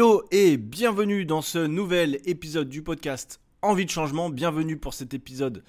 Hello 0.00 0.24
et 0.30 0.56
bienvenue 0.56 1.26
dans 1.26 1.42
ce 1.42 1.58
nouvel 1.58 2.20
épisode 2.24 2.70
du 2.70 2.82
podcast 2.82 3.38
Envie 3.60 3.84
de 3.84 3.90
changement. 3.90 4.30
Bienvenue 4.30 4.78
pour 4.78 4.94
cet 4.94 5.12
épisode 5.12 5.62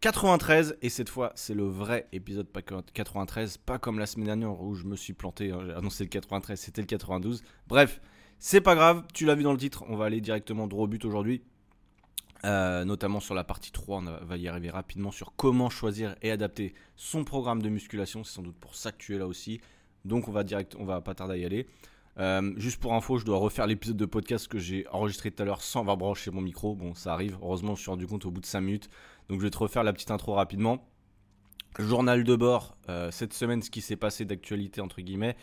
93 0.00 0.78
et 0.80 0.88
cette 0.88 1.10
fois 1.10 1.32
c'est 1.34 1.52
le 1.52 1.64
vrai 1.64 2.08
épisode 2.12 2.46
93, 2.94 3.58
pas 3.58 3.78
comme 3.78 3.98
la 3.98 4.06
semaine 4.06 4.24
dernière 4.24 4.58
où 4.58 4.74
je 4.74 4.84
me 4.84 4.96
suis 4.96 5.12
planté, 5.12 5.50
hein, 5.50 5.60
j'ai 5.66 5.74
annoncé 5.74 6.04
le 6.04 6.08
93, 6.08 6.58
c'était 6.58 6.80
le 6.80 6.86
92. 6.86 7.42
Bref, 7.66 8.00
c'est 8.38 8.62
pas 8.62 8.74
grave, 8.74 9.04
tu 9.12 9.26
l'as 9.26 9.34
vu 9.34 9.42
dans 9.42 9.52
le 9.52 9.58
titre, 9.58 9.84
on 9.86 9.96
va 9.96 10.06
aller 10.06 10.22
directement 10.22 10.66
droit 10.66 10.84
au 10.84 10.88
but 10.88 11.04
aujourd'hui. 11.04 11.42
Euh, 12.46 12.86
notamment 12.86 13.20
sur 13.20 13.34
la 13.34 13.44
partie 13.44 13.70
3, 13.70 13.98
on 13.98 14.24
va 14.24 14.36
y 14.38 14.48
arriver 14.48 14.70
rapidement 14.70 15.10
sur 15.10 15.34
comment 15.36 15.68
choisir 15.68 16.16
et 16.22 16.30
adapter 16.30 16.72
son 16.96 17.22
programme 17.22 17.60
de 17.60 17.68
musculation. 17.68 18.24
C'est 18.24 18.32
sans 18.32 18.42
doute 18.42 18.56
pour 18.56 18.76
ça 18.76 18.92
que 18.92 18.96
tu 18.96 19.14
es 19.14 19.18
là 19.18 19.26
aussi. 19.26 19.60
Donc 20.06 20.26
on 20.26 20.32
va 20.32 20.42
direct, 20.42 20.74
on 20.78 20.86
va 20.86 21.02
pas 21.02 21.14
tarder 21.14 21.34
à 21.34 21.36
y 21.36 21.44
aller. 21.44 21.66
Euh, 22.18 22.52
juste 22.56 22.80
pour 22.80 22.94
info, 22.94 23.18
je 23.18 23.24
dois 23.24 23.38
refaire 23.38 23.66
l'épisode 23.66 23.96
de 23.96 24.06
podcast 24.06 24.48
que 24.48 24.58
j'ai 24.58 24.86
enregistré 24.88 25.30
tout 25.30 25.42
à 25.42 25.46
l'heure 25.46 25.62
sans 25.62 25.80
avoir 25.80 25.96
branché 25.96 26.30
mon 26.30 26.40
micro. 26.40 26.74
Bon, 26.74 26.94
ça 26.94 27.12
arrive. 27.12 27.38
Heureusement, 27.42 27.74
je 27.74 27.82
suis 27.82 27.90
rendu 27.90 28.06
compte 28.06 28.24
au 28.26 28.30
bout 28.30 28.40
de 28.40 28.46
5 28.46 28.60
minutes. 28.60 28.90
Donc, 29.28 29.40
je 29.40 29.44
vais 29.44 29.50
te 29.50 29.58
refaire 29.58 29.84
la 29.84 29.92
petite 29.92 30.10
intro 30.10 30.34
rapidement. 30.34 30.84
Journal 31.78 32.24
de 32.24 32.34
bord, 32.34 32.76
euh, 32.88 33.10
cette 33.12 33.34
semaine, 33.34 33.62
ce 33.62 33.70
qui 33.70 33.82
s'est 33.82 33.96
passé 33.96 34.24
d'actualité, 34.24 34.80
entre 34.80 35.00
guillemets, 35.00 35.36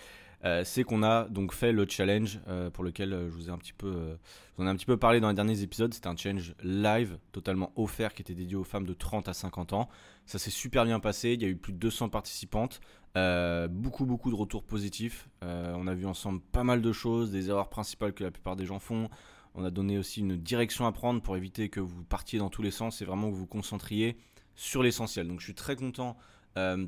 euh, 0.43 0.63
c'est 0.65 0.83
qu'on 0.83 1.01
a 1.01 1.29
donc 1.29 1.53
fait 1.53 1.71
le 1.71 1.87
challenge 1.87 2.39
pour 2.73 2.83
lequel 2.83 3.11
je 3.11 3.33
vous 3.33 3.47
ai 3.47 3.51
un 3.51 3.57
petit 3.57 3.73
peu, 3.73 4.17
en 4.57 4.65
ai 4.65 4.69
un 4.69 4.75
petit 4.75 4.85
peu 4.85 4.97
parlé 4.97 5.21
dans 5.21 5.29
les 5.29 5.33
derniers 5.33 5.61
épisodes. 5.61 5.93
C'était 5.93 6.07
un 6.07 6.17
challenge 6.17 6.55
live, 6.61 7.17
totalement 7.31 7.71
offert, 7.77 8.13
qui 8.13 8.21
était 8.21 8.35
dédié 8.35 8.57
aux 8.57 8.65
femmes 8.65 8.85
de 8.85 8.93
30 8.93 9.29
à 9.29 9.33
50 9.33 9.71
ans. 9.71 9.87
Ça 10.25 10.39
s'est 10.39 10.51
super 10.51 10.83
bien 10.83 10.99
passé. 10.99 11.33
Il 11.33 11.41
y 11.41 11.45
a 11.45 11.47
eu 11.47 11.55
plus 11.55 11.71
de 11.71 11.77
200 11.77 12.09
participantes. 12.09 12.81
Euh, 13.17 13.67
beaucoup, 13.69 14.05
beaucoup 14.05 14.29
de 14.29 14.35
retours 14.35 14.63
positifs. 14.63 15.29
Euh, 15.43 15.73
on 15.77 15.87
a 15.87 15.93
vu 15.93 16.05
ensemble 16.05 16.41
pas 16.51 16.63
mal 16.63 16.81
de 16.81 16.91
choses, 16.91 17.31
des 17.31 17.49
erreurs 17.49 17.69
principales 17.69 18.13
que 18.13 18.23
la 18.23 18.31
plupart 18.31 18.55
des 18.55 18.65
gens 18.65 18.79
font. 18.79 19.09
On 19.53 19.63
a 19.63 19.71
donné 19.71 19.97
aussi 19.97 20.19
une 20.19 20.35
direction 20.35 20.85
à 20.85 20.91
prendre 20.91 21.21
pour 21.21 21.37
éviter 21.37 21.69
que 21.69 21.79
vous 21.79 22.03
partiez 22.03 22.39
dans 22.39 22.49
tous 22.49 22.61
les 22.61 22.71
sens 22.71 23.01
et 23.01 23.05
vraiment 23.05 23.29
que 23.29 23.33
vous 23.33 23.41
vous 23.41 23.47
concentriez 23.47 24.17
sur 24.55 24.83
l'essentiel. 24.83 25.27
Donc 25.27 25.39
je 25.39 25.45
suis 25.45 25.55
très 25.55 25.77
content 25.77 26.17
euh, 26.57 26.85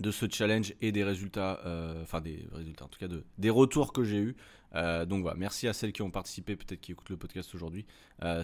de 0.00 0.10
ce 0.10 0.26
challenge 0.30 0.74
et 0.80 0.92
des 0.92 1.04
résultats, 1.04 1.60
enfin 2.02 2.20
des 2.20 2.48
résultats 2.52 2.84
en 2.84 2.88
tout 2.88 3.00
cas 3.00 3.08
de, 3.08 3.24
des 3.36 3.50
retours 3.50 3.92
que 3.92 4.04
j'ai 4.04 4.18
eu. 4.18 4.36
donc 4.72 5.22
voilà, 5.22 5.36
merci 5.36 5.66
à 5.66 5.72
celles 5.72 5.92
qui 5.92 6.02
ont 6.02 6.10
participé, 6.10 6.54
peut-être 6.54 6.80
qui 6.80 6.92
écoutent 6.92 7.10
le 7.10 7.16
podcast 7.16 7.52
aujourd'hui. 7.54 7.84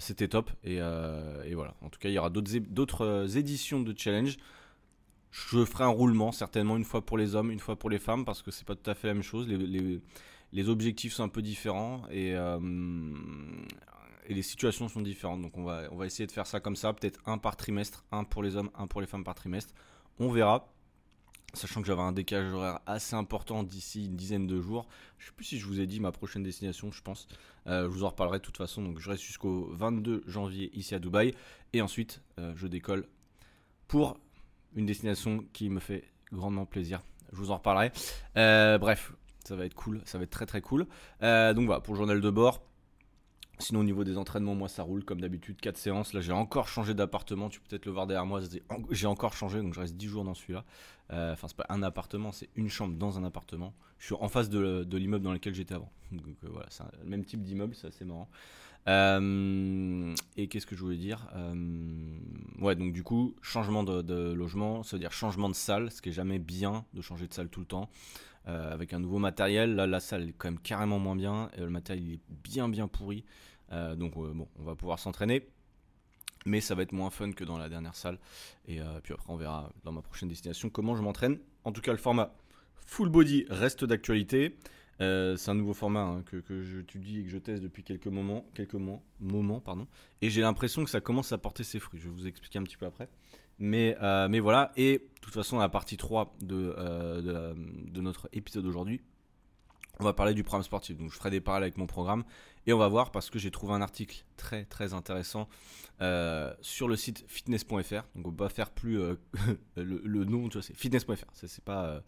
C'était 0.00 0.28
top 0.28 0.50
et, 0.64 0.78
et, 0.78 1.54
voilà. 1.54 1.76
En 1.80 1.88
tout 1.90 2.00
cas, 2.00 2.08
il 2.08 2.12
y 2.12 2.18
aura 2.18 2.30
d'autres 2.30 3.38
éditions 3.38 3.80
de 3.80 3.94
challenge. 3.96 4.36
Je 5.34 5.64
ferai 5.64 5.82
un 5.82 5.88
roulement, 5.88 6.30
certainement 6.30 6.76
une 6.76 6.84
fois 6.84 7.04
pour 7.04 7.18
les 7.18 7.34
hommes, 7.34 7.50
une 7.50 7.58
fois 7.58 7.76
pour 7.76 7.90
les 7.90 7.98
femmes, 7.98 8.24
parce 8.24 8.40
que 8.40 8.52
c'est 8.52 8.64
pas 8.64 8.76
tout 8.76 8.88
à 8.88 8.94
fait 8.94 9.08
la 9.08 9.14
même 9.14 9.24
chose. 9.24 9.48
Les, 9.48 10.68
objectifs 10.68 11.12
sont 11.12 11.24
un 11.24 11.28
peu 11.28 11.42
différents 11.42 12.02
et, 12.08 12.36
euh, 12.36 12.60
et, 14.26 14.34
les 14.34 14.42
situations 14.42 14.86
sont 14.86 15.00
différentes. 15.00 15.42
Donc 15.42 15.58
on 15.58 15.64
va, 15.64 15.88
on 15.90 15.96
va 15.96 16.06
essayer 16.06 16.28
de 16.28 16.30
faire 16.30 16.46
ça 16.46 16.60
comme 16.60 16.76
ça, 16.76 16.92
peut-être 16.92 17.20
un 17.26 17.38
par 17.38 17.56
trimestre, 17.56 18.04
un 18.12 18.22
pour 18.22 18.44
les 18.44 18.54
hommes, 18.54 18.70
un 18.76 18.86
pour 18.86 19.00
les 19.00 19.08
femmes 19.08 19.24
par 19.24 19.34
trimestre. 19.34 19.74
On 20.20 20.28
verra. 20.28 20.72
Sachant 21.52 21.80
que 21.80 21.88
j'avais 21.88 22.02
un 22.02 22.12
décalage 22.12 22.52
horaire 22.52 22.80
assez 22.86 23.16
important 23.16 23.64
d'ici 23.64 24.06
une 24.06 24.16
dizaine 24.16 24.46
de 24.46 24.60
jours. 24.60 24.86
Je 25.18 25.26
sais 25.26 25.32
plus 25.32 25.44
si 25.44 25.58
je 25.58 25.66
vous 25.66 25.80
ai 25.80 25.86
dit 25.88 25.98
ma 25.98 26.12
prochaine 26.12 26.44
destination, 26.44 26.92
je 26.92 27.02
pense. 27.02 27.26
Euh, 27.66 27.84
je 27.84 27.88
vous 27.88 28.04
en 28.04 28.10
reparlerai 28.10 28.38
de 28.38 28.44
toute 28.44 28.56
façon. 28.56 28.82
Donc 28.82 29.00
je 29.00 29.10
reste 29.10 29.22
jusqu'au 29.22 29.68
22 29.72 30.22
janvier 30.28 30.70
ici 30.78 30.94
à 30.94 31.00
Dubaï. 31.00 31.34
Et 31.72 31.80
ensuite, 31.82 32.22
euh, 32.38 32.52
je 32.54 32.68
décolle 32.68 33.08
pour 33.88 34.18
une 34.74 34.86
destination 34.86 35.44
qui 35.52 35.70
me 35.70 35.80
fait 35.80 36.04
grandement 36.32 36.66
plaisir. 36.66 37.02
Je 37.32 37.38
vous 37.38 37.50
en 37.50 37.56
reparlerai. 37.56 37.92
Euh, 38.36 38.78
bref, 38.78 39.12
ça 39.44 39.56
va 39.56 39.64
être 39.66 39.74
cool, 39.74 40.00
ça 40.04 40.18
va 40.18 40.24
être 40.24 40.30
très 40.30 40.46
très 40.46 40.60
cool. 40.60 40.86
Euh, 41.22 41.52
donc 41.54 41.66
voilà, 41.66 41.80
pour 41.80 41.94
journal 41.96 42.20
de 42.20 42.30
bord. 42.30 42.62
Sinon 43.60 43.80
au 43.80 43.84
niveau 43.84 44.02
des 44.02 44.18
entraînements, 44.18 44.56
moi 44.56 44.68
ça 44.68 44.82
roule 44.82 45.04
comme 45.04 45.20
d'habitude, 45.20 45.60
4 45.60 45.76
séances. 45.76 46.12
Là 46.12 46.20
j'ai 46.20 46.32
encore 46.32 46.66
changé 46.66 46.92
d'appartement, 46.92 47.48
tu 47.48 47.60
peux 47.60 47.68
peut-être 47.68 47.86
le 47.86 47.92
voir 47.92 48.08
derrière 48.08 48.26
moi. 48.26 48.40
J'ai 48.90 49.06
encore 49.06 49.34
changé, 49.34 49.62
donc 49.62 49.74
je 49.74 49.80
reste 49.80 49.96
10 49.96 50.08
jours 50.08 50.24
dans 50.24 50.34
celui-là. 50.34 50.64
Euh, 51.12 51.34
enfin 51.34 51.46
c'est 51.46 51.56
pas 51.56 51.66
un 51.68 51.82
appartement, 51.84 52.32
c'est 52.32 52.48
une 52.56 52.68
chambre 52.68 52.96
dans 52.96 53.16
un 53.16 53.24
appartement. 53.24 53.72
Je 53.98 54.06
suis 54.06 54.14
en 54.18 54.28
face 54.28 54.48
de, 54.48 54.84
l'immeuble 54.96 55.24
dans 55.24 55.32
lequel 55.32 55.54
j'étais 55.54 55.74
avant. 55.74 55.92
Donc 56.10 56.24
voilà, 56.42 56.66
c'est 56.68 56.82
le 57.02 57.08
même 57.08 57.24
type 57.24 57.42
d'immeuble, 57.42 57.76
c'est 57.76 57.86
assez 57.86 58.04
marrant. 58.04 58.28
Euh, 58.86 60.14
et 60.36 60.48
qu'est-ce 60.48 60.66
que 60.66 60.76
je 60.76 60.82
voulais 60.82 60.96
dire? 60.96 61.28
Euh, 61.34 62.18
Ouais, 62.60 62.76
donc 62.76 62.92
du 62.92 63.02
coup, 63.02 63.34
changement 63.42 63.82
de, 63.82 64.32
logement, 64.32 64.82
ça 64.82 64.96
veut 64.96 65.00
dire 65.00 65.12
changement 65.12 65.48
de 65.48 65.54
salle, 65.54 65.90
ce 65.90 66.00
qui 66.00 66.10
est 66.10 66.12
jamais 66.12 66.38
bien 66.38 66.84
de 66.94 67.02
changer 67.02 67.26
de 67.26 67.34
salle 67.34 67.48
tout 67.48 67.60
le 67.60 67.66
temps. 67.66 67.90
Euh, 68.46 68.72
avec 68.72 68.92
un 68.92 69.00
nouveau 69.00 69.18
matériel, 69.18 69.74
là 69.74 69.86
la 69.86 70.00
salle 70.00 70.28
est 70.28 70.32
quand 70.32 70.48
même 70.48 70.60
carrément 70.60 70.98
moins 70.98 71.16
bien, 71.16 71.50
et 71.56 71.60
le 71.60 71.70
matériel 71.70 72.12
est 72.12 72.20
bien 72.28 72.68
bien 72.68 72.88
pourri. 72.88 73.24
donc 73.70 74.14
bon, 74.14 74.48
on 74.58 74.62
va 74.62 74.76
pouvoir 74.76 74.98
s'entraîner, 74.98 75.48
mais 76.46 76.60
ça 76.60 76.74
va 76.74 76.82
être 76.82 76.92
moins 76.92 77.10
fun 77.10 77.32
que 77.32 77.44
dans 77.44 77.58
la 77.58 77.68
dernière 77.68 77.96
salle. 77.96 78.18
Et 78.66 78.80
puis 79.02 79.14
après, 79.14 79.32
on 79.32 79.36
verra 79.36 79.70
dans 79.82 79.92
ma 79.92 80.02
prochaine 80.02 80.28
destination 80.28 80.70
comment 80.70 80.94
je 80.96 81.02
m'entraîne. 81.02 81.38
En 81.64 81.72
tout 81.72 81.80
cas, 81.80 81.92
le 81.92 81.98
format 81.98 82.34
full 82.86 83.08
body 83.08 83.46
reste 83.50 83.84
d'actualité. 83.84 84.56
Euh, 85.00 85.36
c'est 85.36 85.50
un 85.50 85.54
nouveau 85.54 85.74
format 85.74 86.02
hein, 86.02 86.22
que, 86.24 86.62
j'étudie 86.62 87.20
et 87.20 87.24
que 87.24 87.30
je 87.30 87.38
teste 87.38 87.62
depuis 87.62 87.82
quelques 87.82 88.06
moments, 88.06 88.44
quelques 88.54 88.74
mois, 88.74 89.00
moments 89.20 89.60
pardon. 89.60 89.86
Et 90.22 90.30
j'ai 90.30 90.40
l'impression 90.40 90.84
que 90.84 90.90
ça 90.90 91.00
commence 91.00 91.32
à 91.32 91.38
porter 91.38 91.64
ses 91.64 91.78
fruits. 91.78 92.00
Je 92.00 92.08
vais 92.08 92.14
vous 92.14 92.26
expliquer 92.26 92.58
un 92.58 92.62
petit 92.62 92.76
peu 92.76 92.86
après. 92.86 93.08
Mais, 93.58 93.96
euh, 94.02 94.28
voilà, 94.42 94.72
et 94.76 94.98
de 94.98 95.20
toute 95.20 95.34
façon, 95.34 95.58
la 95.58 95.68
partie 95.68 95.96
3 95.96 96.34
de, 96.40 96.74
euh, 96.76 97.54
de, 97.56 98.00
notre 98.00 98.28
épisode 98.32 98.66
aujourd'hui, 98.66 99.00
on 100.00 100.04
va 100.04 100.12
parler 100.12 100.34
du 100.34 100.42
programme 100.42 100.64
sportif. 100.64 100.96
Donc 100.96 101.12
je 101.12 101.16
ferai 101.16 101.30
des 101.30 101.40
parallèles 101.40 101.68
avec 101.68 101.78
mon 101.78 101.86
programme 101.86 102.24
et 102.66 102.72
on 102.72 102.78
va 102.78 102.88
voir 102.88 103.12
parce 103.12 103.30
que 103.30 103.38
j'ai 103.38 103.52
trouvé 103.52 103.74
un 103.74 103.80
article 103.80 104.24
très 104.36 104.64
très 104.64 104.92
intéressant 104.92 105.48
sur 106.62 106.88
le 106.88 106.96
site 106.96 107.24
fitness.fr. 107.28 108.02
Donc 108.16 108.26
on 108.26 108.30
va 108.32 108.48
faire 108.48 108.70
plus 108.70 108.98
le, 109.76 110.24
nom, 110.24 110.48
tu 110.48 110.54
vois, 110.54 110.62
c'est 110.62 110.74
fitness.fr. 110.74 111.30
C'est 111.34 111.64
pas, 111.64 112.02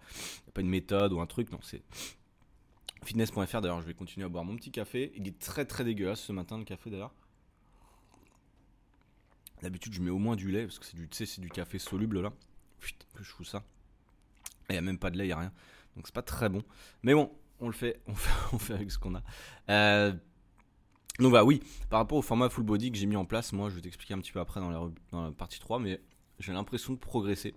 pas 0.52 0.60
une 0.60 0.68
méthode 0.68 1.12
ou 1.12 1.20
un 1.20 1.26
truc, 1.26 1.52
non, 1.52 1.60
c'est 1.62 1.84
Fitness.fr 3.04 3.60
d'ailleurs, 3.60 3.80
je 3.80 3.86
vais 3.86 3.94
continuer 3.94 4.26
à 4.26 4.28
boire 4.28 4.44
mon 4.44 4.56
petit 4.56 4.70
café. 4.70 5.12
Il 5.16 5.26
est 5.28 5.38
très 5.38 5.64
très 5.64 5.84
dégueulasse 5.84 6.20
ce 6.20 6.32
matin 6.32 6.58
le 6.58 6.64
café 6.64 6.90
d'ailleurs. 6.90 7.12
D'habitude, 9.62 9.92
je 9.92 10.02
mets 10.02 10.10
au 10.10 10.18
moins 10.18 10.36
du 10.36 10.50
lait 10.50 10.64
parce 10.64 10.78
que 10.78 10.84
c'est 10.84 10.96
du, 10.96 11.08
c'est 11.10 11.40
du 11.40 11.48
café 11.48 11.78
soluble 11.78 12.20
là. 12.20 12.32
Putain, 12.80 13.06
je 13.18 13.24
fous 13.24 13.44
ça. 13.44 13.62
Il 14.68 14.72
n'y 14.72 14.78
a 14.78 14.82
même 14.82 14.98
pas 14.98 15.10
de 15.10 15.16
lait, 15.16 15.24
il 15.24 15.28
n'y 15.28 15.32
a 15.32 15.38
rien. 15.38 15.52
Donc 15.94 16.06
c'est 16.06 16.14
pas 16.14 16.22
très 16.22 16.48
bon. 16.48 16.62
Mais 17.02 17.14
bon, 17.14 17.30
on 17.60 17.66
le 17.66 17.72
fait, 17.72 18.00
on 18.06 18.14
fait, 18.14 18.54
on 18.54 18.58
fait 18.58 18.74
avec 18.74 18.90
ce 18.90 18.98
qu'on 18.98 19.14
a. 19.14 19.22
Euh, 19.70 20.12
donc 21.18 21.30
voilà, 21.30 21.44
oui, 21.44 21.62
par 21.88 22.00
rapport 22.00 22.18
au 22.18 22.22
format 22.22 22.50
full 22.50 22.64
body 22.64 22.92
que 22.92 22.98
j'ai 22.98 23.06
mis 23.06 23.16
en 23.16 23.24
place, 23.24 23.52
moi 23.52 23.70
je 23.70 23.74
vais 23.74 23.80
t'expliquer 23.80 24.14
un 24.14 24.18
petit 24.18 24.32
peu 24.32 24.40
après 24.40 24.60
dans 24.60 24.70
la, 24.70 24.80
dans 25.10 25.24
la 25.24 25.32
partie 25.32 25.58
3, 25.58 25.78
mais 25.78 26.00
j'ai 26.38 26.52
l'impression 26.52 26.92
de 26.92 26.98
progresser. 26.98 27.54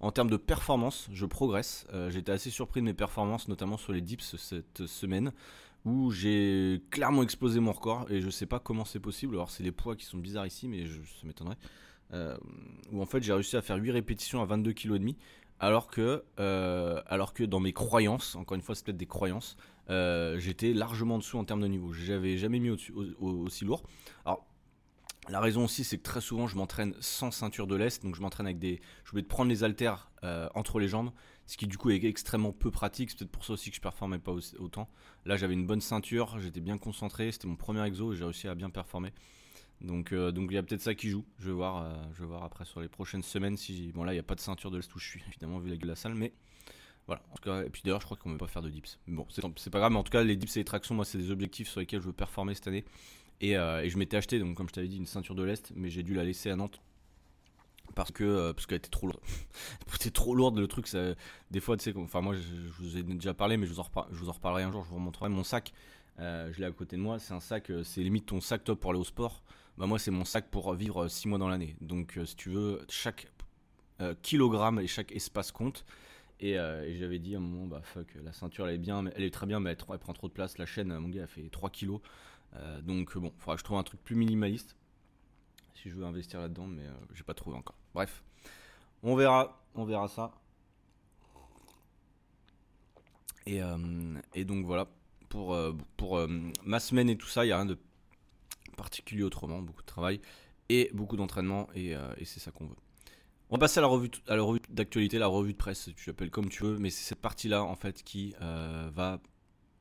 En 0.00 0.12
termes 0.12 0.30
de 0.30 0.38
performance, 0.38 1.08
je 1.12 1.26
progresse. 1.26 1.86
Euh, 1.92 2.10
j'étais 2.10 2.32
assez 2.32 2.50
surpris 2.50 2.80
de 2.80 2.86
mes 2.86 2.94
performances, 2.94 3.48
notamment 3.48 3.76
sur 3.76 3.92
les 3.92 4.00
dips 4.00 4.36
cette 4.36 4.86
semaine, 4.86 5.32
où 5.84 6.10
j'ai 6.10 6.82
clairement 6.90 7.22
explosé 7.22 7.60
mon 7.60 7.72
record 7.72 8.10
et 8.10 8.22
je 8.22 8.30
sais 8.30 8.46
pas 8.46 8.58
comment 8.58 8.86
c'est 8.86 9.00
possible. 9.00 9.34
Alors 9.34 9.50
c'est 9.50 9.62
les 9.62 9.72
poids 9.72 9.96
qui 9.96 10.06
sont 10.06 10.16
bizarres 10.16 10.46
ici, 10.46 10.68
mais 10.68 10.86
je, 10.86 11.00
ça 11.02 11.26
m'étonnerait. 11.26 11.58
Euh, 12.12 12.36
où 12.90 13.02
en 13.02 13.06
fait 13.06 13.22
j'ai 13.22 13.32
réussi 13.32 13.56
à 13.56 13.62
faire 13.62 13.76
8 13.76 13.92
répétitions 13.92 14.42
à 14.42 14.44
22 14.44 14.72
kg 14.72 15.14
alors 15.60 15.86
que, 15.86 16.24
euh, 16.40 17.00
alors 17.06 17.34
que 17.34 17.44
dans 17.44 17.60
mes 17.60 17.72
croyances, 17.72 18.34
encore 18.34 18.56
une 18.56 18.62
fois 18.62 18.74
c'est 18.74 18.84
peut-être 18.84 18.96
des 18.96 19.06
croyances, 19.06 19.58
j'étais 19.88 20.72
largement 20.72 21.16
en 21.16 21.18
dessous 21.18 21.36
en 21.36 21.44
termes 21.44 21.60
de 21.60 21.66
niveau. 21.66 21.92
J'avais 21.92 22.38
jamais 22.38 22.58
mis 22.58 22.70
aussi 22.70 23.64
lourd. 23.66 23.82
Alors 24.24 24.46
la 25.30 25.40
raison 25.40 25.64
aussi, 25.64 25.84
c'est 25.84 25.98
que 25.98 26.02
très 26.02 26.20
souvent, 26.20 26.46
je 26.46 26.56
m'entraîne 26.56 26.94
sans 27.00 27.30
ceinture 27.30 27.66
de 27.66 27.76
l'Est, 27.76 28.02
donc 28.02 28.14
je 28.14 28.20
m'entraîne 28.20 28.46
avec 28.46 28.58
des. 28.58 28.80
Je 29.04 29.10
voulais 29.10 29.22
prendre 29.22 29.50
les 29.50 29.64
haltères 29.64 30.10
euh, 30.24 30.48
entre 30.54 30.78
les 30.78 30.88
jambes, 30.88 31.10
ce 31.46 31.56
qui 31.56 31.66
du 31.66 31.78
coup 31.78 31.90
est 31.90 32.02
extrêmement 32.04 32.52
peu 32.52 32.70
pratique. 32.70 33.10
C'est 33.10 33.18
peut-être 33.18 33.30
pour 33.30 33.44
ça 33.44 33.52
aussi 33.52 33.70
que 33.70 33.76
je 33.76 33.80
performais 33.80 34.18
pas 34.18 34.32
autant. 34.58 34.88
Là, 35.24 35.36
j'avais 35.36 35.54
une 35.54 35.66
bonne 35.66 35.80
ceinture, 35.80 36.38
j'étais 36.38 36.60
bien 36.60 36.78
concentré, 36.78 37.32
c'était 37.32 37.48
mon 37.48 37.56
premier 37.56 37.84
exo 37.84 38.14
j'ai 38.14 38.24
réussi 38.24 38.48
à 38.48 38.54
bien 38.54 38.70
performer. 38.70 39.12
Donc, 39.80 40.12
euh, 40.12 40.30
donc 40.30 40.50
il 40.50 40.54
y 40.54 40.58
a 40.58 40.62
peut-être 40.62 40.82
ça 40.82 40.94
qui 40.94 41.08
joue. 41.08 41.24
Je 41.38 41.46
vais 41.46 41.54
voir, 41.54 41.82
euh, 41.82 41.94
je 42.14 42.24
vais 42.24 42.36
après 42.42 42.64
sur 42.64 42.80
les 42.80 42.88
prochaines 42.88 43.22
semaines 43.22 43.56
si. 43.56 43.92
Bon, 43.92 44.04
là, 44.04 44.12
il 44.12 44.16
n'y 44.16 44.20
a 44.20 44.24
pas 44.24 44.34
de 44.34 44.40
ceinture 44.40 44.70
de 44.70 44.76
l'Est 44.76 44.94
où 44.94 44.98
je 44.98 45.06
suis, 45.06 45.22
évidemment, 45.28 45.58
vu 45.58 45.70
la 45.70 45.76
gueule 45.76 45.82
de 45.82 45.88
la 45.88 45.96
salle, 45.96 46.14
mais. 46.14 46.32
Voilà. 47.06 47.22
En 47.32 47.36
tout 47.36 47.42
cas, 47.42 47.64
et 47.64 47.70
puis 47.70 47.82
d'ailleurs, 47.82 48.00
je 48.00 48.04
crois 48.04 48.16
qu'on 48.16 48.28
ne 48.28 48.34
veut 48.34 48.38
pas 48.38 48.46
faire 48.46 48.62
de 48.62 48.68
dips. 48.68 48.98
bon, 49.08 49.26
c'est 49.30 49.70
pas 49.70 49.78
grave, 49.80 49.90
mais 49.90 49.98
en 49.98 50.04
tout 50.04 50.12
cas, 50.12 50.22
les 50.22 50.36
dips 50.36 50.56
et 50.56 50.60
les 50.60 50.64
tractions, 50.64 50.94
moi, 50.94 51.04
c'est 51.04 51.18
des 51.18 51.32
objectifs 51.32 51.68
sur 51.68 51.80
lesquels 51.80 52.00
je 52.00 52.06
veux 52.06 52.12
performer 52.12 52.54
cette 52.54 52.68
année. 52.68 52.84
Euh, 53.42 53.80
et, 53.80 53.90
je 53.90 53.98
m'étais 53.98 54.16
acheté, 54.16 54.38
donc 54.38 54.56
comme 54.56 54.68
je 54.68 54.74
t'avais 54.74 54.88
dit, 54.88 54.96
une 54.96 55.06
ceinture 55.06 55.34
de 55.34 55.42
l'Est, 55.42 55.72
mais 55.74 55.90
j'ai 55.90 56.02
dû 56.02 56.14
la 56.14 56.24
laisser 56.24 56.50
à 56.50 56.56
Nantes 56.56 56.80
parce 57.94 58.12
que 58.12 58.22
euh, 58.22 58.52
parce 58.52 58.66
qu'elle 58.66 58.78
était 58.78 58.90
trop 58.90 59.06
lourde. 59.06 59.20
était 59.94 60.10
trop 60.10 60.34
lourde 60.34 60.58
le 60.58 60.68
truc. 60.68 60.88
Des 61.50 61.60
fois, 61.60 61.76
tu 61.76 61.84
sais, 61.84 61.96
enfin 61.96 62.20
moi, 62.20 62.34
je, 62.34 62.82
vous 62.82 62.96
ai 62.96 63.02
déjà 63.02 63.34
parlé, 63.34 63.56
mais 63.56 63.66
je 63.66 63.72
vous 63.72 63.80
en, 63.80 64.32
reparlerai 64.32 64.62
un 64.62 64.70
jour. 64.70 64.84
Je 64.84 64.90
vous 64.90 64.96
remontrerai 64.96 65.30
mon 65.30 65.44
sac. 65.44 65.72
Euh, 66.18 66.52
je 66.52 66.60
l'ai 66.60 66.66
à 66.66 66.70
côté 66.70 66.96
de 66.96 67.00
moi. 67.00 67.18
C'est 67.18 67.34
un 67.34 67.40
sac, 67.40 67.72
c'est 67.82 68.02
limite 68.02 68.26
ton 68.26 68.40
sac 68.40 68.62
top 68.64 68.80
pour 68.80 68.90
aller 68.90 69.00
au 69.00 69.04
sport. 69.04 69.42
Bah 69.78 69.86
moi, 69.86 69.98
c'est 69.98 70.10
mon 70.10 70.24
sac 70.24 70.50
pour 70.50 70.74
vivre 70.74 71.08
6 71.08 71.28
mois 71.28 71.38
dans 71.38 71.48
l'année. 71.48 71.76
Donc, 71.80 72.18
si 72.24 72.36
tu 72.36 72.50
veux, 72.50 72.84
chaque 72.88 73.28
kilogramme 74.22 74.78
et 74.80 74.86
chaque 74.86 75.12
espace 75.12 75.50
compte. 75.50 75.84
Et, 76.38 76.54
j'avais 76.98 77.18
dit 77.18 77.34
à 77.34 77.38
un 77.38 77.40
moment, 77.40 77.66
bah 77.66 77.80
fuck, 77.82 78.06
la 78.22 78.32
ceinture 78.32 78.68
elle 78.68 78.76
est 78.76 78.78
bien, 78.78 79.04
elle 79.14 79.24
est 79.24 79.30
très 79.30 79.46
bien, 79.46 79.60
mais 79.60 79.70
elle, 79.70 79.98
prend 79.98 80.12
trop 80.12 80.28
de 80.28 80.32
place. 80.32 80.58
La 80.58 80.66
chaîne, 80.66 80.96
mon 80.98 81.08
gars, 81.08 81.22
elle 81.22 81.28
fait 81.28 81.48
3 81.50 81.70
kilos. 81.70 82.00
Donc 82.82 83.16
bon, 83.16 83.32
il 83.34 83.40
faudra 83.40 83.54
que 83.54 83.60
je 83.60 83.64
trouve 83.64 83.78
un 83.78 83.82
truc 83.82 84.02
plus 84.02 84.16
minimaliste 84.16 84.76
si 85.74 85.88
je 85.88 85.94
veux 85.94 86.04
investir 86.04 86.40
là-dedans, 86.40 86.66
mais 86.66 86.82
j'ai 87.14 87.22
pas 87.22 87.34
trouvé 87.34 87.56
encore. 87.56 87.76
Bref, 87.94 88.22
on 89.02 89.16
verra, 89.16 89.62
on 89.74 89.84
verra 89.84 90.08
ça. 90.08 90.32
Et, 93.46 93.60
et 94.34 94.44
donc 94.44 94.66
voilà, 94.66 94.86
pour, 95.30 95.56
ma 96.64 96.80
semaine 96.80 97.08
et 97.08 97.16
tout 97.16 97.28
ça, 97.28 97.44
il 97.44 97.48
n'y 97.48 97.52
a 97.52 97.56
rien 97.56 97.66
de 97.66 97.78
particulier 98.76 99.22
autrement, 99.22 99.62
beaucoup 99.62 99.82
de 99.82 99.86
travail 99.86 100.20
et 100.68 100.90
beaucoup 100.92 101.16
d'entraînement, 101.16 101.68
et, 101.74 101.94
c'est 102.24 102.40
ça 102.40 102.50
qu'on 102.50 102.66
veut. 102.66 102.76
On 103.48 103.56
va 103.56 103.60
passer 103.60 103.78
à 103.78 103.80
la 103.80 103.88
revue, 103.88 104.10
à 104.28 104.36
la 104.36 104.42
revue 104.42 104.60
d'actualité, 104.68 105.18
la 105.18 105.26
revue 105.26 105.52
de 105.52 105.58
presse, 105.58 105.90
tu 105.96 106.08
l'appelles 106.08 106.30
comme 106.30 106.48
tu 106.48 106.62
veux, 106.62 106.78
mais 106.78 106.90
c'est 106.90 107.02
cette 107.02 107.20
partie-là 107.20 107.64
en 107.64 107.74
fait 107.74 108.04
qui 108.04 108.34
euh, 108.40 108.88
va 108.94 109.18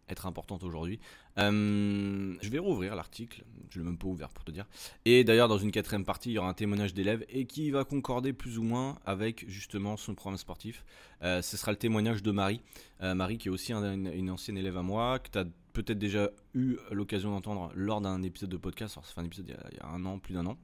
être 0.10 0.26
importante 0.26 0.64
aujourd'hui. 0.64 1.00
Euh, 1.38 2.36
je 2.42 2.50
vais 2.50 2.60
rouvrir 2.60 2.96
l'article, 2.96 3.44
je 3.70 3.80
l'ai 3.80 3.86
même 3.86 3.98
pas 3.98 4.08
ouvert 4.08 4.30
pour 4.30 4.44
te 4.44 4.52
dire. 4.52 4.66
Et 5.06 5.24
d'ailleurs, 5.24 5.48
dans 5.48 5.58
une 5.58 5.72
quatrième 5.72 6.06
partie, 6.06 6.30
il 6.30 6.34
y 6.34 6.38
aura 6.38 6.50
un 6.50 6.54
témoignage 6.54 6.94
d'élèves 6.94 7.26
et 7.30 7.46
qui 7.46 7.72
va 7.72 7.84
concorder 7.84 8.34
plus 8.34 8.58
ou 8.58 8.64
moins 8.64 8.98
avec 9.06 9.48
justement 9.48 9.98
son 9.98 10.16
programme 10.16 10.38
sportif. 10.38 10.84
Euh, 11.24 11.42
ce 11.42 11.58
sera 11.58 11.72
le 11.72 11.78
témoignage 11.78 12.24
de 12.24 12.32
Marie. 12.32 12.62
Marie, 13.02 13.38
qui 13.38 13.48
est 13.48 13.52
aussi 13.52 13.72
une, 13.72 14.30
ancienne 14.30 14.58
élève 14.58 14.76
à 14.76 14.82
moi, 14.82 15.20
que 15.20 15.30
tu 15.30 15.38
as 15.38 15.46
peut-être 15.72 15.98
déjà 15.98 16.30
eu 16.54 16.76
l'occasion 16.92 17.32
d'entendre 17.32 17.72
lors 17.74 18.02
d'un 18.02 18.22
épisode 18.24 18.50
de 18.50 18.58
podcast. 18.58 18.98
Alors, 18.98 19.06
c'est 19.06 19.18
un 19.18 19.24
épisode 19.24 19.56
il 19.72 19.78
y 19.78 19.80
a 19.80 19.88
un 19.88 20.06
an, 20.06 20.20
plus 20.20 20.34
d'un 20.34 20.46
an. 20.46 20.58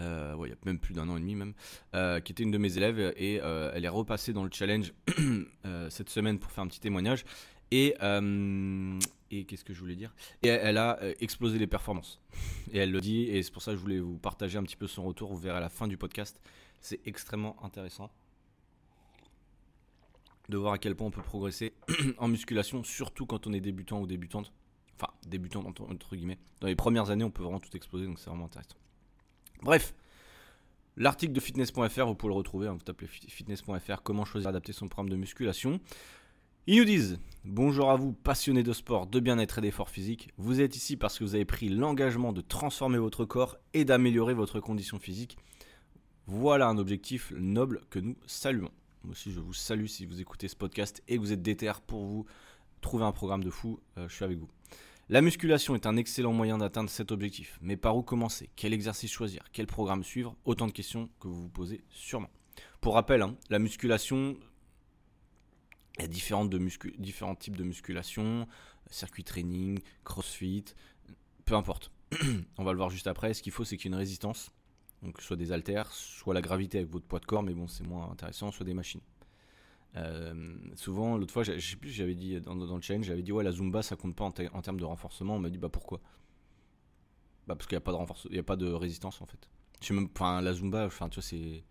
Euh, 0.00 0.34
il 0.44 0.50
y 0.50 0.52
a 0.52 0.56
même 0.64 0.78
plus 0.78 0.94
d'un 0.94 1.08
an 1.08 1.16
et 1.16 1.20
demi 1.20 1.34
même, 1.34 1.54
euh, 1.94 2.20
qui 2.20 2.32
était 2.32 2.42
une 2.42 2.50
de 2.50 2.58
mes 2.58 2.76
élèves 2.76 3.14
et 3.16 3.40
euh, 3.42 3.70
elle 3.74 3.84
est 3.84 3.90
repassée 3.90 4.32
dans 4.32 4.44
le 4.44 4.50
challenge 4.52 4.92
cette 5.88 6.10
semaine 6.10 6.38
pour 6.38 6.50
faire 6.50 6.64
un 6.64 6.68
petit 6.68 6.80
témoignage. 6.80 7.24
Et, 7.70 7.94
et 9.30 9.44
qu'est-ce 9.44 9.64
que 9.64 9.74
je 9.74 9.80
voulais 9.80 9.96
dire? 9.96 10.14
Et 10.42 10.48
elle 10.48 10.78
a 10.78 10.98
explosé 11.20 11.58
les 11.58 11.66
performances. 11.66 12.20
Et 12.72 12.78
elle 12.78 12.92
le 12.92 13.00
dit, 13.00 13.22
et 13.22 13.42
c'est 13.42 13.52
pour 13.52 13.62
ça 13.62 13.72
que 13.72 13.76
je 13.76 13.82
voulais 13.82 13.98
vous 13.98 14.18
partager 14.18 14.58
un 14.58 14.62
petit 14.62 14.76
peu 14.76 14.86
son 14.86 15.04
retour. 15.04 15.30
Vous 15.30 15.38
verrez 15.38 15.58
à 15.58 15.60
la 15.60 15.68
fin 15.68 15.88
du 15.88 15.96
podcast. 15.96 16.40
C'est 16.80 17.00
extrêmement 17.06 17.56
intéressant 17.64 18.10
de 20.48 20.56
voir 20.56 20.74
à 20.74 20.78
quel 20.78 20.94
point 20.94 21.08
on 21.08 21.10
peut 21.10 21.22
progresser 21.22 21.72
en 22.18 22.28
musculation, 22.28 22.84
surtout 22.84 23.26
quand 23.26 23.46
on 23.46 23.52
est 23.52 23.60
débutant 23.60 24.00
ou 24.00 24.06
débutante. 24.06 24.52
Enfin, 24.94 25.12
débutant 25.26 25.64
entre 25.66 26.16
guillemets. 26.16 26.38
Dans 26.60 26.68
les 26.68 26.76
premières 26.76 27.10
années, 27.10 27.24
on 27.24 27.30
peut 27.30 27.42
vraiment 27.42 27.60
tout 27.60 27.74
exploser, 27.76 28.06
donc 28.06 28.18
c'est 28.18 28.30
vraiment 28.30 28.46
intéressant. 28.46 28.76
Bref, 29.62 29.94
l'article 30.96 31.32
de 31.32 31.40
fitness.fr, 31.40 32.06
vous 32.06 32.14
pouvez 32.14 32.32
le 32.32 32.36
retrouver, 32.36 32.68
hein, 32.68 32.72
vous 32.72 32.82
tapez 32.82 33.06
fitness.fr, 33.06 34.02
comment 34.02 34.24
choisir 34.24 34.48
adapter 34.48 34.72
son 34.72 34.88
programme 34.88 35.10
de 35.10 35.16
musculation. 35.16 35.80
Ils 36.68 36.78
nous 36.78 36.84
disent 36.84 37.20
Bonjour 37.44 37.92
à 37.92 37.96
vous, 37.96 38.12
passionnés 38.12 38.64
de 38.64 38.72
sport, 38.72 39.06
de 39.06 39.20
bien-être 39.20 39.58
et 39.58 39.60
d'effort 39.60 39.88
physique. 39.88 40.30
Vous 40.36 40.60
êtes 40.60 40.74
ici 40.74 40.96
parce 40.96 41.16
que 41.16 41.22
vous 41.22 41.36
avez 41.36 41.44
pris 41.44 41.68
l'engagement 41.68 42.32
de 42.32 42.40
transformer 42.40 42.98
votre 42.98 43.24
corps 43.24 43.56
et 43.72 43.84
d'améliorer 43.84 44.34
votre 44.34 44.58
condition 44.58 44.98
physique. 44.98 45.38
Voilà 46.26 46.66
un 46.66 46.76
objectif 46.78 47.32
noble 47.36 47.82
que 47.88 48.00
nous 48.00 48.16
saluons. 48.26 48.72
Moi 49.04 49.12
aussi, 49.12 49.30
je 49.30 49.38
vous 49.38 49.52
salue 49.52 49.86
si 49.86 50.06
vous 50.06 50.20
écoutez 50.20 50.48
ce 50.48 50.56
podcast 50.56 51.04
et 51.06 51.14
que 51.14 51.20
vous 51.20 51.32
êtes 51.32 51.40
déter 51.40 51.70
pour 51.86 52.04
vous 52.04 52.26
trouver 52.80 53.04
un 53.04 53.12
programme 53.12 53.44
de 53.44 53.50
fou. 53.50 53.78
Euh, 53.96 54.08
je 54.08 54.14
suis 54.16 54.24
avec 54.24 54.38
vous. 54.38 54.48
La 55.08 55.20
musculation 55.20 55.76
est 55.76 55.86
un 55.86 55.96
excellent 55.96 56.32
moyen 56.32 56.58
d'atteindre 56.58 56.90
cet 56.90 57.12
objectif, 57.12 57.60
mais 57.62 57.76
par 57.76 57.96
où 57.96 58.02
commencer? 58.02 58.50
Quel 58.56 58.72
exercice 58.72 59.12
choisir? 59.12 59.44
Quel 59.52 59.68
programme 59.68 60.02
suivre? 60.02 60.34
Autant 60.44 60.66
de 60.66 60.72
questions 60.72 61.10
que 61.20 61.28
vous 61.28 61.42
vous 61.42 61.48
posez 61.48 61.84
sûrement. 61.90 62.30
Pour 62.80 62.94
rappel, 62.94 63.22
hein, 63.22 63.36
la 63.50 63.60
musculation, 63.60 64.36
il 65.98 66.02
y 66.02 66.04
a 66.04 66.08
différentes 66.08 66.50
de 66.50 66.58
différents 66.98 67.34
types 67.34 67.56
de 67.56 67.64
musculation, 67.64 68.46
circuit 68.90 69.24
training, 69.24 69.80
crossfit, 70.04 70.64
peu 71.44 71.54
importe. 71.54 71.90
On 72.58 72.64
va 72.64 72.72
le 72.72 72.78
voir 72.78 72.90
juste 72.90 73.06
après. 73.06 73.34
Ce 73.34 73.42
qu'il 73.42 73.52
faut, 73.52 73.64
c'est 73.64 73.76
qu'il 73.76 73.86
y 73.86 73.88
ait 73.88 73.94
une 73.94 73.98
résistance, 73.98 74.50
donc 75.02 75.20
soit 75.20 75.36
des 75.36 75.52
haltères, 75.52 75.90
soit 75.92 76.34
la 76.34 76.42
gravité 76.42 76.78
avec 76.78 76.90
votre 76.90 77.06
poids 77.06 77.20
de 77.20 77.26
corps, 77.26 77.42
mais 77.42 77.54
bon, 77.54 77.66
c'est 77.66 77.86
moins 77.86 78.10
intéressant, 78.10 78.50
soit 78.52 78.66
des 78.66 78.74
machines. 78.74 79.00
Euh, 79.96 80.54
souvent, 80.74 81.16
l'autre 81.16 81.32
fois, 81.32 81.42
je 81.42 81.58
sais 81.58 81.76
plus, 81.76 81.90
j'avais 81.90 82.14
dit 82.14 82.38
dans, 82.40 82.54
le 82.54 82.82
challenge, 82.82 83.06
j'avais 83.06 83.22
dit 83.22 83.32
ouais, 83.32 83.44
la 83.44 83.52
Zumba 83.52 83.82
ça 83.82 83.96
compte 83.96 84.14
pas 84.14 84.24
en, 84.24 84.32
termes 84.32 84.78
de 84.78 84.84
renforcement. 84.84 85.36
On 85.36 85.38
m'a 85.38 85.48
dit 85.48 85.58
bah 85.58 85.70
pourquoi? 85.70 86.00
Bah 87.46 87.54
parce 87.54 87.66
qu'il 87.66 87.76
n'y 87.76 87.78
a 87.78 87.80
pas 87.80 87.92
de 87.92 88.38
a 88.38 88.42
pas 88.42 88.56
de 88.56 88.70
résistance 88.70 89.22
en 89.22 89.26
fait. 89.26 89.48
Enfin 90.14 90.42
la 90.42 90.52
Zumba, 90.52 90.84
enfin 90.86 91.08
tu 91.08 91.16
vois 91.16 91.22
c'est 91.22 91.64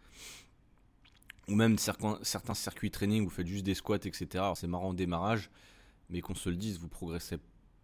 ou 1.47 1.55
même 1.55 1.77
certains, 1.77 2.17
circuits 2.53 2.91
training 2.91 3.21
où 3.21 3.25
vous 3.25 3.35
faites 3.35 3.47
juste 3.47 3.65
des 3.65 3.75
squats 3.75 3.97
etc. 3.97 4.43
c'est 4.55 4.67
marrant 4.67 4.89
au 4.89 4.93
démarrage, 4.93 5.49
mais 6.09 6.21
qu'on 6.21 6.35
se 6.35 6.49
le 6.49 6.55
dise, 6.55 6.79
vous 6.79 6.87
progressez 6.87 7.37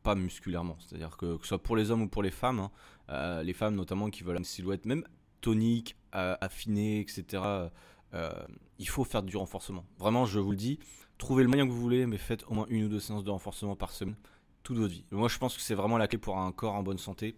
pas 0.03 0.15
musculairement. 0.15 0.77
C'est-à-dire 0.79 1.15
que, 1.17 1.37
que 1.37 1.43
ce 1.43 1.49
soit 1.49 1.61
pour 1.61 1.75
les 1.75 1.91
hommes 1.91 2.03
ou 2.03 2.07
pour 2.07 2.23
les 2.23 2.31
femmes, 2.31 2.59
hein, 2.59 2.71
euh, 3.09 3.43
les 3.43 3.53
femmes 3.53 3.75
notamment 3.75 4.09
qui 4.09 4.23
veulent 4.23 4.37
une 4.37 4.43
silhouette 4.43 4.85
même 4.85 5.03
tonique, 5.41 5.95
euh, 6.15 6.35
affinée, 6.39 6.99
etc. 7.01 7.69
Euh, 8.13 8.31
il 8.79 8.87
faut 8.87 9.03
faire 9.03 9.23
du 9.23 9.37
renforcement. 9.37 9.85
Vraiment, 9.97 10.25
je 10.25 10.39
vous 10.39 10.51
le 10.51 10.57
dis, 10.57 10.79
trouvez 11.17 11.43
le 11.43 11.49
moyen 11.49 11.65
que 11.65 11.71
vous 11.71 11.79
voulez, 11.79 12.05
mais 12.05 12.17
faites 12.17 12.43
au 12.47 12.53
moins 12.53 12.65
une 12.69 12.85
ou 12.85 12.89
deux 12.89 12.99
séances 12.99 13.23
de 13.23 13.29
renforcement 13.29 13.75
par 13.75 13.91
semaine, 13.91 14.15
toute 14.63 14.77
votre 14.77 14.93
vie. 14.93 15.05
Moi, 15.11 15.27
je 15.27 15.37
pense 15.37 15.55
que 15.55 15.61
c'est 15.61 15.75
vraiment 15.75 15.97
la 15.97 16.07
clé 16.07 16.17
pour 16.17 16.37
un 16.37 16.51
corps 16.51 16.75
en 16.75 16.83
bonne 16.83 16.97
santé. 16.97 17.35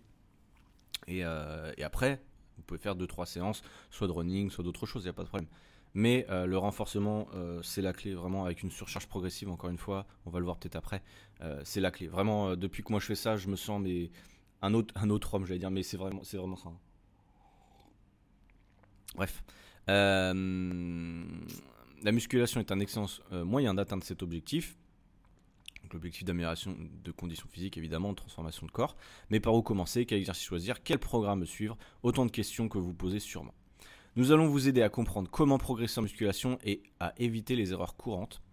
Et, 1.07 1.23
euh, 1.23 1.71
après, 1.81 2.21
vous 2.57 2.63
pouvez 2.63 2.79
faire 2.79 2.95
deux 2.95 3.07
trois 3.07 3.25
séances, 3.25 3.61
soit 3.89 4.07
de 4.07 4.13
running, 4.13 4.49
soit 4.49 4.63
d'autres 4.63 4.85
choses, 4.85 5.03
il 5.03 5.07
n'y 5.07 5.09
a 5.09 5.13
pas 5.13 5.23
de 5.23 5.29
problème. 5.29 5.49
Mais 5.95 6.25
euh, 6.29 6.45
le 6.45 6.57
renforcement, 6.57 7.27
c'est 7.61 7.81
la 7.81 7.93
clé, 7.93 8.13
vraiment, 8.13 8.45
avec 8.45 8.63
une 8.63 8.71
surcharge 8.71 9.07
progressive, 9.07 9.49
encore 9.49 9.69
une 9.69 9.77
fois, 9.77 10.05
on 10.25 10.29
va 10.31 10.39
le 10.39 10.45
voir 10.45 10.57
peut-être 10.57 10.75
après. 10.75 11.03
c'est 11.63 11.81
la 11.81 11.91
clé. 11.91 12.07
Vraiment, 12.07 12.55
depuis 12.55 12.83
que 12.83 12.91
moi 12.91 12.99
je 12.99 13.05
fais 13.05 13.15
ça, 13.15 13.37
je 13.37 13.47
me 13.47 13.55
sens 13.55 13.81
un, 14.61 14.73
autre, 14.73 14.93
un 14.97 15.09
autre 15.09 15.33
homme, 15.33 15.45
j'allais 15.45 15.59
dire, 15.59 15.71
mais 15.71 15.83
c'est 15.83 15.97
vraiment, 15.97 16.21
vraiment 16.21 16.55
ça. 16.55 16.71
Bref. 19.15 19.43
Euh, 19.89 21.23
la 22.03 22.11
musculation 22.11 22.59
est 22.59 22.71
un 22.71 22.79
excellent 22.79 23.07
euh, 23.31 23.43
moyen 23.43 23.73
d'atteindre 23.73 24.03
cet 24.03 24.23
objectif. 24.23 24.77
L'objectif 25.91 26.23
d'amélioration 26.23 26.75
de 27.03 27.11
conditions 27.11 27.47
physiques, 27.47 27.77
évidemment, 27.77 28.11
de 28.11 28.15
transformation 28.15 28.65
de 28.65 28.71
corps. 28.71 28.95
Mais 29.29 29.39
par 29.39 29.53
où 29.53 29.61
commencer? 29.61 30.05
Quel 30.05 30.17
exercice 30.17 30.45
choisir? 30.45 30.81
Quel 30.81 30.97
programme 30.97 31.45
suivre? 31.45 31.77
Autant 32.01 32.25
de 32.25 32.31
questions 32.31 32.67
que 32.67 32.77
vous 32.77 32.93
posez 32.93 33.19
sûrement. 33.19 33.53
Nous 34.15 34.31
allons 34.31 34.47
vous 34.47 34.67
aider 34.67 34.83
à 34.83 34.89
comprendre 34.89 35.27
comment 35.31 35.57
progresser 35.57 35.99
en 35.99 36.03
musculation 36.03 36.59
et 36.63 36.83
à 36.99 37.13
éviter 37.17 37.55
les 37.55 37.71
erreurs 37.71 37.95
courantes 37.95 38.43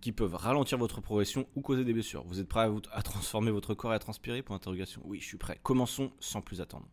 qui 0.00 0.12
peuvent 0.12 0.36
ralentir 0.36 0.78
votre 0.78 1.00
progression 1.00 1.48
ou 1.56 1.62
causer 1.62 1.84
des 1.84 1.92
blessures. 1.92 2.22
Vous 2.28 2.38
êtes 2.38 2.46
prêt 2.46 2.70
à, 2.92 3.02
transformer 3.02 3.50
votre 3.50 3.74
corps 3.74 3.92
et 3.92 3.96
à 3.96 3.98
transpirer 3.98 4.42
pour 4.42 4.54
interrogation? 4.54 5.02
Oui, 5.04 5.18
je 5.20 5.26
suis 5.26 5.36
prêt. 5.36 5.58
Commençons 5.64 6.12
sans 6.20 6.42
plus 6.42 6.60
attendre. 6.60 6.86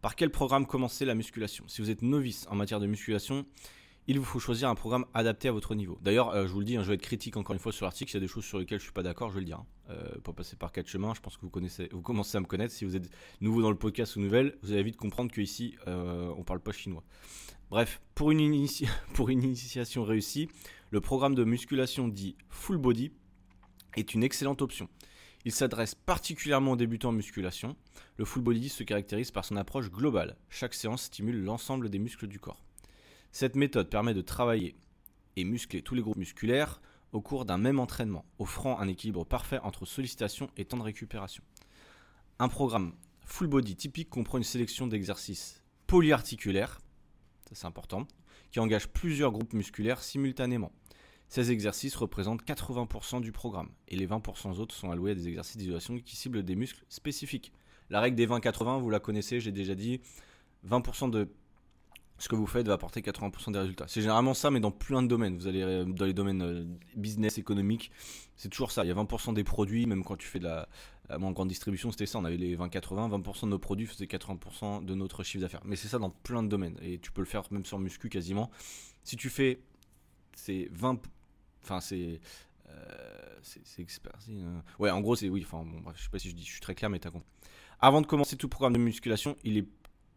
Par 0.00 0.16
quel 0.16 0.30
programme 0.30 0.66
commencer 0.66 1.04
la 1.04 1.14
musculation? 1.14 1.64
Si 1.68 1.80
vous 1.80 1.90
êtes 1.90 2.02
novice 2.02 2.44
en 2.50 2.56
matière 2.56 2.80
de 2.80 2.86
musculation, 2.86 3.46
il 4.08 4.18
vous 4.18 4.24
faut 4.24 4.40
choisir 4.40 4.68
un 4.68 4.74
programme 4.74 5.04
adapté 5.14 5.48
à 5.48 5.52
votre 5.52 5.74
niveau. 5.74 5.98
D'ailleurs, 6.02 6.30
euh, 6.30 6.46
je 6.46 6.52
vous 6.52 6.58
le 6.58 6.64
dis, 6.64 6.76
hein, 6.76 6.82
je 6.82 6.88
vais 6.88 6.94
être 6.94 7.02
critique 7.02 7.36
encore 7.36 7.54
une 7.54 7.60
fois 7.60 7.72
sur 7.72 7.86
l'article. 7.86 8.10
S'il 8.10 8.20
y 8.20 8.22
a 8.22 8.26
des 8.26 8.32
choses 8.32 8.44
sur 8.44 8.58
lesquelles 8.58 8.78
je 8.78 8.84
suis 8.84 8.92
pas 8.92 9.02
d'accord, 9.02 9.30
je 9.30 9.34
vais 9.34 9.40
le 9.40 9.46
dire. 9.46 9.58
Hein. 9.58 9.66
Euh, 9.90 10.18
pour 10.24 10.34
passer 10.34 10.56
par 10.56 10.72
quatre 10.72 10.88
chemins, 10.88 11.14
je 11.14 11.20
pense 11.20 11.36
que 11.36 11.42
vous 11.42 11.50
connaissez, 11.50 11.88
vous 11.92 12.02
commencez 12.02 12.36
à 12.36 12.40
me 12.40 12.46
connaître. 12.46 12.74
Si 12.74 12.84
vous 12.84 12.96
êtes 12.96 13.08
nouveau 13.40 13.62
dans 13.62 13.70
le 13.70 13.76
podcast 13.76 14.16
ou 14.16 14.20
nouvelle, 14.20 14.58
vous 14.62 14.72
allez 14.72 14.82
vite 14.82 14.96
comprendre 14.96 15.30
qu'ici, 15.30 15.76
euh, 15.86 16.32
on 16.36 16.42
parle 16.42 16.60
pas 16.60 16.72
chinois. 16.72 17.04
Bref, 17.70 18.00
pour 18.14 18.30
une 18.32 18.40
initiation 18.40 20.04
réussie, 20.04 20.48
le 20.90 21.00
programme 21.00 21.34
de 21.34 21.44
musculation 21.44 22.08
dit 22.08 22.36
full 22.48 22.78
body 22.78 23.12
est 23.96 24.14
une 24.14 24.24
excellente 24.24 24.62
option. 24.62 24.88
Il 25.44 25.52
s'adresse 25.52 25.94
particulièrement 25.94 26.72
aux 26.72 26.76
débutants 26.76 27.08
en 27.08 27.12
musculation. 27.12 27.76
Le 28.16 28.24
full 28.24 28.42
body 28.42 28.68
se 28.68 28.84
caractérise 28.84 29.30
par 29.30 29.44
son 29.44 29.56
approche 29.56 29.90
globale. 29.90 30.36
Chaque 30.48 30.74
séance 30.74 31.02
stimule 31.04 31.42
l'ensemble 31.42 31.88
des 31.88 31.98
muscles 31.98 32.28
du 32.28 32.38
corps. 32.38 32.62
Cette 33.32 33.56
méthode 33.56 33.88
permet 33.88 34.12
de 34.12 34.20
travailler 34.20 34.76
et 35.36 35.44
muscler 35.44 35.80
tous 35.80 35.94
les 35.94 36.02
groupes 36.02 36.18
musculaires 36.18 36.82
au 37.12 37.22
cours 37.22 37.46
d'un 37.46 37.56
même 37.56 37.80
entraînement, 37.80 38.26
offrant 38.38 38.78
un 38.78 38.88
équilibre 38.88 39.24
parfait 39.24 39.58
entre 39.62 39.86
sollicitation 39.86 40.50
et 40.58 40.66
temps 40.66 40.76
de 40.76 40.82
récupération. 40.82 41.42
Un 42.38 42.48
programme 42.48 42.94
full 43.24 43.46
body 43.46 43.74
typique 43.74 44.10
comprend 44.10 44.36
une 44.36 44.44
sélection 44.44 44.86
d'exercices 44.86 45.62
polyarticulaires, 45.86 46.80
ça 47.48 47.54
c'est 47.54 47.66
important, 47.66 48.06
qui 48.50 48.60
engagent 48.60 48.88
plusieurs 48.88 49.32
groupes 49.32 49.54
musculaires 49.54 50.02
simultanément. 50.02 50.72
Ces 51.28 51.50
exercices 51.50 51.96
représentent 51.96 52.44
80% 52.44 53.22
du 53.22 53.32
programme 53.32 53.70
et 53.88 53.96
les 53.96 54.06
20% 54.06 54.58
autres 54.58 54.74
sont 54.74 54.90
alloués 54.90 55.12
à 55.12 55.14
des 55.14 55.28
exercices 55.28 55.56
d'isolation 55.56 55.98
qui 55.98 56.16
ciblent 56.16 56.42
des 56.42 56.56
muscles 56.56 56.84
spécifiques. 56.90 57.52
La 57.88 58.00
règle 58.00 58.16
des 58.16 58.26
20-80, 58.26 58.78
vous 58.80 58.90
la 58.90 59.00
connaissez, 59.00 59.40
j'ai 59.40 59.52
déjà 59.52 59.74
dit, 59.74 60.02
20% 60.68 61.10
de 61.10 61.32
ce 62.22 62.28
que 62.28 62.36
vous 62.36 62.46
faites 62.46 62.68
va 62.68 62.74
apporter 62.74 63.00
80% 63.00 63.50
des 63.50 63.58
résultats. 63.58 63.86
C'est 63.88 64.00
généralement 64.00 64.32
ça, 64.32 64.52
mais 64.52 64.60
dans 64.60 64.70
plein 64.70 65.02
de 65.02 65.08
domaines. 65.08 65.36
Vous 65.36 65.48
allez 65.48 65.60
euh, 65.60 65.84
dans 65.84 66.04
les 66.04 66.12
domaines 66.12 66.42
euh, 66.42 66.64
business, 66.94 67.36
économique, 67.36 67.90
c'est 68.36 68.48
toujours 68.48 68.70
ça. 68.70 68.84
Il 68.84 68.88
y 68.88 68.92
a 68.92 68.94
20% 68.94 69.34
des 69.34 69.42
produits, 69.42 69.86
même 69.86 70.04
quand 70.04 70.14
tu 70.14 70.28
fais 70.28 70.38
de 70.38 70.44
la, 70.44 70.68
en 71.10 71.32
grande 71.32 71.48
distribution, 71.48 71.90
c'était 71.90 72.06
ça. 72.06 72.20
On 72.20 72.24
avait 72.24 72.36
les 72.36 72.56
20-80, 72.56 73.20
20%, 73.20 73.42
de 73.42 73.46
nos 73.48 73.58
produits 73.58 73.86
faisaient 73.86 74.04
80% 74.04 74.84
de 74.84 74.94
notre 74.94 75.24
chiffre 75.24 75.42
d'affaires. 75.42 75.62
Mais 75.64 75.74
c'est 75.74 75.88
ça 75.88 75.98
dans 75.98 76.10
plein 76.10 76.44
de 76.44 76.48
domaines. 76.48 76.78
Et 76.80 77.00
tu 77.00 77.10
peux 77.10 77.22
le 77.22 77.26
faire 77.26 77.42
même 77.50 77.64
sur 77.64 77.80
muscu 77.80 78.08
quasiment. 78.08 78.52
Si 79.02 79.16
tu 79.16 79.28
fais 79.28 79.58
c'est 80.36 80.68
20. 80.70 81.00
Enfin, 81.64 81.80
c'est. 81.80 82.20
euh, 82.68 83.38
c'est 83.42 83.60
euh. 84.28 84.60
Ouais, 84.78 84.90
en 84.90 85.00
gros, 85.00 85.16
c'est. 85.16 85.28
Oui, 85.28 85.44
enfin, 85.44 85.64
bon, 85.64 85.80
bref, 85.80 85.96
je 85.98 86.04
sais 86.04 86.10
pas 86.10 86.20
si 86.20 86.30
je 86.30 86.36
dis, 86.36 86.44
je 86.44 86.52
suis 86.52 86.60
très 86.60 86.76
clair, 86.76 86.88
mais 86.88 87.00
t'as 87.00 87.10
compris. 87.10 87.26
Avant 87.80 88.00
de 88.00 88.06
commencer 88.06 88.36
tout 88.36 88.48
programme 88.48 88.74
de 88.74 88.78
musculation, 88.78 89.36
il 89.42 89.58
est 89.58 89.66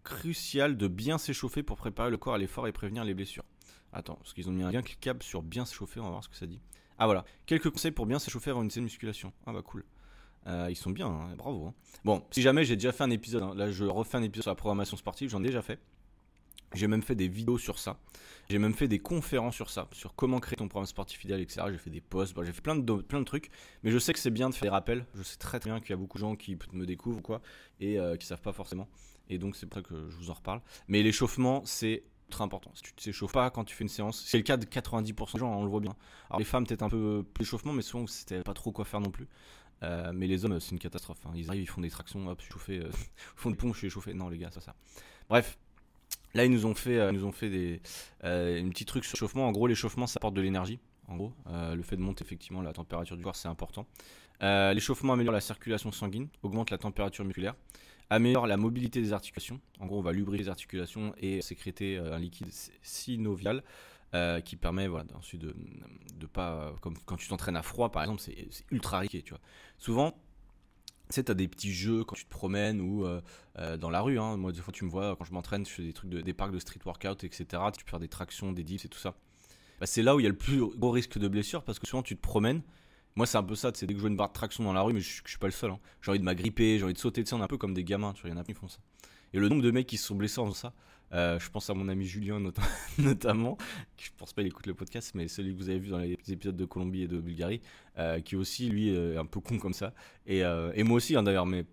crucial 0.06 0.78
de 0.78 0.88
bien 0.88 1.18
s'échauffer 1.18 1.64
pour 1.64 1.76
préparer 1.76 2.10
le 2.10 2.18
corps 2.18 2.36
à 2.36 2.38
l'effort 2.38 2.68
et 2.68 2.72
prévenir 2.72 3.04
les 3.04 3.14
blessures. 3.14 3.44
Attends, 3.92 4.16
parce 4.16 4.34
qu'ils 4.34 4.48
ont 4.48 4.54
mis 4.54 4.64
un 4.64 4.72
lien 4.72 4.82
cliquable 4.82 5.22
sur 5.24 5.42
bien 5.42 5.66
s'échauffer, 5.66 6.00
on 6.00 6.04
va 6.04 6.12
voir 6.12 6.24
ce 6.24 6.30
que 6.30 6.36
ça 6.36 6.46
dit. 6.46 6.62
Ah 6.98 7.06
voilà, 7.08 7.26
quelques 7.46 7.70
conseils 7.70 7.92
pour 7.92 8.06
bien 8.06 8.20
s'échauffer 8.20 8.52
avant 8.52 8.64
une 8.64 8.70
séance 8.70 8.84
de 8.84 8.86
musculation. 8.86 9.34
Ah 9.46 9.52
bah 9.52 9.62
cool. 9.62 9.84
Euh, 10.48 10.68
ils 10.70 10.76
sont 10.76 10.92
bien, 10.92 11.08
hein, 11.08 11.36
bravo. 11.36 11.66
hein. 11.66 11.74
Bon, 12.06 12.24
si 12.32 12.42
jamais 12.42 12.64
j'ai 12.64 12.76
déjà 12.76 12.92
fait 12.92 13.04
un 13.04 13.10
épisode, 13.10 13.44
hein, 13.44 13.54
là 13.56 13.72
je 13.72 13.84
refais 13.84 14.18
un 14.18 14.22
épisode 14.24 14.44
sur 14.44 14.52
la 14.52 14.56
programmation 14.56 14.96
sportive, 14.96 15.30
j'en 15.30 15.44
ai 15.44 15.48
déjà 15.48 15.62
fait. 15.62 15.80
J'ai 16.74 16.88
même 16.88 17.02
fait 17.02 17.16
des 17.16 17.28
vidéos 17.28 17.58
sur 17.58 17.80
ça. 17.80 17.98
J'ai 18.50 18.60
même 18.60 18.74
fait 18.74 18.88
des 18.88 19.00
conférences 19.00 19.56
sur 19.56 19.70
ça, 19.70 19.88
sur 19.92 20.14
comment 20.14 20.40
créer 20.40 20.58
ton 20.58 20.68
programme 20.68 20.88
sportif 20.88 21.24
idéal, 21.24 21.40
etc. 21.40 21.66
J'ai 21.72 21.78
fait 21.78 21.90
des 21.90 22.02
posts, 22.02 22.36
j'ai 22.44 22.52
fait 22.52 22.62
plein 22.62 22.76
de, 22.76 22.94
plein 23.02 23.20
de 23.20 23.26
trucs. 23.26 23.50
Mais 23.84 23.92
je 23.92 23.98
sais 23.98 24.14
que 24.14 24.20
c'est 24.20 24.30
bien 24.30 24.50
de 24.50 24.54
faire 24.54 24.64
des 24.64 24.70
rappels. 24.70 25.06
Je 25.16 25.24
sais 25.24 25.38
très 25.38 25.60
très 25.60 25.70
bien 25.70 25.80
qu'il 25.80 25.92
y 25.92 25.94
a 25.94 25.98
beaucoup 25.98 26.18
de 26.18 26.22
gens 26.22 26.36
qui 26.36 26.58
me 26.74 26.86
découvrent 26.86 27.20
ou 27.20 27.22
quoi 27.22 27.42
et 27.80 27.98
euh, 27.98 28.18
qui 28.18 28.28
savent 28.28 28.42
pas 28.42 28.52
forcément. 28.54 28.88
Et 29.30 29.38
donc 29.38 29.56
c'est 29.56 29.66
pour 29.66 29.76
ça 29.76 29.82
que 29.82 30.10
je 30.10 30.16
vous 30.16 30.30
en 30.30 30.34
reparle. 30.34 30.62
Mais 30.88 31.02
l'échauffement, 31.04 31.62
c'est 31.66 32.04
très 32.30 32.44
important. 32.44 32.72
Si 32.74 32.82
tu 32.84 32.92
ne 32.98 33.02
t'échauffes 33.04 33.32
pas 33.34 33.50
quand 33.52 33.64
tu 33.64 33.76
fais 33.76 33.84
une 33.84 33.90
séance, 33.90 34.24
c'est 34.26 34.38
le 34.38 34.44
cas 34.44 34.58
de 34.58 34.66
90% 34.66 35.34
des 35.34 35.40
gens, 35.40 35.52
hein, 35.52 35.58
on 35.58 35.64
le 35.64 35.70
voit 35.70 35.80
bien. 35.80 35.96
Alors 36.30 36.40
les 36.40 36.46
femmes 36.46 36.66
peut-être 36.66 36.84
un 36.84 36.90
peu 36.90 37.24
plus 37.34 37.44
d'échauffement, 37.44 37.74
mais 37.74 37.82
souvent 37.82 38.08
c'était 38.08 38.42
pas 38.42 38.54
trop 38.54 38.72
quoi 38.72 38.86
faire 38.86 39.00
non 39.02 39.12
plus. 39.12 39.28
Euh, 39.84 40.12
mais 40.14 40.26
les 40.28 40.46
hommes, 40.46 40.60
c'est 40.60 40.72
une 40.72 40.80
catastrophe. 40.80 41.20
hein. 41.26 41.32
Ils 41.36 41.50
arrivent, 41.50 41.64
ils 41.64 41.68
font 41.68 41.82
des 41.82 41.90
tractions, 41.90 42.26
hop, 42.28 42.40
je 42.40 42.46
suis 42.46 42.54
chauffé, 42.54 42.80
euh, 42.80 42.90
font 43.36 43.50
des 43.50 43.58
pompes, 43.58 43.74
je 43.74 43.80
suis 43.80 43.88
échauffé. 43.88 44.14
Non 44.14 44.30
les 44.30 44.38
gars, 44.38 44.52
ça 44.52 44.62
ça. 44.62 44.76
Bref. 45.30 45.58
Là, 46.34 46.44
ils 46.44 46.52
nous 46.52 46.66
ont 46.66 46.76
fait, 46.76 46.98
euh, 47.00 47.12
nous 47.14 47.24
ont 47.26 47.32
fait 47.32 47.50
des, 47.50 47.82
euh, 48.26 48.62
un 48.62 48.70
petit 48.70 48.84
truc 48.86 49.06
sur 49.06 49.16
l'échauffement. 49.16 49.48
En 49.48 49.52
gros, 49.54 49.68
l'échauffement, 49.68 50.06
ça 50.06 50.18
apporte 50.18 50.34
de 50.34 50.42
l'énergie. 50.42 50.80
En 51.08 51.16
gros, 51.18 51.34
le 51.48 51.82
fait 51.84 51.96
de 51.96 52.02
monter 52.02 52.26
effectivement 52.26 52.62
la 52.64 52.74
température 52.74 53.16
du 53.16 53.24
corps, 53.24 53.36
c'est 53.36 53.48
important. 53.48 53.86
L'échauffement 54.42 55.14
améliore 55.14 55.34
la 55.34 55.40
circulation 55.40 55.92
sanguine, 55.92 56.28
augmente 56.42 56.72
la 56.72 56.80
température 56.80 57.24
musculaire, 57.24 57.54
améliore 58.10 58.48
la 58.48 58.58
mobilité 58.58 59.02
des 59.02 59.14
articulations. 59.14 59.60
En 59.80 59.86
gros, 59.88 60.00
on 60.00 60.02
va 60.02 60.12
lubrifier 60.12 60.44
les 60.46 60.50
articulations 60.50 61.14
et 61.18 61.42
sécréter 61.42 61.98
euh, 61.98 62.16
un 62.16 62.20
liquide 62.20 62.48
synovial 62.82 63.64
euh, 64.14 64.40
qui 64.42 64.56
permet 64.56 64.88
voilà, 64.88 65.06
ensuite 65.16 65.42
de, 65.42 65.56
de 66.20 66.26
pas, 66.26 66.74
comme 66.82 66.96
quand 67.06 67.18
tu 67.18 67.28
t'entraînes 67.28 67.58
à 67.58 67.64
froid 67.64 67.92
par 67.92 68.04
exemple, 68.04 68.22
c'est 68.22 68.48
ultra 68.72 69.00
risqué. 69.00 69.22
Tu 69.22 69.32
vois. 69.32 69.42
Souvent, 69.78 70.12
tu 71.10 71.16
sais, 71.16 71.24
t'as 71.24 71.34
des 71.34 71.48
petits 71.48 71.74
jeux 71.74 72.04
quand 72.04 72.16
tu 72.16 72.26
te 72.26 72.30
promènes 72.30 72.82
ou 72.82 73.06
euh, 73.06 73.22
euh, 73.60 73.78
dans 73.78 73.90
la 73.90 74.02
rue. 74.02 74.20
hein. 74.20 74.38
Moi, 74.38 74.52
des 74.52 74.62
fois, 74.62 74.74
tu 74.74 74.86
me 74.86 74.90
vois 74.90 75.16
quand 75.16 75.26
je 75.26 75.34
m'entraîne, 75.34 75.66
je 75.66 75.72
fais 75.72 75.84
des 75.84 75.94
trucs 75.94 76.10
de, 76.10 76.22
des 76.22 76.34
parcs 76.34 76.52
de 76.52 76.60
street 76.60 76.80
workout, 76.86 77.24
etc. 77.24 77.46
Tu 77.78 77.84
peux 77.84 77.90
faire 77.90 78.00
des 78.00 78.08
tractions, 78.08 78.52
des 78.54 78.64
dips 78.64 78.86
et 78.86 78.90
tout 78.90 78.98
ça. 79.00 79.16
Bah, 79.80 79.86
c'est 79.86 80.02
là 80.02 80.16
où 80.16 80.20
il 80.20 80.24
y 80.24 80.26
a 80.26 80.30
le 80.30 80.38
plus 80.38 80.62
gros 80.62 80.92
risque 80.92 81.20
de 81.20 81.28
blessure 81.28 81.64
parce 81.64 81.80
que 81.80 81.88
souvent 81.88 82.02
tu 82.04 82.16
te 82.16 82.22
promènes. 82.22 82.62
Moi, 83.16 83.26
c'est 83.26 83.38
un 83.38 83.44
peu 83.44 83.56
ça. 83.56 83.72
C'est 83.74 83.86
dès 83.88 83.94
que 83.94 83.98
je 84.00 84.02
vois 84.02 84.10
une 84.10 84.18
barre 84.18 84.28
de 84.30 84.34
traction 84.34 84.64
dans 84.66 84.74
la 84.74 84.82
rue, 84.82 84.92
mais 84.94 85.00
je, 85.00 85.22
je 85.24 85.30
suis 85.30 85.38
pas 85.38 85.48
le 85.48 85.52
seul. 85.54 85.72
hein. 85.72 85.80
J'ai 86.02 86.12
envie 86.12 86.20
de 86.20 86.26
m'agripper, 86.26 86.78
j'ai 86.78 86.84
envie 86.84 86.94
de 86.94 87.00
sauter. 87.00 87.24
Tu 87.24 87.30
sais, 87.30 87.36
on 87.36 87.40
est 87.40 87.44
un 87.44 87.48
peu 87.48 87.58
comme 87.58 87.74
des 87.74 87.84
gamins. 87.86 88.12
Tu 88.14 88.22
vois, 88.22 88.30
il 88.30 88.34
y 88.34 88.36
en 88.38 88.42
a 88.42 88.44
qui 88.44 88.54
font 88.54 88.68
ça. 88.68 88.80
Et 89.34 89.40
le 89.40 89.48
nombre 89.48 89.62
de 89.62 89.72
mecs 89.72 89.88
qui 89.88 89.96
se 89.98 90.06
sont 90.08 90.16
blessés 90.16 90.40
en 90.42 90.52
ça, 90.52 90.74
euh, 91.14 91.40
je 91.40 91.50
pense 91.50 91.70
à 91.70 91.74
mon 91.74 91.88
ami 91.88 92.06
Julien 92.06 92.40
not- 92.42 92.52
notamment, 92.98 93.58
qui 93.96 94.06
je 94.08 94.12
pense 94.18 94.34
pas 94.34 94.42
il 94.42 94.48
écoute 94.48 94.68
le 94.68 94.74
podcast, 94.74 95.12
mais 95.16 95.28
celui 95.30 95.54
que 95.54 95.58
vous 95.58 95.70
avez 95.70 95.80
vu 95.80 95.90
dans 95.90 96.00
les 96.00 96.18
épisodes 96.28 96.58
de 96.58 96.66
Colombie 96.66 97.04
et 97.04 97.08
de 97.08 97.20
Bulgarie, 97.20 97.62
euh, 97.98 98.20
qui 98.20 98.36
aussi 98.36 98.68
lui 98.70 98.90
est 98.90 99.16
un 99.18 99.26
peu 99.26 99.40
con 99.40 99.60
comme 99.60 99.74
ça. 99.74 99.94
Et, 100.26 100.44
euh, 100.44 100.72
et 100.76 100.84
moi 100.84 100.98
aussi 100.98 101.16
hein, 101.16 101.24
d'ailleurs, 101.24 101.46
mais 101.46 101.66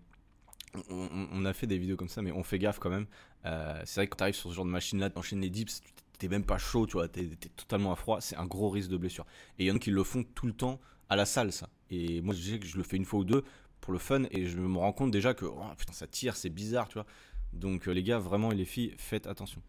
on, 0.89 1.09
on- 1.33 1.45
a 1.45 1.53
fait 1.53 1.67
des 1.67 1.77
vidéos 1.77 1.95
comme 1.97 2.09
ça, 2.09 2.21
mais 2.21 2.31
on 2.31 2.43
fait 2.43 2.59
gaffe 2.59 2.79
quand 2.79 2.89
même. 2.89 3.05
Euh, 3.45 3.81
c'est 3.85 3.99
vrai 3.99 4.07
que 4.07 4.11
quand 4.11 4.17
t'arrives 4.17 4.35
sur 4.35 4.49
ce 4.49 4.55
genre 4.55 4.65
de 4.65 4.69
machine 4.71 4.99
là, 4.99 5.09
t'enchaînes 5.09 5.41
les 5.41 5.49
dips, 5.49 5.81
t'es 6.19 6.27
même 6.29 6.45
pas 6.45 6.57
chaud, 6.57 6.85
tu 6.87 6.93
vois, 6.93 7.07
t'es 7.07 7.25
totalement 7.55 7.91
à 7.91 7.95
froid, 7.95 8.21
c'est 8.21 8.35
un 8.37 8.45
gros 8.45 8.69
risque 8.69 8.89
de 8.89 8.97
blessure. 8.97 9.25
Et 9.59 9.65
il 9.65 9.67
y 9.67 9.71
en 9.71 9.75
a 9.75 9.79
qui 9.79 9.91
le 9.91 10.03
font 10.03 10.23
tout 10.35 10.47
le 10.47 10.53
temps 10.53 10.79
la 11.15 11.25
salle, 11.25 11.51
ça. 11.51 11.69
Et 11.89 12.21
moi, 12.21 12.33
je 12.35 12.41
sais 12.41 12.59
que 12.59 12.65
je 12.65 12.77
le 12.77 12.83
fais 12.83 12.97
une 12.97 13.05
fois 13.05 13.19
ou 13.19 13.23
deux 13.23 13.43
pour 13.81 13.93
le 13.93 13.99
fun, 13.99 14.23
et 14.31 14.45
je 14.47 14.57
me 14.57 14.77
rends 14.77 14.93
compte 14.93 15.11
déjà 15.11 15.33
que, 15.33 15.45
oh, 15.45 15.61
ça 15.91 16.07
tire, 16.07 16.35
c'est 16.35 16.49
bizarre, 16.49 16.87
tu 16.87 16.93
vois. 16.95 17.05
Donc, 17.53 17.87
euh, 17.87 17.91
les 17.91 18.03
gars, 18.03 18.19
vraiment, 18.19 18.51
et 18.51 18.55
les 18.55 18.65
filles, 18.65 18.93
faites 18.97 19.27
attention. 19.27 19.61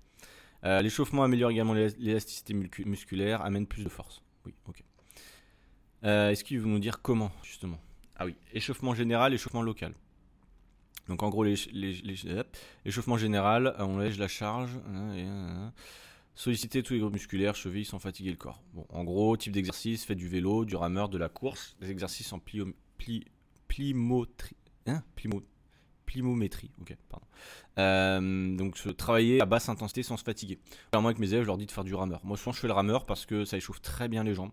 Euh, 0.65 0.81
L'échauffement 0.81 1.25
améliore 1.25 1.51
également 1.51 1.75
l'é- 1.75 1.95
l'élasticité 1.99 2.55
musculaire, 2.87 3.43
amène 3.43 3.67
plus 3.67 3.85
de 3.85 3.89
force. 3.89 4.23
Oui, 4.47 4.55
ok. 4.69 4.83
Euh, 6.05 6.31
Est-ce 6.31 6.45
qu'il 6.45 6.61
veut 6.61 6.69
nous 6.69 6.79
dire 6.79 7.03
comment, 7.03 7.31
justement? 7.43 7.79
Ah 8.17 8.27
oui, 8.27 8.37
échauffement 8.53 8.95
général, 8.95 9.35
échauffement 9.35 9.63
local. 9.63 9.95
Donc 11.09 11.23
en 11.23 11.29
gros, 11.29 11.45
l'échauffement 11.45 13.19
général, 13.19 13.75
on 13.79 13.99
lège 13.99 14.19
la 14.19 14.29
charge, 14.29 14.71
solliciter 16.35 16.83
tous 16.83 16.95
les 16.95 17.01
groupes 17.01 17.13
musculaires, 17.13 17.55
chevilles 17.55 17.85
sans 17.85 17.99
fatiguer 17.99 18.31
le 18.31 18.37
corps. 18.37 18.63
En 18.91 19.05
gros, 19.05 19.37
type 19.37 19.53
d'exercice, 19.53 20.05
faites 20.05 20.19
du 20.19 20.29
vélo, 20.29 20.65
du 20.65 20.77
rameur, 20.77 21.09
de 21.09 21.19
la 21.19 21.29
course, 21.29 21.77
des 21.81 21.91
exercices 21.91 22.33
en 22.33 22.39
plio, 22.39 22.67
pli, 22.99 23.25
plimotri- 23.69 24.55
hein, 24.87 25.03
plimo- 25.17 25.43
plimométrie. 26.07 26.71
Pardon. 27.09 27.27
Euh, 27.79 28.57
donc 28.57 28.77
se 28.79 28.89
travailler 28.89 29.41
à 29.41 29.47
basse 29.47 29.69
intensité 29.69 30.03
sans 30.03 30.17
se 30.17 30.25
fatiguer. 30.25 30.59
Clairement 30.91 31.09
avec 31.09 31.19
mes 31.19 31.29
élèves, 31.33 31.43
je 31.43 31.47
leur 31.49 31.59
dis 31.59 31.67
de 31.67 31.73
faire 31.73 31.85
du 31.85 31.95
rameur. 31.95 32.25
Moi 32.25 32.37
souvent 32.37 32.53
je 32.53 32.61
fais 32.61 32.69
le 32.69 32.73
rameur 32.73 33.05
parce 33.07 33.27
que 33.27 33.45
ça 33.45 33.57
échauffe 33.57 33.81
très 33.83 34.09
bien 34.09 34.23
les 34.25 34.35
jambes. 34.35 34.53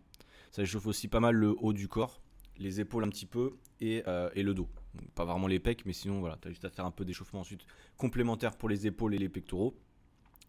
Ça 0.51 0.63
échauffe 0.63 0.85
aussi 0.87 1.07
pas 1.07 1.19
mal 1.19 1.35
le 1.35 1.55
haut 1.59 1.73
du 1.73 1.87
corps, 1.87 2.21
les 2.57 2.79
épaules 2.81 3.03
un 3.03 3.09
petit 3.09 3.25
peu 3.25 3.53
et, 3.79 4.03
euh, 4.07 4.29
et 4.33 4.43
le 4.43 4.53
dos. 4.53 4.67
Pas 5.15 5.23
vraiment 5.25 5.47
les 5.47 5.59
pecs, 5.59 5.85
mais 5.85 5.93
sinon 5.93 6.19
voilà, 6.19 6.37
tu 6.41 6.47
as 6.47 6.51
juste 6.51 6.65
à 6.65 6.69
faire 6.69 6.85
un 6.85 6.91
peu 6.91 7.05
d'échauffement 7.05 7.39
ensuite 7.41 7.65
complémentaire 7.97 8.57
pour 8.57 8.67
les 8.69 8.87
épaules 8.87 9.13
et 9.13 9.17
les 9.17 9.29
pectoraux. 9.29 9.77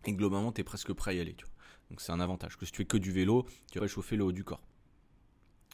Et 0.07 0.13
globalement, 0.13 0.53
tu 0.53 0.61
es 0.61 0.65
presque 0.65 0.93
prêt 0.93 1.13
à 1.13 1.15
y 1.15 1.21
aller. 1.21 1.37
Donc 1.91 2.01
c'est 2.01 2.13
un 2.13 2.21
avantage. 2.21 2.57
Que 2.57 2.67
si 2.67 2.73
tu 2.73 2.79
fais 2.79 2.85
que 2.85 2.97
du 2.97 3.13
vélo, 3.13 3.47
tu 3.71 3.79
vas 3.79 3.85
échauffer 3.85 4.17
le 4.17 4.25
haut 4.25 4.33
du 4.33 4.45
corps. 4.45 4.63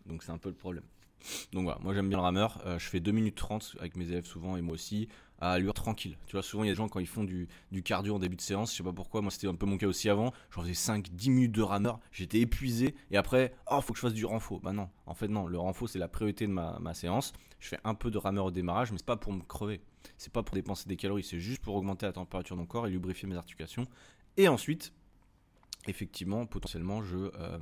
Donc 0.07 0.23
c'est 0.23 0.33
un 0.33 0.39
peu 0.39 0.49
le 0.49 0.55
problème. 0.55 0.85
Donc 1.53 1.65
voilà, 1.65 1.79
moi 1.83 1.95
j'aime 1.95 2.09
bien 2.09 2.19
le 2.19 2.23
rameur. 2.23 2.63
Euh, 2.67 2.79
je 2.79 2.89
fais 2.89 3.01
2 3.01 3.11
minutes 3.13 3.37
30 3.37 3.77
avec 3.81 3.97
mes 3.97 4.07
élèves 4.07 4.27
souvent 4.27 4.57
et 4.57 4.63
moi 4.63 4.75
aussi, 4.75 5.09
à 5.41 5.53
allure 5.53 5.75
tranquille. 5.75 6.17
Tu 6.27 6.33
vois, 6.33 6.43
souvent 6.43 6.65
il 6.65 6.67
y 6.67 6.71
a 6.71 6.73
des 6.73 6.77
gens 6.77 6.89
quand 6.89 7.01
ils 7.01 7.07
font 7.07 7.25
du, 7.25 7.49
cardio 7.85 8.15
en 8.15 8.19
début 8.19 8.37
de 8.37 8.41
séance, 8.41 8.73
je 8.73 8.77
sais 8.79 8.83
pas 8.83 8.93
pourquoi, 8.93 9.21
moi 9.21 9.31
c'était 9.31 9.49
un 9.49 9.55
peu 9.55 9.67
mon 9.67 9.77
cas 9.77 9.87
aussi 9.87 10.09
avant. 10.09 10.33
J'en 10.51 10.63
faisais 10.63 10.73
5-10 10.73 11.31
minutes 11.31 11.53
de 11.53 11.63
rameur, 11.63 12.01
j'étais 12.13 12.41
épuisé 12.41 12.95
et 13.11 13.17
après, 13.17 13.55
oh 13.71 13.81
faut 13.81 13.93
que 13.93 13.99
je 13.99 14.03
fasse 14.03 14.15
du 14.15 14.25
renfort. 14.25 14.61
Bah 14.61 14.73
non, 14.73 14.89
en 15.07 15.15
fait 15.15 15.29
non, 15.29 15.47
le 15.47 15.59
renfort 15.59 15.89
c'est 15.89 15.99
la 15.99 16.09
priorité 16.09 16.47
de 16.47 16.53
ma, 16.53 16.79
ma 16.81 16.95
séance. 16.95 17.33
Je 17.61 17.69
fais 17.69 17.81
un 17.85 17.95
peu 17.95 18.11
de 18.11 18.19
rameur 18.19 18.47
au 18.47 18.51
démarrage, 18.51 18.93
mais 18.93 18.99
c'est 18.99 19.07
pas 19.07 19.17
pour 19.17 19.33
me 19.33 19.43
crever. 19.43 19.81
C'est 20.17 20.33
pas 20.33 20.43
pour 20.43 20.55
dépenser 20.55 20.89
des 20.89 20.97
calories, 20.97 21.25
c'est 21.25 21.41
juste 21.41 21.61
pour 21.61 21.75
augmenter 21.75 22.07
la 22.07 22.13
température 22.13 22.57
de 22.57 22.61
mon 22.61 22.67
corps 22.67 22.87
et 22.87 22.91
lubrifier 22.91 23.29
mes 23.29 23.37
articulations. 23.37 23.87
Et 24.39 24.49
ensuite, 24.49 24.93
effectivement, 25.87 26.47
potentiellement, 26.47 27.03
je, 27.03 27.17
euh, 27.19 27.59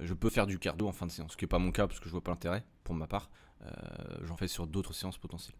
je 0.00 0.14
peux 0.14 0.30
faire 0.30 0.46
du 0.46 0.58
cardio 0.58 0.88
en 0.88 0.92
fin 0.92 1.04
de 1.06 1.10
séance, 1.10 1.32
ce 1.32 1.36
qui 1.36 1.44
n'est 1.44 1.48
pas 1.48 1.58
mon 1.58 1.72
cas 1.72 1.86
parce 1.86 2.00
que 2.00 2.06
je 2.06 2.10
vois 2.12 2.22
pas 2.22 2.30
l'intérêt 2.30 2.64
pour 2.84 2.94
ma 2.94 3.06
part. 3.06 3.28
Euh, 3.66 3.70
J'en 4.22 4.36
fais 4.36 4.48
sur 4.48 4.66
d'autres 4.66 4.92
séances 4.94 5.18
potentielles. 5.18 5.56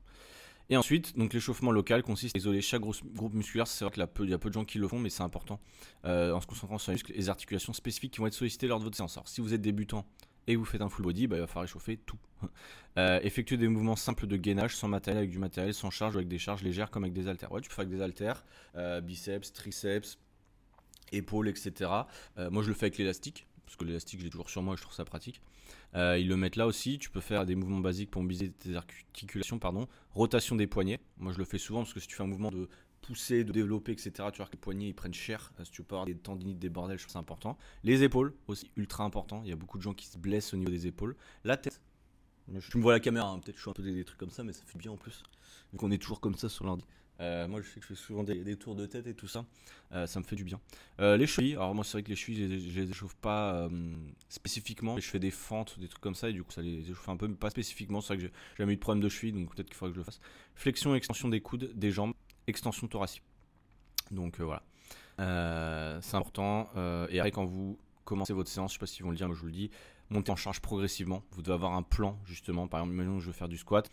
Et 0.71 0.76
ensuite, 0.79 1.19
donc 1.19 1.35
l'échauffement 1.35 1.73
local 1.73 2.03
consiste 2.03 2.35
à 2.37 2.38
isoler 2.38 2.62
chaque 2.62 2.81
groupe 2.81 3.35
musculaire. 3.35 3.67
C'est 3.67 3.85
vrai 3.85 3.93
qu'il 3.93 4.00
y 4.00 4.05
a 4.05 4.07
peu- 4.07 4.25
il 4.25 4.31
y 4.31 4.35
a 4.35 4.38
peu 4.38 4.49
de 4.49 4.55
gens 4.55 4.64
qui 4.64 4.79
le 4.79 4.88
font, 4.88 4.99
mais 4.99 5.11
c'est 5.11 5.23
important 5.23 5.61
euh, 6.07 6.33
en 6.33 6.41
se 6.41 6.47
concentrant 6.47 6.79
sur 6.79 6.91
les 6.93 6.95
muscles 6.95 7.12
et 7.12 7.17
les 7.17 7.29
articulations 7.29 7.73
spécifiques 7.75 8.12
qui 8.14 8.21
vont 8.21 8.26
être 8.26 8.33
sollicitées 8.35 8.67
lors 8.67 8.79
de 8.79 8.85
votre 8.85 8.97
séance. 8.97 9.17
Alors, 9.19 9.29
si 9.29 9.41
vous 9.43 9.53
êtes 9.53 9.61
débutant 9.61 10.07
et 10.47 10.57
vous 10.57 10.65
faites 10.65 10.81
un 10.81 10.89
full 10.89 11.05
body, 11.05 11.27
bah, 11.27 11.37
il 11.37 11.41
va 11.41 11.47
falloir 11.47 11.65
échauffer 11.65 11.97
tout. 11.97 12.19
Euh, 12.97 13.19
effectuer 13.25 13.57
des 13.57 13.67
mouvements 13.67 13.97
simples 13.97 14.29
de 14.29 14.37
gainage 14.37 14.77
sans 14.77 14.87
matériel, 14.87 15.19
avec 15.19 15.31
du 15.33 15.41
matériel, 15.41 15.75
sans 15.75 15.91
charge 15.91 16.15
ou 16.15 16.19
avec 16.19 16.29
des 16.29 16.39
charges 16.39 16.63
légères 16.63 16.93
comme 16.93 17.03
avec 17.03 17.13
des 17.13 17.27
haltères. 17.27 17.51
Ouais, 17.51 17.61
tu 17.61 17.69
peux 17.69 17.75
faire 17.75 17.87
avec 17.87 17.93
des 17.93 18.01
haltères, 18.01 18.45
euh, 18.77 19.01
biceps, 19.01 19.53
triceps, 19.53 20.17
épaules, 21.11 21.49
etc. 21.49 21.91
Euh, 22.39 22.51
moi, 22.51 22.63
je 22.63 22.69
le 22.69 22.75
fais 22.75 22.87
avec 22.87 22.99
l'élastique, 22.99 23.49
parce 23.65 23.75
que 23.75 23.85
l'élastique, 23.85 24.21
je 24.21 24.25
l'ai 24.27 24.31
toujours 24.31 24.49
sur 24.49 24.63
moi 24.63 24.75
et 24.75 24.77
je 24.77 24.83
trouve 24.83 24.95
ça 24.95 25.05
pratique. 25.05 25.43
Euh, 25.95 26.19
ils 26.19 26.29
le 26.29 26.37
mettent 26.37 26.57
là 26.57 26.67
aussi. 26.67 26.99
Tu 26.99 27.11
peux 27.11 27.21
faire 27.21 27.47
des 27.47 27.55
mouvements 27.55 27.81
basiques 27.81 28.11
pour 28.11 28.23
mobiliser 28.23 28.51
tes 28.51 28.75
articulations, 28.77 29.59
pardon. 29.59 29.89
Rotation 30.13 30.57
des 30.57 30.67
poignets. 30.67 31.01
Moi, 31.19 31.33
je 31.33 31.39
le 31.39 31.45
fais 31.45 31.59
souvent 31.59 31.81
parce 31.81 31.95
que 31.95 32.01
si 32.01 32.07
tu 32.07 32.17
fais 32.17 32.23
un 32.23 32.27
mouvement 32.27 32.51
de 32.51 32.69
pousser, 33.04 33.44
de 33.44 33.52
développer, 33.52 33.92
etc., 33.92 34.12
tu 34.32 34.38
vois 34.38 34.46
que 34.46 34.52
les 34.52 34.58
poignets 34.58 34.88
ils 34.88 34.94
prennent 34.94 35.14
cher. 35.14 35.52
Euh, 35.61 35.64
Si 35.64 35.70
tu 35.70 35.82
avoir 35.82 36.06
des 36.06 36.16
tendinites, 36.16 36.58
des 36.58 36.70
bordels, 36.70 36.99
je 36.99 37.04
trouve 37.04 37.12
ça 37.12 37.18
important. 37.18 37.58
Les 37.82 38.02
épaules 38.02 38.34
aussi, 38.49 38.70
ultra 38.76 39.04
important. 39.04 39.42
Il 39.44 39.50
y 39.50 39.52
a 39.52 39.56
beaucoup 39.56 39.78
de 39.78 39.82
gens 39.82 39.94
qui 39.94 40.06
se 40.06 40.18
blessent 40.18 40.54
au 40.54 40.56
niveau 40.56 40.70
des 40.70 40.87
épaules. 40.87 41.16
La 41.44 41.56
tête. 41.56 41.80
Tu 42.70 42.78
me 42.78 42.82
vois 42.82 42.92
la 42.92 43.00
caméra, 43.00 43.30
hein. 43.30 43.38
peut-être 43.38 43.56
je 43.56 43.62
suis 43.62 43.70
un 43.70 43.75
peu 43.75 43.82
des, 43.82 44.04
trucs 44.04 44.18
comme 44.18 44.30
ça, 44.30 44.44
mais 44.44 44.52
ça 44.52 44.62
fait 44.66 44.78
bien 44.78 44.90
en 44.90 44.96
plus. 44.96 45.23
Vu 45.73 45.78
qu'on 45.78 45.90
est 45.90 45.99
toujours 45.99 46.20
comme 46.20 46.34
ça 46.34 46.49
sur 46.49 46.64
l'ordi. 46.64 46.84
Euh, 47.20 47.46
moi, 47.46 47.61
je 47.62 47.68
sais 47.68 47.80
que 47.80 47.82
je 47.82 47.94
fais 47.94 47.94
souvent 47.94 48.25
des, 48.25 48.56
tours 48.56 48.75
de 48.75 48.87
tête 48.87 49.06
et 49.06 49.14
tout 49.14 49.28
ça. 49.28 49.46
Euh, 49.92 50.06
ça 50.06 50.18
me 50.18 50.25
fait 50.25 50.37
du 50.37 50.44
bien. 50.44 50.61
Euh, 51.00 51.16
les 51.16 51.26
chevilles, 51.26 51.54
alors 51.54 51.75
moi, 51.75 51.84
c'est 51.84 51.92
vrai 51.92 52.02
que 52.02 52.08
les 52.08 52.16
chevilles, 52.16 52.58
je 52.61 52.80
les, 52.80 52.90
échauffe 52.90 53.14
pas 53.14 53.68
spécifiquement. 54.28 54.99
Je 54.99 55.08
fais 55.08 55.18
des 55.18 55.30
fentes, 55.30 55.78
des 55.78 55.88
trucs 55.88 56.02
comme 56.02 56.14
ça, 56.14 56.28
et 56.28 56.32
du 56.32 56.42
coup, 56.42 56.52
ça 56.52 56.62
les 56.62 56.90
échauffe 56.90 57.08
un 57.08 57.16
peu, 57.16 57.28
mais 57.28 57.37
pas 57.37 57.50
spécifiquement. 57.50 58.00
C'est 58.00 58.08
vrai 58.08 58.16
que 58.16 58.23
j'ai 58.25 58.32
jamais 58.58 58.73
eu 58.73 58.76
de 58.76 58.80
problème 58.80 59.02
de 59.02 59.08
cheville, 59.08 59.32
donc 59.32 59.54
peut-être 59.54 59.68
qu'il 59.68 59.76
faudrait 59.76 59.92
que 59.92 59.96
je 59.96 60.00
le 60.00 60.04
fasse. 60.04 60.20
Flexion 60.54 60.94
et 60.94 60.99
extension 60.99 61.28
des 61.28 61.40
coudes, 61.40 61.70
des 61.75 61.90
jambes, 61.90 62.14
extension 62.47 62.87
thoracique. 62.87 63.23
Donc 64.11 64.41
euh, 64.41 64.45
voilà. 64.45 64.63
Euh, 65.21 65.99
c'est 66.03 66.17
important. 66.17 66.69
Euh, 66.77 67.07
et 67.11 67.19
après, 67.19 67.31
quand 67.31 67.45
vous 67.45 67.79
commencez 68.05 68.33
votre 68.33 68.51
séance, 68.51 68.73
je 68.73 68.75
sais 68.75 68.81
pas 68.81 68.87
s'ils 68.87 69.05
vont 69.05 69.11
le 69.11 69.17
dire, 69.17 69.29
mais 69.29 69.35
je 69.35 69.41
vous 69.41 69.47
le 69.47 69.53
dis, 69.53 69.71
montez 70.11 70.31
en 70.31 70.37
charge 70.37 70.61
progressivement. 70.61 71.23
Vous 71.33 71.43
devez 71.43 71.55
avoir 71.55 71.75
un 71.75 71.83
plan, 71.83 72.19
justement. 72.25 72.69
Par 72.69 72.81
exemple, 72.81 72.95
imaginons 72.95 73.17
que 73.17 73.23
je 73.23 73.27
veux 73.27 73.33
faire 73.33 73.49
du 73.49 73.59
squat. 73.59 73.91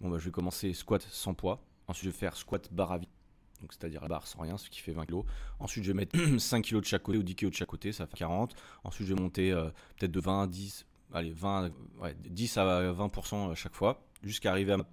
Bon, 0.00 0.10
bah, 0.10 0.18
je 0.18 0.24
vais 0.24 0.30
commencer 0.30 0.72
squat 0.74 1.06
sans 1.10 1.34
poids. 1.34 1.62
Ensuite, 1.86 2.06
je 2.06 2.10
vais 2.10 2.16
faire 2.16 2.36
squat 2.36 2.68
barre 2.72 2.92
à 2.92 2.98
vide. 2.98 3.10
donc 3.60 3.72
c'est-à-dire 3.72 4.00
la 4.00 4.08
barre 4.08 4.26
sans 4.26 4.40
rien, 4.40 4.56
ce 4.56 4.70
qui 4.70 4.80
fait 4.80 4.92
20 4.92 5.06
kg. 5.06 5.22
Ensuite, 5.60 5.84
je 5.84 5.92
vais 5.92 5.96
mettre 5.96 6.18
5 6.38 6.64
kg 6.64 6.80
de 6.80 6.84
chaque 6.84 7.02
côté 7.02 7.18
ou 7.18 7.22
10 7.22 7.34
kg 7.36 7.50
de 7.50 7.54
chaque 7.54 7.68
côt, 7.68 7.78
ça 7.92 8.06
fait 8.06 8.16
40. 8.16 8.54
Ensuite, 8.84 9.06
je 9.06 9.14
vais 9.14 9.20
monter 9.20 9.52
peut-être 9.96 10.12
de 10.12 10.20
20 10.20 10.42
à 10.42 10.46
10, 10.46 10.86
allez, 11.12 11.30
20, 11.30 11.70
10 12.26 12.56
à 12.58 12.92
20% 12.92 13.52
à 13.52 13.54
chaque 13.54 13.74
fois, 13.74 14.02
jusqu'à 14.22 14.50
arriver 14.50 14.72
à 14.72 14.78
ma 14.78 14.86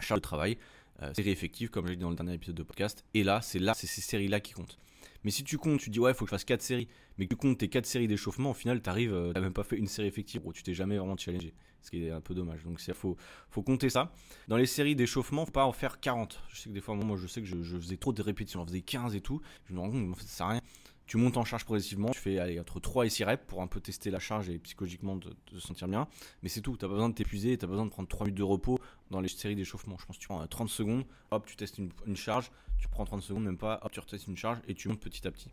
charge 0.00 0.20
de 0.20 0.22
travail. 0.22 0.58
Euh, 1.02 1.14
série 1.14 1.30
effective, 1.30 1.70
comme 1.70 1.86
je 1.86 1.90
l'ai 1.90 1.96
dit 1.96 2.02
dans 2.02 2.10
le 2.10 2.16
dernier 2.16 2.34
épisode 2.34 2.56
de 2.56 2.62
podcast. 2.62 3.04
Et 3.14 3.22
là, 3.22 3.40
c'est 3.40 3.58
là, 3.58 3.74
c'est 3.74 3.86
ces 3.86 4.00
séries-là 4.00 4.40
qui 4.40 4.52
comptent. 4.52 4.78
Mais 5.24 5.30
si 5.30 5.44
tu 5.44 5.58
comptes, 5.58 5.80
tu 5.80 5.90
dis 5.90 6.00
ouais, 6.00 6.12
il 6.12 6.14
faut 6.14 6.24
que 6.24 6.30
je 6.30 6.34
fasse 6.34 6.44
4 6.44 6.62
séries, 6.62 6.88
mais 7.16 7.26
que 7.26 7.34
tu 7.34 7.36
comptes 7.36 7.58
tes 7.58 7.68
4 7.68 7.86
séries 7.86 8.08
d'échauffement, 8.08 8.50
au 8.50 8.54
final, 8.54 8.80
tu 8.82 8.88
arrives, 8.88 9.10
tu 9.10 9.34
n'as 9.34 9.40
même 9.40 9.52
pas 9.52 9.64
fait 9.64 9.76
une 9.76 9.86
série 9.86 10.08
effective, 10.08 10.42
ou 10.44 10.52
tu 10.52 10.62
t'es 10.62 10.74
jamais 10.74 10.96
vraiment 10.96 11.16
challengé 11.16 11.54
ce 11.82 11.90
qui 11.90 12.04
est 12.04 12.10
un 12.10 12.20
peu 12.20 12.34
dommage. 12.34 12.64
Donc 12.64 12.80
il 12.86 12.94
faut, 12.94 13.16
faut 13.50 13.62
compter 13.62 13.90
ça. 13.90 14.12
Dans 14.48 14.56
les 14.56 14.66
séries 14.66 14.96
d'échauffement, 14.96 15.44
faut 15.46 15.52
pas 15.52 15.64
en 15.64 15.72
faire 15.72 16.00
40. 16.00 16.40
Je 16.50 16.60
sais 16.60 16.68
que 16.68 16.74
des 16.74 16.80
fois, 16.80 16.94
moi, 16.94 17.16
je 17.16 17.26
sais 17.26 17.40
que 17.40 17.46
je, 17.46 17.78
faisais 17.78 17.96
trop 17.96 18.12
de 18.12 18.22
répétitions, 18.22 18.60
j'en 18.60 18.66
faisais 18.66 18.80
15 18.80 19.14
et 19.14 19.20
tout. 19.20 19.40
Je 19.66 19.74
me 19.74 19.80
rends 19.80 19.90
compte, 19.90 20.12
en 20.12 20.14
fait, 20.14 20.26
ça 20.26 20.28
sert 20.28 20.46
à 20.46 20.50
rien. 20.50 20.60
Tu 21.08 21.16
montes 21.16 21.38
en 21.38 21.44
charge 21.44 21.64
progressivement, 21.64 22.10
tu 22.10 22.20
fais 22.20 22.60
entre 22.60 22.80
3 22.80 23.06
et 23.06 23.08
6 23.08 23.24
reps 23.24 23.44
pour 23.46 23.62
un 23.62 23.66
peu 23.66 23.80
tester 23.80 24.10
la 24.10 24.18
charge 24.18 24.50
et 24.50 24.58
psychologiquement 24.58 25.18
te, 25.18 25.58
sentir 25.58 25.88
bien. 25.88 26.06
Mais 26.42 26.50
c'est 26.50 26.60
tout, 26.60 26.72
tu 26.72 26.78
pas 26.78 26.88
besoin 26.88 27.08
de 27.08 27.14
t'épuiser, 27.14 27.56
tu 27.56 27.64
as 27.64 27.68
besoin 27.68 27.86
de 27.86 27.90
prendre 27.90 28.08
3 28.08 28.26
minutes 28.26 28.36
de 28.36 28.42
repos 28.42 28.78
dans 29.10 29.22
les 29.22 29.28
séries 29.28 29.56
d'échauffement. 29.56 29.96
Je 29.98 30.04
pense 30.04 30.16
que 30.16 30.20
tu 30.20 30.28
prends 30.28 30.46
30 30.46 30.68
secondes, 30.68 31.06
hop, 31.30 31.46
tu 31.46 31.56
testes 31.56 31.78
une, 31.78 32.16
charge, 32.16 32.50
tu 32.78 32.88
prends 32.88 33.06
30 33.06 33.22
secondes, 33.22 33.44
même 33.44 33.56
pas, 33.56 33.80
hop, 33.82 33.90
tu 33.90 34.00
retestes 34.00 34.26
une 34.26 34.36
charge 34.36 34.58
et 34.68 34.74
tu 34.74 34.88
montes 34.88 35.00
petit 35.00 35.26
à 35.26 35.30
petit. 35.30 35.50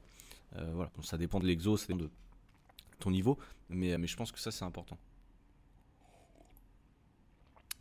Euh, 0.57 0.71
voilà, 0.73 0.91
ça 1.03 1.17
dépend 1.17 1.39
de 1.39 1.47
l'exo, 1.47 1.77
ça 1.77 1.87
dépend 1.87 1.99
de 1.99 2.09
ton 2.99 3.11
niveau, 3.11 3.39
mais, 3.69 3.97
mais 3.97 4.07
je 4.07 4.17
pense 4.17 4.33
que 4.33 4.39
ça 4.39 4.51
c'est 4.51 4.65
important. 4.65 4.97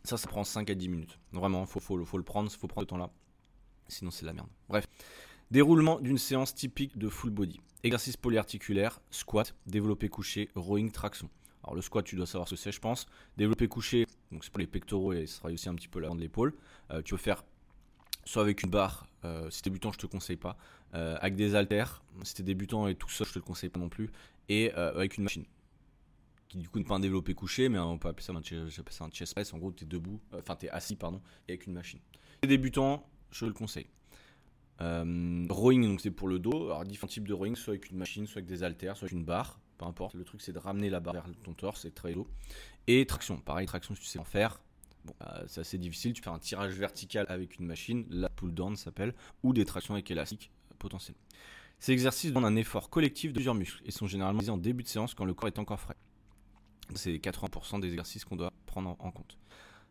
Ça, 0.05 0.15
ça 0.17 0.27
prend 0.27 0.45
5 0.45 0.69
à 0.69 0.75
10 0.75 0.87
minutes. 0.87 1.19
Vraiment, 1.33 1.65
faut, 1.65 1.81
faut, 1.81 1.97
le 1.97 2.23
prendre, 2.23 2.49
faut 2.49 2.67
prendre 2.67 2.83
le 2.83 2.87
temps 2.87 2.97
là. 2.97 3.09
Sinon, 3.87 4.11
c'est 4.11 4.25
la 4.25 4.33
merde. 4.33 4.47
Bref. 4.69 4.87
Déroulement 5.51 5.99
d'une 5.99 6.17
séance 6.17 6.55
typique 6.55 6.97
de 6.97 7.07
full 7.07 7.29
body. 7.29 7.59
Exercice 7.83 8.17
polyarticulaire, 8.17 8.99
squat, 9.11 9.55
développé 9.67 10.09
couché, 10.09 10.49
rowing, 10.55 10.91
traction. 10.91 11.29
Alors 11.63 11.75
le 11.75 11.81
squat, 11.81 12.03
tu 12.03 12.15
dois 12.15 12.25
savoir 12.25 12.47
ce 12.47 12.55
que 12.55 12.59
c'est, 12.59 12.71
je 12.71 12.79
pense. 12.79 13.05
Développé 13.37 13.67
couché, 13.67 14.07
donc 14.31 14.43
c'est 14.43 14.51
pour 14.51 14.59
les 14.59 14.67
pectoraux 14.67 15.13
et 15.13 15.27
ce 15.27 15.37
sera 15.37 15.49
aussi 15.51 15.69
un 15.69 15.75
petit 15.75 15.87
peu 15.87 15.99
l'avant 15.99 16.15
de 16.15 16.21
l'épaule. 16.21 16.55
Euh, 16.91 17.01
tu 17.03 17.13
peux 17.13 17.19
faire 17.19 17.43
soit 18.23 18.41
avec 18.41 18.63
une 18.63 18.71
barre, 18.71 19.07
euh, 19.23 19.49
si 19.51 19.61
t'es 19.61 19.69
débutant, 19.69 19.91
je 19.91 19.99
te 19.99 20.07
conseille 20.07 20.37
pas. 20.37 20.57
Euh, 20.95 21.15
avec 21.19 21.35
des 21.35 21.53
haltères, 21.53 22.03
si 22.23 22.33
t'es 22.33 22.43
débutant 22.43 22.87
et 22.87 22.95
tout 22.95 23.09
seul, 23.09 23.27
je 23.27 23.33
te 23.33 23.39
le 23.39 23.45
conseille 23.45 23.69
pas 23.69 23.79
non 23.79 23.89
plus. 23.89 24.11
Et 24.49 24.71
avec 24.71 25.17
une 25.17 25.23
machine 25.23 25.45
qui 26.47 26.59
du 26.59 26.69
coup 26.69 26.77
n'est 26.77 26.85
pas 26.85 26.95
un 26.95 26.99
développé 26.99 27.33
couché, 27.33 27.69
mais 27.69 27.79
on 27.79 27.97
peut 27.97 28.07
appeler 28.07 28.23
ça 28.23 28.33
un, 28.33 28.69
ça 28.69 29.09
chest 29.11 29.33
press. 29.33 29.53
En 29.53 29.57
gros, 29.57 29.71
tu 29.71 29.83
es 29.83 29.87
debout, 29.87 30.19
enfin, 30.33 30.55
tu 30.55 30.67
es 30.67 30.69
assis, 30.69 30.95
pardon, 30.95 31.21
avec 31.49 31.65
une 31.65 31.73
machine. 31.73 31.99
Les 32.43 32.49
débutants, 32.49 33.07
je 33.31 33.45
le 33.45 33.53
conseille. 33.53 33.87
Euh, 34.81 35.45
rowing, 35.49 35.87
donc 35.87 36.01
c'est 36.01 36.11
pour 36.11 36.27
le 36.27 36.39
dos. 36.39 36.65
Alors, 36.65 36.83
différents 36.83 37.07
types 37.07 37.27
de 37.27 37.33
rowing, 37.33 37.55
soit 37.55 37.73
avec 37.73 37.89
une 37.89 37.97
machine, 37.97 38.27
soit 38.27 38.39
avec 38.39 38.47
des 38.47 38.63
haltères, 38.63 38.97
soit 38.97 39.05
avec 39.05 39.17
une 39.17 39.23
barre, 39.23 39.59
peu 39.77 39.85
importe. 39.85 40.15
Le 40.15 40.23
truc, 40.23 40.41
c'est 40.41 40.51
de 40.51 40.59
ramener 40.59 40.89
la 40.89 40.99
barre 40.99 41.13
vers 41.13 41.25
ton 41.43 41.53
torse 41.53 41.81
c'est 41.81 41.93
très 41.93 42.13
lourd. 42.13 42.27
Et 42.87 43.05
traction, 43.05 43.37
pareil, 43.37 43.67
traction, 43.67 43.95
si 43.95 44.01
tu 44.01 44.07
sais 44.07 44.19
en 44.19 44.25
faire. 44.25 44.61
Bon, 45.05 45.13
euh, 45.21 45.43
c'est 45.47 45.61
assez 45.61 45.77
difficile. 45.77 46.13
Tu 46.13 46.21
fais 46.21 46.29
un 46.29 46.39
tirage 46.39 46.73
vertical 46.73 47.25
avec 47.29 47.57
une 47.57 47.65
machine, 47.65 48.05
la 48.09 48.29
pull 48.29 48.53
down 48.53 48.75
s'appelle, 48.75 49.13
ou 49.43 49.53
des 49.53 49.65
tractions 49.65 49.93
avec 49.93 50.09
élastique 50.11 50.51
potentiel. 50.77 51.15
Ces 51.79 51.91
exercices 51.91 52.31
demandent 52.31 52.51
un 52.51 52.55
effort 52.55 52.89
collectif 52.89 53.31
de 53.31 53.35
plusieurs 53.35 53.55
muscles 53.55 53.81
et 53.85 53.91
sont 53.91 54.07
généralement 54.07 54.41
en 54.47 54.57
début 54.57 54.83
de 54.83 54.87
séance 54.87 55.13
quand 55.13 55.25
le 55.25 55.33
corps 55.33 55.47
est 55.47 55.59
encore 55.59 55.79
frais. 55.79 55.97
C'est 56.95 57.13
80% 57.15 57.79
des 57.79 57.89
exercices 57.89 58.25
qu'on 58.25 58.35
doit 58.35 58.53
prendre 58.65 58.95
en 58.99 59.11
compte. 59.11 59.37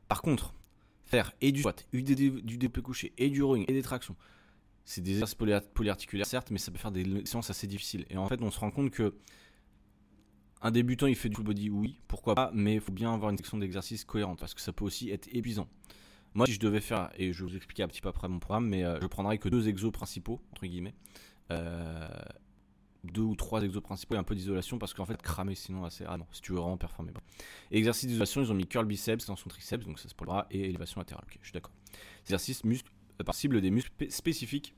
Par 0.09 0.23
contre, 0.23 0.55
faire 1.05 1.33
et 1.41 1.53
du 1.53 1.61
squat, 1.61 1.87
du 1.93 2.03
DP 2.03 2.81
couché, 2.81 3.13
et 3.19 3.31
du 3.31 3.43
rowing, 3.43 3.65
et 3.69 3.73
des 3.73 3.83
tractions, 3.83 4.17
c'est 4.85 5.01
des 5.01 5.13
exercices 5.13 5.37
polyarticulaires, 5.75 6.27
certes, 6.27 6.51
mais 6.51 6.59
ça 6.59 6.71
peut 6.71 6.79
faire 6.79 6.93
des 6.93 7.25
séances 7.25 7.51
assez 7.51 7.67
difficiles. 7.67 8.05
Et 8.11 8.17
en 8.17 8.27
fait, 8.27 8.43
on 8.43 8.51
se 8.51 8.59
rend 8.61 8.71
compte 8.71 8.91
que 8.91 9.15
un 10.61 10.71
débutant, 10.71 11.07
il 11.07 11.15
fait 11.15 11.29
du 11.29 11.37
full 11.37 11.45
body, 11.45 11.69
oui, 11.71 12.01
pourquoi 12.09 12.35
pas, 12.35 12.51
mais 12.55 12.75
il 12.75 12.81
faut 12.81 12.93
bien 12.93 13.13
avoir 13.13 13.31
une 13.31 13.37
section 13.37 13.59
d'exercice 13.59 14.05
cohérente, 14.05 14.39
parce 14.39 14.55
que 14.55 14.61
ça 14.61 14.73
peut 14.73 14.85
aussi 14.85 15.11
être 15.11 15.29
épuisant. 15.33 15.69
Moi, 16.35 16.47
si 16.47 16.53
je 16.53 16.61
devais 16.61 16.81
faire, 16.81 17.11
et 17.17 17.33
je 17.33 17.45
vais 17.45 17.51
vous 17.51 17.57
expliquer 17.57 17.83
un 17.83 17.89
petit 17.89 18.01
peu 18.01 18.09
après 18.09 18.29
mon 18.29 18.41
programme, 18.41 18.69
mais 18.69 18.83
euh, 18.83 18.99
je 19.01 19.07
prendrais 19.07 19.39
que 19.39 19.49
deux 19.49 19.69
exos 19.69 19.93
principaux, 19.93 20.41
entre 20.53 20.67
guillemets, 20.67 20.95
euh, 21.53 22.09
deux 23.05 23.23
ou 23.23 23.37
trois 23.37 23.63
exos 23.63 23.83
principaux 23.83 24.15
et 24.15 24.19
un 24.19 24.25
peu 24.25 24.35
d'isolation 24.35 24.79
parce 24.79 24.95
qu'en 24.95 25.05
fait 25.05 25.21
cramer 25.21 25.55
sinon 25.55 25.85
assez 25.85 26.05
ah 26.09 26.17
non 26.17 26.27
si 26.33 26.41
tu 26.41 26.53
veux 26.53 26.59
vraiment 26.59 26.79
performer 26.79 27.13
exercice 27.71 28.07
d'isolation 28.07 28.43
ils 28.43 28.51
ont 28.51 28.55
mis 28.55 28.67
curl 28.67 28.87
biceps 28.87 29.27
dans 29.27 29.37
son 29.37 29.51
triceps 29.51 29.85
donc 29.85 29.99
ça 29.99 30.09
c'est 30.09 30.17
pour 30.17 30.27
bras 30.27 30.47
et 30.51 30.71
élévation 30.71 31.01
latérale 31.01 31.25
ok 31.27 31.39
je 31.41 31.47
suis 31.47 31.53
d'accord 31.53 31.75
exercice 32.23 32.65
muscle 32.65 32.91
par 33.25 33.35
cible 33.35 33.61
des 33.61 33.71
muscles 33.71 33.93
spécifiques 34.11 34.75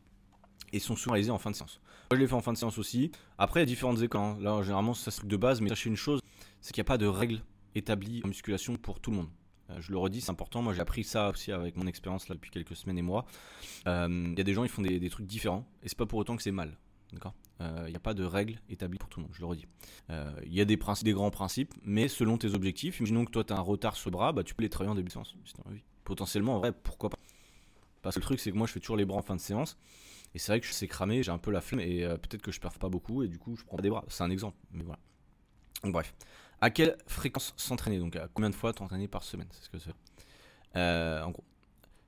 et 0.72 0.78
sont 0.78 0.96
souvent 0.96 1.12
réalisés 1.12 1.30
en 1.30 1.38
fin 1.38 1.50
de 1.50 1.56
séance 1.56 1.80
moi 2.10 2.16
je 2.16 2.22
les 2.22 2.26
fais 2.26 2.34
en 2.34 2.40
fin 2.40 2.52
de 2.52 2.58
séance 2.58 2.78
aussi 2.78 3.12
après 3.38 3.60
il 3.60 3.62
y 3.62 3.64
a 3.64 3.66
différentes 3.66 4.02
écoles 4.02 4.20
hein. 4.20 4.38
là 4.40 4.62
généralement 4.62 4.94
c'est 4.94 5.10
truc 5.10 5.28
de 5.28 5.36
base 5.36 5.60
mais 5.60 5.68
sachez 5.68 5.88
une 5.88 5.96
chose 5.96 6.20
c'est 6.60 6.72
qu'il 6.72 6.82
n'y 6.82 6.86
a 6.86 6.88
pas 6.88 6.98
de 6.98 7.06
règles 7.06 7.40
établies 7.74 8.20
en 8.24 8.28
musculation 8.28 8.76
pour 8.76 9.00
tout 9.00 9.10
le 9.10 9.18
monde 9.18 9.28
euh, 9.70 9.80
je 9.80 9.90
le 9.90 9.98
redis, 9.98 10.20
c'est 10.20 10.30
important. 10.30 10.62
Moi, 10.62 10.72
j'ai 10.72 10.80
appris 10.80 11.04
ça 11.04 11.30
aussi 11.30 11.52
avec 11.52 11.76
mon 11.76 11.86
expérience 11.86 12.26
depuis 12.28 12.50
quelques 12.50 12.76
semaines 12.76 12.98
et 12.98 13.02
mois. 13.02 13.26
Euh, 13.86 14.08
il 14.08 14.38
y 14.38 14.40
a 14.40 14.44
des 14.44 14.54
gens, 14.54 14.64
ils 14.64 14.70
font 14.70 14.82
des, 14.82 15.10
trucs 15.10 15.26
différents, 15.26 15.66
et 15.82 15.88
c'est 15.88 15.98
pas 15.98 16.06
pour 16.06 16.18
autant 16.18 16.36
que 16.36 16.42
c'est 16.42 16.52
mal. 16.52 16.76
D'accord? 17.12 17.34
Il 17.60 17.66
euh, 17.66 17.88
n'y 17.88 17.96
a 17.96 18.00
pas 18.00 18.14
de 18.14 18.24
règles 18.24 18.60
établies 18.68 18.98
pour 18.98 19.08
tout 19.08 19.20
le 19.20 19.24
monde, 19.26 19.32
je 19.34 19.40
le 19.40 19.46
redis. 19.46 19.66
Il 20.44 20.52
y 20.52 20.60
a 20.60 20.64
des, 20.64 20.76
grands 21.12 21.30
principes, 21.30 21.72
mais 21.84 22.08
selon 22.08 22.36
tes 22.36 22.54
objectifs, 22.54 22.98
imaginons 23.00 23.24
que 23.24 23.30
toi 23.30 23.44
tu 23.44 23.52
as 23.52 23.56
un 23.56 23.60
retard 23.60 23.96
sur 23.96 24.10
le 24.10 24.12
bras, 24.12 24.32
bah, 24.32 24.44
tu 24.44 24.54
peux 24.54 24.62
les 24.62 24.68
travailler 24.68 24.92
en 24.92 24.94
début 24.94 25.08
de 25.08 25.12
séance. 25.12 25.34
Potentiellement, 26.04 26.56
en 26.56 26.58
vrai, 26.58 26.72
pourquoi 26.72 27.10
pas? 27.10 27.18
Parce 28.06 28.16
que 28.16 28.20
le 28.20 28.24
truc, 28.26 28.40
c'est 28.40 28.50
que 28.52 28.56
moi 28.56 28.66
je 28.66 28.72
fais 28.72 28.80
toujours 28.80 28.96
les 28.96 29.04
bras 29.04 29.18
en 29.18 29.22
fin 29.22 29.36
de 29.36 29.40
séance, 29.40 29.76
et 30.34 30.38
c'est 30.38 30.52
vrai 30.52 30.60
que 30.60 30.66
je 30.66 30.72
sais 30.72 30.86
cramer, 30.86 31.22
j'ai 31.22 31.32
un 31.32 31.38
peu 31.38 31.50
la 31.50 31.60
flemme, 31.60 31.80
et 31.80 32.04
euh, 32.04 32.16
peut-être 32.16 32.42
que 32.42 32.52
je 32.52 32.60
perds 32.60 32.78
pas 32.78 32.88
beaucoup, 32.88 33.22
et 33.22 33.28
du 33.28 33.38
coup 33.38 33.56
je 33.56 33.64
prends 33.64 33.78
des 33.78 33.90
bras. 33.90 34.04
C'est 34.08 34.22
un 34.22 34.30
exemple, 34.30 34.56
mais 34.72 34.84
voilà. 34.84 34.98
Donc 35.82 35.92
bref. 35.92 36.14
À 36.60 36.70
quelle 36.70 36.96
fréquence 37.06 37.52
s'entraîner? 37.56 37.98
Donc 37.98 38.18
combien 38.32 38.50
de 38.50 38.54
fois 38.54 38.72
t'entraîner 38.72 39.08
par 39.08 39.22
semaine? 39.22 39.48
C'est 39.50 39.64
ce 39.64 39.70
que 39.70 39.78
c'est. 39.78 41.22
en 41.22 41.30
gros. 41.30 41.44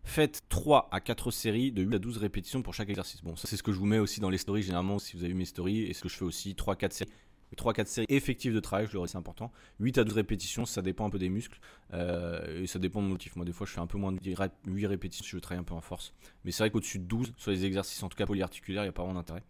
Faites 0.04 0.42
3 0.48 0.88
à 0.90 1.00
4 1.00 1.30
séries 1.30 1.70
de 1.70 1.82
8 1.82 1.96
à 1.96 1.98
12 1.98 2.16
répétitions 2.16 2.62
pour 2.62 2.72
chaque 2.72 2.88
exercice. 2.88 3.22
Bon, 3.22 3.36
ça 3.36 3.46
c'est 3.46 3.58
ce 3.58 3.62
que 3.62 3.72
je 3.72 3.78
vous 3.78 3.84
mets 3.84 3.98
aussi 3.98 4.20
dans 4.20 4.30
les 4.30 4.38
stories 4.38 4.62
généralement 4.62 4.98
si 4.98 5.14
vous 5.16 5.22
avez 5.22 5.32
vu 5.32 5.38
mes 5.38 5.44
stories 5.44 5.82
et 5.82 5.92
ce 5.92 6.00
que 6.00 6.08
je 6.08 6.16
fais 6.16 6.24
aussi 6.24 6.54
3 6.54 6.76
4 6.76 6.92
séries 6.94 7.10
3-4 7.56 7.86
séries 7.86 8.06
effectives 8.08 8.54
de 8.54 8.60
travail, 8.60 8.86
je 8.90 8.98
le 8.98 9.06
c'est 9.06 9.16
important. 9.16 9.52
8 9.80 9.98
à 9.98 10.04
12 10.04 10.14
répétitions, 10.14 10.66
ça 10.66 10.82
dépend 10.82 11.06
un 11.06 11.10
peu 11.10 11.18
des 11.18 11.28
muscles 11.28 11.58
euh, 11.94 12.62
et 12.62 12.66
ça 12.66 12.78
dépend 12.78 13.00
de 13.00 13.06
mon 13.06 13.12
motif. 13.12 13.36
Moi, 13.36 13.44
des 13.44 13.52
fois, 13.52 13.66
je 13.66 13.72
fais 13.72 13.80
un 13.80 13.86
peu 13.86 13.98
moins 13.98 14.12
de 14.12 14.18
8 14.66 14.86
répétitions 14.86 15.24
si 15.24 15.30
je 15.30 15.36
veux 15.36 15.40
travailler 15.40 15.60
un 15.60 15.64
peu 15.64 15.74
en 15.74 15.80
force. 15.80 16.14
Mais 16.44 16.52
c'est 16.52 16.62
vrai 16.62 16.70
qu'au-dessus 16.70 16.98
de 16.98 17.04
12, 17.04 17.32
sur 17.36 17.50
les 17.50 17.64
exercices 17.64 18.02
en 18.02 18.08
tout 18.08 18.16
cas 18.16 18.26
polyarticulaires, 18.26 18.82
il 18.82 18.86
n'y 18.86 18.90
a 18.90 18.92
pas 18.92 19.02
vraiment 19.02 19.18
d'intérêt. 19.18 19.42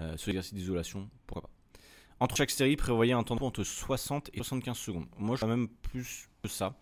Euh, 0.00 0.16
sur 0.16 0.28
les 0.28 0.36
exercices 0.36 0.54
d'isolation, 0.54 1.10
pourquoi 1.26 1.48
pas. 1.48 1.54
Entre 2.20 2.36
chaque 2.36 2.50
série, 2.50 2.76
prévoyez 2.76 3.12
un 3.12 3.22
temps 3.22 3.36
de 3.36 3.42
entre 3.42 3.64
60 3.64 4.30
et 4.32 4.38
75 4.38 4.76
secondes. 4.76 5.06
Moi, 5.18 5.36
je 5.36 5.40
fais 5.40 5.46
même 5.46 5.68
plus 5.68 6.28
que 6.42 6.48
ça. 6.48 6.76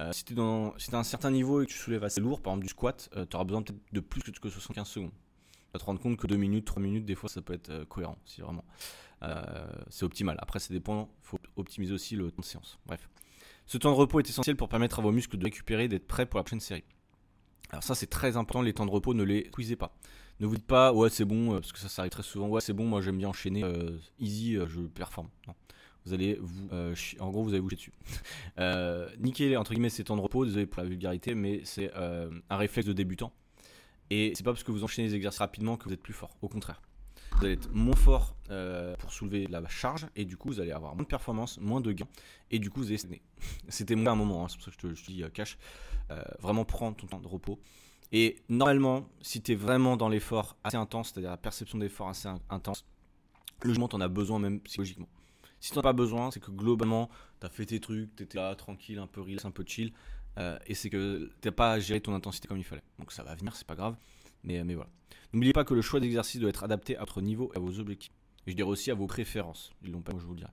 Euh, 0.00 0.12
si 0.12 0.24
tu 0.24 0.34
as 0.38 0.98
un 0.98 1.02
certain 1.02 1.30
niveau 1.30 1.62
et 1.62 1.66
que 1.66 1.70
tu 1.70 1.78
soulèves 1.78 2.04
assez 2.04 2.20
lourd, 2.20 2.40
par 2.40 2.52
exemple 2.52 2.66
du 2.66 2.70
squat, 2.70 3.10
euh, 3.16 3.26
tu 3.26 3.36
auras 3.36 3.44
besoin 3.44 3.62
peut-être 3.62 3.80
de 3.92 4.00
plus 4.00 4.22
que 4.22 4.48
75 4.48 4.88
secondes. 4.88 5.10
Tu 5.10 5.70
vas 5.72 5.78
te 5.78 5.84
rendre 5.84 6.00
compte 6.00 6.16
que 6.16 6.26
2 6.26 6.36
minutes, 6.36 6.64
3 6.64 6.82
minutes, 6.82 7.04
des 7.04 7.14
fois 7.14 7.28
ça 7.28 7.42
peut 7.42 7.52
être 7.52 7.84
cohérent, 7.84 8.18
si 8.24 8.40
vraiment. 8.40 8.64
C'est 9.88 10.04
optimal. 10.04 10.36
Après, 10.40 10.58
ça 10.58 10.72
dépend, 10.72 11.10
il 11.22 11.26
faut 11.26 11.38
optimiser 11.56 11.92
aussi 11.92 12.16
le 12.16 12.30
temps 12.30 12.40
de 12.40 12.46
séance. 12.46 12.78
Bref. 12.86 13.08
Ce 13.66 13.78
temps 13.78 13.90
de 13.90 13.96
repos 13.96 14.20
est 14.20 14.28
essentiel 14.28 14.56
pour 14.56 14.68
permettre 14.68 14.98
à 14.98 15.02
vos 15.02 15.12
muscles 15.12 15.38
de 15.38 15.44
récupérer, 15.44 15.88
d'être 15.88 16.06
prêts 16.06 16.26
pour 16.26 16.38
la 16.38 16.44
prochaine 16.44 16.60
série. 16.60 16.84
Alors 17.70 17.82
ça 17.82 17.94
c'est 17.94 18.06
très 18.06 18.36
important, 18.36 18.60
les 18.60 18.74
temps 18.74 18.84
de 18.84 18.90
repos, 18.90 19.14
ne 19.14 19.22
les 19.22 19.44
cuisez 19.44 19.74
pas. 19.74 19.96
Ne 20.40 20.46
vous 20.46 20.56
dites 20.56 20.66
pas, 20.66 20.92
ouais 20.92 21.08
c'est 21.08 21.24
bon, 21.24 21.52
parce 21.52 21.72
que 21.72 21.78
ça, 21.78 22.02
arrive 22.02 22.10
très 22.10 22.22
souvent, 22.22 22.48
ouais 22.48 22.60
c'est 22.60 22.74
bon, 22.74 22.84
moi 22.84 23.00
j'aime 23.00 23.16
bien 23.16 23.28
enchaîner, 23.28 23.64
easy, 24.18 24.56
je 24.68 24.80
performe. 24.82 25.30
Non 25.46 25.54
vous 26.04 26.12
allez 26.12 26.38
vous, 26.40 26.68
euh, 26.72 26.94
en 27.20 27.30
gros, 27.30 27.42
vous 27.42 27.50
allez 27.50 27.60
vous 27.60 27.70
dessus. 27.70 27.92
euh, 28.58 29.08
niquer 29.18 29.56
entre 29.56 29.72
guillemets 29.72 29.88
ces 29.88 30.04
temps 30.04 30.16
de 30.16 30.20
repos, 30.20 30.44
désolé 30.44 30.66
pour 30.66 30.82
la 30.82 30.88
vulgarité, 30.88 31.34
mais 31.34 31.62
c'est 31.64 31.90
euh, 31.96 32.30
un 32.50 32.56
réflexe 32.56 32.86
de 32.86 32.92
débutant. 32.92 33.32
Et 34.10 34.32
c'est 34.34 34.44
pas 34.44 34.52
parce 34.52 34.64
que 34.64 34.70
vous 34.70 34.84
enchaînez 34.84 35.08
les 35.08 35.14
exercices 35.14 35.40
rapidement 35.40 35.76
que 35.76 35.84
vous 35.84 35.94
êtes 35.94 36.02
plus 36.02 36.12
fort. 36.12 36.36
Au 36.42 36.48
contraire, 36.48 36.82
vous 37.34 37.44
allez 37.44 37.54
être 37.54 37.72
moins 37.72 37.96
fort 37.96 38.36
euh, 38.50 38.96
pour 38.96 39.12
soulever 39.12 39.46
la 39.46 39.66
charge 39.68 40.06
et 40.16 40.24
du 40.24 40.36
coup 40.36 40.48
vous 40.48 40.60
allez 40.60 40.72
avoir 40.72 40.94
moins 40.94 41.02
de 41.02 41.08
performance, 41.08 41.58
moins 41.60 41.80
de 41.80 41.92
gains 41.92 42.08
et 42.50 42.58
du 42.58 42.70
coup 42.70 42.80
vous 42.80 42.86
allez 42.86 42.98
stagner. 42.98 43.22
C'était 43.68 43.94
mon 43.94 44.06
un 44.06 44.14
moment, 44.14 44.44
hein, 44.44 44.48
c'est 44.48 44.56
pour 44.56 44.64
ça 44.64 44.70
que 44.70 44.94
je 44.94 45.04
te, 45.04 45.10
dis 45.10 45.24
cash. 45.32 45.58
vraiment 46.40 46.64
prends 46.64 46.92
ton 46.92 47.06
temps 47.06 47.20
de 47.20 47.28
repos. 47.28 47.58
Et 48.12 48.36
normalement, 48.48 49.08
si 49.22 49.42
tu 49.42 49.52
es 49.52 49.54
vraiment 49.54 49.96
dans 49.96 50.08
l'effort 50.08 50.56
assez 50.62 50.76
intense, 50.76 51.10
c'est-à-dire 51.10 51.30
la 51.30 51.36
perception 51.36 51.78
d'effort 51.78 52.08
assez 52.08 52.28
intense, 52.48 52.84
logiquement 53.62 53.88
tu 53.88 53.96
en 53.96 54.00
as 54.00 54.08
besoin 54.08 54.38
même 54.38 54.60
psychologiquement. 54.60 55.08
Si 55.58 55.72
t'en 55.72 55.80
as 55.80 55.82
pas 55.82 55.92
besoin, 55.92 56.30
c'est 56.30 56.40
que 56.40 56.50
globalement, 56.50 57.08
tu 57.40 57.46
as 57.46 57.48
fait 57.48 57.66
tes 57.66 57.80
trucs, 57.80 58.14
tu 58.16 58.22
étais 58.22 58.38
là 58.38 58.54
tranquille, 58.54 58.98
un 58.98 59.06
peu 59.06 59.22
relax, 59.22 59.44
un 59.44 59.50
peu 59.50 59.64
chill, 59.66 59.92
euh, 60.38 60.58
et 60.66 60.74
c'est 60.74 60.90
que 60.90 61.32
t'as 61.40 61.52
pas 61.52 61.80
géré 61.80 62.00
ton 62.00 62.14
intensité 62.14 62.46
comme 62.48 62.58
il 62.58 62.64
fallait. 62.64 62.84
Donc 62.98 63.12
ça 63.12 63.22
va 63.22 63.34
venir, 63.34 63.56
c'est 63.56 63.66
pas 63.66 63.74
grave, 63.74 63.96
mais, 64.42 64.62
mais 64.62 64.74
voilà. 64.74 64.90
N'oubliez 65.34 65.52
pas 65.52 65.64
que 65.64 65.74
le 65.74 65.82
choix 65.82 65.98
d'exercice 65.98 66.40
doit 66.40 66.48
être 66.48 66.62
adapté 66.62 66.96
à 66.96 67.00
votre 67.00 67.20
niveau 67.20 67.50
et 67.54 67.56
à 67.56 67.60
vos 67.60 67.80
objectifs. 67.80 68.12
Et 68.46 68.52
je 68.52 68.56
dirais 68.56 68.68
aussi 68.68 68.92
à 68.92 68.94
vos 68.94 69.08
préférences. 69.08 69.72
Ils 69.82 69.90
l'ont 69.90 70.00
pas, 70.00 70.12
moi 70.12 70.20
je 70.20 70.26
vous 70.26 70.34
le 70.34 70.38
dirai. 70.38 70.52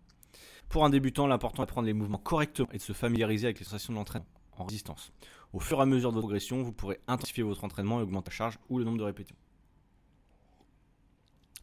Pour 0.69 0.85
un 0.85 0.89
débutant, 0.89 1.27
l'important 1.27 1.61
est 1.61 1.67
de 1.67 1.71
prendre 1.71 1.85
les 1.85 1.93
mouvements 1.93 2.17
correctement 2.17 2.67
et 2.71 2.77
de 2.77 2.81
se 2.81 2.91
familiariser 2.91 3.45
avec 3.45 3.59
les 3.59 3.65
sensations 3.65 3.93
de 3.93 3.99
l'entraînement 3.99 4.27
en 4.57 4.65
résistance. 4.65 5.11
Au 5.53 5.59
fur 5.59 5.77
et 5.77 5.81
à 5.81 5.85
mesure 5.85 6.09
de 6.09 6.15
votre 6.15 6.25
progression, 6.25 6.63
vous 6.63 6.71
pourrez 6.71 6.99
intensifier 7.07 7.43
votre 7.43 7.63
entraînement 7.63 7.99
et 7.99 8.03
augmenter 8.03 8.31
la 8.31 8.35
charge 8.35 8.57
ou 8.69 8.79
le 8.79 8.85
nombre 8.85 8.97
de 8.97 9.03
répétitions. 9.03 9.35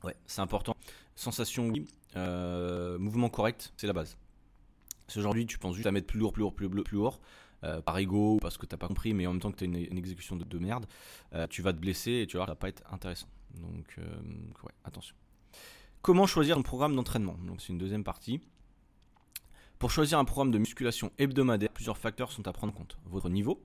Ouais, 0.04 0.14
c'est 0.26 0.40
important. 0.40 0.76
Sensation, 1.16 1.68
oui. 1.70 1.88
Euh, 2.14 2.98
mouvement 2.98 3.30
correct, 3.30 3.72
c'est 3.76 3.88
la 3.88 3.92
base. 3.94 4.16
Si 5.08 5.18
aujourd'hui 5.18 5.44
tu 5.46 5.58
penses 5.58 5.74
juste 5.74 5.88
à 5.88 5.90
mettre 5.90 6.06
plus 6.06 6.20
lourd, 6.20 6.32
plus 6.32 6.42
lourd, 6.42 6.54
plus, 6.54 6.68
plus 6.68 6.96
lourd, 6.96 7.20
euh, 7.64 7.80
par 7.80 7.98
ego 7.98 8.38
parce 8.40 8.56
que 8.56 8.66
t'as 8.66 8.76
pas 8.76 8.88
compris, 8.88 9.14
mais 9.14 9.26
en 9.26 9.32
même 9.32 9.40
temps 9.40 9.50
que 9.50 9.56
tu 9.56 9.64
as 9.64 9.66
une, 9.66 9.98
exécution 9.98 10.36
de, 10.36 10.58
merde, 10.58 10.86
euh, 11.34 11.46
tu 11.48 11.62
vas 11.62 11.72
te 11.72 11.78
blesser 11.78 12.12
et 12.12 12.26
tu 12.26 12.36
vois, 12.36 12.46
ça 12.46 12.52
va 12.52 12.56
pas 12.56 12.68
être 12.68 12.82
intéressant. 12.92 13.28
Donc, 13.54 13.96
ouais, 13.98 14.72
attention. 14.84 15.16
Comment 16.02 16.26
choisir 16.26 16.56
un 16.56 16.62
programme 16.62 16.94
d'entraînement? 16.94 17.36
Donc, 17.44 17.60
c'est 17.60 17.68
une 17.68 17.78
deuxième 17.78 18.04
partie. 18.04 18.40
Pour 19.78 19.90
choisir 19.90 20.18
un 20.18 20.24
programme 20.24 20.50
de 20.50 20.58
musculation 20.58 21.12
hebdomadaire, 21.18 21.70
plusieurs 21.70 21.98
facteurs 21.98 22.32
sont 22.32 22.46
à 22.48 22.52
prendre 22.52 22.72
en 22.72 22.76
compte. 22.76 22.98
Votre 23.06 23.28
niveau, 23.28 23.64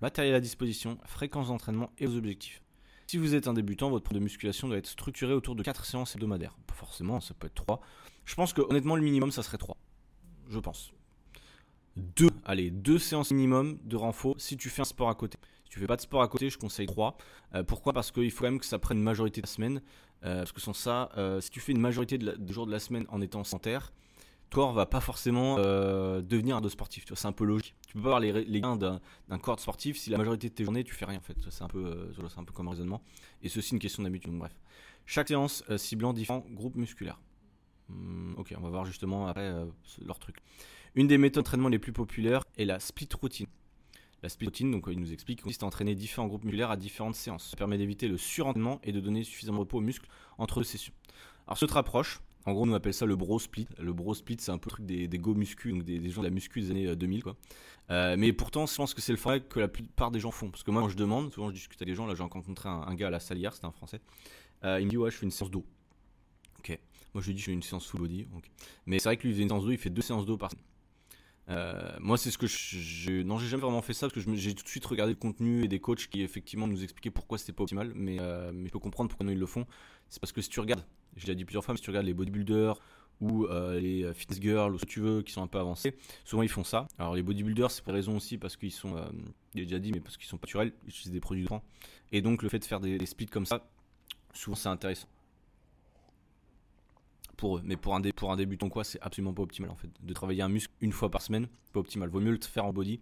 matériel 0.00 0.34
à 0.34 0.40
disposition, 0.40 0.98
fréquence 1.04 1.48
d'entraînement 1.48 1.90
et 1.98 2.06
vos 2.06 2.16
objectifs. 2.16 2.62
Si 3.06 3.16
vous 3.16 3.34
êtes 3.34 3.48
un 3.48 3.54
débutant, 3.54 3.90
votre 3.90 4.04
programme 4.04 4.20
de 4.20 4.24
musculation 4.24 4.68
doit 4.68 4.76
être 4.76 4.86
structuré 4.86 5.32
autour 5.32 5.54
de 5.54 5.62
4 5.62 5.84
séances 5.84 6.14
hebdomadaires. 6.14 6.56
Forcément, 6.74 7.20
ça 7.20 7.34
peut 7.34 7.46
être 7.46 7.54
3. 7.54 7.80
Je 8.24 8.34
pense 8.34 8.52
que 8.52 8.60
honnêtement, 8.60 8.96
le 8.96 9.02
minimum, 9.02 9.32
ça 9.32 9.42
serait 9.42 9.58
3. 9.58 9.76
Je 10.50 10.58
pense. 10.58 10.92
2, 11.98 12.28
allez, 12.44 12.70
2 12.70 12.98
séances 12.98 13.30
minimum 13.30 13.78
de 13.84 13.96
renfort 13.96 14.34
si 14.38 14.56
tu 14.56 14.68
fais 14.68 14.82
un 14.82 14.86
sport 14.86 15.08
à 15.08 15.14
côté. 15.14 15.38
Si 15.64 15.70
tu 15.70 15.80
fais 15.80 15.86
pas 15.86 15.96
de 15.96 16.00
sport 16.00 16.22
à 16.22 16.28
côté, 16.28 16.48
je 16.48 16.56
conseille 16.56 16.86
3. 16.86 17.16
Euh, 17.54 17.62
pourquoi? 17.62 17.92
Parce 17.92 18.10
qu'il 18.10 18.30
faut 18.30 18.44
quand 18.44 18.50
même 18.50 18.60
que 18.60 18.64
ça 18.64 18.78
prenne 18.78 18.98
une 18.98 19.04
majorité 19.04 19.42
de 19.42 19.46
la 19.46 19.52
semaine. 19.52 19.82
Euh, 20.24 20.38
parce 20.38 20.52
que 20.52 20.60
sans 20.60 20.72
ça, 20.72 21.10
euh, 21.16 21.40
si 21.40 21.50
tu 21.50 21.60
fais 21.60 21.72
une 21.72 21.80
majorité 21.80 22.16
de, 22.16 22.52
jours 22.52 22.66
de 22.66 22.72
la 22.72 22.80
semaine 22.80 23.04
en 23.10 23.20
étant 23.20 23.44
sanitaire, 23.44 23.92
corps 24.50 24.72
va 24.72 24.86
pas 24.86 25.00
forcément 25.00 25.56
devenir 25.56 26.56
un 26.56 26.60
de 26.62 26.70
sportif. 26.70 27.04
C'est 27.14 27.26
un 27.26 27.32
peu 27.32 27.44
logique. 27.44 27.74
Tu 27.86 27.94
peux 27.94 28.00
pas 28.00 28.16
avoir 28.16 28.20
les, 28.20 28.32
les 28.32 28.60
gains 28.62 28.76
d'un 28.76 29.38
corps 29.38 29.60
sportif 29.60 29.98
si 29.98 30.08
la 30.08 30.16
majorité 30.16 30.48
de 30.48 30.54
tes 30.54 30.64
journées 30.64 30.84
tu 30.84 30.94
fais 30.94 31.04
rien 31.04 31.18
en 31.18 31.22
fait. 31.22 31.36
C'est 31.50 31.62
un 31.62 31.68
peu, 31.68 32.10
c'est 32.16 32.38
un 32.38 32.44
peu 32.44 32.54
comme 32.54 32.68
raisonnement. 32.68 33.02
Et 33.42 33.50
ceci 33.50 33.74
une 33.74 33.78
question 33.78 34.02
d'habitude. 34.02 34.32
Bref, 34.32 34.58
chaque 35.04 35.28
séance 35.28 35.62
ciblant 35.76 36.14
différents 36.14 36.46
groupes 36.50 36.76
musculaires. 36.76 37.20
Hmm, 37.90 38.34
ok, 38.38 38.54
on 38.56 38.62
va 38.62 38.70
voir 38.70 38.86
justement 38.86 39.26
après 39.26 39.52
leur 40.02 40.18
truc. 40.18 40.38
Une 40.98 41.06
des 41.06 41.16
méthodes 41.16 41.44
d'entraînement 41.44 41.68
les 41.68 41.78
plus 41.78 41.92
populaires 41.92 42.42
est 42.56 42.64
la 42.64 42.80
split 42.80 43.08
routine. 43.20 43.46
La 44.24 44.28
split 44.28 44.46
routine, 44.46 44.72
donc 44.72 44.88
il 44.90 44.98
nous 44.98 45.12
explique, 45.12 45.42
consiste 45.42 45.62
à 45.62 45.66
entraîner 45.66 45.94
différents 45.94 46.26
groupes 46.26 46.42
musculaires 46.42 46.72
à 46.72 46.76
différentes 46.76 47.14
séances. 47.14 47.50
Ça 47.50 47.56
permet 47.56 47.78
d'éviter 47.78 48.08
le 48.08 48.16
surentraînement 48.16 48.80
et 48.82 48.90
de 48.90 48.98
donner 48.98 49.22
suffisamment 49.22 49.58
de 49.58 49.60
repos 49.60 49.78
aux 49.78 49.80
muscles 49.80 50.08
entre 50.38 50.58
deux 50.58 50.64
sessions. 50.64 50.92
Alors, 51.46 51.56
ce 51.56 51.66
te 51.66 51.72
rapproche, 51.72 52.20
en 52.46 52.52
gros, 52.52 52.66
on 52.66 52.72
appelle 52.72 52.94
ça 52.94 53.06
le 53.06 53.14
bro 53.14 53.38
split. 53.38 53.68
Le 53.78 53.92
bro 53.92 54.12
split, 54.12 54.38
c'est 54.40 54.50
un 54.50 54.58
peu 54.58 54.70
le 54.70 54.72
truc 54.72 54.86
des, 54.86 55.06
des 55.06 55.18
go 55.18 55.36
muscu, 55.36 55.70
donc 55.70 55.84
des, 55.84 56.10
gens 56.10 56.22
de 56.22 56.26
la 56.26 56.34
muscu 56.34 56.62
des 56.62 56.72
années 56.72 56.96
2000, 56.96 57.20
euh, 57.20 57.22
quoi. 57.22 57.36
Euh, 57.90 58.16
mais 58.18 58.32
pourtant, 58.32 58.66
je 58.66 58.74
pense 58.74 58.92
que 58.92 59.00
c'est 59.00 59.12
le 59.12 59.18
format 59.18 59.38
que 59.38 59.60
la 59.60 59.68
plupart 59.68 60.10
des 60.10 60.18
gens 60.18 60.32
font. 60.32 60.50
Parce 60.50 60.64
que 60.64 60.72
moi, 60.72 60.82
quand 60.82 60.88
je 60.88 60.96
demande, 60.96 61.32
souvent 61.32 61.46
je 61.50 61.54
discute 61.54 61.80
avec 61.80 61.92
des 61.92 61.94
gens, 61.94 62.06
là 62.08 62.16
j'ai 62.16 62.24
rencontré 62.24 62.68
un, 62.68 62.94
gars 62.96 63.06
à 63.06 63.10
la 63.10 63.20
salle 63.20 63.38
hier, 63.38 63.54
c'était 63.54 63.66
un 63.66 63.70
français. 63.70 64.00
Euh, 64.64 64.80
il 64.80 64.86
me 64.86 64.90
dit, 64.90 64.96
ouais, 64.96 65.12
je 65.12 65.16
fais 65.16 65.26
une 65.26 65.30
séance 65.30 65.52
d'eau. 65.52 65.64
Ok. 66.58 66.76
Moi, 67.14 67.22
je 67.22 67.28
lui 67.28 67.34
dis, 67.34 67.40
je 67.40 67.46
fais 67.46 67.52
une 67.52 67.62
séance 67.62 67.86
full 67.86 68.00
body. 68.00 68.26
Mais 68.86 68.98
c'est 68.98 69.10
vrai 69.10 69.16
que 69.16 69.22
lui, 69.22 69.30
il 69.30 69.36
fait 69.36 69.42
une 69.42 69.48
séance 69.48 69.62
d'eau, 69.62 69.70
il 69.70 69.78
fait 69.78 69.90
deux 69.90 70.02
séances 70.02 70.26
d'eau 70.26 70.36
par 70.36 70.50
semaine. 70.50 70.64
Moi, 72.00 72.18
c'est 72.18 72.30
ce 72.30 72.38
que 72.38 72.46
je. 72.46 73.22
Non, 73.22 73.38
j'ai 73.38 73.48
jamais 73.48 73.62
vraiment 73.62 73.82
fait 73.82 73.94
ça 73.94 74.08
parce 74.08 74.24
que 74.24 74.34
j'ai 74.34 74.54
tout 74.54 74.64
de 74.64 74.68
suite 74.68 74.84
regardé 74.84 75.12
le 75.12 75.18
contenu 75.18 75.64
et 75.64 75.68
des 75.68 75.80
coachs 75.80 76.08
qui 76.08 76.22
effectivement 76.22 76.66
nous 76.66 76.82
expliquaient 76.82 77.10
pourquoi 77.10 77.38
c'était 77.38 77.52
pas 77.52 77.62
optimal. 77.62 77.92
Mais, 77.94 78.18
mais 78.52 78.66
je 78.66 78.72
peux 78.72 78.78
comprendre 78.78 79.08
pourquoi 79.08 79.30
ils 79.30 79.38
le 79.38 79.46
font. 79.46 79.66
C'est 80.08 80.20
parce 80.20 80.32
que 80.32 80.40
si 80.40 80.48
tu 80.48 80.60
regardes, 80.60 80.84
je 81.16 81.26
l'ai 81.26 81.34
dit 81.34 81.44
plusieurs 81.44 81.64
fois, 81.64 81.74
mais 81.74 81.78
si 81.78 81.84
tu 81.84 81.90
regardes 81.90 82.06
les 82.06 82.14
bodybuilders 82.14 82.80
ou 83.20 83.46
euh, 83.46 83.78
les 83.80 84.04
euh, 84.04 84.14
fitness 84.14 84.40
girls 84.40 84.74
ou 84.74 84.78
ce 84.78 84.84
que 84.84 84.90
tu 84.90 85.00
veux 85.00 85.22
qui 85.22 85.32
sont 85.32 85.42
un 85.42 85.46
peu 85.46 85.58
avancés, 85.58 85.96
souvent 86.24 86.42
ils 86.42 86.48
font 86.48 86.64
ça. 86.64 86.86
Alors 86.98 87.14
les 87.14 87.22
bodybuilders, 87.22 87.70
c'est 87.70 87.82
pour 87.82 87.92
raison 87.92 88.16
aussi 88.16 88.38
parce 88.38 88.56
qu'ils 88.56 88.72
sont, 88.72 88.96
euh, 88.96 89.04
il 89.54 89.64
déjà 89.64 89.78
dit, 89.78 89.92
mais 89.92 90.00
parce 90.00 90.16
qu'ils 90.16 90.28
sont 90.28 90.36
naturels, 90.36 90.72
ils 90.86 90.90
utilisent 90.90 91.12
des 91.12 91.20
produits 91.20 91.46
temps. 91.46 91.64
Et 92.12 92.22
donc 92.22 92.42
le 92.42 92.48
fait 92.48 92.58
de 92.58 92.64
faire 92.64 92.80
des, 92.80 93.04
splits 93.06 93.26
comme 93.26 93.46
ça, 93.46 93.68
souvent 94.32 94.56
c'est 94.56 94.68
intéressant 94.68 95.08
pour 97.38 97.56
eux. 97.56 97.62
Mais 97.64 97.78
pour 97.78 97.94
un, 97.94 98.00
débutant, 98.00 98.68
quoi, 98.68 98.84
c'est 98.84 99.00
absolument 99.00 99.32
pas 99.32 99.42
optimal 99.42 99.70
en 99.70 99.76
fait. 99.76 99.88
De 100.02 100.12
travailler 100.12 100.42
un 100.42 100.50
muscle 100.50 100.74
une 100.82 100.92
fois 100.92 101.10
par 101.10 101.22
semaine, 101.22 101.48
pas 101.72 101.80
optimal. 101.80 102.10
Vaut 102.10 102.20
mieux 102.20 102.32
le 102.32 102.38
faire 102.42 102.66
en 102.66 102.72
body. 102.74 103.00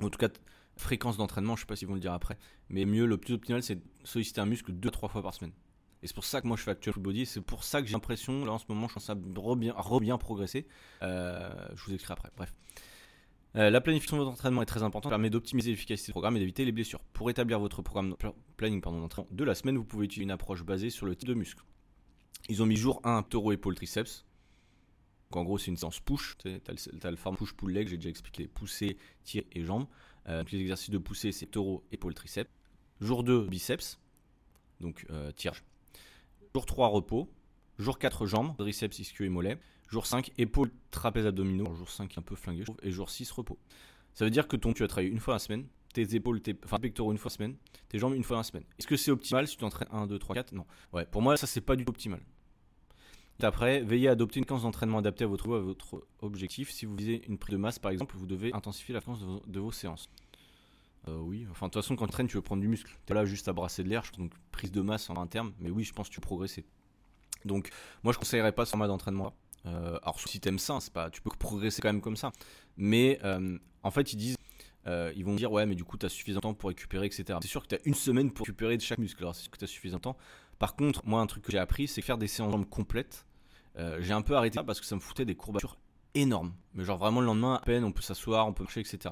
En 0.00 0.08
tout 0.08 0.18
cas, 0.18 0.28
fréquence 0.76 1.18
d'entraînement, 1.18 1.56
je 1.56 1.60
sais 1.60 1.66
pas 1.66 1.76
s'ils 1.76 1.88
vont 1.88 1.94
le 1.94 2.00
dire 2.00 2.14
après. 2.14 2.38
Mais 2.70 2.86
mieux, 2.86 3.04
le 3.04 3.18
plus 3.18 3.34
optimal, 3.34 3.62
c'est 3.62 3.78
solliciter 4.04 4.40
un 4.40 4.46
muscle 4.46 4.72
2-3 4.72 5.10
fois 5.10 5.22
par 5.22 5.34
semaine. 5.34 5.52
Et 6.02 6.06
c'est 6.06 6.14
pour 6.14 6.24
ça 6.24 6.40
que 6.40 6.48
moi 6.48 6.56
je 6.56 6.62
fais 6.62 6.70
actual 6.70 6.94
full 6.94 7.02
body. 7.02 7.26
C'est 7.26 7.42
pour 7.42 7.62
ça 7.62 7.82
que 7.82 7.86
j'ai 7.86 7.92
l'impression, 7.92 8.44
là 8.44 8.52
en 8.52 8.58
ce 8.58 8.64
moment, 8.68 8.88
je 8.88 8.94
pense 8.94 9.10
à 9.10 9.14
re 9.14 9.56
bien, 9.56 9.74
bien 10.00 10.18
progresser. 10.18 10.66
Euh, 11.02 11.50
je 11.74 11.84
vous 11.84 11.92
écris 11.92 12.12
après. 12.12 12.30
Bref. 12.36 12.54
Euh, 13.54 13.68
la 13.68 13.82
planification 13.82 14.16
de 14.16 14.22
votre 14.22 14.32
entraînement 14.32 14.62
est 14.62 14.66
très 14.66 14.82
importante, 14.82 15.10
permet 15.10 15.28
d'optimiser 15.28 15.70
l'efficacité 15.70 16.06
du 16.06 16.12
programme 16.12 16.36
et 16.36 16.40
d'éviter 16.40 16.64
les 16.64 16.72
blessures. 16.72 17.00
Pour 17.12 17.28
établir 17.28 17.60
votre 17.60 17.82
programme 17.82 18.16
planning 18.56 18.80
de 19.30 19.44
la 19.44 19.54
semaine, 19.54 19.76
vous 19.76 19.84
pouvez 19.84 20.06
utiliser 20.06 20.24
une 20.24 20.30
approche 20.30 20.64
basée 20.64 20.88
sur 20.88 21.04
le 21.04 21.14
type 21.14 21.28
de 21.28 21.34
muscle. 21.34 21.62
Ils 22.48 22.62
ont 22.62 22.66
mis 22.66 22.76
jour 22.76 23.00
1 23.04 23.22
taureau 23.22 23.52
épaule 23.52 23.74
triceps. 23.74 24.24
Donc 25.30 25.40
en 25.40 25.44
gros, 25.44 25.58
c'est 25.58 25.70
une 25.70 25.76
séance 25.76 26.00
push. 26.00 26.36
Tu 26.38 26.48
as, 26.48 27.10
le 27.10 27.16
forme 27.16 27.36
push 27.36 27.54
pull 27.54 27.72
leg, 27.72 27.88
j'ai 27.88 27.96
déjà 27.96 28.10
expliqué 28.10 28.48
pousser, 28.48 28.96
tir 29.24 29.44
et 29.52 29.64
jambes. 29.64 29.86
Euh, 30.28 30.44
les 30.52 30.60
exercices 30.60 30.90
de 30.90 30.98
pousser, 30.98 31.32
c'est 31.32 31.46
taureau 31.46 31.84
épaule 31.90 32.14
triceps. 32.14 32.50
Jour 33.00 33.24
2 33.24 33.46
biceps, 33.46 33.98
donc 34.80 35.06
tirage. 35.34 35.64
Jour 36.54 36.66
3, 36.66 36.88
repos. 36.88 37.28
Jour 37.78 37.98
4, 37.98 38.26
jambes, 38.26 38.54
triceps, 38.58 38.98
ischio 38.98 39.24
et 39.24 39.28
mollet. 39.28 39.58
Jour 39.88 40.06
5, 40.06 40.32
épaules, 40.38 40.70
trapèze 40.90 41.26
abdominaux. 41.26 41.74
Jour 41.74 41.90
5, 41.90 42.16
un 42.18 42.22
peu 42.22 42.36
flingué, 42.36 42.64
Et 42.82 42.92
jour 42.92 43.10
6, 43.10 43.30
repos. 43.32 43.58
Ça 44.14 44.24
veut 44.24 44.30
dire 44.30 44.46
que 44.46 44.56
ton, 44.56 44.72
tu 44.72 44.84
as 44.84 44.88
travaillé 44.88 45.10
une 45.10 45.20
fois 45.20 45.34
la 45.34 45.38
semaine, 45.38 45.66
tes 45.94 46.14
épaules, 46.14 46.40
tes 46.40 46.54
enfin, 46.64 46.78
pectoraux 46.78 47.12
une 47.12 47.18
fois 47.18 47.30
la 47.30 47.36
semaine, 47.36 47.56
tes 47.88 47.98
jambes 47.98 48.14
une 48.14 48.24
fois 48.24 48.36
la 48.36 48.42
semaine. 48.42 48.64
Est-ce 48.78 48.86
que 48.86 48.96
c'est 48.96 49.10
optimal 49.10 49.48
si 49.48 49.56
tu 49.56 49.64
entraînes 49.64 49.88
1, 49.90 50.06
2, 50.06 50.18
3, 50.18 50.34
4 50.34 50.52
Non. 50.52 50.66
Ouais, 50.92 51.06
pour 51.06 51.22
moi, 51.22 51.36
ça, 51.36 51.46
c'est 51.46 51.60
pas 51.62 51.76
du 51.76 51.84
tout 51.84 51.90
optimal. 51.90 52.20
Après, 53.40 53.80
veillez 53.80 54.08
à 54.08 54.12
adopter 54.12 54.38
une 54.38 54.44
séquence 54.44 54.62
d'entraînement 54.62 54.98
adaptée 54.98 55.24
à 55.24 55.26
votre, 55.26 56.04
objectif. 56.20 56.70
Si 56.70 56.86
vous 56.86 56.94
visez 56.94 57.22
une 57.28 57.38
prise 57.38 57.52
de 57.52 57.58
masse, 57.58 57.78
par 57.78 57.90
exemple, 57.90 58.16
vous 58.16 58.26
devez 58.26 58.52
intensifier 58.52 58.94
la 58.94 59.00
fréquence 59.00 59.20
de 59.46 59.60
vos 59.60 59.72
séances. 59.72 60.08
Euh, 61.08 61.16
oui, 61.18 61.46
enfin 61.50 61.66
de 61.66 61.72
toute 61.72 61.82
façon 61.82 61.96
quand 61.96 62.06
tu 62.06 62.12
traînes 62.12 62.28
tu 62.28 62.36
veux 62.36 62.42
prendre 62.42 62.62
du 62.62 62.68
muscle. 62.68 62.96
T'es 63.06 63.14
là 63.14 63.24
juste 63.24 63.48
à 63.48 63.52
brasser 63.52 63.82
de 63.82 63.88
l'air, 63.88 64.04
donc 64.18 64.32
prise 64.52 64.70
de 64.70 64.80
masse 64.80 65.10
en 65.10 65.16
un 65.16 65.26
terme, 65.26 65.52
mais 65.58 65.70
oui 65.70 65.82
je 65.82 65.92
pense 65.92 66.08
que 66.08 66.14
tu 66.14 66.20
progresser. 66.20 66.64
Donc 67.44 67.70
moi 68.04 68.12
je 68.12 68.18
conseillerais 68.18 68.52
pas 68.52 68.64
ce 68.64 68.70
format 68.70 68.86
d'entraînement. 68.86 69.34
Euh, 69.66 69.98
alors 70.02 70.20
si 70.20 70.38
t'aimes 70.38 70.60
ça, 70.60 70.78
pas, 70.92 71.10
tu 71.10 71.20
peux 71.20 71.30
progresser 71.30 71.82
quand 71.82 71.92
même 71.92 72.00
comme 72.00 72.16
ça. 72.16 72.30
Mais 72.76 73.18
euh, 73.24 73.58
en 73.82 73.90
fait 73.90 74.12
ils 74.12 74.16
disent, 74.16 74.36
ils 74.86 75.24
vont 75.24 75.34
dire 75.34 75.50
ouais 75.50 75.66
mais 75.66 75.74
du 75.74 75.82
coup 75.82 75.98
tu 75.98 76.06
as 76.06 76.08
suffisamment 76.08 76.38
de 76.38 76.42
temps 76.42 76.54
pour 76.54 76.68
récupérer 76.68 77.06
etc. 77.06 77.38
C'est 77.42 77.48
sûr 77.48 77.62
que 77.62 77.68
tu 77.68 77.74
as 77.74 77.80
une 77.84 77.94
semaine 77.94 78.30
pour 78.30 78.46
récupérer 78.46 78.76
de 78.76 78.82
chaque 78.82 78.98
muscle, 78.98 79.22
alors 79.22 79.34
c'est 79.34 79.42
sûr 79.42 79.50
que 79.50 79.58
tu 79.58 79.64
as 79.64 79.68
suffisamment 79.68 79.98
de 79.98 80.02
temps. 80.02 80.16
Par 80.62 80.76
contre 80.76 81.02
moi 81.04 81.20
un 81.20 81.26
truc 81.26 81.42
que 81.42 81.50
j'ai 81.52 81.58
appris 81.58 81.88
c'est 81.88 82.02
faire 82.02 82.16
des 82.16 82.28
séances 82.28 82.52
jambes 82.52 82.68
complètes. 82.68 83.26
j'ai 83.98 84.12
un 84.12 84.22
peu 84.22 84.36
arrêté 84.36 84.54
ça 84.54 84.64
parce 84.64 84.80
que 84.80 84.86
ça 84.86 84.94
me 84.94 85.00
foutait 85.00 85.24
des 85.24 85.34
courbatures 85.34 85.76
énormes. 86.14 86.52
Mais 86.74 86.84
genre 86.84 86.98
vraiment 86.98 87.20
le 87.20 87.26
lendemain 87.26 87.54
à 87.54 87.60
peine 87.60 87.84
on 87.84 87.92
peut 87.92 88.02
s'asseoir, 88.02 88.46
on 88.46 88.52
peut 88.52 88.62
marcher 88.62 88.80
etc. 88.80 89.10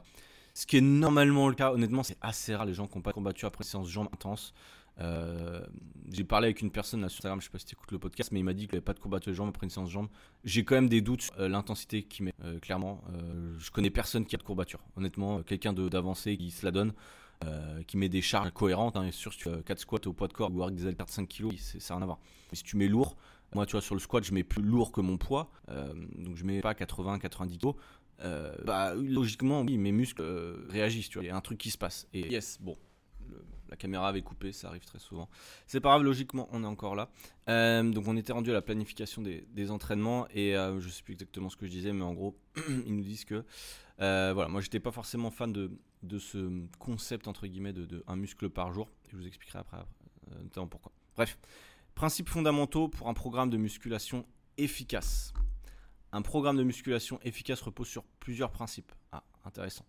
Ce 0.55 0.67
qui 0.67 0.77
est 0.77 0.81
normalement 0.83 1.49
le 1.49 1.55
cas, 1.55 1.73
honnêtement, 1.73 2.03
c'est 2.03 2.19
assez 2.21 2.55
rare 2.55 2.67
les 2.67 2.75
gens 2.75 2.87
qui 2.87 2.99
n'ont 2.99 3.03
pas 3.03 3.13
combattu 3.13 3.47
après 3.47 3.65
une 3.65 3.69
séance 3.69 3.87
de 3.87 3.93
jambes 3.93 4.09
intense. 4.13 4.53
Euh, 4.99 5.65
j'ai 6.13 6.25
parlé 6.25 6.47
avec 6.47 6.61
une 6.61 6.71
personne 6.71 7.01
là 7.01 7.09
sur 7.09 7.21
Instagram, 7.21 7.41
je 7.41 7.47
sais 7.47 7.51
pas 7.51 7.59
si 7.59 7.65
tu 7.65 7.75
écoutes 7.75 7.93
le 7.93 7.99
podcast, 7.99 8.33
mais 8.33 8.41
il 8.41 8.43
m'a 8.43 8.53
dit 8.53 8.67
qu'il 8.67 8.75
avait 8.75 8.85
pas 8.85 8.93
de 8.93 8.99
combattu 8.99 9.31
de 9.31 9.35
jambes 9.35 9.49
après 9.49 9.65
une 9.65 9.71
séance 9.71 9.89
de 9.89 9.93
jambes. 9.93 10.09
J'ai 10.45 10.65
quand 10.65 10.75
même 10.75 10.89
des 10.89 11.01
doutes 11.01 11.23
sur 11.23 11.41
euh, 11.41 11.49
l'intensité 11.49 12.03
qu'il 12.03 12.27
met, 12.27 12.35
euh, 12.45 12.59
clairement. 12.59 13.03
je 13.59 13.71
connais 13.71 13.91
personne 13.91 14.27
qui 14.27 14.35
a 14.35 14.39
de 14.39 14.43
courbature. 14.43 14.81
Honnêtement, 14.97 15.43
quelqu'un 15.43 15.73
d'avancé 15.73 16.37
qui 16.37 16.51
se 16.51 16.67
la 16.67 16.73
donne, 16.73 16.93
qui 17.87 17.96
met 17.96 18.09
des 18.09 18.22
charges 18.22 18.50
cohérentes, 18.50 18.96
hein, 18.96 19.11
sûr, 19.11 19.33
si 19.33 19.38
tu 19.38 19.44
fais 19.44 19.62
4 19.62 19.79
squats 19.79 19.98
au 20.07 20.12
poids 20.12 20.29
de 20.29 20.33
corps 20.33 20.50
ou 20.53 20.62
avec 20.62 20.74
des 20.74 20.87
haltères 20.87 21.07
de 21.07 21.11
5 21.11 21.29
kg, 21.29 21.57
ça 21.57 21.79
n'a 21.79 21.96
rien 21.96 22.03
à 22.03 22.07
voir. 22.07 22.18
Mais 22.50 22.57
si 22.57 22.62
tu 22.62 22.76
mets 22.76 22.88
lourd, 22.88 23.16
moi, 23.55 23.66
tu 23.66 23.72
vois, 23.72 23.81
sur 23.81 23.94
le 23.94 24.00
squat, 24.00 24.22
je 24.22 24.33
mets 24.33 24.44
plus 24.44 24.62
lourd 24.62 24.92
que 24.92 25.00
mon 25.00 25.16
poids, 25.16 25.50
donc 25.68 26.37
je 26.37 26.44
mets 26.44 26.61
pas 26.61 26.74
80-90 26.74 27.59
kg. 27.59 27.74
Euh, 28.22 28.55
bah 28.64 28.94
logiquement, 28.94 29.62
oui, 29.62 29.79
mes 29.79 29.92
muscles 29.92 30.22
euh, 30.22 30.66
réagissent, 30.68 31.09
tu 31.09 31.18
vois, 31.18 31.24
il 31.24 31.29
y 31.29 31.31
a 31.31 31.37
un 31.37 31.40
truc 31.40 31.59
qui 31.59 31.70
se 31.70 31.79
passe. 31.79 32.07
Et 32.12 32.29
yes, 32.29 32.59
bon, 32.61 32.76
la 33.68 33.76
caméra 33.76 34.09
avait 34.09 34.22
coupé, 34.22 34.53
ça 34.53 34.68
arrive 34.68 34.85
très 34.85 34.98
souvent. 34.98 35.29
C'est 35.66 35.81
pas 35.81 35.90
grave, 35.90 36.03
logiquement, 36.03 36.48
on 36.53 36.62
est 36.62 36.66
encore 36.66 36.94
là. 36.94 37.09
Euh, 37.48 37.83
donc 37.83 38.07
on 38.09 38.16
était 38.16 38.33
rendu 38.33 38.50
à 38.50 38.53
la 38.53 38.62
planification 38.62 39.22
des, 39.22 39.70
entraînements 39.70 40.26
et 40.35 40.53
je 40.55 40.88
sais 40.88 41.03
plus 41.03 41.14
exactement 41.14 41.48
ce 41.48 41.57
que 41.57 41.66
je 41.66 41.70
disais, 41.70 41.92
mais 41.92 42.03
en 42.03 42.12
gros, 42.12 42.37
ils 42.87 42.94
nous 42.94 43.03
disent 43.03 43.24
que 43.24 43.44
voilà, 44.01 44.49
moi 44.49 44.61
j'étais 44.61 44.81
pas 44.81 44.93
forcément 44.93 45.31
fan 45.31 45.53
de, 45.53 46.19
ce 46.19 46.67
concept 46.79 47.29
entre 47.29 47.47
guillemets 47.47 47.73
de, 47.73 48.03
un 48.07 48.17
muscle 48.17 48.49
par 48.51 48.73
jour. 48.73 48.91
Je 49.09 49.17
vous 49.17 49.27
expliquerai 49.27 49.59
après, 49.59 49.79
notamment 50.43 50.69
pourquoi. 50.69 50.93
Bref, 51.17 51.39
principes 51.95 52.29
fondamentaux 52.29 52.89
pour 52.89 53.09
un 53.09 53.15
programme 53.15 53.51
de 53.51 53.57
musculation 53.57 54.27
efficace. 54.57 55.33
Un 56.13 56.23
programme 56.23 56.57
de 56.57 56.63
musculation 56.63 57.21
efficace 57.23 57.61
repose 57.61 57.89
sur 57.89 58.05
plusieurs 58.05 58.51
principes. 58.51 58.93
Ah, 59.13 59.23
intéressant. 59.45 59.85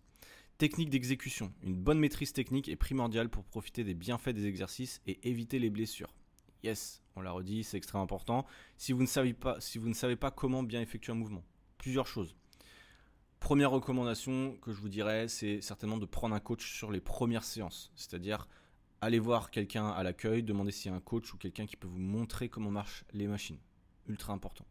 Technique 0.58 0.90
d'exécution. 0.90 1.52
Une 1.62 1.74
bonne 1.74 1.98
maîtrise 1.98 2.32
technique 2.32 2.68
est 2.68 2.76
primordiale 2.76 3.28
pour 3.28 3.44
profiter 3.44 3.82
des 3.82 3.94
bienfaits 3.94 4.30
des 4.30 4.46
exercices 4.46 5.00
et 5.06 5.28
éviter 5.28 5.58
les 5.58 5.70
blessures. 5.70 6.14
Yes, 6.62 7.02
on 7.16 7.22
l'a 7.22 7.32
redit, 7.32 7.64
c'est 7.64 7.76
extrêmement 7.76 8.04
important. 8.04 8.46
Si 8.76 8.92
vous 8.92 9.02
ne 9.02 9.06
savez 9.94 10.16
pas 10.16 10.30
comment 10.30 10.62
bien 10.62 10.80
effectuer 10.80 11.12
un 11.12 11.16
mouvement, 11.16 11.42
plusieurs 11.78 12.06
choses. 12.06 12.36
Première 13.42 13.72
recommandation 13.72 14.56
que 14.62 14.72
je 14.72 14.80
vous 14.80 14.88
dirais, 14.88 15.26
c'est 15.26 15.60
certainement 15.60 15.98
de 15.98 16.06
prendre 16.06 16.32
un 16.32 16.38
coach 16.38 16.72
sur 16.72 16.92
les 16.92 17.00
premières 17.00 17.42
séances. 17.42 17.90
C'est-à-dire 17.96 18.46
allez 19.00 19.18
voir 19.18 19.50
quelqu'un 19.50 19.88
à 19.88 20.04
l'accueil, 20.04 20.44
demandez 20.44 20.70
s'il 20.70 20.92
y 20.92 20.94
a 20.94 20.96
un 20.96 21.00
coach 21.00 21.34
ou 21.34 21.38
quelqu'un 21.38 21.66
qui 21.66 21.76
peut 21.76 21.88
vous 21.88 21.98
montrer 21.98 22.48
comment 22.48 22.70
marchent 22.70 23.04
les 23.12 23.26
machines. 23.26 23.58
Ultra 24.06 24.32
important. 24.32 24.64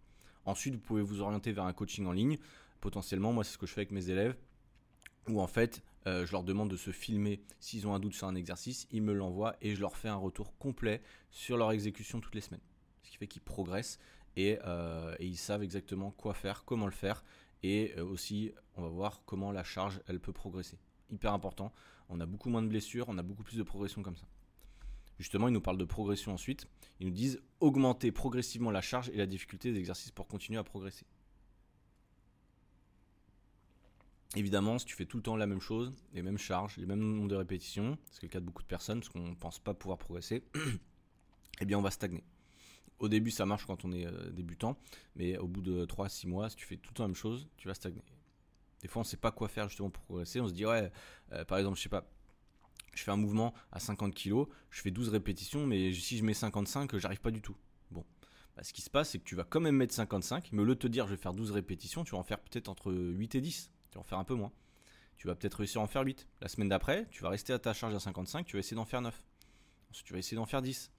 Ensuite, 0.46 0.76
vous 0.76 0.80
pouvez 0.80 1.02
vous 1.02 1.20
orienter 1.20 1.52
vers 1.52 1.66
un 1.66 1.74
coaching 1.74 2.06
en 2.06 2.14
ligne. 2.14 2.38
Potentiellement, 2.80 3.34
moi, 3.34 3.44
c'est 3.44 3.52
ce 3.52 3.58
que 3.58 3.68
je 3.68 3.74
fais 3.74 3.82
avec 3.82 3.92
mes 3.92 4.10
élèves, 4.10 4.38
où 5.28 5.42
en 5.42 5.48
fait, 5.48 5.84
euh, 6.08 6.26
je 6.26 6.32
leur 6.32 6.44
demande 6.44 6.72
de 6.72 6.78
se 6.78 6.92
filmer 6.92 7.44
s'ils 7.60 7.86
ont 7.88 7.94
un 7.94 8.00
doute 8.00 8.14
sur 8.14 8.28
un 8.28 8.36
exercice, 8.36 8.88
ils 8.90 9.02
me 9.02 9.12
l'envoient 9.12 9.58
et 9.62 9.76
je 9.76 9.82
leur 9.82 9.98
fais 9.98 10.08
un 10.08 10.16
retour 10.16 10.58
complet 10.58 11.02
sur 11.30 11.58
leur 11.58 11.74
exécution 11.74 12.22
toutes 12.22 12.36
les 12.36 12.42
semaines. 12.42 12.64
Ce 13.04 13.12
qui 13.12 13.18
fait 13.18 13.28
qu'ils 13.28 13.42
progressent 13.42 14.00
et, 14.38 14.60
euh, 14.64 15.14
ils 15.20 15.38
savent 15.38 15.62
exactement 15.62 16.12
quoi 16.12 16.34
faire, 16.34 16.64
comment 16.64 16.86
le 16.86 16.94
faire 16.94 17.22
et 17.64 17.94
euh, 17.98 18.06
aussi 18.06 18.52
on 18.76 18.82
va 18.82 18.90
voir 18.90 19.22
comment 19.26 19.52
la 19.52 19.64
charge 19.64 20.02
elle 20.08 20.20
peut 20.20 20.34
progresser. 20.34 20.78
Hyper 21.10 21.34
important, 21.34 21.74
on 22.10 22.20
a 22.20 22.26
beaucoup 22.26 22.50
moins 22.50 22.62
de 22.62 22.68
blessures, 22.68 23.06
on 23.10 23.18
a 23.18 23.24
beaucoup 23.24 23.44
plus 23.44 23.58
de 23.58 23.64
progression 23.64 24.02
comme 24.02 24.16
ça. 24.16 24.26
Justement, 25.18 25.48
ils 25.48 25.54
nous 25.54 25.62
parlent 25.62 25.78
de 25.78 25.86
progression 25.86 26.34
ensuite. 26.34 26.68
Ils 27.00 27.06
nous 27.08 27.14
disent 27.14 27.40
augmenter 27.60 28.12
progressivement 28.12 28.72
la 28.72 28.82
charge 28.82 29.10
et 29.10 29.18
la 29.18 29.28
difficulté 29.28 29.72
des 29.72 29.78
exercices 29.78 30.12
pour 30.12 30.28
continuer 30.28 30.58
à 30.58 30.64
progresser. 30.64 31.06
Évidemment, 34.36 34.80
si 34.80 34.86
tu 34.86 34.96
fais 34.96 35.06
tout 35.06 35.18
le 35.18 35.24
temps 35.24 35.36
la 35.36 35.46
même 35.46 35.60
chose, 35.60 35.94
les 36.14 36.22
mêmes 36.22 36.38
charges, 36.38 36.78
les 36.78 36.86
mêmes 36.86 37.02
nombres 37.02 37.28
de 37.28 37.36
répétitions, 37.36 37.98
c'est 38.12 38.24
le 38.24 38.30
cas 38.30 38.40
de 38.40 38.46
beaucoup 38.46 38.64
de 38.64 38.68
personnes 38.68 39.02
parce 39.02 39.10
qu'on 39.10 39.28
ne 39.28 39.36
pense 39.36 39.60
pas 39.60 39.74
pouvoir 39.74 39.98
progresser, 39.98 40.44
eh 41.62 41.66
bien 41.66 41.78
on 41.78 41.82
va 41.82 41.92
stagner. 41.92 42.24
Au 43.02 43.10
début, 43.10 43.32
ça 43.32 43.48
marche 43.48 43.66
quand 43.66 43.84
on 43.84 43.92
est 43.92 44.06
euh, 44.06 44.30
débutant, 44.30 44.78
mais 45.16 45.36
au 45.40 45.48
bout 45.48 45.62
de 45.62 45.86
3-6 45.88 46.28
mois, 46.28 46.52
si 46.52 46.56
tu 46.56 46.68
fais 46.68 46.78
tout 46.78 46.92
le 46.92 46.94
temps 46.94 47.04
la 47.04 47.08
même 47.08 47.16
chose, 47.16 47.50
tu 47.58 47.68
vas 47.68 47.74
stagner. 47.74 48.04
Des 48.80 48.88
fois, 48.88 49.00
on 49.00 49.04
ne 49.04 49.10
sait 49.10 49.18
pas 49.18 49.32
quoi 49.32 49.48
faire 49.48 49.68
justement 49.70 49.90
pour 49.90 50.04
progresser. 50.04 50.40
On 50.40 50.48
se 50.48 50.54
dit, 50.54 50.68
ouais, 50.68 50.92
euh, 51.32 51.44
par 51.44 51.58
exemple, 51.58 51.78
je 51.78 51.82
sais 51.82 51.90
pas, 51.90 52.06
je 52.94 53.02
fais 53.02 53.10
un 53.10 53.18
mouvement 53.18 53.56
à 53.72 53.80
50 53.80 54.14
kg, 54.14 54.46
je 54.70 54.82
fais 54.82 54.92
12 54.92 55.10
répétitions, 55.10 55.66
mais 55.66 55.92
si 55.94 56.16
je 56.16 56.24
mets 56.24 56.36
55, 56.36 56.96
j'arrive 56.98 57.22
pas 57.22 57.32
du 57.32 57.42
tout. 57.42 57.58
Bon, 57.90 58.06
bah, 58.56 58.64
ce 58.64 58.72
qui 58.72 58.84
se 58.84 58.90
passe, 58.92 59.10
c'est 59.10 59.18
que 59.18 59.24
tu 59.24 59.36
vas 59.36 59.46
quand 59.46 59.62
même 59.62 59.78
mettre 59.78 59.96
55, 59.96 60.50
mais 60.52 60.62
au 60.62 60.66
lieu 60.66 60.76
de 60.76 60.80
te 60.80 60.88
dire 60.88 61.08
je 61.08 61.16
vais 61.16 61.22
faire 61.22 61.34
12 61.34 61.50
répétitions, 61.50 62.04
tu 62.04 62.12
vas 62.12 62.20
en 62.20 62.24
faire 62.24 62.40
peut-être 62.40 62.70
entre 62.70 62.94
8 62.94 63.34
et 63.34 63.42
10 63.42 63.72
tu 63.92 63.96
vas 63.96 64.02
en 64.02 64.04
faire 64.04 64.20
un 64.20 64.24
peu 64.24 64.36
moins. 64.36 64.52
Tu 65.18 65.28
vas 65.28 65.36
peut-être 65.36 65.56
réussir 65.56 65.82
à 65.82 65.84
en 65.84 65.88
faire 65.88 66.04
8. 66.04 66.28
La 66.40 66.48
semaine 66.48 66.70
d'après, 66.70 67.08
tu 67.12 67.22
vas 67.24 67.30
rester 67.30 67.52
à 67.52 67.60
ta 67.60 67.74
charge 67.74 67.94
à 67.94 68.00
55, 68.00 68.46
tu 68.46 68.56
vas 68.56 68.60
essayer 68.60 68.76
d'en 68.76 68.86
faire 68.86 69.02
9. 69.02 69.24
Ensuite, 69.90 70.08
tu 70.08 70.14
vas 70.14 70.20
essayer 70.20 70.38
d'en 70.38 70.46
faire 70.46 70.62
10. 70.62 70.92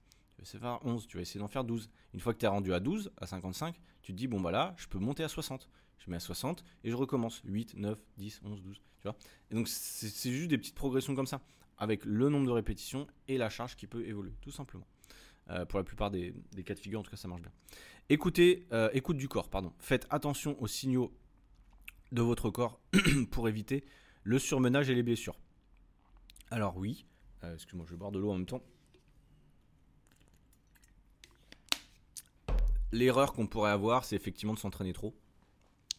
Vas 0.43 0.49
essayer 0.49 0.59
d'en 0.59 0.77
faire 0.77 0.85
11, 0.85 1.07
tu 1.07 1.17
vas 1.17 1.21
essayer 1.21 1.39
d'en 1.39 1.47
faire 1.47 1.63
12. 1.63 1.89
Une 2.13 2.19
fois 2.19 2.33
que 2.33 2.39
tu 2.39 2.45
es 2.45 2.49
rendu 2.49 2.73
à 2.73 2.81
12, 2.81 3.11
à 3.17 3.27
55, 3.27 3.79
tu 4.01 4.11
te 4.11 4.17
dis, 4.17 4.27
bon 4.27 4.41
bah 4.41 4.51
là, 4.51 4.75
je 4.77 4.87
peux 4.87 4.99
monter 4.99 5.23
à 5.23 5.29
60. 5.29 5.69
Je 5.99 6.09
mets 6.11 6.17
à 6.17 6.19
60 6.19 6.65
et 6.83 6.91
je 6.91 6.95
recommence. 6.95 7.41
8, 7.45 7.75
9, 7.77 7.97
10, 8.17 8.41
11, 8.43 8.61
12. 8.61 8.75
Tu 8.75 9.03
vois 9.03 9.15
Et 9.51 9.55
donc, 9.55 9.69
c'est 9.69 10.31
juste 10.31 10.49
des 10.49 10.57
petites 10.57 10.75
progressions 10.75 11.15
comme 11.15 11.27
ça, 11.27 11.39
avec 11.77 12.03
le 12.03 12.27
nombre 12.27 12.45
de 12.45 12.51
répétitions 12.51 13.07
et 13.29 13.37
la 13.37 13.49
charge 13.49 13.77
qui 13.77 13.87
peut 13.87 14.05
évoluer, 14.05 14.33
tout 14.41 14.51
simplement. 14.51 14.85
Euh, 15.49 15.65
pour 15.65 15.79
la 15.79 15.85
plupart 15.85 16.11
des, 16.11 16.33
cas 16.65 16.73
de 16.73 16.79
figure, 16.79 16.99
en 16.99 17.03
tout 17.03 17.11
cas, 17.11 17.17
ça 17.17 17.29
marche 17.29 17.41
bien. 17.41 17.51
Écoutez, 18.09 18.67
euh, 18.73 18.89
écoute 18.91 19.15
du 19.15 19.29
corps, 19.29 19.49
pardon. 19.49 19.71
Faites 19.79 20.07
attention 20.09 20.61
aux 20.61 20.67
signaux 20.67 21.13
de 22.11 22.21
votre 22.21 22.49
corps 22.49 22.81
pour 23.31 23.47
éviter 23.47 23.85
le 24.23 24.39
surmenage 24.39 24.89
et 24.89 24.95
les 24.95 25.03
blessures. 25.03 25.39
Alors 26.51 26.75
oui, 26.75 27.05
euh, 27.45 27.53
excuse-moi, 27.53 27.85
je 27.87 27.91
vais 27.91 27.97
boire 27.97 28.11
de 28.11 28.19
l'eau 28.19 28.31
en 28.31 28.37
même 28.37 28.45
temps. 28.45 28.61
L'erreur 32.93 33.33
qu'on 33.33 33.47
pourrait 33.47 33.71
avoir, 33.71 34.05
c'est 34.05 34.15
effectivement 34.15 34.53
de 34.53 34.59
s'entraîner 34.59 34.93
trop, 34.93 35.15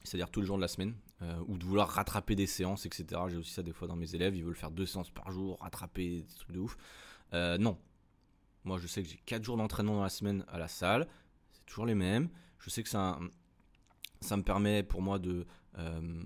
c'est-à-dire 0.05 0.31
tous 0.31 0.41
les 0.41 0.47
jours 0.47 0.57
de 0.57 0.63
la 0.63 0.69
semaine, 0.69 0.95
euh, 1.23 1.37
ou 1.49 1.59
de 1.59 1.65
vouloir 1.65 1.89
rattraper 1.89 2.37
des 2.37 2.47
séances, 2.47 2.87
etc. 2.87 3.21
J'ai 3.29 3.37
aussi 3.37 3.53
ça 3.53 3.65
des 3.65 3.73
fois 3.73 3.89
dans 3.89 3.97
mes 3.97 4.15
élèves, 4.15 4.37
ils 4.37 4.45
veulent 4.45 4.55
faire 4.55 4.71
deux 4.71 4.87
séances 4.87 5.11
par 5.11 5.33
jour, 5.33 5.59
rattraper 5.61 6.21
des 6.21 6.35
trucs 6.37 6.53
de 6.53 6.61
ouf. 6.61 6.77
Euh, 7.33 7.59
non. 7.59 7.79
Moi, 8.63 8.79
je 8.79 8.87
sais 8.87 9.03
que 9.03 9.09
j'ai 9.09 9.21
quatre 9.27 9.43
jours 9.43 9.57
d'entraînement 9.57 9.97
dans 9.97 10.05
la 10.05 10.09
semaine 10.09 10.45
à 10.47 10.57
la 10.57 10.69
salle, 10.69 11.09
c'est 11.51 11.67
toujours 11.67 11.85
les 11.85 11.97
mêmes. 11.97 12.29
Je 12.59 12.71
sais 12.71 12.85
que 12.85 12.89
ça, 12.89 13.19
ça 14.21 14.37
me 14.37 14.45
permet 14.45 14.85
pour 14.85 15.03
moi 15.03 15.19
de 15.19 15.47
euh, 15.79 16.23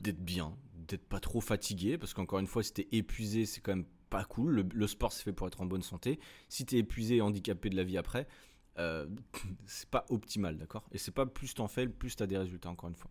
d'être 0.00 0.24
bien, 0.24 0.56
d'être 0.74 1.04
pas 1.04 1.20
trop 1.20 1.40
fatigué, 1.40 1.98
parce 1.98 2.14
qu'encore 2.14 2.38
une 2.38 2.46
fois, 2.46 2.62
si 2.62 2.72
t'es 2.72 2.88
épuisé, 2.92 3.44
c'est 3.44 3.60
quand 3.60 3.74
même 3.74 3.86
pas 4.10 4.24
cool. 4.24 4.68
Le, 4.72 4.86
sport, 4.86 5.12
c'est 5.12 5.22
fait 5.22 5.32
pour 5.32 5.46
être 5.46 5.60
en 5.60 5.66
bonne 5.66 5.82
santé. 5.82 6.18
Si 6.48 6.66
t'es 6.66 6.78
épuisé 6.78 7.16
et 7.16 7.20
handicapé 7.20 7.70
de 7.70 7.76
la 7.76 7.84
vie 7.84 7.96
après, 7.96 8.26
euh, 8.80 9.06
c'est 9.66 9.88
pas 9.88 10.06
optimal, 10.08 10.56
d'accord? 10.58 10.84
Et 10.92 10.98
c'est 10.98 11.10
pas 11.12 11.26
plus 11.26 11.54
t'en 11.54 11.68
fais, 11.68 11.86
plus 11.86 12.16
t'as 12.16 12.26
des 12.26 12.38
résultats, 12.38 12.70
encore 12.70 12.88
une 12.88 12.96
fois. 12.96 13.10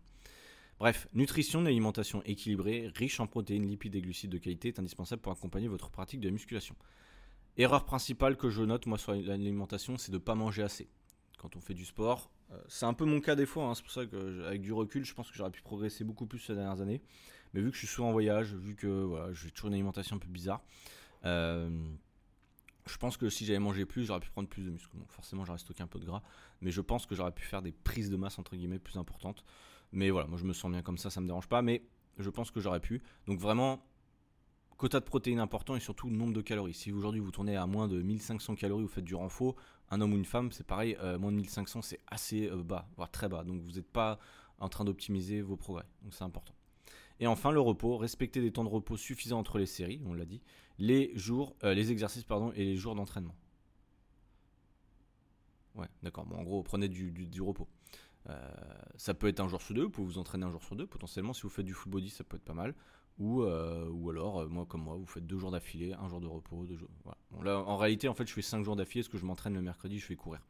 Bref, 0.78 1.08
nutrition, 1.12 1.64
alimentation 1.66 2.22
équilibrée, 2.24 2.90
riche 2.94 3.20
en 3.20 3.26
protéines, 3.26 3.66
lipides 3.66 3.94
et 3.94 4.00
glucides 4.00 4.30
de 4.30 4.38
qualité 4.38 4.68
est 4.68 4.78
indispensable 4.78 5.20
pour 5.20 5.32
accompagner 5.32 5.68
votre 5.68 5.90
pratique 5.90 6.20
de 6.20 6.30
musculation. 6.30 6.74
Erreur 7.56 7.84
principale 7.84 8.36
que 8.36 8.48
je 8.48 8.62
note, 8.62 8.86
moi, 8.86 8.96
sur 8.96 9.12
l'alimentation, 9.12 9.98
c'est 9.98 10.10
de 10.10 10.16
ne 10.16 10.22
pas 10.22 10.34
manger 10.34 10.62
assez. 10.62 10.88
Quand 11.38 11.56
on 11.56 11.60
fait 11.60 11.74
du 11.74 11.84
sport, 11.84 12.30
euh, 12.52 12.58
c'est 12.68 12.86
un 12.86 12.94
peu 12.94 13.04
mon 13.04 13.20
cas 13.20 13.34
des 13.34 13.46
fois, 13.46 13.66
hein. 13.66 13.74
c'est 13.74 13.82
pour 13.82 13.92
ça 13.92 14.06
qu'avec 14.06 14.62
du 14.62 14.72
recul, 14.72 15.04
je 15.04 15.14
pense 15.14 15.30
que 15.30 15.36
j'aurais 15.36 15.50
pu 15.50 15.62
progresser 15.62 16.04
beaucoup 16.04 16.26
plus 16.26 16.38
ces 16.38 16.54
dernières 16.54 16.80
années. 16.80 17.02
Mais 17.52 17.60
vu 17.60 17.70
que 17.70 17.74
je 17.74 17.80
suis 17.80 17.88
souvent 17.88 18.08
en 18.08 18.12
voyage, 18.12 18.54
vu 18.54 18.74
que 18.74 19.10
j'ai 19.32 19.50
toujours 19.50 19.68
une 19.68 19.74
alimentation 19.74 20.16
un 20.16 20.18
peu 20.18 20.28
bizarre, 20.28 20.62
euh, 21.24 21.68
je 22.90 22.98
pense 22.98 23.16
que 23.16 23.30
si 23.30 23.44
j'avais 23.44 23.58
mangé 23.58 23.84
plus, 23.84 24.04
j'aurais 24.04 24.20
pu 24.20 24.30
prendre 24.30 24.48
plus 24.48 24.62
de 24.62 24.70
muscles. 24.70 24.96
Donc 24.96 25.10
forcément, 25.10 25.44
j'aurais 25.44 25.58
stocké 25.58 25.82
un 25.82 25.86
peu 25.86 25.98
de 25.98 26.04
gras. 26.04 26.22
Mais 26.60 26.70
je 26.70 26.80
pense 26.80 27.06
que 27.06 27.14
j'aurais 27.14 27.32
pu 27.32 27.44
faire 27.44 27.62
des 27.62 27.72
prises 27.72 28.10
de 28.10 28.16
masse, 28.16 28.38
entre 28.38 28.56
guillemets, 28.56 28.78
plus 28.78 28.98
importantes. 28.98 29.44
Mais 29.92 30.10
voilà, 30.10 30.26
moi 30.26 30.38
je 30.38 30.44
me 30.44 30.52
sens 30.52 30.70
bien 30.70 30.82
comme 30.82 30.98
ça, 30.98 31.10
ça 31.10 31.20
me 31.20 31.26
dérange 31.26 31.48
pas. 31.48 31.62
Mais 31.62 31.82
je 32.18 32.30
pense 32.30 32.50
que 32.50 32.60
j'aurais 32.60 32.80
pu. 32.80 33.02
Donc 33.26 33.38
vraiment, 33.38 33.84
quota 34.76 35.00
de 35.00 35.04
protéines 35.04 35.40
important 35.40 35.76
et 35.76 35.80
surtout 35.80 36.10
nombre 36.10 36.32
de 36.32 36.40
calories. 36.40 36.74
Si 36.74 36.92
aujourd'hui 36.92 37.20
vous 37.20 37.30
tournez 37.30 37.56
à 37.56 37.66
moins 37.66 37.88
de 37.88 38.00
1500 38.00 38.54
calories, 38.56 38.82
vous 38.82 38.88
faites 38.88 39.04
du 39.04 39.14
renfort, 39.14 39.56
un 39.90 40.00
homme 40.00 40.12
ou 40.12 40.16
une 40.16 40.24
femme, 40.24 40.52
c'est 40.52 40.66
pareil, 40.66 40.96
euh, 41.00 41.18
moins 41.18 41.32
de 41.32 41.36
1500, 41.36 41.82
c'est 41.82 42.00
assez 42.06 42.48
euh, 42.48 42.62
bas, 42.62 42.88
voire 42.96 43.10
très 43.10 43.28
bas. 43.28 43.44
Donc 43.44 43.60
vous 43.62 43.72
n'êtes 43.72 43.90
pas 43.90 44.18
en 44.58 44.68
train 44.68 44.84
d'optimiser 44.84 45.42
vos 45.42 45.56
progrès. 45.56 45.84
Donc 46.02 46.14
c'est 46.14 46.24
important. 46.24 46.54
Et 47.20 47.26
enfin 47.26 47.52
le 47.52 47.60
repos, 47.60 47.96
respecter 47.96 48.40
des 48.40 48.50
temps 48.50 48.64
de 48.64 48.68
repos 48.68 48.96
suffisants 48.96 49.38
entre 49.38 49.58
les 49.58 49.66
séries, 49.66 50.00
on 50.06 50.14
l'a 50.14 50.24
dit, 50.24 50.40
les 50.78 51.12
jours, 51.16 51.54
euh, 51.62 51.74
les 51.74 51.92
exercices 51.92 52.24
et 52.54 52.64
les 52.64 52.76
jours 52.76 52.94
d'entraînement. 52.94 53.36
Ouais, 55.76 55.88
d'accord. 56.02 56.26
Bon, 56.26 56.36
en 56.36 56.42
gros, 56.42 56.62
prenez 56.62 56.88
du, 56.88 57.40
repos. 57.40 57.68
ça 58.96 59.14
peut 59.14 59.28
être 59.28 59.40
un 59.40 59.48
jour 59.48 59.62
sur 59.62 59.74
deux, 59.74 59.84
vous 59.84 59.90
pouvez 59.90 60.06
vous 60.06 60.18
entraîner 60.18 60.44
un 60.44 60.50
jour 60.50 60.64
sur 60.64 60.74
deux. 60.74 60.86
Potentiellement, 60.86 61.32
si 61.32 61.42
vous 61.42 61.50
faites 61.50 61.66
du 61.66 61.74
full 61.74 61.92
body, 61.92 62.10
ça 62.10 62.24
peut 62.24 62.36
être 62.36 62.44
pas 62.44 62.54
mal. 62.54 62.74
Ou, 63.20 63.42
euh, 63.42 64.10
alors, 64.10 64.40
euh, 64.40 64.48
moi 64.48 64.64
comme 64.66 64.82
moi, 64.82 64.96
vous 64.96 65.06
faites 65.06 65.26
deux 65.26 65.38
jours 65.38 65.50
d'affilée, 65.50 65.92
un 65.92 66.08
jour 66.08 66.20
de 66.20 66.26
repos, 66.26 66.64
deux 66.64 66.76
jours. 66.76 66.88
là, 67.42 67.58
en 67.58 67.76
réalité, 67.76 68.08
en 68.08 68.14
fait, 68.14 68.26
je 68.26 68.32
fais 68.32 68.42
cinq 68.42 68.64
jours 68.64 68.76
d'affilée 68.76 69.02
parce 69.02 69.12
que 69.12 69.18
je 69.18 69.26
m'entraîne 69.26 69.52
le 69.54 69.60
mercredi, 69.60 69.98
je 69.98 70.08
vais 70.08 70.16
courir. 70.16 70.40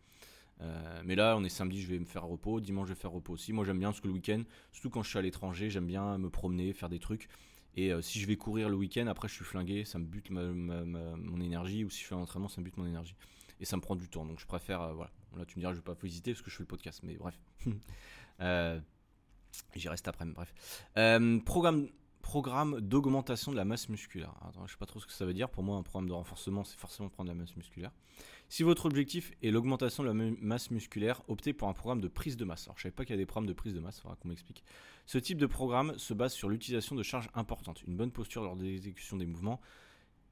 Euh, 0.60 1.02
mais 1.04 1.14
là, 1.14 1.36
on 1.36 1.44
est 1.44 1.48
samedi, 1.48 1.80
je 1.80 1.88
vais 1.88 1.98
me 1.98 2.04
faire 2.04 2.24
repos. 2.24 2.60
Dimanche, 2.60 2.88
je 2.88 2.94
vais 2.94 3.00
faire 3.00 3.12
repos 3.12 3.32
aussi. 3.32 3.52
Moi, 3.52 3.64
j'aime 3.64 3.78
bien 3.78 3.88
parce 3.88 4.00
que 4.00 4.08
le 4.08 4.14
week-end, 4.14 4.42
surtout 4.72 4.90
quand 4.90 5.02
je 5.02 5.08
suis 5.08 5.18
à 5.18 5.22
l'étranger, 5.22 5.70
j'aime 5.70 5.86
bien 5.86 6.18
me 6.18 6.30
promener, 6.30 6.72
faire 6.72 6.88
des 6.88 6.98
trucs. 6.98 7.28
Et 7.76 7.92
si 8.02 8.20
je 8.20 8.26
vais 8.26 8.36
courir 8.36 8.68
le 8.68 8.74
week-end, 8.74 9.06
après, 9.06 9.28
je 9.28 9.34
suis 9.34 9.44
flingué, 9.44 9.84
ça 9.84 9.98
me 9.98 10.04
bute 10.04 10.30
mon 10.30 11.40
énergie. 11.40 11.84
Ou 11.84 11.90
si 11.90 12.02
je 12.02 12.08
fais 12.08 12.14
un 12.14 12.18
entraînement, 12.18 12.48
ça 12.48 12.60
me 12.60 12.64
bute 12.64 12.76
mon 12.76 12.86
énergie. 12.86 13.14
Et 13.60 13.64
ça 13.64 13.76
me 13.76 13.80
prend 13.80 13.94
du 13.94 14.08
temps. 14.08 14.26
Donc, 14.26 14.40
je 14.40 14.46
préfère. 14.46 14.92
voilà. 14.92 15.10
Là, 15.36 15.46
tu 15.46 15.56
me 15.56 15.62
diras, 15.62 15.72
je 15.72 15.78
vais 15.78 15.84
pas 15.84 15.94
visiter 16.02 16.32
parce 16.32 16.42
que 16.42 16.50
je 16.50 16.56
fais 16.56 16.64
le 16.64 16.66
podcast. 16.66 17.00
Mais 17.04 17.16
bref. 17.16 17.38
J'y 19.76 19.88
reste 19.88 20.08
après. 20.08 20.24
Mais 20.24 20.34
bref. 20.34 20.52
programme 21.44 21.88
programme 22.30 22.80
d'augmentation 22.80 23.50
de 23.50 23.56
la 23.56 23.64
masse 23.64 23.88
musculaire. 23.88 24.32
Attends, 24.46 24.66
je 24.66 24.72
sais 24.72 24.78
pas 24.78 24.86
trop 24.86 25.00
ce 25.00 25.06
que 25.06 25.12
ça 25.12 25.24
veut 25.24 25.34
dire. 25.34 25.48
Pour 25.48 25.62
moi, 25.62 25.76
un 25.76 25.82
programme 25.82 26.08
de 26.08 26.12
renforcement, 26.12 26.64
c'est 26.64 26.78
forcément 26.78 27.08
prendre 27.08 27.28
de 27.30 27.34
la 27.34 27.40
masse 27.40 27.56
musculaire. 27.56 27.90
Si 28.50 28.64
votre 28.64 28.86
objectif 28.86 29.30
est 29.44 29.52
l'augmentation 29.52 30.02
de 30.02 30.08
la 30.08 30.14
masse 30.40 30.72
musculaire, 30.72 31.22
optez 31.28 31.52
pour 31.52 31.68
un 31.68 31.72
programme 31.72 32.00
de 32.00 32.08
prise 32.08 32.36
de 32.36 32.44
masse. 32.44 32.64
Alors, 32.64 32.76
je 32.78 32.82
savais 32.82 32.92
pas 32.92 33.04
qu'il 33.04 33.14
y 33.14 33.18
a 33.18 33.22
des 33.22 33.24
programmes 33.24 33.46
de 33.46 33.52
prise 33.52 33.74
de 33.74 33.78
masse, 33.78 33.98
il 33.98 34.00
faudra 34.00 34.16
qu'on 34.16 34.26
m'explique. 34.26 34.64
Ce 35.06 35.18
type 35.18 35.38
de 35.38 35.46
programme 35.46 35.96
se 35.98 36.14
base 36.14 36.32
sur 36.32 36.48
l'utilisation 36.48 36.96
de 36.96 37.04
charges 37.04 37.30
importantes, 37.34 37.80
une 37.86 37.96
bonne 37.96 38.10
posture 38.10 38.42
lors 38.42 38.56
de 38.56 38.64
l'exécution 38.64 39.16
des 39.16 39.24
mouvements 39.24 39.60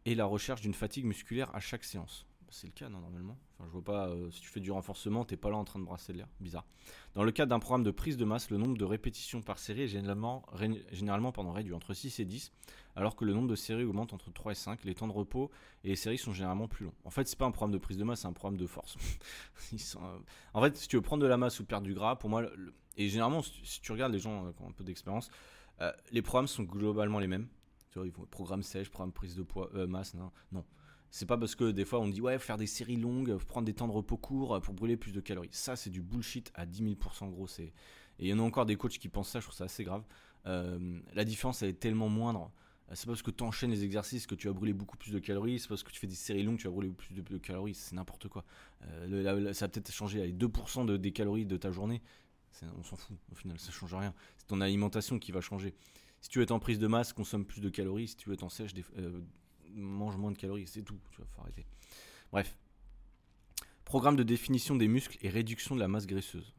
et 0.04 0.16
la 0.16 0.24
recherche 0.24 0.62
d'une 0.62 0.74
fatigue 0.74 1.04
musculaire 1.04 1.54
à 1.54 1.60
chaque 1.60 1.84
séance. 1.84 2.26
C'est 2.50 2.66
le 2.66 2.72
cas, 2.72 2.88
normalement. 2.88 3.36
Enfin, 3.54 3.66
je 3.66 3.72
vois 3.72 3.84
pas, 3.84 4.08
euh, 4.08 4.30
si 4.30 4.40
tu 4.40 4.48
fais 4.48 4.60
du 4.60 4.70
renforcement, 4.70 5.24
t'es 5.24 5.36
pas 5.36 5.50
là 5.50 5.56
en 5.56 5.64
train 5.64 5.78
de 5.78 5.84
brasser 5.84 6.12
de 6.12 6.18
l'air. 6.18 6.28
Bizarre. 6.40 6.64
Dans 7.14 7.22
le 7.22 7.30
cadre 7.30 7.50
d'un 7.50 7.58
programme 7.58 7.82
de 7.82 7.90
prise 7.90 8.16
de 8.16 8.24
masse, 8.24 8.50
le 8.50 8.56
nombre 8.56 8.78
de 8.78 8.84
répétitions 8.84 9.42
par 9.42 9.58
série 9.58 9.82
est 9.82 9.88
généralement, 9.88 10.44
généralement 10.92 11.32
réduit 11.52 11.74
entre 11.74 11.92
6 11.92 12.20
et 12.20 12.24
10, 12.24 12.52
alors 12.96 13.16
que 13.16 13.24
le 13.24 13.34
nombre 13.34 13.48
de 13.48 13.54
séries 13.54 13.84
augmente 13.84 14.14
entre 14.14 14.32
3 14.32 14.52
et 14.52 14.54
5. 14.54 14.84
Les 14.84 14.94
temps 14.94 15.08
de 15.08 15.12
repos 15.12 15.50
et 15.84 15.88
les 15.88 15.96
séries 15.96 16.18
sont 16.18 16.32
généralement 16.32 16.68
plus 16.68 16.86
longs. 16.86 16.94
En 17.04 17.10
fait, 17.10 17.28
c'est 17.28 17.38
pas 17.38 17.44
un 17.44 17.50
programme 17.50 17.72
de 17.72 17.78
prise 17.78 17.98
de 17.98 18.04
masse, 18.04 18.20
c'est 18.20 18.28
un 18.28 18.32
programme 18.32 18.58
de 18.58 18.66
force. 18.66 18.96
Euh, 19.72 20.18
en 20.54 20.62
fait, 20.62 20.76
si 20.76 20.88
tu 20.88 20.96
veux 20.96 21.02
prendre 21.02 21.22
de 21.22 21.28
la 21.28 21.36
masse 21.36 21.60
ou 21.60 21.64
perdre 21.64 21.86
du 21.86 21.92
gras, 21.92 22.16
pour 22.16 22.30
moi, 22.30 22.44
et 22.96 23.08
généralement, 23.08 23.42
si 23.42 23.80
tu 23.80 23.92
regardes 23.92 24.12
les 24.12 24.18
gens 24.18 24.46
euh, 24.46 24.52
qui 24.52 24.62
ont 24.62 24.68
un 24.68 24.72
peu 24.72 24.84
d'expérience, 24.84 25.30
les 26.10 26.22
programmes 26.22 26.46
sont 26.46 26.62
globalement 26.62 27.18
les 27.18 27.26
mêmes. 27.26 27.48
Tu 27.90 27.98
vois, 27.98 28.06
ils 28.06 28.12
font 28.12 28.24
programme 28.26 28.62
sèche, 28.62 28.90
programme 28.90 29.12
prise 29.12 29.36
de 29.36 29.42
poids, 29.42 29.70
masse, 29.86 30.14
non. 30.14 30.30
non. 30.52 30.64
C'est 31.10 31.26
pas 31.26 31.38
parce 31.38 31.54
que 31.54 31.70
des 31.70 31.84
fois 31.84 32.00
on 32.00 32.08
dit 32.08 32.20
ouais, 32.20 32.38
faire 32.38 32.56
des 32.56 32.66
séries 32.66 32.96
longues, 32.96 33.36
prendre 33.38 33.66
des 33.66 33.74
temps 33.74 33.88
de 33.88 33.92
repos 33.92 34.16
courts 34.16 34.60
pour 34.60 34.74
brûler 34.74 34.96
plus 34.96 35.12
de 35.12 35.20
calories. 35.20 35.48
Ça, 35.52 35.76
c'est 35.76 35.90
du 35.90 36.02
bullshit 36.02 36.50
à 36.54 36.66
10 36.66 36.82
000% 36.82 37.30
gros. 37.30 37.46
Et 37.58 37.72
il 38.18 38.28
y 38.28 38.32
en 38.32 38.38
a 38.38 38.42
encore 38.42 38.66
des 38.66 38.76
coachs 38.76 38.98
qui 38.98 39.08
pensent 39.08 39.30
ça, 39.30 39.40
je 39.40 39.46
trouve 39.46 39.56
ça 39.56 39.64
assez 39.64 39.84
grave. 39.84 40.02
Euh, 40.46 41.00
la 41.14 41.24
différence, 41.24 41.62
elle 41.62 41.70
est 41.70 41.80
tellement 41.80 42.08
moindre. 42.08 42.50
c'est 42.92 43.06
pas 43.06 43.12
parce 43.12 43.22
que 43.22 43.30
tu 43.30 43.44
enchaînes 43.44 43.70
les 43.70 43.84
exercices 43.84 44.26
que 44.26 44.34
tu 44.34 44.48
vas 44.48 44.52
brûler 44.52 44.72
beaucoup 44.72 44.96
plus 44.96 45.12
de 45.12 45.18
calories, 45.18 45.58
c'est 45.58 45.68
pas 45.68 45.74
parce 45.74 45.82
que 45.82 45.90
tu 45.90 46.00
fais 46.00 46.06
des 46.06 46.14
séries 46.14 46.42
longues 46.42 46.56
que 46.56 46.62
tu 46.62 46.68
vas 46.68 46.74
brûler 46.74 46.90
plus 46.90 47.14
de, 47.14 47.38
calories, 47.38 47.74
c'est 47.74 47.94
n'importe 47.94 48.28
quoi. 48.28 48.44
Euh, 48.86 49.52
ça 49.52 49.66
va 49.66 49.68
peut-être 49.70 49.92
changer 49.92 50.26
les 50.26 50.32
2% 50.32 50.86
de, 50.86 50.96
des 50.96 51.12
calories 51.12 51.46
de 51.46 51.56
ta 51.56 51.70
journée, 51.70 52.02
on 52.76 52.82
s'en 52.82 52.96
fout, 52.96 53.16
au 53.30 53.34
final, 53.34 53.58
ça 53.58 53.70
change 53.70 53.94
rien. 53.94 54.14
C'est 54.36 54.46
ton 54.46 54.60
alimentation 54.60 55.18
qui 55.18 55.32
va 55.32 55.40
changer. 55.40 55.74
Si 56.20 56.28
tu 56.28 56.38
veux 56.38 56.42
être 56.42 56.50
en 56.50 56.58
prise 56.58 56.78
de 56.78 56.86
masse, 56.86 57.12
consomme 57.12 57.44
plus 57.44 57.60
de 57.60 57.68
calories, 57.68 58.08
si 58.08 58.16
tu 58.16 58.28
veux 58.28 58.34
être 58.34 58.42
en 58.42 58.48
sèche, 58.48 58.72
euh, 58.98 59.20
mange 59.74 60.16
moins 60.16 60.30
de 60.30 60.38
calories, 60.38 60.66
c'est 60.66 60.82
tout, 60.82 60.98
tu 61.10 61.22
faut 61.22 61.40
arrêter. 61.40 61.66
Bref. 62.32 62.56
Programme 63.84 64.16
de 64.16 64.22
définition 64.22 64.76
des 64.76 64.88
muscles 64.88 65.16
et 65.22 65.30
réduction 65.30 65.74
de 65.74 65.80
la 65.80 65.88
masse 65.88 66.06
graisseuse 66.06 66.54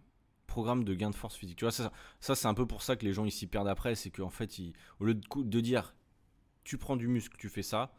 programme 0.49 0.83
de 0.83 0.95
gain 0.95 1.11
de 1.11 1.15
force 1.15 1.35
physique. 1.35 1.57
Tu 1.57 1.63
vois, 1.63 1.71
ça, 1.71 1.93
ça 2.19 2.33
c'est 2.35 2.47
un 2.47 2.55
peu 2.55 2.65
pour 2.65 2.81
ça 2.81 2.95
que 2.95 3.05
les 3.05 3.13
gens 3.13 3.23
ici 3.23 3.45
perdent 3.45 3.67
après, 3.67 3.93
c'est 3.93 4.09
qu'en 4.09 4.31
fait, 4.31 4.59
au 4.99 5.05
lieu 5.05 5.13
de, 5.13 5.43
de 5.43 5.59
dire 5.61 5.95
tu 6.63 6.77
prends 6.77 6.97
du 6.97 7.07
muscle, 7.07 7.37
tu 7.37 7.49
fais 7.49 7.63
ça. 7.63 7.93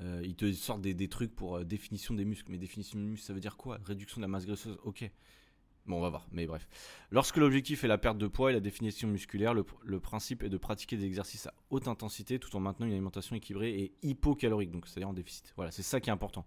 Euh, 0.00 0.22
ils 0.24 0.34
te 0.34 0.50
sortent 0.52 0.80
des, 0.80 1.08
trucs 1.08 1.34
pour 1.34 1.56
euh, 1.56 1.64
définition 1.64 2.14
des 2.14 2.24
muscles. 2.24 2.50
Mais 2.50 2.58
définition 2.58 2.98
des 2.98 3.04
muscles, 3.04 3.26
ça 3.26 3.32
veut 3.32 3.40
dire 3.40 3.56
quoi? 3.56 3.78
Réduction 3.84 4.20
de 4.20 4.22
la 4.22 4.28
masse 4.28 4.46
graisseuse, 4.46 4.78
ok. 4.82 5.10
Bon, 5.86 5.96
on 5.96 6.00
va 6.00 6.10
voir, 6.10 6.28
mais 6.30 6.46
bref. 6.46 6.68
Lorsque 7.10 7.36
l'objectif 7.36 7.82
est 7.82 7.88
la 7.88 7.98
perte 7.98 8.16
de 8.16 8.28
poids 8.28 8.50
et 8.50 8.54
la 8.54 8.60
définition 8.60 9.08
musculaire, 9.08 9.52
le, 9.52 10.00
principe 10.00 10.44
est 10.44 10.48
de 10.48 10.56
pratiquer 10.56 10.96
des 10.96 11.06
exercices 11.06 11.48
à 11.48 11.54
haute 11.70 11.88
intensité 11.88 12.38
tout 12.38 12.54
en 12.54 12.60
maintenant 12.60 12.86
une 12.86 12.92
alimentation 12.92 13.34
équilibrée 13.34 13.70
et 13.70 13.92
hypocalorique, 14.02 14.70
donc 14.70 14.86
c'est-à-dire 14.86 15.08
en 15.08 15.12
déficit. 15.12 15.52
Voilà, 15.56 15.72
c'est 15.72 15.82
ça 15.82 16.00
qui 16.00 16.10
est 16.10 16.12
important. 16.12 16.46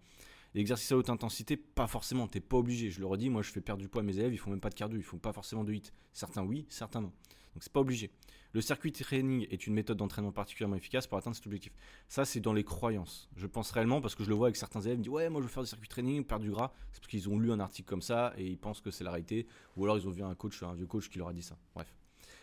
L'exercice 0.53 0.89
à 0.93 0.97
haute 0.97 1.09
intensité, 1.09 1.57
pas 1.57 1.87
forcément, 1.87 2.27
t'es 2.27 2.39
pas 2.39 2.55
obligé. 2.55 2.89
Je 2.89 3.01
le 3.01 3.07
redis, 3.07 3.29
moi 3.29 3.41
je 3.41 3.51
fais 3.51 3.59
perdre 3.59 3.81
du 3.81 3.89
poids 3.89 4.01
à 4.01 4.05
mes 4.05 4.17
élèves, 4.17 4.33
ils 4.33 4.37
font 4.37 4.51
même 4.51 4.61
pas 4.61 4.69
de 4.69 4.75
cardio, 4.75 4.97
ils 4.97 5.03
font 5.03 5.17
pas 5.17 5.33
forcément 5.33 5.65
de 5.65 5.73
hit. 5.73 5.91
Certains 6.13 6.43
oui, 6.43 6.65
certains 6.69 7.01
non. 7.01 7.11
Donc 7.55 7.63
c'est 7.63 7.71
pas 7.71 7.79
obligé. 7.79 8.11
Le 8.53 8.61
circuit 8.61 8.91
training 8.91 9.47
est 9.49 9.65
une 9.67 9.73
méthode 9.73 9.97
d'entraînement 9.97 10.31
particulièrement 10.31 10.75
efficace 10.75 11.07
pour 11.07 11.17
atteindre 11.17 11.35
cet 11.35 11.45
objectif. 11.45 11.73
Ça, 12.07 12.23
c'est 12.23 12.39
dans 12.39 12.53
les 12.53 12.63
croyances. 12.63 13.29
Je 13.35 13.47
pense 13.47 13.71
réellement 13.71 14.01
parce 14.01 14.15
que 14.15 14.23
je 14.23 14.29
le 14.29 14.35
vois 14.35 14.47
avec 14.47 14.55
certains 14.55 14.81
élèves, 14.81 14.95
ils 14.95 14.99
me 14.99 15.03
disent 15.03 15.11
Ouais, 15.11 15.29
moi 15.29 15.41
je 15.41 15.47
veux 15.47 15.51
faire 15.51 15.63
du 15.63 15.69
circuit 15.69 15.89
training, 15.89 16.23
perdre 16.23 16.43
du 16.43 16.51
gras. 16.51 16.71
C'est 16.91 17.01
parce 17.01 17.09
qu'ils 17.09 17.27
ont 17.29 17.39
lu 17.39 17.51
un 17.51 17.59
article 17.59 17.87
comme 17.87 18.01
ça 18.01 18.33
et 18.37 18.45
ils 18.45 18.57
pensent 18.57 18.81
que 18.81 18.91
c'est 18.91 19.03
la 19.03 19.11
réalité. 19.11 19.47
Ou 19.75 19.85
alors 19.85 19.97
ils 19.97 20.07
ont 20.07 20.11
vu 20.11 20.23
un 20.23 20.35
coach, 20.35 20.61
un 20.63 20.73
vieux 20.73 20.85
coach 20.85 21.09
qui 21.09 21.17
leur 21.17 21.29
a 21.29 21.33
dit 21.33 21.41
ça. 21.41 21.57
Bref. 21.73 21.93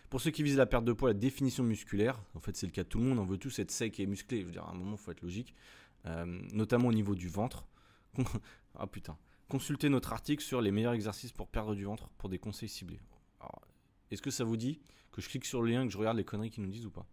Pour 0.09 0.21
ceux 0.21 0.29
qui 0.29 0.43
visent 0.43 0.57
la 0.57 0.67
perte 0.67 0.85
de 0.85 0.93
poids, 0.93 1.09
la 1.09 1.15
définition 1.15 1.63
musculaire, 1.63 2.21
en 2.35 2.39
fait 2.39 2.55
c'est 2.55 2.67
le 2.67 2.71
cas 2.71 2.83
de 2.83 2.89
tout 2.89 2.99
le 2.99 3.05
monde, 3.05 3.17
on 3.17 3.23
veut 3.23 3.37
tous 3.37 3.57
être 3.57 3.71
sec 3.71 3.99
et 3.99 4.05
musclé. 4.05 4.41
Je 4.41 4.45
veux 4.45 4.51
dire, 4.51 4.65
à 4.65 4.71
un 4.71 4.75
moment, 4.75 4.91
il 4.91 4.97
faut 4.99 5.11
être 5.11 5.21
logique. 5.21 5.55
Euh, 6.05 6.25
notamment 6.51 6.89
au 6.89 6.93
niveau 6.93 7.15
du 7.15 7.29
ventre. 7.29 7.65
ah 8.75 8.87
putain. 8.87 9.17
Consultez 9.49 9.89
notre 9.89 10.13
article 10.13 10.43
sur 10.43 10.61
les 10.61 10.71
meilleurs 10.71 10.93
exercices 10.93 11.31
pour 11.31 11.47
perdre 11.47 11.75
du 11.75 11.85
ventre 11.85 12.09
pour 12.17 12.29
des 12.29 12.37
conseils 12.39 12.69
ciblés. 12.69 12.99
Est-ce 14.13 14.21
que 14.21 14.31
ça 14.31 14.43
vous 14.43 14.57
dit 14.57 14.79
que 15.11 15.21
je 15.21 15.29
clique 15.29 15.45
sur 15.45 15.61
le 15.61 15.71
lien, 15.71 15.85
que 15.85 15.91
je 15.91 15.97
regarde 15.97 16.17
les 16.17 16.23
conneries 16.23 16.51
qu'ils 16.51 16.63
nous 16.63 16.69
disent 16.69 16.85
ou 16.85 16.91
pas? 16.91 17.05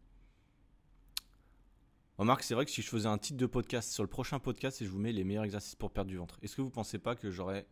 Remarque, 2.19 2.43
c'est 2.43 2.55
vrai 2.55 2.67
que 2.67 2.71
si 2.71 2.83
je 2.83 2.89
faisais 2.89 3.09
un 3.09 3.17
titre 3.17 3.39
de 3.39 3.47
podcast 3.47 3.91
sur 3.91 4.03
le 4.03 4.09
prochain 4.09 4.39
podcast 4.39 4.83
et 4.83 4.85
je 4.85 4.91
vous 4.91 4.99
mets 4.99 5.13
les 5.13 5.25
meilleurs 5.25 5.45
exercices 5.45 5.75
pour 5.75 5.91
perdre 5.91 6.11
du 6.11 6.19
ventre, 6.19 6.39
est-ce 6.43 6.55
que 6.55 6.61
vous 6.61 6.71
pensez 6.71 6.99
pas 6.99 7.17
que 7.17 7.31
j'aurais 7.31 7.67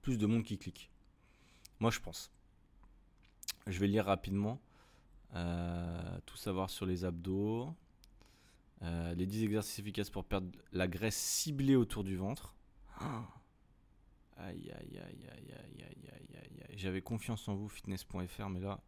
plus 0.00 0.16
de 0.16 0.26
monde 0.26 0.44
qui 0.44 0.56
clique? 0.58 0.92
Moi, 1.80 1.90
je 1.90 1.98
pense. 1.98 2.30
Je 3.66 3.78
vais 3.80 3.88
lire 3.88 4.04
rapidement. 4.04 4.60
Euh, 5.34 6.18
tout 6.24 6.36
savoir 6.36 6.70
sur 6.70 6.86
les 6.86 7.04
abdos. 7.04 7.74
Euh, 8.82 9.12
les 9.14 9.26
10 9.26 9.42
exercices 9.42 9.80
efficaces 9.80 10.10
pour 10.10 10.24
perdre 10.24 10.56
la 10.72 10.86
graisse 10.86 11.16
ciblée 11.16 11.74
autour 11.74 12.04
du 12.04 12.16
ventre. 12.16 12.54
Aïe, 14.38 14.70
aïe, 14.70 14.98
aïe, 14.98 15.26
aïe, 15.30 15.52
aïe, 15.52 15.84
aïe, 15.84 16.10
aïe, 16.12 16.62
aïe. 16.68 16.76
J'avais 16.76 17.02
confiance 17.02 17.48
en 17.48 17.54
vous, 17.54 17.68
fitness.fr, 17.68 18.48
mais 18.48 18.60
là, 18.60 18.80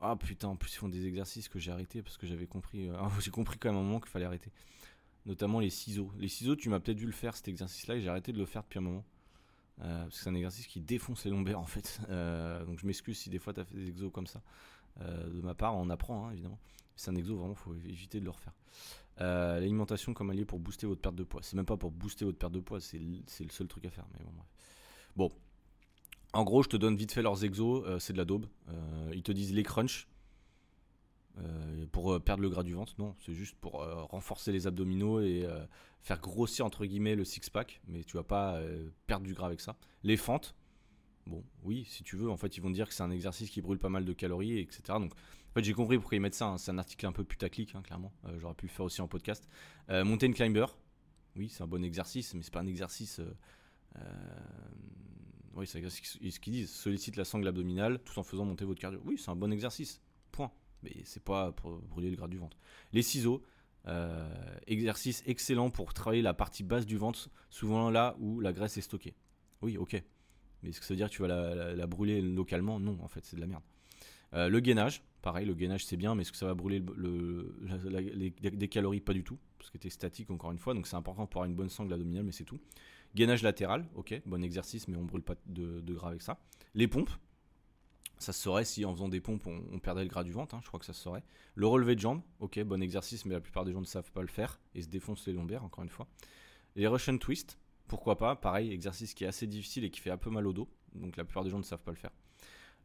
ah 0.00 0.16
putain, 0.16 0.48
en 0.48 0.56
plus 0.56 0.72
ils 0.74 0.78
font 0.78 0.88
des 0.88 1.06
exercices 1.06 1.48
que 1.48 1.58
j'ai 1.58 1.72
arrêté 1.72 2.02
parce 2.02 2.16
que 2.16 2.26
j'avais 2.26 2.46
compris. 2.46 2.88
Euh, 2.88 2.96
j'ai 3.20 3.30
compris 3.30 3.58
quand 3.58 3.70
même 3.70 3.78
un 3.78 3.82
moment 3.82 4.00
qu'il 4.00 4.10
fallait 4.10 4.24
arrêter. 4.24 4.52
Notamment 5.26 5.60
les 5.60 5.70
ciseaux. 5.70 6.12
Les 6.18 6.28
ciseaux, 6.28 6.56
tu 6.56 6.68
m'as 6.68 6.80
peut-être 6.80 6.98
vu 6.98 7.06
le 7.06 7.12
faire 7.12 7.36
cet 7.36 7.48
exercice-là 7.48 7.96
et 7.96 8.00
j'ai 8.00 8.08
arrêté 8.08 8.32
de 8.32 8.38
le 8.38 8.46
faire 8.46 8.62
depuis 8.62 8.78
un 8.78 8.82
moment. 8.82 9.04
Euh, 9.80 10.04
parce 10.04 10.16
que 10.16 10.24
c'est 10.24 10.30
un 10.30 10.34
exercice 10.34 10.66
qui 10.66 10.80
défonce 10.80 11.24
les 11.24 11.30
lombaires 11.30 11.60
en 11.60 11.66
fait. 11.66 12.00
Euh, 12.08 12.64
donc 12.64 12.78
je 12.78 12.86
m'excuse 12.86 13.18
si 13.18 13.30
des 13.30 13.38
fois 13.38 13.52
tu 13.52 13.60
as 13.60 13.64
fait 13.64 13.74
des 13.74 13.88
exos 13.88 14.12
comme 14.12 14.26
ça. 14.26 14.40
de 15.00 15.40
ma 15.40 15.54
part, 15.54 15.76
on 15.76 15.90
apprend 15.90 16.26
hein, 16.26 16.32
évidemment. 16.32 16.58
C'est 16.94 17.10
un 17.10 17.16
exo, 17.16 17.36
vraiment, 17.36 17.54
faut 17.54 17.74
éviter 17.74 18.18
de 18.18 18.24
le 18.24 18.30
refaire. 18.30 18.54
L'alimentation 19.18 20.14
comme 20.14 20.30
allié 20.30 20.44
pour 20.44 20.58
booster 20.58 20.86
votre 20.86 21.00
perte 21.00 21.14
de 21.14 21.24
poids. 21.24 21.42
C'est 21.42 21.56
même 21.56 21.66
pas 21.66 21.76
pour 21.76 21.90
booster 21.90 22.24
votre 22.24 22.38
perte 22.38 22.52
de 22.52 22.60
poids, 22.60 22.80
c'est 22.80 22.98
le 22.98 23.50
seul 23.50 23.68
truc 23.68 23.84
à 23.84 23.90
faire. 23.90 24.06
Mais 24.12 24.24
bon, 24.24 24.32
bref. 24.34 24.46
Bon, 25.18 25.32
en 26.32 26.44
gros, 26.44 26.62
je 26.62 26.68
te 26.68 26.76
donne 26.76 26.94
vite 26.94 27.10
fait 27.10 27.22
leurs 27.22 27.44
exos, 27.44 27.82
euh, 27.84 27.98
c'est 27.98 28.12
de 28.12 28.18
la 28.18 28.24
daube. 28.24 28.46
Euh, 28.68 29.10
ils 29.12 29.24
te 29.24 29.32
disent 29.32 29.52
les 29.52 29.64
crunchs 29.64 30.06
euh, 31.38 31.86
pour 31.90 32.22
perdre 32.22 32.40
le 32.40 32.48
gras 32.48 32.62
du 32.62 32.72
ventre. 32.72 32.94
Non, 32.98 33.16
c'est 33.26 33.34
juste 33.34 33.56
pour 33.56 33.84
renforcer 34.10 34.52
les 34.52 34.68
abdominaux 34.68 35.18
et 35.20 35.44
faire 36.02 36.20
grossir 36.20 36.64
entre 36.64 36.86
guillemets 36.86 37.16
le 37.16 37.24
six-pack, 37.24 37.80
mais 37.88 38.04
tu 38.04 38.16
vas 38.16 38.22
pas 38.22 38.60
perdre 39.08 39.26
du 39.26 39.34
gras 39.34 39.46
avec 39.46 39.60
ça. 39.60 39.76
Les 40.04 40.16
fentes, 40.16 40.54
bon, 41.26 41.42
oui, 41.64 41.84
si 41.90 42.04
tu 42.04 42.14
veux, 42.14 42.30
en 42.30 42.36
fait, 42.36 42.56
ils 42.56 42.60
vont 42.60 42.70
dire 42.70 42.86
que 42.86 42.94
c'est 42.94 43.02
un 43.02 43.10
exercice 43.10 43.50
qui 43.50 43.60
brûle 43.60 43.78
pas 43.78 43.88
mal 43.88 44.04
de 44.04 44.12
calories, 44.12 44.60
etc. 44.60 44.82
Donc, 45.00 45.14
en 45.14 45.52
fait, 45.54 45.64
j'ai 45.64 45.72
compris 45.72 45.98
pourquoi 45.98 46.16
ils 46.16 46.20
mettent 46.20 46.36
ça. 46.36 46.46
Hein. 46.46 46.58
C'est 46.58 46.70
un 46.70 46.78
article 46.78 47.06
un 47.06 47.12
peu 47.12 47.24
putaclic, 47.24 47.74
hein, 47.74 47.82
clairement. 47.82 48.12
J'aurais 48.38 48.54
pu 48.54 48.66
le 48.66 48.70
faire 48.70 48.86
aussi 48.86 49.00
en 49.00 49.08
podcast. 49.08 49.48
mountain 49.88 50.30
climber, 50.30 50.66
oui, 51.34 51.48
c'est 51.48 51.64
un 51.64 51.66
bon 51.66 51.82
exercice, 51.82 52.34
mais 52.34 52.42
c'est 52.44 52.54
pas 52.54 52.60
un 52.60 52.68
exercice 52.68 53.20
oui, 55.54 55.66
c'est 55.66 55.82
ce 55.90 56.40
qu'ils 56.40 56.52
disent. 56.52 56.70
Sollicite 56.70 57.16
la 57.16 57.24
sangle 57.24 57.48
abdominale 57.48 57.98
tout 58.04 58.18
en 58.18 58.22
faisant 58.22 58.44
monter 58.44 58.64
votre 58.64 58.80
cardio. 58.80 59.00
Oui, 59.04 59.18
c'est 59.18 59.30
un 59.30 59.36
bon 59.36 59.52
exercice. 59.52 60.00
Point. 60.30 60.52
Mais 60.82 60.92
c'est 61.04 61.22
pas 61.22 61.52
pour 61.52 61.80
brûler 61.82 62.10
le 62.10 62.16
gras 62.16 62.28
du 62.28 62.38
ventre. 62.38 62.56
Les 62.92 63.02
ciseaux, 63.02 63.42
euh, 63.86 64.28
exercice 64.66 65.22
excellent 65.26 65.70
pour 65.70 65.94
travailler 65.94 66.22
la 66.22 66.34
partie 66.34 66.62
basse 66.62 66.86
du 66.86 66.96
ventre, 66.96 67.28
souvent 67.50 67.90
là 67.90 68.16
où 68.20 68.40
la 68.40 68.52
graisse 68.52 68.76
est 68.76 68.82
stockée. 68.82 69.14
Oui, 69.62 69.76
ok. 69.76 70.02
Mais 70.62 70.70
est-ce 70.70 70.80
que 70.80 70.86
ça 70.86 70.94
veut 70.94 70.98
dire 70.98 71.08
que 71.08 71.14
tu 71.14 71.22
vas 71.22 71.74
la, 71.74 71.86
brûler 71.86 72.20
localement? 72.20 72.78
Non, 72.78 72.98
en 73.02 73.08
fait, 73.08 73.24
c'est 73.24 73.36
de 73.36 73.40
la 73.40 73.46
merde. 73.46 73.62
Euh, 74.34 74.48
le 74.48 74.60
gainage, 74.60 75.02
pareil, 75.22 75.46
le 75.46 75.54
gainage 75.54 75.86
c'est 75.86 75.96
bien, 75.96 76.14
mais 76.14 76.22
est-ce 76.22 76.32
que 76.32 76.38
ça 76.38 76.46
va 76.46 76.54
brûler 76.54 76.82
le, 76.96 77.56
les, 77.88 78.30
des 78.30 78.68
calories? 78.68 79.00
Pas 79.00 79.14
du 79.14 79.24
tout, 79.24 79.38
parce 79.56 79.70
que 79.70 79.78
tu 79.78 79.86
es 79.86 79.90
statique 79.90 80.30
encore 80.30 80.52
une 80.52 80.58
fois, 80.58 80.74
donc 80.74 80.86
c'est 80.86 80.96
important 80.96 81.26
pour 81.26 81.40
avoir 81.40 81.50
une 81.50 81.56
bonne 81.56 81.70
sangle 81.70 81.92
abdominale, 81.94 82.24
mais 82.24 82.32
c'est 82.32 82.44
tout. 82.44 82.58
Gainage 83.14 83.42
latéral, 83.42 83.86
ok, 83.94 84.20
bon 84.26 84.42
exercice, 84.42 84.88
mais 84.88 84.96
on 84.96 85.04
brûle 85.04 85.22
pas 85.22 85.34
de, 85.46 85.80
gras 85.92 86.08
avec 86.08 86.22
ça. 86.22 86.38
Les 86.74 86.88
pompes, 86.88 87.10
ça 88.18 88.32
se 88.32 88.40
saurait 88.40 88.64
si 88.64 88.84
en 88.84 88.92
faisant 88.92 89.08
des 89.08 89.20
pompes 89.20 89.46
on, 89.46 89.78
perdait 89.78 90.02
le 90.02 90.08
gras 90.08 90.24
du 90.24 90.32
ventre, 90.32 90.54
hein, 90.54 90.60
je 90.62 90.68
crois 90.68 90.78
que 90.80 90.86
ça 90.86 90.92
se 90.92 91.02
saurait. 91.02 91.22
Le 91.54 91.66
relevé 91.66 91.94
de 91.94 92.00
jambes, 92.00 92.22
ok, 92.40 92.62
bon 92.64 92.82
exercice, 92.82 93.24
mais 93.24 93.34
la 93.34 93.40
plupart 93.40 93.64
des 93.64 93.72
gens 93.72 93.80
ne 93.80 93.86
savent 93.86 94.12
pas 94.12 94.22
le 94.22 94.28
faire 94.28 94.60
et 94.74 94.82
se 94.82 94.88
défoncent 94.88 95.26
les 95.26 95.32
lombaires, 95.32 95.64
encore 95.64 95.84
une 95.84 95.90
fois. 95.90 96.06
Les 96.76 96.86
Russian 96.86 97.16
twist, 97.18 97.58
pourquoi 97.86 98.18
pas, 98.18 98.36
pareil, 98.36 98.72
exercice 98.72 99.14
qui 99.14 99.24
est 99.24 99.28
assez 99.28 99.46
difficile 99.46 99.84
et 99.84 99.90
qui 99.90 100.00
fait 100.00 100.10
un 100.10 100.18
peu 100.18 100.30
mal 100.30 100.46
au 100.46 100.52
dos, 100.52 100.68
donc 100.94 101.16
la 101.16 101.24
plupart 101.24 101.44
des 101.44 101.50
gens 101.50 101.58
ne 101.58 101.64
savent 101.64 101.82
pas 101.82 101.92
le 101.92 101.96
faire. 101.96 102.12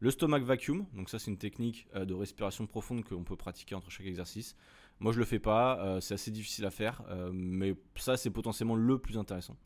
Le 0.00 0.10
stomach 0.10 0.42
vacuum, 0.42 0.86
donc 0.94 1.08
ça 1.08 1.18
c'est 1.18 1.30
une 1.30 1.38
technique 1.38 1.86
euh, 1.94 2.04
de 2.04 2.14
respiration 2.14 2.66
profonde 2.66 3.04
qu'on 3.04 3.24
peut 3.24 3.36
pratiquer 3.36 3.74
entre 3.74 3.90
chaque 3.90 4.06
exercice. 4.06 4.56
Moi 5.00 5.12
je 5.12 5.18
le 5.18 5.24
fais 5.24 5.38
pas, 5.38 5.78
euh, 5.80 6.00
c'est 6.00 6.14
assez 6.14 6.30
difficile 6.30 6.64
à 6.64 6.70
faire, 6.70 7.02
euh, 7.08 7.30
mais 7.32 7.74
ça 7.96 8.16
c'est 8.16 8.30
potentiellement 8.30 8.76
le 8.76 8.98
plus 8.98 9.18
intéressant. 9.18 9.56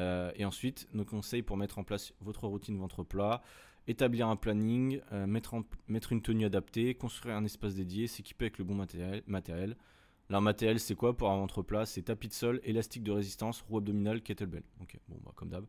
Euh, 0.00 0.32
et 0.34 0.44
ensuite, 0.44 0.88
nos 0.94 1.04
conseils 1.04 1.42
pour 1.42 1.56
mettre 1.56 1.78
en 1.78 1.84
place 1.84 2.14
votre 2.20 2.46
routine 2.46 2.78
ventre 2.78 3.02
plat, 3.04 3.42
établir 3.86 4.28
un 4.28 4.36
planning, 4.36 5.00
euh, 5.12 5.26
mettre, 5.26 5.54
une 6.10 6.22
tenue 6.22 6.46
adaptée, 6.46 6.94
construire 6.94 7.36
un 7.36 7.44
espace 7.44 7.74
dédié, 7.74 8.06
s'équiper 8.06 8.46
avec 8.46 8.58
le 8.58 8.64
bon 8.64 8.74
matériel. 8.74 9.22
matériel. 9.26 9.76
Matériel, 10.30 10.78
c'est 10.78 10.94
quoi 10.94 11.16
pour 11.16 11.30
un 11.30 11.36
ventre 11.36 11.60
plat? 11.62 11.84
C'est 11.86 12.02
tapis 12.02 12.28
de 12.28 12.32
sol, 12.32 12.60
élastique 12.62 13.02
de 13.02 13.10
résistance, 13.10 13.62
roue 13.62 13.78
abdominale, 13.78 14.22
kettlebell. 14.22 14.62
Ok, 14.80 14.96
bon, 15.08 15.18
bah, 15.24 15.32
comme 15.34 15.48
d'hab. 15.48 15.66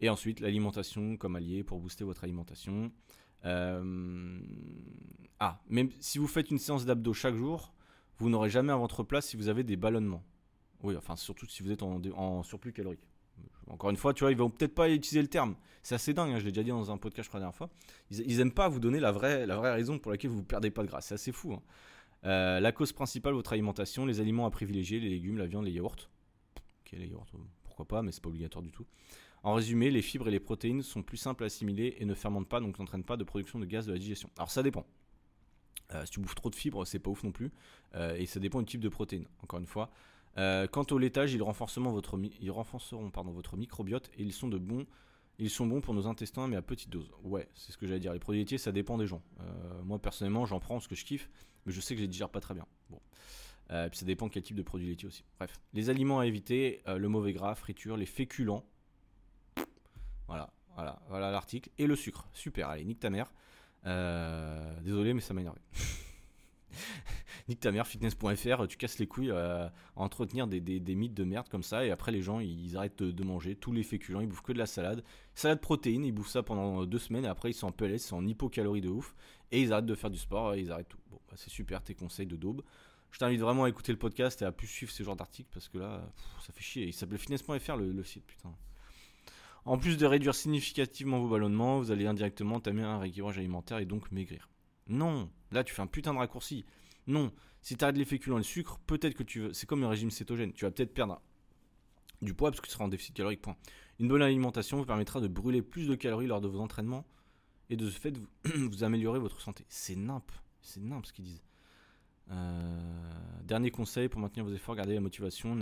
Et 0.00 0.08
ensuite, 0.08 0.40
l'alimentation 0.40 1.18
comme 1.18 1.36
allié 1.36 1.62
pour 1.62 1.78
booster 1.78 2.04
votre 2.04 2.24
alimentation. 2.24 2.90
Euh, 3.44 4.40
ah, 5.38 5.60
même 5.68 5.90
si 6.00 6.18
vous 6.18 6.26
faites 6.26 6.50
une 6.50 6.58
séance 6.58 6.86
d'abdos 6.86 7.12
chaque 7.12 7.34
jour, 7.34 7.74
vous 8.16 8.30
n'aurez 8.30 8.48
jamais 8.48 8.72
un 8.72 8.78
ventre 8.78 9.02
plat 9.02 9.20
si 9.20 9.36
vous 9.36 9.48
avez 9.48 9.64
des 9.64 9.76
ballonnements. 9.76 10.24
Oui, 10.82 10.96
enfin, 10.96 11.16
surtout 11.16 11.46
si 11.46 11.62
vous 11.62 11.70
êtes 11.70 11.82
en, 11.82 12.00
en 12.16 12.42
surplus 12.42 12.72
calorique. 12.72 13.09
Encore 13.70 13.90
une 13.90 13.96
fois, 13.96 14.12
tu 14.12 14.24
vois, 14.24 14.32
ils 14.32 14.36
vont 14.36 14.50
peut-être 14.50 14.74
pas 14.74 14.90
utiliser 14.90 15.22
le 15.22 15.28
terme. 15.28 15.54
C'est 15.82 15.94
assez 15.94 16.12
dingue, 16.12 16.32
hein, 16.32 16.38
je 16.38 16.44
l'ai 16.44 16.50
déjà 16.52 16.62
dit 16.62 16.70
dans 16.70 16.90
un 16.90 16.98
podcast, 16.98 17.30
la 17.32 17.40
dernière 17.40 17.54
fois. 17.54 17.70
Ils, 18.10 18.36
n'aiment 18.36 18.52
pas 18.52 18.68
vous 18.68 18.80
donner 18.80 19.00
la 19.00 19.12
vraie, 19.12 19.46
la 19.46 19.56
vraie 19.56 19.72
raison 19.72 19.98
pour 19.98 20.10
laquelle 20.10 20.30
vous 20.30 20.40
ne 20.40 20.44
perdez 20.44 20.70
pas 20.70 20.82
de 20.82 20.88
gras. 20.88 21.00
C'est 21.00 21.14
assez 21.14 21.32
fou. 21.32 21.54
Hein. 21.54 21.62
Euh, 22.24 22.60
la 22.60 22.72
cause 22.72 22.92
principale, 22.92 23.32
votre 23.32 23.52
alimentation, 23.52 24.04
les 24.04 24.20
aliments 24.20 24.44
à 24.44 24.50
privilégier, 24.50 25.00
les 25.00 25.08
légumes, 25.08 25.38
la 25.38 25.46
viande, 25.46 25.64
les 25.64 25.70
yaourts. 25.70 26.10
Ok, 26.56 26.92
les 26.92 27.06
yaourts, 27.06 27.26
pourquoi 27.62 27.86
pas, 27.86 28.02
mais 28.02 28.12
c'est 28.12 28.22
pas 28.22 28.28
obligatoire 28.28 28.62
du 28.62 28.72
tout. 28.72 28.84
En 29.42 29.54
résumé, 29.54 29.90
les 29.90 30.02
fibres 30.02 30.28
et 30.28 30.30
les 30.30 30.40
protéines 30.40 30.82
sont 30.82 31.02
plus 31.02 31.16
simples 31.16 31.44
à 31.44 31.46
assimiler 31.46 31.96
et 31.98 32.04
ne 32.04 32.14
fermentent 32.14 32.48
pas, 32.48 32.60
donc 32.60 32.78
n'entraînent 32.78 33.04
pas 33.04 33.16
de 33.16 33.24
production 33.24 33.58
de 33.58 33.64
gaz 33.64 33.86
de 33.86 33.92
la 33.92 33.98
digestion. 33.98 34.28
Alors 34.36 34.50
ça 34.50 34.62
dépend. 34.62 34.84
Euh, 35.94 36.04
si 36.04 36.10
tu 36.10 36.20
bouffes 36.20 36.34
trop 36.34 36.50
de 36.50 36.54
fibres, 36.54 36.84
c'est 36.84 36.98
pas 36.98 37.10
ouf 37.10 37.22
non 37.24 37.32
plus. 37.32 37.50
Euh, 37.94 38.14
et 38.16 38.26
ça 38.26 38.38
dépend 38.38 38.60
du 38.60 38.66
type 38.66 38.80
de 38.80 38.88
protéines. 38.88 39.26
Encore 39.42 39.58
une 39.58 39.66
fois, 39.66 39.90
euh, 40.38 40.66
quant 40.66 40.86
au 40.90 40.98
laitage, 40.98 41.32
ils, 41.32 41.38
votre, 41.38 42.18
renforceront 42.50 43.10
votre 43.32 43.56
microbiote 43.56 44.10
et 44.16 44.22
ils 44.22 44.32
sont 44.32 44.48
bons. 44.58 44.86
Pour 45.80 45.94
nos 45.94 46.06
intestins, 46.06 46.48
mais 46.48 46.56
à 46.56 46.62
petite 46.62 46.90
dose. 46.90 47.10
Ouais, 47.22 47.48
c'est 47.54 47.72
ce 47.72 47.78
que 47.78 47.86
j'allais 47.86 48.00
dire. 48.00 48.12
Les 48.12 48.18
produits 48.18 48.40
laitiers, 48.40 48.58
ça 48.58 48.72
dépend 48.72 48.98
des 48.98 49.06
gens. 49.06 49.22
Euh, 49.40 49.82
moi, 49.84 49.98
personnellement, 49.98 50.44
j'en 50.44 50.60
prends 50.60 50.74
parce 50.74 50.86
que 50.86 50.94
je 50.94 51.04
kiffe, 51.04 51.30
mais 51.64 51.72
je 51.72 51.80
sais 51.80 51.94
que 51.94 51.98
je 52.00 52.04
les 52.04 52.08
digère 52.08 52.28
pas 52.28 52.40
très 52.40 52.52
bien. 52.52 52.66
Bon. 52.90 53.00
Euh, 53.70 53.88
puis 53.88 53.98
ça 53.98 54.04
dépend 54.04 54.28
quel 54.28 54.42
type 54.42 54.56
de 54.56 54.62
produit 54.62 54.88
laitier 54.88 55.08
aussi. 55.08 55.24
Bref, 55.38 55.58
les 55.72 55.88
aliments 55.88 56.18
à 56.18 56.26
éviter, 56.26 56.82
le 56.86 57.08
mauvais 57.08 57.32
gras, 57.32 57.54
friture, 57.54 57.96
les 57.96 58.04
féculents. 58.04 58.66
Voilà, 60.26 60.52
voilà, 60.74 61.00
voilà 61.08 61.30
l'article. 61.30 61.70
Et 61.78 61.86
le 61.86 61.96
sucre. 61.96 62.28
Super, 62.34 62.68
allez, 62.68 62.84
nique 62.84 63.00
ta 63.00 63.08
mère. 63.08 63.32
Désolé, 64.82 65.14
mais 65.14 65.22
ça 65.22 65.32
m'a 65.32 65.40
énervé. 65.40 65.60
nique 67.50 67.60
ta 67.60 67.72
mère, 67.72 67.86
fitness.fr, 67.86 68.66
tu 68.68 68.76
casses 68.76 68.98
les 68.98 69.06
couilles 69.06 69.32
à 69.32 69.72
entretenir 69.96 70.46
des, 70.46 70.60
mythes 70.94 71.14
de 71.14 71.24
merde 71.24 71.48
comme 71.48 71.62
ça, 71.62 71.84
et 71.84 71.90
après 71.90 72.12
les 72.12 72.22
gens 72.22 72.40
ils 72.40 72.76
arrêtent 72.76 73.02
de, 73.02 73.24
manger 73.24 73.56
tous 73.56 73.72
les 73.72 73.82
féculents, 73.82 74.20
ils 74.20 74.28
bouffent 74.28 74.42
que 74.42 74.52
de 74.52 74.58
la 74.58 74.66
salade, 74.66 75.04
salade 75.34 75.60
protéine, 75.60 76.04
ils 76.04 76.12
bouffent 76.12 76.30
ça 76.30 76.42
pendant 76.42 76.86
deux 76.86 76.98
semaines, 76.98 77.24
et 77.24 77.28
après 77.28 77.50
ils 77.50 77.54
sont 77.54 77.66
en 77.66 77.72
PLS, 77.72 78.04
ils 78.04 78.08
sont 78.08 78.16
en 78.16 78.26
hypocalorie 78.26 78.80
de 78.80 78.88
ouf, 78.88 79.14
et 79.50 79.60
ils 79.60 79.72
arrêtent 79.72 79.86
de 79.86 79.94
faire 79.94 80.10
du 80.10 80.18
sport, 80.18 80.54
ils 80.54 80.70
arrêtent 80.70 80.88
tout. 80.88 80.98
Bon, 81.10 81.18
bah, 81.28 81.34
c'est 81.36 81.50
super 81.50 81.82
tes 81.82 81.94
conseils 81.94 82.26
de 82.26 82.36
daube. 82.36 82.62
Je 83.10 83.18
t'invite 83.18 83.40
vraiment 83.40 83.64
à 83.64 83.68
écouter 83.68 83.90
le 83.90 83.98
podcast 83.98 84.40
et 84.42 84.44
à 84.44 84.52
plus 84.52 84.68
suivre 84.68 84.92
ce 84.92 85.02
genre 85.02 85.16
d'articles 85.16 85.50
parce 85.52 85.68
que 85.68 85.78
là, 85.78 86.08
ça 86.46 86.52
fait 86.52 86.62
chier. 86.62 86.86
Il 86.86 86.92
s'appelle 86.92 87.18
fitness.fr 87.18 87.76
le, 87.76 87.90
le 87.90 88.04
site, 88.04 88.24
putain. 88.24 88.54
En 89.64 89.78
plus 89.78 89.98
de 89.98 90.06
réduire 90.06 90.34
significativement 90.34 91.18
vos 91.18 91.28
ballonnements, 91.28 91.80
vous 91.80 91.90
allez 91.90 92.06
indirectement 92.06 92.60
tamer 92.60 92.82
un 92.82 92.98
rééquilibrage 92.98 93.38
alimentaire 93.38 93.78
et 93.78 93.84
donc 93.84 94.12
maigrir. 94.12 94.48
Non, 94.86 95.28
là 95.50 95.64
tu 95.64 95.74
fais 95.74 95.82
un 95.82 95.86
putain 95.86 96.14
de 96.14 96.18
raccourci. 96.18 96.64
Non, 97.10 97.32
si 97.60 97.76
tu 97.76 97.84
arrêtes 97.84 97.98
les 97.98 98.04
féculents 98.04 98.36
et 98.36 98.40
le 98.40 98.44
sucre, 98.44 98.78
peut-être 98.86 99.14
que 99.14 99.22
tu 99.22 99.40
veux. 99.40 99.52
C'est 99.52 99.66
comme 99.66 99.82
un 99.82 99.88
régime 99.88 100.10
cétogène. 100.10 100.52
Tu 100.52 100.64
vas 100.64 100.70
peut-être 100.70 100.94
perdre 100.94 101.20
du 102.22 102.34
poids 102.34 102.50
parce 102.50 102.60
que 102.60 102.66
tu 102.66 102.72
seras 102.72 102.84
en 102.84 102.88
déficit 102.88 103.14
calorique. 103.14 103.42
Point. 103.42 103.56
Une 103.98 104.08
bonne 104.08 104.22
alimentation 104.22 104.78
vous 104.78 104.84
permettra 104.84 105.20
de 105.20 105.28
brûler 105.28 105.60
plus 105.60 105.88
de 105.88 105.94
calories 105.96 106.28
lors 106.28 106.40
de 106.40 106.48
vos 106.48 106.60
entraînements 106.60 107.04
et 107.68 107.76
de 107.76 107.90
ce 107.90 107.98
fait 107.98 108.16
vous, 108.44 108.82
améliorer 108.84 109.18
votre 109.18 109.40
santé. 109.40 109.64
C'est 109.68 109.96
nimp. 109.96 110.30
C'est 110.62 110.80
nimp 110.80 111.04
ce 111.04 111.12
qu'ils 111.12 111.24
disent. 111.24 111.42
Euh, 112.30 113.42
dernier 113.42 113.72
conseil 113.72 114.08
pour 114.08 114.20
maintenir 114.20 114.44
vos 114.44 114.52
efforts, 114.52 114.76
garder 114.76 114.94
la 114.94 115.00
motivation. 115.00 115.56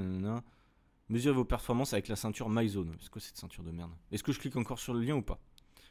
Mesurez 1.09 1.35
vos 1.35 1.45
performances 1.47 1.95
avec 1.95 2.09
la 2.09 2.17
ceinture 2.17 2.51
MyZone. 2.51 2.95
Est-ce 3.01 3.09
que 3.09 3.21
cette 3.21 3.39
ceinture 3.39 3.65
de 3.65 3.71
merde? 3.71 3.93
Est-ce 4.13 4.23
que 4.23 4.33
je 4.33 4.39
clique 4.39 4.57
encore 4.57 4.79
sur 4.79 4.93
le 4.93 5.01
lien 5.01 5.17
ou 5.17 5.23
pas? 5.23 5.41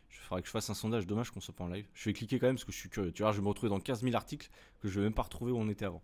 Je 0.09 0.19
ferai 0.19 0.41
que 0.41 0.47
je 0.47 0.51
fasse 0.51 0.69
un 0.69 0.73
sondage. 0.73 1.07
Dommage 1.07 1.31
qu'on 1.31 1.39
soit 1.39 1.55
pas 1.55 1.63
en 1.63 1.69
live. 1.69 1.87
Je 1.93 2.05
vais 2.05 2.13
cliquer 2.13 2.39
quand 2.39 2.47
même 2.47 2.55
parce 2.55 2.65
que 2.65 2.71
je 2.71 2.77
suis 2.77 2.89
curieux. 2.89 3.11
Tu 3.11 3.23
vois, 3.23 3.31
je 3.31 3.37
vais 3.37 3.43
me 3.43 3.49
retrouver 3.49 3.69
dans 3.69 3.79
15 3.79 4.03
000 4.03 4.15
articles 4.15 4.49
que 4.81 4.87
je 4.87 4.99
vais 4.99 5.05
même 5.05 5.13
pas 5.13 5.23
retrouver 5.23 5.51
où 5.51 5.57
on 5.57 5.69
était 5.69 5.85
avant. 5.85 6.01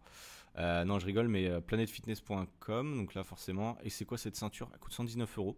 Euh, 0.58 0.86
non, 0.86 1.00
je 1.00 1.06
rigole, 1.06 1.28
mais 1.28 1.48
euh, 1.48 1.62
planetfitness.com. 1.62 2.98
Donc 2.98 3.14
là, 3.14 3.24
forcément. 3.24 3.78
Et 3.84 3.90
c'est 3.90 4.06
quoi 4.06 4.18
cette 4.18 4.36
ceinture? 4.36 4.70
Elle 4.74 4.80
coûte 4.80 4.94
119 4.94 5.38
euros. 5.38 5.58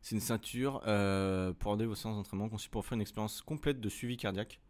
C'est 0.00 0.16
une 0.16 0.20
ceinture 0.20 0.80
pour 1.60 1.74
aider 1.74 1.86
vos 1.86 1.94
séances 1.94 2.16
d'entraînement 2.16 2.48
conçue 2.48 2.68
pour 2.68 2.80
offrir 2.80 2.96
une 2.96 3.02
expérience 3.02 3.40
complète 3.40 3.80
de 3.80 3.88
suivi 3.88 4.16
cardiaque. 4.16 4.60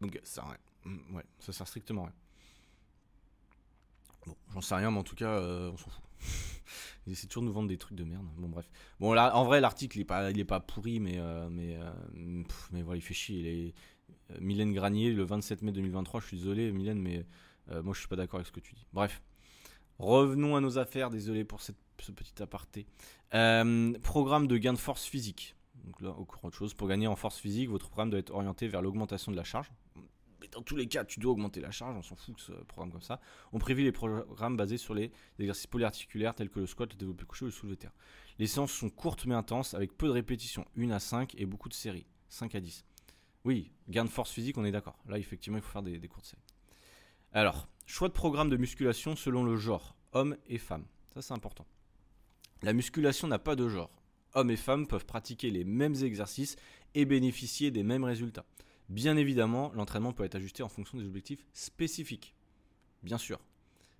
Donc 0.00 0.20
ça. 0.22 0.44
Mm, 0.84 1.16
ouais, 1.16 1.24
ça 1.38 1.52
sert 1.52 1.66
strictement 1.66 2.04
rien. 2.04 2.14
Bon, 4.26 4.36
j'en 4.52 4.60
sais 4.60 4.74
rien, 4.74 4.90
mais 4.90 4.98
en 4.98 5.04
tout 5.04 5.16
cas, 5.16 5.30
euh, 5.30 5.70
on 5.72 5.76
s'en 5.76 5.90
fout. 5.90 6.02
Ils 7.06 7.12
essaient 7.12 7.26
toujours 7.26 7.42
de 7.42 7.48
nous 7.48 7.54
vendre 7.54 7.68
des 7.68 7.78
trucs 7.78 7.96
de 7.96 8.04
merde. 8.04 8.26
Bon, 8.36 8.48
bref. 8.48 8.68
Bon, 9.00 9.12
là, 9.12 9.36
en 9.36 9.44
vrai, 9.44 9.60
l'article, 9.60 9.98
il 9.98 10.40
est 10.40 10.44
pas, 10.44 10.60
pourri, 10.60 11.00
mais, 11.00 11.18
euh, 11.18 11.48
mais, 11.50 11.76
euh, 11.76 12.42
mais 12.72 12.82
voilà, 12.82 12.98
il 12.98 13.02
fait 13.02 13.14
chier. 13.14 13.38
Il 13.38 13.46
est, 13.46 13.74
Mylène 14.40 14.72
Granier, 14.72 15.12
le 15.12 15.22
27 15.22 15.62
mai 15.62 15.72
2023, 15.72 16.20
je 16.20 16.26
suis 16.26 16.36
désolé, 16.38 16.72
Mylène, 16.72 16.98
mais 16.98 17.26
moi, 17.82 17.94
je 17.94 17.98
suis 17.98 18.08
pas 18.08 18.16
d'accord 18.16 18.38
avec 18.38 18.46
ce 18.46 18.52
que 18.52 18.60
tu 18.60 18.74
dis. 18.74 18.86
Bref. 18.92 19.22
Revenons 19.98 20.56
à 20.56 20.60
nos 20.60 20.78
affaires, 20.78 21.08
désolé 21.08 21.44
pour 21.44 21.60
ce 21.60 21.72
petit 21.96 22.42
aparté. 22.42 22.86
programme 24.02 24.46
de 24.46 24.56
gain 24.56 24.72
de 24.72 24.78
force 24.78 25.04
physique. 25.04 25.54
Donc 25.84 26.00
là, 26.00 26.10
encore 26.10 26.44
autre 26.44 26.56
chose. 26.56 26.74
Pour 26.74 26.88
gagner 26.88 27.06
en 27.06 27.16
force 27.16 27.38
physique, 27.38 27.68
votre 27.68 27.86
programme 27.86 28.10
doit 28.10 28.18
être 28.18 28.32
orienté 28.32 28.66
vers 28.68 28.82
l'augmentation 28.82 29.30
de 29.30 29.36
la 29.36 29.44
charge 29.44 29.70
dans 30.52 30.62
tous 30.62 30.76
les 30.76 30.86
cas, 30.86 31.04
tu 31.04 31.20
dois 31.20 31.32
augmenter 31.32 31.60
la 31.60 31.70
charge, 31.70 31.96
on 31.96 32.02
s'en 32.02 32.16
fout 32.16 32.36
de 32.36 32.40
ce 32.40 32.52
programme 32.52 32.92
comme 32.92 33.02
ça. 33.02 33.20
On 33.52 33.58
prévit 33.58 33.84
les 33.84 33.92
programmes 33.92 34.56
basés 34.56 34.78
sur 34.78 34.94
les 34.94 35.10
exercices 35.38 35.66
polyarticulaires 35.66 36.34
tels 36.34 36.50
que 36.50 36.60
le 36.60 36.66
squat, 36.66 36.92
le 36.92 36.98
développé 36.98 37.24
couché 37.24 37.44
ou 37.44 37.48
le 37.48 37.52
soulevé 37.52 37.76
terre. 37.76 37.92
Les 38.38 38.46
séances 38.46 38.72
sont 38.72 38.90
courtes 38.90 39.26
mais 39.26 39.34
intenses 39.34 39.74
avec 39.74 39.96
peu 39.96 40.06
de 40.06 40.12
répétitions, 40.12 40.66
1 40.76 40.90
à 40.90 41.00
5 41.00 41.34
et 41.36 41.46
beaucoup 41.46 41.68
de 41.68 41.74
séries, 41.74 42.06
5 42.28 42.54
à 42.54 42.60
10. 42.60 42.84
Oui, 43.44 43.70
gain 43.88 44.04
de 44.04 44.10
force 44.10 44.30
physique, 44.30 44.56
on 44.58 44.64
est 44.64 44.72
d'accord. 44.72 44.98
Là, 45.06 45.18
effectivement, 45.18 45.58
il 45.58 45.62
faut 45.62 45.72
faire 45.72 45.82
des, 45.82 45.98
des 45.98 46.08
courtes 46.08 46.26
séries. 46.26 46.42
Alors, 47.32 47.68
choix 47.86 48.08
de 48.08 48.14
programme 48.14 48.48
de 48.48 48.56
musculation 48.56 49.16
selon 49.16 49.44
le 49.44 49.56
genre, 49.56 49.96
homme 50.12 50.36
et 50.46 50.58
femme. 50.58 50.86
Ça, 51.12 51.20
c'est 51.20 51.34
important. 51.34 51.66
La 52.62 52.72
musculation 52.72 53.28
n'a 53.28 53.38
pas 53.38 53.56
de 53.56 53.68
genre. 53.68 53.90
Hommes 54.32 54.50
et 54.50 54.56
femmes 54.56 54.86
peuvent 54.86 55.04
pratiquer 55.04 55.50
les 55.50 55.64
mêmes 55.64 55.94
exercices 55.94 56.56
et 56.94 57.04
bénéficier 57.04 57.70
des 57.70 57.82
mêmes 57.82 58.04
résultats. 58.04 58.46
Bien 58.88 59.16
évidemment, 59.16 59.72
l'entraînement 59.74 60.12
peut 60.12 60.24
être 60.24 60.34
ajusté 60.34 60.62
en 60.62 60.68
fonction 60.68 60.98
des 60.98 61.06
objectifs 61.06 61.44
spécifiques. 61.52 62.34
Bien 63.02 63.18
sûr. 63.18 63.40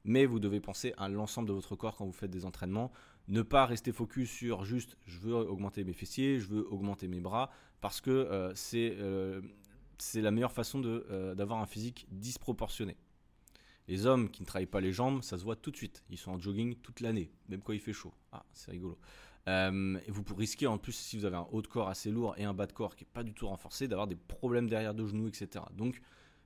Mais 0.05 0.27
vous 0.27 0.39
devez 0.39 0.61
penser 0.61 0.93
à 0.99 1.09
l'ensemble 1.09 1.49
de 1.49 1.55
votre 1.55 1.77
corps 1.77 1.97
quand 1.97 2.05
vous 2.05 2.13
faites 2.13 2.31
des 2.31 2.45
entraînements. 2.45 2.93
Ne 3.29 3.41
pas 3.41 3.65
rester 3.65 3.91
focus 3.93 4.31
sur 4.31 4.65
juste 4.65 4.99
je 5.07 5.19
veux 5.19 5.35
augmenter 5.35 5.83
mes 5.85 5.95
fessiers, 5.95 6.39
je 6.39 6.47
veux 6.47 6.71
augmenter 6.71 7.09
mes 7.09 7.21
bras, 7.21 7.51
parce 7.81 8.03
que 8.03 8.11
euh, 8.11 8.53
euh, 8.75 9.41
c'est 9.99 10.21
la 10.21 10.31
meilleure 10.31 10.53
façon 10.53 10.83
euh, 10.85 11.35
d'avoir 11.35 11.61
un 11.61 11.67
physique 11.67 12.07
disproportionné. 12.11 12.97
Les 13.89 14.07
hommes 14.07 14.31
qui 14.31 14.43
ne 14.43 14.47
travaillent 14.47 14.67
pas 14.67 14.81
les 14.81 14.93
jambes, 14.93 15.23
ça 15.23 15.39
se 15.39 15.45
voit 15.45 15.57
tout 15.57 15.71
de 15.71 15.77
suite. 15.77 16.05
Ils 16.11 16.19
sont 16.19 16.33
en 16.33 16.39
jogging 16.39 16.75
toute 16.77 17.01
l'année, 17.01 17.31
même 17.49 17.63
quand 17.63 17.73
il 17.73 17.81
fait 17.81 17.93
chaud. 17.93 18.13
Ah, 18.33 18.45
c'est 18.53 18.71
rigolo. 18.71 18.99
Euh, 19.49 19.99
et 20.07 20.11
vous 20.11 20.25
risquer 20.35 20.67
en 20.67 20.79
plus, 20.79 20.93
si 20.93 21.19
vous 21.19 21.25
avez 21.25 21.37
un 21.37 21.47
haut 21.53 21.61
de 21.61 21.67
corps 21.67 21.89
assez 21.89 22.11
lourd 22.11 22.35
et 22.39 22.45
un 22.45 22.55
bas 22.55 22.67
de 22.67 22.73
corps 22.73 22.97
qui 22.97 23.05
n'est 23.05 23.11
pas 23.13 23.23
du 23.23 23.35
tout 23.35 23.47
renforcé, 23.47 23.89
d'avoir 23.89 24.07
des 24.07 24.17
problèmes 24.17 24.69
derrière 24.69 24.95
de 24.95 25.07
genoux, 25.07 25.29
etc. 25.29 25.65
Donc, 25.73 26.01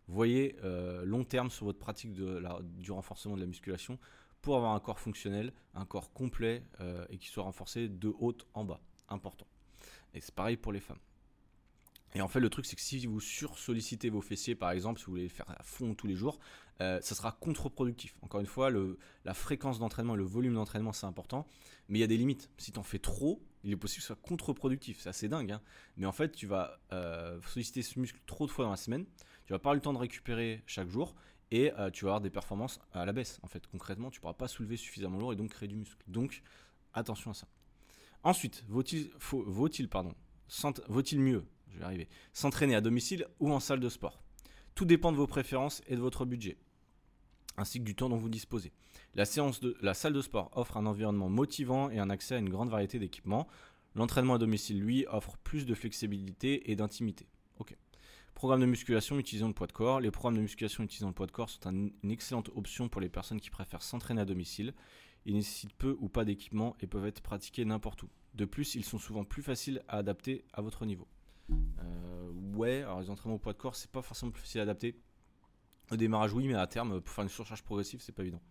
voyez 0.09 0.57
euh, 0.65 1.05
long 1.05 1.25
terme 1.25 1.51
sur 1.51 1.67
votre 1.67 1.79
pratique 1.79 2.13
du 2.13 2.91
renforcement 2.91 3.37
de 3.37 3.41
la 3.41 3.47
musculation 3.47 3.99
pour 4.41 4.57
avoir 4.57 4.75
un 4.75 4.81
corps 4.81 4.99
fonctionnel, 4.99 5.53
un 5.75 5.85
corps 5.85 6.13
complet 6.13 6.63
euh, 6.81 7.05
et 7.11 7.19
qui 7.19 7.29
soit 7.29 7.45
renforcé 7.45 7.89
de 7.89 8.09
haut 8.19 8.37
en 8.55 8.65
bas. 8.65 8.81
Important. 9.09 9.47
Et 10.15 10.21
c'est 10.21 10.35
pareil 10.35 10.57
pour 10.57 10.73
les 10.73 10.81
femmes. 10.81 10.99
Et 12.15 12.21
en 12.21 12.29
fait, 12.29 12.41
le 12.41 12.49
truc, 12.49 12.67
c'est 12.67 12.77
que 12.77 12.83
si 12.83 13.07
vous 13.07 13.21
sursollicitez 13.21 14.09
vos 14.09 14.21
fessiers, 14.21 14.55
par 14.55 14.71
exemple, 14.71 14.99
si 14.99 15.07
vous 15.07 15.13
voulez 15.13 15.29
faire 15.29 15.51
à 15.51 15.63
fond 15.63 15.95
tous 15.95 16.07
les 16.07 16.17
jours, 16.17 16.39
euh, 16.81 17.01
ça 17.03 17.15
sera 17.15 17.33
contre-productif. 17.33 18.15
Encore 18.23 18.41
une 18.41 18.47
fois, 18.47 18.71
la 19.25 19.35
fréquence 19.35 19.79
d'entraînement 19.79 20.15
et 20.15 20.19
le 20.19 20.25
volume 20.25 20.55
d'entraînement, 20.55 20.93
c'est 20.93 21.07
important, 21.07 21.47
mais 21.89 21.99
il 21.99 22.01
y 22.01 22.05
a 22.05 22.09
des 22.09 22.17
limites. 22.17 22.51
Si 22.57 22.73
tu 22.73 22.79
en 22.79 22.83
fais 22.83 22.99
trop, 22.99 23.43
il 23.65 23.73
est 23.73 23.77
possible 23.77 23.99
que 23.99 24.03
ce 24.03 24.15
soit 24.15 24.23
contre-productif. 24.23 25.01
C'est 25.01 25.09
assez 25.09 25.29
dingue, 25.29 25.53
hein. 25.53 25.61
mais 25.97 26.07
en 26.07 26.13
fait, 26.13 26.33
tu 26.33 26.47
vas 26.47 26.81
euh, 26.93 27.39
solliciter 27.47 27.83
ce 27.83 27.99
muscle 27.99 28.21
trop 28.27 28.47
de 28.47 28.51
fois 28.51 28.65
dans 28.65 28.71
la 28.71 28.77
semaine, 28.77 29.05
tu 29.45 29.53
vas 29.53 29.59
pas 29.59 29.71
avoir 29.71 29.75
le 29.75 29.81
temps 29.81 29.93
de 29.93 29.99
récupérer 29.99 30.63
chaque 30.67 30.89
jour, 30.89 31.15
et 31.51 31.73
euh, 31.79 31.91
tu 31.91 32.05
vas 32.05 32.11
avoir 32.11 32.21
des 32.21 32.31
performances 32.31 32.81
à 32.93 33.05
la 33.05 33.13
baisse. 33.13 33.39
En 33.43 33.49
fait, 33.49 33.67
concrètement, 33.67 34.11
tu 34.11 34.21
pourras 34.21 34.35
pas 34.35 34.49
soulever 34.49 34.77
suffisamment 34.77 35.19
lourd 35.19 35.33
et 35.33 35.37
donc 35.37 35.51
créer 35.51 35.69
du 35.69 35.77
muscle. 35.77 36.03
Donc, 36.07 36.43
attention 36.95 37.31
à 37.31 37.35
ça. 37.35 37.49
Ensuite, 38.23 38.65
vaut-il, 38.69 39.11
vaut-il, 39.31 39.89
pardon, 39.89 40.15
vaut-il 40.89 41.21
mieux, 41.21 41.45
s'entraîner 42.33 42.75
à 42.75 42.81
domicile 42.81 43.27
ou 43.41 43.53
en 43.53 43.61
salle 43.61 43.81
de 43.81 43.89
sport 43.89 44.23
Tout 44.75 44.85
dépend 44.85 45.13
de 45.13 45.17
vos 45.17 45.27
préférences 45.27 45.83
et 45.87 45.97
de 45.97 46.01
votre 46.01 46.25
budget 46.25 46.57
ainsi 47.59 47.79
que 47.81 47.85
du 47.85 47.95
temps 47.95 48.09
dont 48.09 48.17
vous 48.17 48.29
disposez. 48.29 48.73
La 49.15 49.25
salle 49.25 50.13
de 50.13 50.23
sport 50.23 50.51
offre 50.55 50.77
un 50.77 50.87
environnement 50.87 51.29
motivant 51.29 51.91
et 51.91 51.99
un 51.99 52.11
accès 52.11 52.37
à 52.37 52.39
une 52.39 52.49
grande 52.49 52.71
variété 52.71 52.99
d'équipements. 52.99 53.49
L'entraînement 53.95 54.35
à 54.35 54.39
domicile, 54.39 54.81
lui, 54.81 55.07
offre 55.09 55.37
plus 55.39 55.67
de 55.67 55.75
flexibilité 55.75 56.71
et 56.71 56.77
d'intimité. 56.77 57.27
Ok. 57.59 57.77
Programme 58.35 58.61
de 58.61 58.67
musculation 58.67 59.19
utilisant 59.19 59.49
le 59.49 59.55
poids 59.55 59.67
de 59.67 59.73
corps. 59.73 60.01
Les 60.01 60.13
programmes 60.13 60.37
de 60.37 60.43
musculation 60.43 60.85
utilisant 60.85 61.09
le 61.09 61.15
poids 61.15 61.27
de 61.27 61.33
corps 61.33 61.51
sont 61.51 61.69
une 61.71 62.11
excellente 62.11 62.51
option 62.55 62.89
pour 62.89 63.01
les 63.01 63.09
personnes 63.09 63.41
qui 63.41 63.51
préfèrent 63.51 63.83
s'entraîner 63.83 64.21
à 64.21 64.25
domicile. 64.25 64.75
Ils 65.27 65.35
nécessitent 65.35 65.75
peu 65.75 65.97
ou 65.99 66.09
pas 66.09 66.25
d'équipement 66.25 66.77
et 66.81 66.87
peuvent 66.87 67.07
être 67.07 67.21
pratiqués 67.21 67.65
n'importe 67.65 68.05
où. 68.05 68.09
De 68.35 68.45
plus, 68.45 68.77
ils 68.77 68.85
sont 68.85 68.99
souvent 68.99 69.25
plus 69.25 69.43
faciles 69.43 69.83
à 69.89 69.99
adapter 69.99 70.45
à 70.53 70.63
votre 70.63 70.87
niveau. 70.87 71.09
Euh, 71.51 72.31
ouais, 72.55 72.83
alors 72.83 73.01
les 73.01 73.11
entraînements 73.11 73.37
au 73.37 73.39
poids 73.39 73.53
de 73.53 73.59
corps, 73.59 73.77
c'est 73.77 73.91
pas 73.91 74.03
forcément 74.03 74.31
plus 74.31 74.43
facile 74.43 74.61
à 74.61 74.63
adapter 74.65 75.01
au 75.91 75.97
démarrage, 75.97 76.33
oui, 76.33 76.47
mais 76.49 76.55
à 76.55 76.67
terme, 76.67 77.01
pour 77.01 77.15
faire 77.15 77.23
une 77.23 77.31
surcharge 77.31 77.63
progressive, 77.63 78.01
c'est 78.01 78.13
pas 78.13 78.23
évident. 78.23 78.43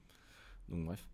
Donc, 0.70 0.86
bref. 0.86 1.08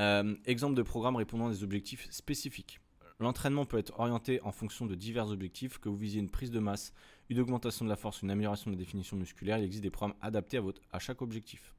Euh, 0.00 0.34
exemple 0.44 0.74
de 0.74 0.82
programme 0.82 1.16
répondant 1.16 1.48
à 1.48 1.50
des 1.50 1.62
objectifs 1.62 2.08
spécifiques. 2.10 2.80
L'entraînement 3.20 3.66
peut 3.66 3.78
être 3.78 3.98
orienté 3.98 4.40
en 4.42 4.52
fonction 4.52 4.86
de 4.86 4.94
divers 4.94 5.28
objectifs, 5.28 5.78
que 5.78 5.88
vous 5.88 5.96
visiez 5.96 6.20
une 6.20 6.30
prise 6.30 6.52
de 6.52 6.60
masse, 6.60 6.92
une 7.28 7.40
augmentation 7.40 7.84
de 7.84 7.90
la 7.90 7.96
force, 7.96 8.22
une 8.22 8.30
amélioration 8.30 8.70
de 8.70 8.76
la 8.76 8.78
définition 8.78 9.16
musculaire. 9.16 9.58
Il 9.58 9.64
existe 9.64 9.82
des 9.82 9.90
programmes 9.90 10.16
adaptés 10.20 10.56
à, 10.56 10.60
votre, 10.60 10.80
à 10.92 11.00
chaque 11.00 11.20
objectif. 11.20 11.74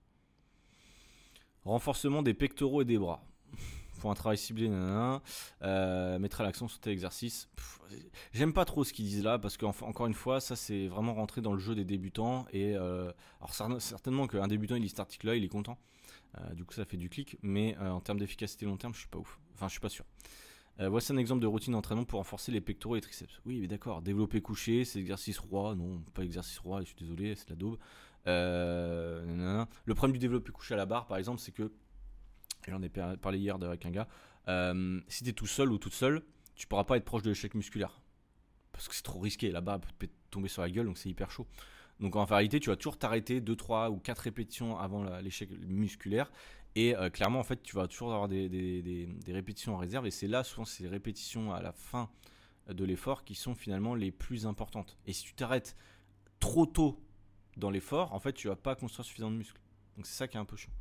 Renforcement 1.64 2.22
des 2.22 2.34
pectoraux 2.34 2.82
et 2.82 2.86
des 2.86 2.98
bras 2.98 3.24
pour 4.00 4.10
un 4.10 4.16
travail 4.16 4.38
ciblé, 4.38 4.68
nanana, 4.68 5.22
euh, 5.62 6.18
mettra 6.20 6.44
l'accent 6.44 6.68
sur 6.68 6.80
tel 6.80 6.94
exercice. 6.94 7.50
J'aime 8.34 8.54
pas 8.54 8.66
trop 8.66 8.84
ce 8.84 8.94
qu'ils 8.94 9.06
disent 9.06 9.24
là 9.24 9.38
parce 9.38 9.58
qu'encore 9.58 10.08
une 10.08 10.14
fois, 10.14 10.40
ça 10.40 10.56
c'est 10.56 10.88
vraiment 10.88 11.14
rentré 11.14 11.42
dans 11.42 11.54
le 11.54 11.60
jeu 11.60 11.76
des 11.76 11.86
débutants. 11.86 12.46
Et 12.52 12.76
euh, 12.76 13.12
alors 13.40 13.82
certainement 13.82 14.28
qu'un 14.28 14.48
débutant 14.48 14.76
il 14.76 14.82
lit 14.82 14.90
cet 14.90 15.00
article-là, 15.00 15.36
il 15.36 15.44
est 15.44 15.50
content. 15.50 15.78
Euh, 16.38 16.54
du 16.54 16.66
coup, 16.66 16.74
ça 16.74 16.86
fait 16.86 16.98
du 16.98 17.10
clic, 17.10 17.38
mais 17.42 17.78
en 17.78 18.00
termes 18.02 18.20
d'efficacité 18.20 18.66
long 18.66 18.78
terme, 18.78 18.94
je 18.94 19.00
suis 19.00 19.08
pas 19.08 19.20
ouf. 19.20 19.40
Enfin, 19.54 19.68
je 19.68 19.72
suis 19.72 19.82
pas 19.82 19.90
sûr. 19.90 20.06
voici 20.80 21.12
un 21.12 21.18
exemple 21.18 21.42
de 21.42 21.48
routine 21.48 21.74
d'entraînement 21.74 22.06
pour 22.06 22.20
renforcer 22.20 22.52
les 22.52 22.62
pectoraux 22.62 22.96
et 22.96 22.98
les 22.98 23.02
triceps. 23.02 23.42
Oui, 23.46 23.60
mais 23.60 23.68
d'accord. 23.68 24.02
Développer 24.02 24.42
couché, 24.42 24.86
c'est 24.86 25.00
exercice 25.00 25.38
roi. 25.40 25.76
Non, 25.76 26.02
pas 26.14 26.24
exercice 26.24 26.58
roi, 26.60 26.82
je 26.82 26.88
suis 26.88 26.96
désolé, 26.96 27.36
c'est 27.36 27.50
la 27.50 27.56
daube. 27.56 27.78
Le 28.26 29.66
problème 29.94 30.14
du 30.14 30.20
développé 30.20 30.52
couché 30.52 30.76
à 30.76 30.78
la 30.78 30.86
barre, 30.86 31.08
par 31.08 31.18
exemple, 31.18 31.40
c'est 31.40 31.52
que, 31.52 31.72
j'en 32.68 32.82
ai 32.82 32.90
parlé 32.90 33.40
hier 33.40 33.56
avec 33.56 33.86
un 33.86 33.92
gars, 33.92 34.08
euh, 34.48 35.00
si 35.08 35.24
tu 35.24 35.30
es 35.30 35.34
tout 35.34 35.48
seul 35.48 35.72
ou 35.72 35.78
toute 35.78 35.94
seule, 35.94 36.24
tu 36.56 36.68
pourras 36.68 36.84
pas 36.84 36.98
être 36.98 37.06
proche 37.06 37.24
de 37.24 37.30
l'échec 37.30 37.54
musculaire. 37.54 38.02
Parce 38.72 38.88
que 38.88 38.96
c'est 38.96 39.04
trop 39.04 39.20
risqué, 39.20 39.52
barre 39.62 39.80
peut 39.98 40.10
tomber 40.32 40.48
sur 40.48 40.62
la 40.62 40.70
gueule, 40.70 40.86
donc 40.86 40.98
c'est 40.98 41.10
hyper 41.10 41.32
chaud. 41.32 41.48
Donc 42.00 42.16
en 42.16 42.26
réalité, 42.26 42.60
tu 42.60 42.70
vas 42.70 42.76
toujours 42.76 42.98
t'arrêter 42.98 43.42
2, 43.42 43.56
3 43.56 43.90
ou 43.90 43.98
4 43.98 44.20
répétitions 44.20 44.78
avant 44.78 45.04
l'échec 45.20 45.50
musculaire. 45.68 46.32
Et 46.76 46.96
euh, 46.96 47.10
clairement, 47.10 47.40
en 47.40 47.44
fait, 47.44 47.62
tu 47.62 47.76
vas 47.76 47.88
toujours 47.88 48.14
avoir 48.14 48.28
des, 48.30 48.48
des 48.48 49.34
répétitions 49.34 49.76
en 49.76 49.78
réserve. 49.78 50.08
Et 50.08 50.12
c'est 50.12 50.28
là, 50.28 50.44
souvent, 50.44 50.66
ces 50.66 50.88
répétitions 50.88 51.52
à 51.52 51.62
la 51.62 51.74
fin 51.74 52.10
de 52.70 52.86
l'effort 52.86 53.24
qui 53.24 53.36
sont 53.36 53.56
finalement 53.56 53.96
les 53.96 54.12
plus 54.12 54.46
importantes. 54.46 54.98
Et 55.06 55.14
si 55.14 55.24
tu 55.24 55.34
t'arrêtes 55.34 55.76
trop 56.40 56.66
tôt 56.66 57.02
dans 57.58 57.70
l'effort, 57.70 58.14
en 58.14 58.20
fait, 58.20 58.34
tu 58.34 58.48
vas 58.48 58.56
pas 58.56 58.76
construire 58.76 59.06
suffisamment 59.06 59.32
de 59.32 59.38
muscles. 59.38 59.60
Donc 59.96 60.06
c'est 60.06 60.16
ça 60.16 60.28
qui 60.28 60.38
est 60.38 60.40
un 60.40 60.46
peu 60.46 60.56
chiant. 60.56 60.72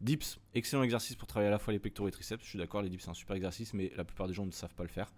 Dips, 0.00 0.38
excellent 0.54 0.82
exercice 0.82 1.14
pour 1.14 1.28
travailler 1.28 1.48
à 1.48 1.50
la 1.50 1.58
fois 1.58 1.74
les 1.74 1.78
pectoraux 1.78 2.08
et 2.08 2.10
triceps. 2.10 2.42
Je 2.42 2.48
suis 2.48 2.58
d'accord, 2.58 2.80
les 2.80 2.88
dips 2.88 3.04
c'est 3.04 3.10
un 3.10 3.14
super 3.14 3.36
exercice, 3.36 3.74
mais 3.74 3.92
la 3.96 4.04
plupart 4.04 4.28
des 4.28 4.32
gens 4.32 4.46
ne 4.46 4.50
savent 4.50 4.74
pas 4.74 4.82
le 4.82 4.88
faire. 4.88 5.12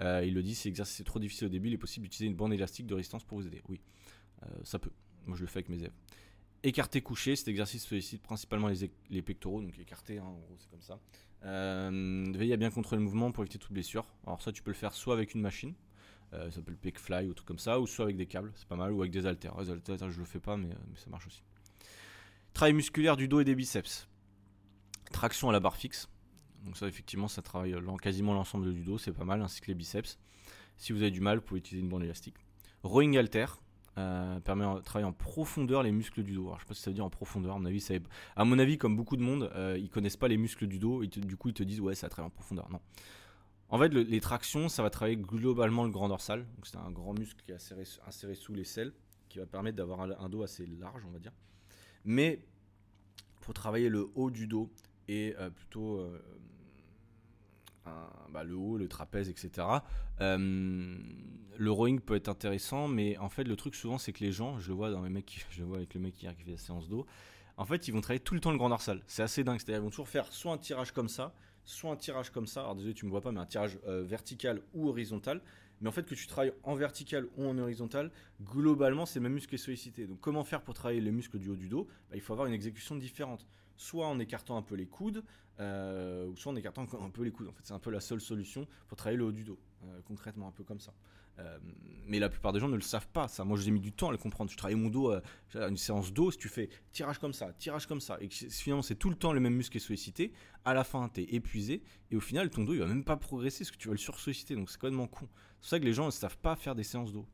Euh, 0.00 0.24
il 0.26 0.34
le 0.34 0.42
dit, 0.42 0.56
si 0.56 0.66
l'exercice 0.66 0.98
est 0.98 1.04
trop 1.04 1.20
difficile 1.20 1.46
au 1.46 1.50
début, 1.50 1.68
il 1.68 1.74
est 1.74 1.78
possible 1.78 2.04
d'utiliser 2.04 2.26
une 2.26 2.36
bande 2.36 2.52
élastique 2.52 2.86
de 2.86 2.94
résistance 2.94 3.22
pour 3.22 3.38
vous 3.38 3.46
aider. 3.46 3.62
Oui, 3.68 3.80
euh, 4.42 4.46
ça 4.64 4.80
peut. 4.80 4.90
Moi 5.26 5.36
je 5.36 5.42
le 5.42 5.46
fais 5.46 5.58
avec 5.58 5.68
mes 5.68 5.78
élèves. 5.78 5.94
Écarté 6.64 7.00
couché, 7.00 7.36
cet 7.36 7.46
exercice 7.46 7.86
sollicite 7.86 8.22
principalement 8.22 8.68
les, 9.10 9.22
pectoraux, 9.22 9.62
donc 9.62 9.78
écarté, 9.78 10.18
hein, 10.18 10.24
en 10.24 10.32
gros 10.32 10.56
c'est 10.58 10.70
comme 10.70 10.82
ça. 10.82 10.98
Euh, 11.44 12.24
veillez 12.34 12.54
à 12.54 12.56
bien 12.56 12.70
contrôler 12.70 12.98
le 12.98 13.04
mouvement 13.04 13.30
pour 13.30 13.44
éviter 13.44 13.58
toute 13.58 13.72
blessure. 13.72 14.06
Alors 14.26 14.42
ça 14.42 14.50
tu 14.50 14.62
peux 14.62 14.70
le 14.70 14.76
faire 14.76 14.94
soit 14.94 15.14
avec 15.14 15.34
une 15.34 15.42
machine, 15.42 15.74
ça 16.32 16.50
s'appelle 16.50 16.76
Peak 16.76 16.98
Fly 16.98 17.28
ou 17.28 17.34
truc 17.34 17.46
comme 17.46 17.60
ça, 17.60 17.78
ou 17.78 17.86
soit 17.86 18.06
avec 18.06 18.16
des 18.16 18.26
câbles, 18.26 18.52
c'est 18.56 18.66
pas 18.66 18.74
mal, 18.74 18.92
ou 18.92 19.02
avec 19.02 19.12
des 19.12 19.24
haltères. 19.24 19.54
Les 19.60 19.70
haltères, 19.70 20.10
je 20.10 20.18
le 20.18 20.24
fais 20.24 20.40
pas, 20.40 20.56
mais, 20.56 20.68
mais 20.68 20.96
ça 20.96 21.08
marche 21.08 21.28
aussi. 21.28 21.44
Travail 22.54 22.72
musculaire 22.72 23.16
du 23.16 23.28
dos 23.28 23.38
et 23.38 23.44
des 23.44 23.54
biceps. 23.54 24.08
Traction 25.12 25.48
à 25.48 25.52
la 25.52 25.60
barre 25.60 25.76
fixe. 25.76 26.08
Donc 26.64 26.76
ça, 26.76 26.86
effectivement, 26.86 27.28
ça 27.28 27.42
travaille 27.42 27.76
quasiment 28.00 28.32
l'ensemble 28.32 28.72
du 28.72 28.82
dos, 28.82 28.98
c'est 28.98 29.12
pas 29.12 29.24
mal, 29.24 29.42
ainsi 29.42 29.60
que 29.60 29.66
les 29.66 29.74
biceps. 29.74 30.18
Si 30.76 30.92
vous 30.92 31.02
avez 31.02 31.10
du 31.10 31.20
mal, 31.20 31.38
vous 31.38 31.44
pouvez 31.44 31.60
utiliser 31.60 31.82
une 31.82 31.90
bande 31.90 32.04
élastique. 32.04 32.36
Rowing 32.82 33.16
halter. 33.16 33.46
Euh, 33.96 34.40
permet 34.40 34.64
de 34.64 34.80
travailler 34.80 35.06
en 35.06 35.12
profondeur 35.12 35.84
les 35.84 35.92
muscles 35.92 36.24
du 36.24 36.32
dos. 36.32 36.46
Alors, 36.46 36.58
je 36.58 36.64
sais 36.64 36.68
pas 36.68 36.74
si 36.74 36.82
ça 36.82 36.90
veut 36.90 36.94
dire 36.94 37.04
en 37.04 37.10
profondeur. 37.10 37.54
À 37.54 38.44
mon 38.44 38.58
avis, 38.58 38.76
comme 38.76 38.96
beaucoup 38.96 39.16
de 39.16 39.22
monde, 39.22 39.52
ils 39.78 39.88
connaissent 39.88 40.16
pas 40.16 40.26
les 40.26 40.36
muscles 40.36 40.66
du 40.66 40.80
dos. 40.80 41.04
Et 41.04 41.06
du 41.06 41.36
coup, 41.36 41.50
ils 41.50 41.54
te 41.54 41.62
disent 41.62 41.80
ouais, 41.80 41.94
ça 41.94 42.08
travaille 42.08 42.26
en 42.26 42.34
profondeur. 42.34 42.68
Non. 42.70 42.80
En 43.68 43.78
fait, 43.78 43.88
les 43.88 44.20
tractions, 44.20 44.68
ça 44.68 44.82
va 44.82 44.90
travailler 44.90 45.16
globalement 45.16 45.84
le 45.84 45.90
grand 45.90 46.08
dorsal. 46.08 46.46
Donc, 46.56 46.66
c'est 46.66 46.76
un 46.76 46.90
grand 46.90 47.16
muscle 47.18 47.40
qui 47.44 47.52
est 47.52 47.54
inséré, 47.54 48.34
sous 48.34 48.54
les 48.54 48.64
selles, 48.64 48.92
qui 49.28 49.38
va 49.38 49.46
permettre 49.46 49.76
d'avoir 49.76 50.00
un, 50.00 50.28
dos 50.28 50.42
assez 50.42 50.66
large, 50.66 51.02
on 51.06 51.10
va 51.10 51.18
dire. 51.18 51.32
Mais 52.04 52.44
pour 53.40 53.54
travailler 53.54 53.88
le 53.88 54.10
haut 54.14 54.30
du 54.30 54.46
dos 54.46 54.72
et 55.08 55.34
euh, 55.38 55.50
plutôt 55.50 55.98
euh, 55.98 56.18
bah, 58.30 58.44
le 58.44 58.56
haut, 58.56 58.78
le 58.78 58.88
trapèze, 58.88 59.28
etc. 59.28 59.66
Euh, 60.20 60.96
le 61.56 61.70
rowing 61.70 62.00
peut 62.00 62.16
être 62.16 62.28
intéressant, 62.28 62.88
mais 62.88 63.16
en 63.18 63.28
fait, 63.28 63.44
le 63.44 63.56
truc 63.56 63.74
souvent, 63.74 63.98
c'est 63.98 64.12
que 64.12 64.24
les 64.24 64.32
gens, 64.32 64.58
je 64.58 64.68
le 64.68 64.74
vois 64.74 64.90
dans 64.90 65.02
les 65.02 65.10
mecs, 65.10 65.46
je 65.50 65.60
le 65.60 65.66
vois 65.66 65.76
avec 65.78 65.94
le 65.94 66.00
mec 66.00 66.14
qui 66.14 66.26
fait 66.26 66.50
la 66.50 66.56
séance 66.58 66.88
dos, 66.88 67.06
en 67.56 67.64
fait, 67.64 67.86
ils 67.86 67.92
vont 67.92 68.00
travailler 68.00 68.20
tout 68.20 68.34
le 68.34 68.40
temps 68.40 68.50
le 68.50 68.58
grand 68.58 68.68
dorsal. 68.68 69.02
C'est 69.06 69.22
assez 69.22 69.44
dingue. 69.44 69.60
C'est-à-dire, 69.60 69.80
ils 69.80 69.84
vont 69.84 69.90
toujours 69.90 70.08
faire 70.08 70.32
soit 70.32 70.52
un 70.52 70.58
tirage 70.58 70.90
comme 70.90 71.08
ça, 71.08 71.32
soit 71.64 71.92
un 71.92 71.96
tirage 71.96 72.30
comme 72.30 72.48
ça, 72.48 72.60
alors 72.62 72.74
désolé 72.74 72.94
tu 72.94 73.06
me 73.06 73.10
vois 73.10 73.20
pas, 73.20 73.30
mais 73.30 73.38
un 73.40 73.46
tirage 73.46 73.78
euh, 73.86 74.02
vertical 74.02 74.60
ou 74.74 74.88
horizontal. 74.88 75.40
Mais 75.80 75.88
en 75.88 75.92
fait, 75.92 76.04
que 76.04 76.14
tu 76.14 76.26
travailles 76.26 76.52
en 76.62 76.74
vertical 76.74 77.28
ou 77.36 77.46
en 77.46 77.58
horizontal, 77.58 78.10
globalement, 78.42 79.06
c'est 79.06 79.18
le 79.18 79.24
même 79.24 79.34
muscle 79.34 79.50
qui 79.50 79.54
est 79.56 79.58
sollicité. 79.58 80.06
Donc, 80.06 80.20
comment 80.20 80.42
faire 80.42 80.62
pour 80.62 80.74
travailler 80.74 81.00
les 81.00 81.12
muscles 81.12 81.38
du 81.38 81.50
haut 81.50 81.56
du 81.56 81.68
dos? 81.68 81.86
Bah, 82.10 82.16
Il 82.16 82.20
faut 82.20 82.32
avoir 82.32 82.48
une 82.48 82.54
exécution 82.54 82.96
différente. 82.96 83.46
Soit 83.76 84.06
en 84.06 84.18
écartant 84.18 84.56
un 84.56 84.62
peu 84.62 84.74
les 84.74 84.86
coudes, 84.86 85.24
euh, 85.60 86.26
ou 86.26 86.36
soit 86.36 86.52
en 86.52 86.56
écartant 86.56 86.86
un 87.00 87.10
peu 87.10 87.22
les 87.22 87.30
coudes. 87.30 87.48
En 87.48 87.52
fait, 87.52 87.62
c'est 87.64 87.74
un 87.74 87.78
peu 87.78 87.90
la 87.90 88.00
seule 88.00 88.20
solution 88.20 88.66
pour 88.88 88.96
travailler 88.96 89.18
le 89.18 89.24
haut 89.24 89.32
du 89.32 89.44
dos, 89.44 89.58
euh, 89.84 90.00
concrètement, 90.06 90.48
un 90.48 90.52
peu 90.52 90.64
comme 90.64 90.80
ça. 90.80 90.94
Euh, 91.40 91.58
mais 92.06 92.18
la 92.18 92.28
plupart 92.28 92.52
des 92.52 92.60
gens 92.60 92.68
ne 92.68 92.76
le 92.76 92.82
savent 92.82 93.08
pas, 93.08 93.28
ça. 93.28 93.44
Moi, 93.44 93.58
j'ai 93.58 93.70
mis 93.70 93.80
du 93.80 93.92
temps 93.92 94.08
à 94.08 94.12
le 94.12 94.18
comprendre. 94.18 94.50
Je 94.50 94.56
travaille 94.56 94.76
mon 94.76 94.88
dos, 94.88 95.10
euh, 95.10 95.20
une 95.54 95.76
séance 95.76 96.12
dos, 96.12 96.30
si 96.30 96.38
tu 96.38 96.48
fais 96.48 96.68
tirage 96.92 97.18
comme 97.18 97.32
ça, 97.32 97.52
tirage 97.54 97.86
comme 97.86 98.00
ça, 98.00 98.18
et 98.20 98.28
que 98.28 98.34
finalement, 98.34 98.82
c'est 98.82 98.94
tout 98.94 99.10
le 99.10 99.16
temps 99.16 99.32
le 99.32 99.40
même 99.40 99.54
muscle 99.54 99.72
qui 99.72 99.78
est 99.78 99.80
sollicité, 99.80 100.32
à 100.64 100.74
la 100.74 100.84
fin, 100.84 101.08
tu 101.08 101.22
es 101.22 101.34
épuisé, 101.34 101.82
et 102.10 102.16
au 102.16 102.20
final, 102.20 102.50
ton 102.50 102.64
dos, 102.64 102.74
il 102.74 102.78
va 102.78 102.86
même 102.86 103.04
pas 103.04 103.16
progresser 103.16 103.64
parce 103.64 103.72
que 103.72 103.76
tu 103.76 103.88
vas 103.88 103.94
le 103.94 103.98
sursolliciter. 103.98 104.54
Donc, 104.54 104.70
c'est 104.70 104.78
complètement 104.78 105.08
con. 105.08 105.28
C'est 105.60 105.70
ça 105.70 105.80
que 105.80 105.84
les 105.84 105.94
gens 105.94 106.06
ne 106.06 106.10
savent 106.10 106.38
pas 106.38 106.56
faire 106.56 106.74
des 106.74 106.84
séances 106.84 107.12
dos. 107.12 107.26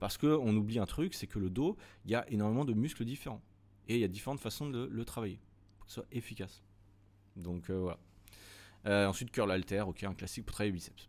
Parce 0.00 0.18
qu'on 0.18 0.56
oublie 0.56 0.78
un 0.78 0.86
truc, 0.86 1.14
c'est 1.14 1.28
que 1.28 1.38
le 1.38 1.50
dos, 1.50 1.76
il 2.04 2.10
y 2.10 2.14
a 2.14 2.28
énormément 2.30 2.64
de 2.64 2.72
muscles 2.72 3.04
différents. 3.04 3.42
Et 3.86 3.96
il 3.96 4.00
y 4.00 4.04
a 4.04 4.08
différentes 4.08 4.40
façons 4.40 4.68
de 4.68 4.88
le 4.90 5.04
travailler 5.04 5.38
soit 5.86 6.06
efficace. 6.12 6.62
Donc, 7.36 7.70
euh, 7.70 7.78
voilà. 8.84 9.08
ensuite, 9.08 9.30
curl 9.30 9.50
alter, 9.50 9.80
ok, 9.80 10.04
un 10.04 10.14
classique 10.14 10.46
pour 10.46 10.54
travailler 10.54 10.72
les 10.72 10.78
biceps. 10.78 11.08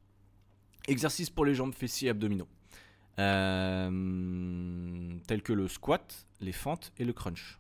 Exercices 0.88 1.30
pour 1.30 1.46
les 1.46 1.56
jambes, 1.56 1.74
fessiers 1.74 2.08
et 2.08 2.12
abdominaux. 2.12 2.48
Euh, 3.18 3.90
tels 5.28 5.42
que 5.42 5.54
le 5.54 5.68
squat, 5.68 6.28
les 6.42 6.52
fentes 6.52 6.92
et 6.98 7.06
le 7.06 7.14
crunch. 7.14 7.60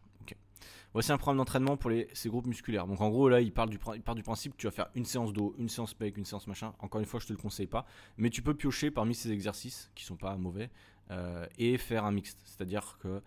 Voici 0.93 1.11
un 1.11 1.17
programme 1.17 1.39
d'entraînement 1.39 1.75
pour 1.75 1.91
ces 2.13 2.29
groupes 2.29 2.47
musculaires. 2.47 2.87
Donc 2.87 3.01
en 3.01 3.09
gros 3.09 3.27
là 3.27 3.41
il 3.41 3.51
part, 3.51 3.67
du, 3.67 3.77
du 3.77 4.23
principe 4.23 4.53
que 4.53 4.57
tu 4.57 4.65
vas 4.65 4.71
faire 4.71 4.87
une 4.95 5.03
séance 5.03 5.33
dos, 5.33 5.53
une 5.57 5.67
séance 5.67 5.93
pec, 5.93 6.15
une 6.15 6.23
séance 6.23 6.47
machin. 6.47 6.73
Encore 6.79 7.01
une 7.01 7.05
fois 7.05 7.19
je 7.19 7.27
te 7.27 7.33
le 7.33 7.37
conseille 7.37 7.67
pas. 7.67 7.85
Mais 8.15 8.29
tu 8.29 8.41
peux 8.41 8.53
piocher 8.53 8.91
parmi 8.91 9.13
ces 9.13 9.29
exercices 9.29 9.91
qui 9.93 10.05
sont 10.05 10.15
pas 10.15 10.37
mauvais 10.37 10.69
euh, 11.11 11.45
et 11.57 11.77
faire 11.77 12.05
un 12.05 12.13
mixte. 12.13 12.39
C'est-à-dire 12.45 12.97
que 13.01 13.21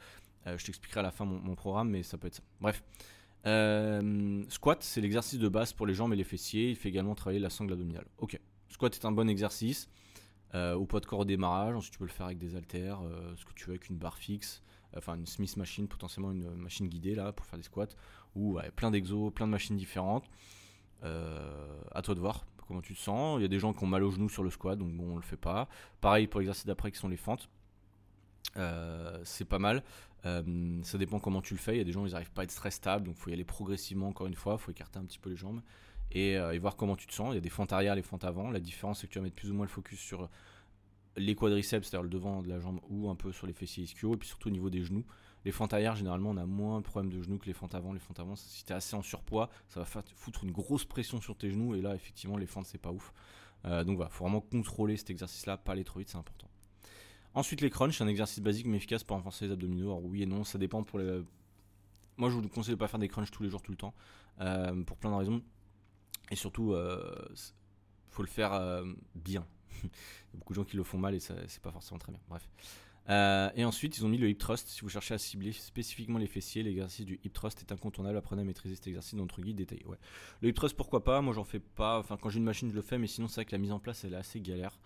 euh, 0.47 0.57
je 0.57 0.64
t'expliquerai 0.64 1.01
à 1.01 1.03
la 1.03 1.11
fin 1.11 1.26
mon, 1.26 1.55
programme 1.55 1.91
mais 1.91 2.03
ça 2.03 2.16
peut 2.16 2.28
être 2.28 2.36
ça. 2.36 2.43
Bref. 2.59 2.82
Squat 4.49 4.83
c'est 4.83 5.01
l'exercice 5.01 5.39
de 5.39 5.49
base 5.49 5.73
pour 5.73 5.87
les 5.87 5.95
jambes 5.95 6.13
et 6.13 6.17
les 6.17 6.25
fessiers. 6.25 6.71
Il 6.71 6.77
fait 6.77 6.89
également 6.89 7.15
travailler 7.15 7.41
la 7.41 7.51
sangle 7.51 7.73
abdominale. 7.73 8.07
Ok. 8.19 8.39
Squat 8.69 8.95
est 8.95 9.05
un 9.05 9.13
bon 9.13 9.29
exercice. 9.29 9.89
Euh, 10.55 10.75
au 10.75 10.87
poids 10.87 11.01
de 11.01 11.07
corps 11.07 11.21
au 11.21 11.25
démarrage, 11.25 11.77
ensuite 11.77 11.93
tu 11.93 11.99
peux 11.99 12.07
le 12.07 12.11
faire 12.11 12.27
avec 12.27 12.39
des 12.39 12.57
haltères, 12.57 13.01
euh, 13.03 13.35
ce 13.37 13.45
que 13.45 13.53
tu 13.53 13.67
veux 13.67 13.73
avec 13.73 13.91
une 13.91 13.99
barre 13.99 14.17
fixe, 14.17 14.63
enfin 14.97 15.15
une 15.15 15.27
Smith 15.27 15.57
machine, 15.59 15.87
potentiellement 15.89 16.33
une 16.33 16.55
machine 16.55 16.89
guidée 16.89 17.15
là 17.15 17.33
pour 17.33 17.45
faire 17.45 17.59
des 17.59 17.65
squats, 17.65 17.89
ou 18.35 18.59
plein 18.75 18.91
d'exos, 18.91 19.33
plein 19.33 19.47
de 19.47 19.53
machines 19.53 19.77
différentes. 19.77 20.25
Euh, 21.05 21.81
à 21.93 22.03
toi 22.03 22.15
de 22.15 22.21
voir 22.21 22.47
comment 22.67 22.81
tu 22.81 22.95
te 22.95 22.99
sens. 22.99 23.39
Il 23.39 23.43
y 23.43 23.45
a 23.45 23.49
des 23.49 23.59
gens 23.59 23.73
qui 23.73 23.85
ont 23.85 23.87
mal 23.87 24.03
au 24.03 24.11
genou 24.11 24.29
sur 24.29 24.43
le 24.43 24.51
squat, 24.51 24.79
donc 24.79 24.93
bon, 24.93 25.13
on 25.13 25.17
le 25.17 25.23
fait 25.23 25.37
pas. 25.37 25.69
Pareil 26.01 26.27
pour 26.27 26.41
l'exercice 26.41 26.67
d'après 26.67 26.91
qui 26.91 26.99
sont 26.99 27.09
les 27.09 27.19
fentes. 27.19 27.51
c'est 29.25 29.45
pas 29.45 29.59
mal. 29.59 29.83
Ça 30.23 30.99
dépend 30.99 31.21
comment 31.21 31.41
tu 31.41 31.55
le 31.55 31.61
fais. 31.61 31.75
Il 31.75 31.79
y 31.79 31.81
a 31.81 31.85
des 31.85 31.93
gens 31.93 32.05
ils 32.07 32.12
n'arrivent 32.12 32.33
pas 32.33 32.43
à 32.43 32.45
être 32.45 32.55
très 32.55 32.71
stables, 32.71 33.07
donc 33.07 33.16
il 33.16 33.21
faut 33.21 33.31
y 33.31 33.33
aller 33.33 33.45
progressivement 33.45 34.09
encore 34.09 34.27
une 34.27 34.35
fois. 34.35 34.57
Il 34.59 34.62
faut 34.62 34.71
écarter 34.71 34.99
un 34.99 35.05
petit 35.05 35.19
peu 35.19 35.31
les 35.31 35.37
jambes. 35.37 35.61
Euh, 36.16 36.53
et, 36.53 36.59
voir 36.59 36.77
comment 36.77 36.97
tu 36.97 37.07
te 37.07 37.12
sens. 37.12 37.33
Il 37.33 37.35
y 37.35 37.39
a 37.39 37.41
des 37.41 37.51
fentes 37.51 37.73
arrière, 37.73 37.95
les 37.95 38.03
fentes 38.03 38.25
avant. 38.25 38.51
La 38.51 38.61
différence, 38.61 39.01
c'est 39.01 39.07
que 39.07 39.12
tu 39.12 39.19
vas 39.19 39.25
mettre 39.25 39.37
plus 39.37 39.51
ou 39.51 39.55
moins 39.55 39.66
le 39.66 39.71
focus 39.71 40.01
sur 40.01 40.29
les 41.16 41.35
quadriceps, 41.35 41.89
c'est-à-dire 41.89 42.05
le 42.05 42.09
devant 42.09 42.43
de 42.43 42.49
la 42.49 42.61
jambe, 42.61 42.81
ou 42.89 43.11
un 43.11 43.14
peu 43.14 43.33
sur 43.33 43.47
les 43.47 43.53
fessiers 43.53 43.85
ischio, 43.85 44.14
et 44.14 44.16
puis 44.16 44.29
surtout 44.29 44.49
au 44.49 44.53
niveau 44.53 44.71
des 44.71 44.83
genoux. 44.85 45.05
Les 45.45 45.53
fentes 45.53 45.73
arrière, 45.73 45.97
généralement, 45.97 46.31
on 46.31 46.37
a 46.37 46.47
moins 46.47 46.79
de 46.79 46.85
problèmes 46.85 47.12
de 47.12 47.23
genoux 47.23 47.39
que 47.39 47.47
les 47.47 47.53
fentes 47.53 47.75
avant. 47.75 47.93
Les 47.93 48.01
fentes 48.01 48.21
avant, 48.21 48.37
si 48.37 48.64
tu 48.64 48.73
es 48.73 48.77
assez 48.77 48.97
en 48.97 49.03
surpoids, 49.03 49.51
ça 49.69 49.81
va 49.81 50.03
foutre 50.14 50.45
une 50.45 50.53
grosse 50.53 50.85
pression 50.85 51.21
sur 51.21 51.37
tes 51.37 51.51
genoux, 51.51 51.75
et 51.75 51.81
là, 51.81 51.95
effectivement, 51.95 52.37
les 52.37 52.47
fentes, 52.47 52.66
c'est 52.66 52.79
pas 52.79 52.91
ouf. 52.91 53.12
Euh, 53.64 53.85
donc 53.85 53.97
voilà, 53.97 54.11
faut 54.11 54.25
vraiment 54.25 54.41
contrôler 54.41 54.97
cet 54.97 55.11
exercice-là, 55.11 55.57
pas 55.57 55.73
aller 55.73 55.85
trop 55.85 55.99
vite, 55.99 56.09
c'est 56.09 56.19
important. 56.19 56.48
Ensuite, 57.35 57.61
les 57.61 57.70
crunchs, 57.70 57.99
c'est 57.99 58.05
un 58.05 58.09
exercice 58.09 58.41
basique 58.41 58.66
mais 58.66 58.76
efficace 58.76 59.05
pour 59.05 59.16
renforcer 59.16 59.47
les 59.47 59.53
abdominaux. 59.53 59.87
Alors 59.87 60.05
oui 60.05 60.22
et 60.22 60.26
non, 60.26 60.45
ça 60.45 60.59
dépend 60.59 60.83
pour 60.83 60.99
les. 60.99 61.22
Moi, 62.16 62.31
je 62.31 62.35
vous 62.35 62.49
conseille 62.49 62.74
de 62.74 62.79
pas 62.79 62.89
faire 62.89 62.99
des 62.99 63.09
crunchs 63.09 63.31
tous 63.31 63.43
les 63.43 63.51
jours, 63.51 63.62
tout 63.62 63.70
le 63.70 63.76
temps, 63.76 63.95
euh, 64.41 64.83
pour 64.83 64.97
plein 64.97 65.11
de 65.11 65.16
raisons. 65.16 65.43
Et 66.31 66.37
surtout, 66.37 66.72
euh, 66.72 67.29
faut 68.09 68.22
le 68.22 68.29
faire 68.29 68.53
euh, 68.53 68.85
bien. 69.14 69.47
Il 69.83 69.87
y 69.87 70.37
a 70.37 70.39
beaucoup 70.39 70.53
de 70.53 70.57
gens 70.57 70.64
qui 70.64 70.76
le 70.76 70.83
font 70.83 70.99
mal 70.99 71.14
et 71.14 71.20
c'est 71.20 71.62
pas 71.62 71.70
forcément 71.70 71.99
très 71.99 72.12
bien. 72.12 72.20
Bref. 72.29 72.49
Euh, 73.11 73.51
et 73.55 73.64
ensuite, 73.64 73.97
ils 73.97 74.05
ont 74.05 74.09
mis 74.09 74.18
le 74.18 74.29
hip 74.29 74.37
thrust. 74.37 74.68
Si 74.68 74.83
vous 74.83 74.89
cherchez 74.89 75.14
à 75.14 75.18
cibler 75.18 75.53
spécifiquement 75.53 76.18
les 76.18 76.26
fessiers, 76.26 76.62
l'exercice 76.62 77.07
du 77.07 77.18
hip 77.24 77.31
thrust 77.31 77.61
est 77.61 77.72
incontournable. 77.72 78.18
Apprenez 78.18 78.43
à 78.43 78.45
maîtriser 78.45 78.74
cet 78.74 78.87
exercice 78.87 79.14
dans 79.14 79.22
notre 79.22 79.41
guide 79.41 79.57
détaillé. 79.57 79.85
Ouais. 79.87 79.97
Le 80.43 80.49
hip 80.49 80.55
thrust, 80.55 80.76
pourquoi 80.76 81.05
pas? 81.05 81.20
Moi, 81.22 81.33
j'en 81.33 81.45
fais 81.45 81.61
pas. 81.61 81.99
Enfin, 81.99 82.18
quand 82.20 82.29
j'ai 82.29 82.39
une 82.39 82.45
machine, 82.45 82.68
je 82.68 82.74
le 82.74 82.83
fais, 82.83 82.99
mais 82.99 83.07
sinon, 83.07 83.29
c'est 83.29 83.37
vrai 83.37 83.45
que 83.47 83.53
la 83.53 83.59
mise 83.59 83.72
en 83.72 83.79
place, 83.79 84.05
elle 84.05 84.12
est 84.12 84.16
assez 84.16 84.41
galère. 84.41 84.79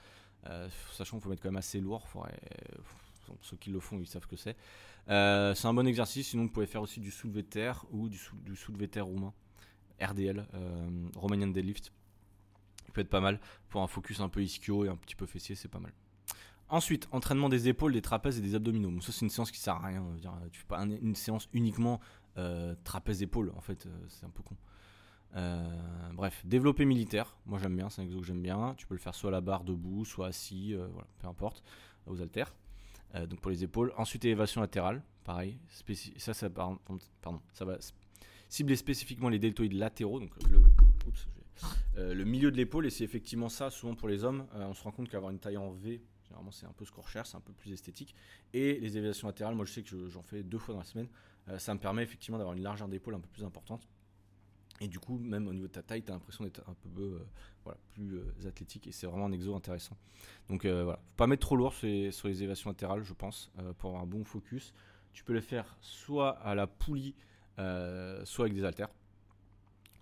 Euh, 0.48 0.68
sachant 0.92 1.16
qu'il 1.16 1.24
faut 1.24 1.30
mettre 1.30 1.42
quand 1.42 1.50
même 1.50 1.56
assez 1.56 1.80
lourd. 1.80 2.06
ceux 3.42 3.56
qui 3.56 3.70
le 3.70 3.80
font, 3.80 3.98
ils 3.98 4.06
savent 4.06 4.26
que 4.26 4.36
c'est. 4.36 4.56
Euh, 5.08 5.54
c'est 5.54 5.66
un 5.66 5.74
bon 5.74 5.86
exercice. 5.86 6.28
Sinon, 6.28 6.44
vous 6.44 6.50
pouvez 6.50 6.66
faire 6.66 6.82
aussi 6.82 7.00
du 7.00 7.10
soulevé 7.10 7.42
de 7.42 7.48
terre 7.48 7.84
ou 7.90 8.08
du, 8.08 8.18
soulevé 8.56 8.86
de 8.86 8.92
terre 8.92 9.06
roumain. 9.06 9.32
RDL, 10.00 10.46
euh, 10.54 11.08
Romanian 11.14 11.48
Deadlift. 11.48 11.92
Il 12.88 12.92
peut 12.92 13.02
être 13.02 13.10
pas 13.10 13.20
mal 13.20 13.40
pour 13.68 13.82
un 13.82 13.86
focus 13.86 14.20
un 14.20 14.28
peu 14.28 14.42
ischio 14.42 14.84
et 14.84 14.88
un 14.88 14.96
petit 14.96 15.14
peu 15.14 15.26
fessier, 15.26 15.54
c'est 15.54 15.68
pas 15.68 15.78
mal. 15.78 15.92
Ensuite, 16.68 17.06
entraînement 17.12 17.48
des 17.48 17.68
épaules, 17.68 17.92
des 17.92 18.02
trapèzes 18.02 18.38
et 18.38 18.42
des 18.42 18.54
abdominaux. 18.54 19.00
ça, 19.00 19.12
c'est 19.12 19.20
une 19.20 19.30
séance 19.30 19.50
qui 19.50 19.60
sert 19.60 19.74
à 19.74 19.86
rien. 19.86 20.04
Tu 20.50 20.60
fais 20.60 20.66
pas 20.66 20.80
une 20.82 21.14
séance 21.14 21.48
uniquement 21.52 22.00
euh, 22.38 22.74
trapèze-épaules, 22.84 23.52
en 23.56 23.60
fait, 23.60 23.84
euh, 23.84 23.90
c'est 24.08 24.24
un 24.24 24.30
peu 24.30 24.42
con. 24.42 24.56
Bref, 26.14 26.42
développer 26.44 26.84
militaire. 26.84 27.36
Moi, 27.46 27.58
j'aime 27.58 27.76
bien, 27.76 27.88
c'est 27.90 28.02
un 28.02 28.04
exo 28.04 28.20
que 28.20 28.26
j'aime 28.26 28.42
bien. 28.42 28.74
Tu 28.76 28.86
peux 28.86 28.94
le 28.94 29.00
faire 29.00 29.14
soit 29.14 29.30
à 29.30 29.32
la 29.32 29.40
barre 29.40 29.64
debout, 29.64 30.04
soit 30.04 30.28
assis, 30.28 30.74
voilà, 30.74 31.08
peu 31.18 31.26
importe, 31.26 31.62
aux 32.06 32.20
haltères. 32.20 32.54
donc 33.14 33.40
pour 33.40 33.50
les 33.50 33.64
épaules. 33.64 33.92
Ensuite, 33.96 34.24
élévation 34.24 34.60
latérale. 34.60 35.02
pareil. 35.24 35.58
ça, 36.18 37.64
va 37.64 37.78
cibler 38.52 38.76
spécifiquement 38.76 39.30
les 39.30 39.38
deltoïdes 39.38 39.72
latéraux, 39.72 40.20
donc 40.20 40.30
le, 40.50 40.62
euh, 41.96 42.14
le 42.14 42.24
milieu 42.24 42.50
de 42.50 42.56
l'épaule. 42.56 42.86
Et 42.86 42.90
c'est 42.90 43.04
effectivement 43.04 43.48
ça, 43.48 43.70
souvent 43.70 43.94
pour 43.94 44.08
les 44.08 44.24
hommes, 44.24 44.46
on 44.54 44.74
se 44.74 44.82
rend 44.82 44.90
compte 44.90 45.08
qu'avoir 45.08 45.30
une 45.30 45.38
taille 45.38 45.56
en 45.56 45.70
V, 45.70 46.02
généralement 46.24 46.50
c'est 46.50 46.66
un 46.66 46.72
peu 46.72 46.84
ce 46.84 46.92
qu'on 46.92 47.00
recherche, 47.00 47.30
c'est 47.30 47.36
un 47.36 47.40
peu 47.40 47.52
plus 47.54 47.72
esthétique. 47.72 48.14
Et 48.52 48.78
les 48.78 48.98
élévations 48.98 49.26
latérales, 49.26 49.54
moi 49.54 49.64
je 49.64 49.72
sais 49.72 49.82
que 49.82 50.08
j'en 50.08 50.22
fais 50.22 50.42
deux 50.42 50.58
fois 50.58 50.74
dans 50.74 50.80
la 50.80 50.86
semaine, 50.86 51.08
ça 51.58 51.74
me 51.74 51.80
permet 51.80 52.02
effectivement 52.02 52.38
d'avoir 52.38 52.54
une 52.54 52.62
largeur 52.62 52.88
d'épaule 52.88 53.14
un 53.14 53.20
peu 53.20 53.28
plus 53.28 53.44
importante. 53.44 53.88
Et 54.80 54.88
du 54.88 54.98
coup, 54.98 55.18
même 55.18 55.46
au 55.46 55.52
niveau 55.52 55.66
de 55.66 55.72
ta 55.72 55.82
taille, 55.82 56.02
tu 56.02 56.10
as 56.10 56.14
l'impression 56.14 56.44
d'être 56.44 56.62
un 56.68 56.74
peu 56.74 57.20
euh, 57.68 57.72
plus 57.94 58.16
euh, 58.16 58.48
athlétique 58.48 58.86
et 58.86 58.92
c'est 58.92 59.06
vraiment 59.06 59.26
un 59.26 59.32
exo 59.32 59.54
intéressant. 59.54 59.96
Donc 60.48 60.64
euh, 60.64 60.84
voilà, 60.84 60.98
faut 60.98 61.16
pas 61.16 61.26
mettre 61.26 61.46
trop 61.46 61.56
lourd 61.56 61.72
sur 61.72 61.86
les, 61.86 62.10
sur 62.10 62.28
les 62.28 62.38
élévations 62.38 62.70
latérales, 62.70 63.02
je 63.02 63.12
pense, 63.12 63.50
pour 63.78 63.90
avoir 63.90 64.02
un 64.02 64.06
bon 64.06 64.24
focus. 64.24 64.72
Tu 65.12 65.24
peux 65.24 65.34
le 65.34 65.40
faire 65.40 65.76
soit 65.80 66.30
à 66.38 66.54
la 66.54 66.66
poulie, 66.66 67.14
soit 67.56 68.46
avec 68.46 68.54
des 68.54 68.64
haltères. 68.64 68.88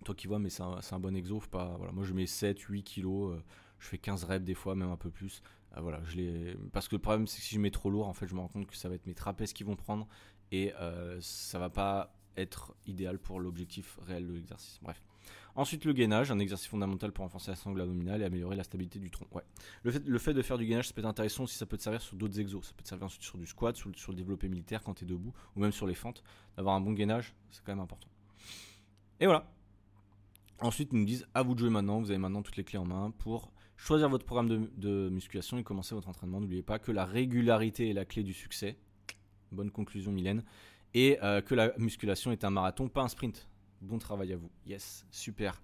Toi 0.05 0.15
qui 0.15 0.29
vois, 0.29 0.39
mais 0.39 0.49
c'est 0.49 0.63
un, 0.63 0.99
bon 0.99 1.15
exo. 1.15 1.41
pas, 1.51 1.75
voilà, 1.77 1.93
moi 1.93 2.05
je 2.05 2.15
mets 2.15 2.27
7, 2.27 2.59
8 2.59 2.83
kilos, 2.83 3.39
je 3.79 3.87
fais 3.87 3.99
15 3.99 4.25
reps 4.25 4.45
des 4.45 4.55
fois, 4.55 4.75
même 4.75 4.89
un 4.91 4.97
peu 4.97 5.11
plus. 5.11 5.43
voilà, 5.77 6.01
je 6.05 6.55
Parce 6.69 6.89
que 6.89 6.95
le 6.95 7.03
problème, 7.03 7.27
c'est 7.27 7.39
que 7.39 7.45
si 7.45 7.57
je 7.57 7.61
mets 7.61 7.71
trop 7.71 7.91
lourd, 7.91 8.07
en 8.07 8.15
fait, 8.15 8.27
je 8.27 8.35
me 8.35 8.41
rends 8.41 8.49
compte 8.49 8.67
que 8.67 8.77
ça 8.77 8.89
va 8.89 8.95
être 8.95 9.07
mes 9.07 9.15
trapèzes 9.15 9.53
qui 9.53 9.65
vont 9.65 9.77
prendre 9.77 10.07
et 10.53 10.73
ça 11.21 11.59
va 11.59 11.69
pas 11.69 12.15
être 12.37 12.75
idéal 12.87 13.19
pour 13.19 13.41
l'objectif 13.41 13.99
réel 14.07 14.27
de 14.27 14.33
l'exercice. 14.33 14.79
Bref. 14.83 15.03
Ensuite, 15.57 15.85
le 15.85 15.93
gainage, 15.93 16.31
un 16.31 16.39
exercice 16.39 16.69
fondamental 16.69 17.13
pour 17.13 17.25
renforcer 17.25 17.51
la 17.51 17.57
sangle 17.57 17.81
abdominale 17.81 18.23
et 18.23 18.25
améliorer 18.25 18.57
la 18.57 18.65
stabilité 18.65 18.99
du 18.99 19.11
tronc. 19.11 19.27
Ouais. 19.33 19.43
Le, 19.83 20.19
fait, 20.19 20.33
de 20.33 20.43
faire 20.43 20.59
du 20.59 20.67
gainage, 20.67 20.89
ça 20.89 20.95
peut 20.95 21.01
être 21.01 21.07
intéressant 21.07 21.47
si 21.47 21.57
ça 21.57 21.67
peut 21.67 21.77
te 21.77 21.83
servir 21.83 22.01
sur 22.01 22.17
d'autres 22.17 22.39
exos. 22.39 22.67
Ça 22.67 22.73
peut 22.77 22.83
te 22.83 22.89
servir 22.89 23.07
ensuite 23.07 23.23
sur 23.23 23.37
du 23.37 23.47
squat, 23.47 23.77
sur, 23.77 23.91
le 23.91 24.15
développé 24.15 24.49
militaire 24.49 24.83
quand 24.83 24.95
tu 24.95 25.05
es 25.05 25.07
debout, 25.07 25.33
ou 25.57 25.61
même 25.61 25.73
sur 25.73 25.87
les 25.87 25.95
fentes. 25.95 26.23
D'avoir 26.57 26.77
un 26.77 26.81
bon 26.81 26.93
gainage, 26.93 27.35
c'est 27.51 27.65
quand 27.65 27.73
même 27.73 27.81
important. 27.81 28.09
Et 29.19 29.27
voilà. 29.27 29.51
Ensuite, 30.61 30.91
ils 30.93 30.99
nous 30.99 31.07
disent 31.07 31.27
à 31.35 31.43
vous 31.43 31.55
de 31.55 31.59
jouer 31.59 31.71
maintenant. 31.71 32.01
Vous 32.01 32.11
avez 32.11 32.19
maintenant 32.19 32.43
toutes 32.43 32.57
les 32.57 32.65
clés 32.65 32.79
en 32.79 32.87
main 32.87 33.11
pour 33.11 33.53
choisir 33.77 34.09
votre 34.09 34.25
programme 34.25 34.69
de 34.77 35.09
musculation 35.09 35.59
et 35.59 35.65
commencer 35.65 35.95
votre 35.95 36.09
entraînement. 36.09 36.41
N'oubliez 36.41 36.63
pas 36.63 36.79
que 36.79 36.93
la 36.93 37.05
régularité 37.05 37.91
est 37.91 37.95
la 37.95 38.05
clé 38.05 38.23
du 38.23 38.35
succès. 38.35 38.77
Bonne 39.53 39.71
conclusion, 39.71 40.13
Mylène 40.13 40.45
et 40.95 41.19
euh, 41.23 41.41
que 41.41 41.55
la 41.55 41.73
musculation 41.79 42.33
est 42.33 42.45
un 42.45 42.51
marathon, 42.51 42.89
pas 42.89 43.03
un 43.03 43.09
sprint. 43.09 43.49
Bon 43.81 43.99
travail 43.99 44.33
à 44.33 44.37
vous. 44.37 44.51
Yes, 44.67 45.07
super. 45.11 45.61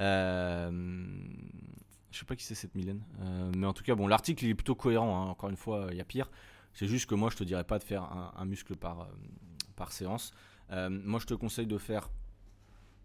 Euh, 0.00 0.70
je 2.10 2.18
sais 2.18 2.24
pas 2.24 2.36
qui 2.36 2.44
c'est 2.44 2.54
cette 2.54 2.74
Mylène, 2.74 3.02
euh, 3.20 3.50
mais 3.56 3.66
en 3.66 3.72
tout 3.72 3.82
cas, 3.82 3.94
bon, 3.94 4.06
l'article 4.06 4.46
est 4.46 4.54
plutôt 4.54 4.74
cohérent. 4.74 5.22
Hein. 5.22 5.30
Encore 5.30 5.50
une 5.50 5.56
fois, 5.56 5.88
il 5.90 5.96
y 5.96 6.00
a 6.00 6.04
pire. 6.04 6.30
C'est 6.72 6.86
juste 6.86 7.06
que 7.06 7.14
moi, 7.14 7.30
je 7.30 7.36
te 7.36 7.44
dirais 7.44 7.64
pas 7.64 7.78
de 7.78 7.84
faire 7.84 8.04
un, 8.04 8.44
muscle 8.44 8.76
par, 8.76 9.00
euh, 9.00 9.84
séance. 9.90 10.32
moi, 10.70 11.18
je 11.18 11.26
te 11.26 11.34
conseille 11.34 11.66
de 11.66 11.78
faire 11.78 12.10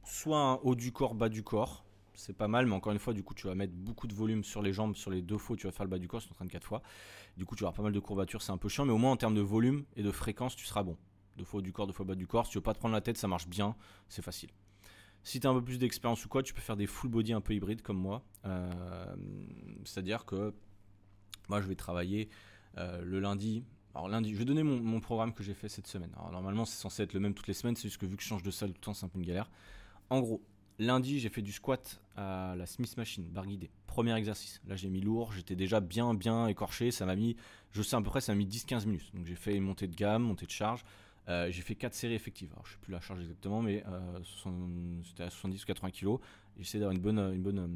soit 0.03 0.39
un 0.39 0.53
haut 0.64 0.76
du 0.76 0.91
corps, 0.91 1.16
bas 1.16 1.30
du 1.30 1.43
corps. 1.43 1.84
C'est 2.14 2.38
pas 2.38 2.47
mal, 2.47 2.68
mais 2.68 2.76
encore 2.76 2.93
une 2.93 2.99
fois, 2.99 3.14
du 3.14 3.24
coup, 3.24 3.34
tu 3.34 3.47
vas 3.47 3.55
mettre 3.55 3.74
beaucoup 3.74 4.05
de 4.05 4.14
volume 4.14 4.43
sur 4.43 4.61
les 4.61 4.74
jambes. 4.74 4.95
Sur 4.95 5.09
les 5.09 5.24
deux 5.24 5.39
fois, 5.39 5.55
tu 5.55 5.66
vas 5.66 5.72
faire 5.72 5.86
le 5.86 5.89
bas 5.89 5.97
du 5.97 6.07
corps, 6.07 6.22
c'est 6.22 6.30
en 6.30 6.36
train 6.36 6.45
de 6.45 6.51
quatre 6.51 6.68
fois. 6.68 6.84
Du 7.38 7.45
coup, 7.45 7.55
tu 7.55 7.64
avoir 7.64 7.74
pas 7.74 7.82
mal 7.82 7.93
de 7.93 7.99
courbatures, 7.99 8.43
c'est 8.43 8.51
un 8.51 8.57
peu 8.57 8.70
chiant, 8.70 8.86
mais 8.86 8.93
au 8.93 8.99
moins 8.99 9.11
en 9.11 9.18
termes 9.18 9.34
de 9.34 9.41
volume 9.41 9.86
et 9.95 10.03
de 10.03 10.11
fréquence, 10.11 10.55
tu 10.55 10.66
seras 10.66 10.84
bon 10.84 10.95
deux 11.38 11.46
fois 11.46 11.62
du 11.62 11.72
corps, 11.72 11.88
deux 11.88 11.94
fois 11.94 12.06
bas 12.06 12.16
du 12.16 12.28
corps. 12.28 12.46
Si 12.46 12.52
tu 12.52 12.58
veux 12.58 12.64
pas 12.64 12.74
te 12.74 12.80
prendre 12.80 12.94
la 12.94 13.02
tête, 13.02 13.18
ça 13.18 13.28
marche 13.28 13.48
bien, 13.48 13.76
c'est 14.10 14.22
facile. 14.22 14.50
Si 15.24 15.40
tu 15.40 15.48
as 15.48 15.50
un 15.50 15.54
peu 15.54 15.64
plus 15.64 15.80
d'expérience 15.80 16.26
ou 16.26 16.30
quoi, 16.30 16.44
tu 16.44 16.54
peux 16.54 16.62
faire 16.62 16.76
des 16.76 16.88
full 16.88 17.10
body 17.10 17.34
un 17.34 17.42
peu 17.42 17.54
hybrides 17.54 17.82
comme 17.82 17.98
moi. 17.98 18.24
Euh, 18.46 19.16
c'est-à-dire 19.86 20.26
que 20.26 20.54
moi, 21.50 21.62
je 21.62 21.68
vais 21.68 21.76
travailler 21.76 22.30
euh, 22.78 23.02
le 23.04 23.20
lundi. 23.20 23.64
Alors 23.96 24.10
lundi, 24.10 24.34
je 24.34 24.38
vais 24.38 24.46
donner 24.46 24.64
mon, 24.64 25.00
programme 25.00 25.34
que 25.34 25.44
j'ai 25.44 25.54
fait 25.54 25.70
cette 25.70 25.88
semaine. 25.88 26.12
Normalement, 26.32 26.66
c'est 26.66 26.80
censé 26.80 27.04
être 27.04 27.14
le 27.14 27.20
même 27.20 27.34
toutes 27.34 27.48
les 27.48 27.54
semaines, 27.54 27.76
c'est 27.76 27.84
juste 27.84 28.00
que 28.00 28.06
vu 28.06 28.18
que 28.18 28.24
je 28.24 28.28
change 28.28 28.44
de 28.44 28.52
salle 28.52 28.70
tout 28.70 28.80
le 28.80 28.86
temps, 28.86 28.94
c'est 28.94 29.06
un 29.06 29.10
peu 29.10 29.20
une 29.20 29.26
galère. 29.26 29.52
En 30.10 30.20
gros, 30.20 30.42
lundi, 30.80 31.20
j'ai 31.20 31.30
fait 31.30 31.44
du 31.44 31.52
squat 31.52 32.02
à 32.16 32.56
la 32.58 32.66
Smith 32.66 32.98
Machine, 32.98 33.24
barre 33.30 33.46
guidée. 33.46 33.70
Premier 33.86 34.16
exercice. 34.16 34.62
Là, 34.68 34.76
j'ai 34.76 34.90
mis 34.90 35.00
lourd, 35.00 35.32
j'étais 35.34 35.56
déjà 35.56 35.80
bien, 35.80 36.16
bien 36.16 36.48
écorché. 36.48 36.90
Ça 36.90 37.06
m'a 37.06 37.16
mis, 37.16 37.36
je 37.72 37.84
sais 37.84 37.96
à 37.96 38.02
peu 38.02 38.10
près, 38.10 38.20
ça 38.20 38.34
m'a 38.34 38.38
mis 38.40 38.48
10-15 38.48 38.88
minutes. 38.88 39.14
Donc 39.14 39.28
j'ai 39.28 39.36
fait 39.36 39.60
montée 39.60 39.88
de 39.88 39.96
gamme, 39.96 40.24
montée 40.24 40.48
de 40.48 40.52
charge. 40.52 40.84
Euh, 41.30 41.49
j'ai 41.51 41.61
fait 41.61 41.76
4 41.76 41.93
séries 41.93 42.15
effectives. 42.15 42.51
Alors, 42.53 42.65
je 42.65 42.74
sais 42.74 42.80
plus 42.82 42.91
la 42.91 42.99
charge 42.99 43.21
exactement, 43.21 43.61
mais 43.61 43.84
euh, 43.88 44.19
c'était 45.03 45.24
à 45.24 45.30
70 45.30 45.63
ou 45.63 45.65
80 45.65 45.91
kg. 45.91 46.17
J'essaie 46.57 46.80
d'avoir 46.80 46.95
une 46.95 47.01
bonne, 47.01 47.19
une 47.19 47.41
bonne 47.41 47.59
euh, 47.59 47.67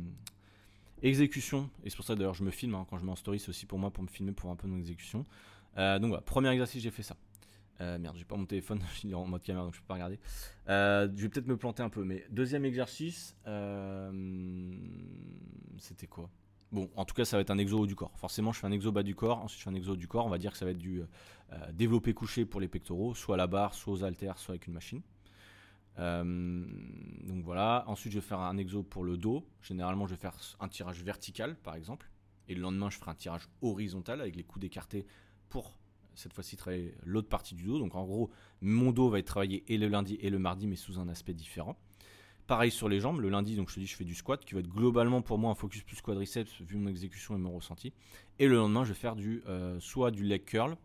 exécution. 1.01 1.69
Et 1.83 1.89
c'est 1.89 1.95
pour 1.95 2.05
ça 2.05 2.15
d'ailleurs 2.15 2.33
je 2.33 2.43
me 2.43 2.51
filme. 2.51 2.75
Hein. 2.75 2.85
quand 2.89 2.97
je 2.97 3.05
mets 3.05 3.11
en 3.11 3.15
story, 3.15 3.39
c'est 3.39 3.49
aussi 3.49 3.65
pour 3.65 3.79
moi 3.79 3.91
pour 3.91 4.03
me 4.03 4.09
filmer 4.09 4.33
pour 4.33 4.49
un 4.51 4.55
peu 4.55 4.67
mon 4.67 4.77
exécution. 4.77 5.25
donc 5.75 6.05
voilà, 6.07 6.21
premier 6.21 6.49
exercice, 6.49 6.83
j'ai 6.83 6.91
fait 6.91 7.03
ça. 7.03 7.15
merde, 7.79 8.17
j'ai 8.17 8.25
pas 8.25 8.35
mon 8.35 8.45
téléphone, 8.45 8.81
il 9.03 9.11
est 9.11 9.15
en 9.15 9.25
mode 9.25 9.43
caméra 9.43 9.63
donc 9.65 9.75
je 9.75 9.79
peux 9.79 9.87
pas 9.87 9.93
regarder. 9.95 10.19
je 10.67 11.21
vais 11.21 11.29
peut-être 11.29 11.47
me 11.47 11.57
planter 11.57 11.83
un 11.83 11.89
peu, 11.89 12.03
mais 12.03 12.25
deuxième 12.29 12.65
exercice, 12.65 13.35
c'était 15.77 16.07
quoi? 16.07 16.29
Bon, 16.71 16.89
en 16.95 17.05
tout 17.05 17.15
cas, 17.15 17.23
ça 17.23 17.37
va 17.37 17.41
être 17.41 17.51
un 17.51 17.57
exo 17.57 17.79
haut 17.79 17.87
du 17.87 17.95
corps. 17.95 18.11
Forcément, 18.17 18.51
je 18.51 18.59
fais 18.59 18.67
un 18.67 18.71
exo 18.71 18.91
bas 18.91 19.03
du 19.03 19.15
corps, 19.15 19.39
ensuite 19.39 19.59
je 19.59 19.63
fais 19.63 19.69
un 19.69 19.75
exo 19.75 19.95
du 19.95 20.07
corps. 20.07 20.25
On 20.25 20.29
va 20.29 20.37
dire 20.37 20.51
que 20.51 20.57
ça 20.57 20.65
va 20.65 20.71
être 20.71 20.77
du 20.77 21.01
euh, 21.01 21.71
développé 21.73 22.13
couché 22.13 22.45
pour 22.45 22.59
les 22.59 22.67
pectoraux, 22.67 23.15
soit 23.15 23.35
à 23.35 23.37
la 23.37 23.47
barre, 23.47 23.73
soit 23.73 23.93
aux 23.93 24.03
haltères, 24.03 24.37
soit 24.37 24.53
avec 24.53 24.67
une 24.67 24.73
machine. 24.73 25.01
Euh, 25.99 26.65
donc 27.23 27.43
voilà. 27.43 27.85
Ensuite, 27.87 28.11
je 28.11 28.19
vais 28.19 28.25
faire 28.25 28.39
un 28.39 28.57
exo 28.57 28.83
pour 28.83 29.03
le 29.03 29.17
dos. 29.17 29.45
Généralement, 29.61 30.07
je 30.07 30.15
vais 30.15 30.21
faire 30.21 30.35
un 30.59 30.67
tirage 30.67 31.01
vertical, 31.03 31.55
par 31.55 31.75
exemple. 31.75 32.09
Et 32.49 32.55
le 32.55 32.61
lendemain, 32.61 32.89
je 32.89 32.97
ferai 32.97 33.11
un 33.11 33.15
tirage 33.15 33.47
horizontal 33.61 34.21
avec 34.21 34.35
les 34.35 34.43
coudes 34.43 34.63
écartés 34.63 35.05
pour 35.49 35.79
cette 36.15 36.33
fois-ci 36.33 36.57
travailler 36.57 36.95
l'autre 37.03 37.29
partie 37.29 37.55
du 37.55 37.63
dos. 37.63 37.79
Donc 37.79 37.95
en 37.95 38.03
gros, 38.03 38.29
mon 38.61 38.91
dos 38.91 39.09
va 39.09 39.19
être 39.19 39.27
travaillé 39.27 39.63
et 39.67 39.77
le 39.77 39.87
lundi 39.87 40.17
et 40.19 40.29
le 40.29 40.39
mardi, 40.39 40.67
mais 40.67 40.75
sous 40.75 40.99
un 40.99 41.07
aspect 41.07 41.33
différent. 41.33 41.77
Pareil 42.47 42.71
sur 42.71 42.87
les 42.87 43.01
jambes, 43.01 43.19
le 43.19 43.27
lundi, 43.27 43.57
donc 43.57 43.69
je 43.69 43.77
dis, 43.77 43.85
je 43.85 43.95
fais 43.97 44.05
du 44.05 44.15
squat, 44.15 44.43
qui 44.45 44.53
va 44.53 44.61
être 44.61 44.69
globalement 44.69 45.21
pour 45.21 45.37
moi 45.37 45.51
un 45.51 45.55
focus 45.55 45.83
plus 45.83 45.99
quadriceps, 45.99 46.61
vu 46.61 46.77
mon 46.77 46.87
exécution 46.87 47.35
et 47.35 47.37
mon 47.37 47.51
ressenti. 47.51 47.91
Et 48.39 48.47
le 48.47 48.55
lendemain, 48.55 48.85
je 48.85 48.93
vais 48.93 48.99
faire 48.99 49.17
du, 49.17 49.43
euh, 49.47 49.77
soit 49.81 50.11
du 50.11 50.23
leg 50.23 50.45
curl, 50.45 50.77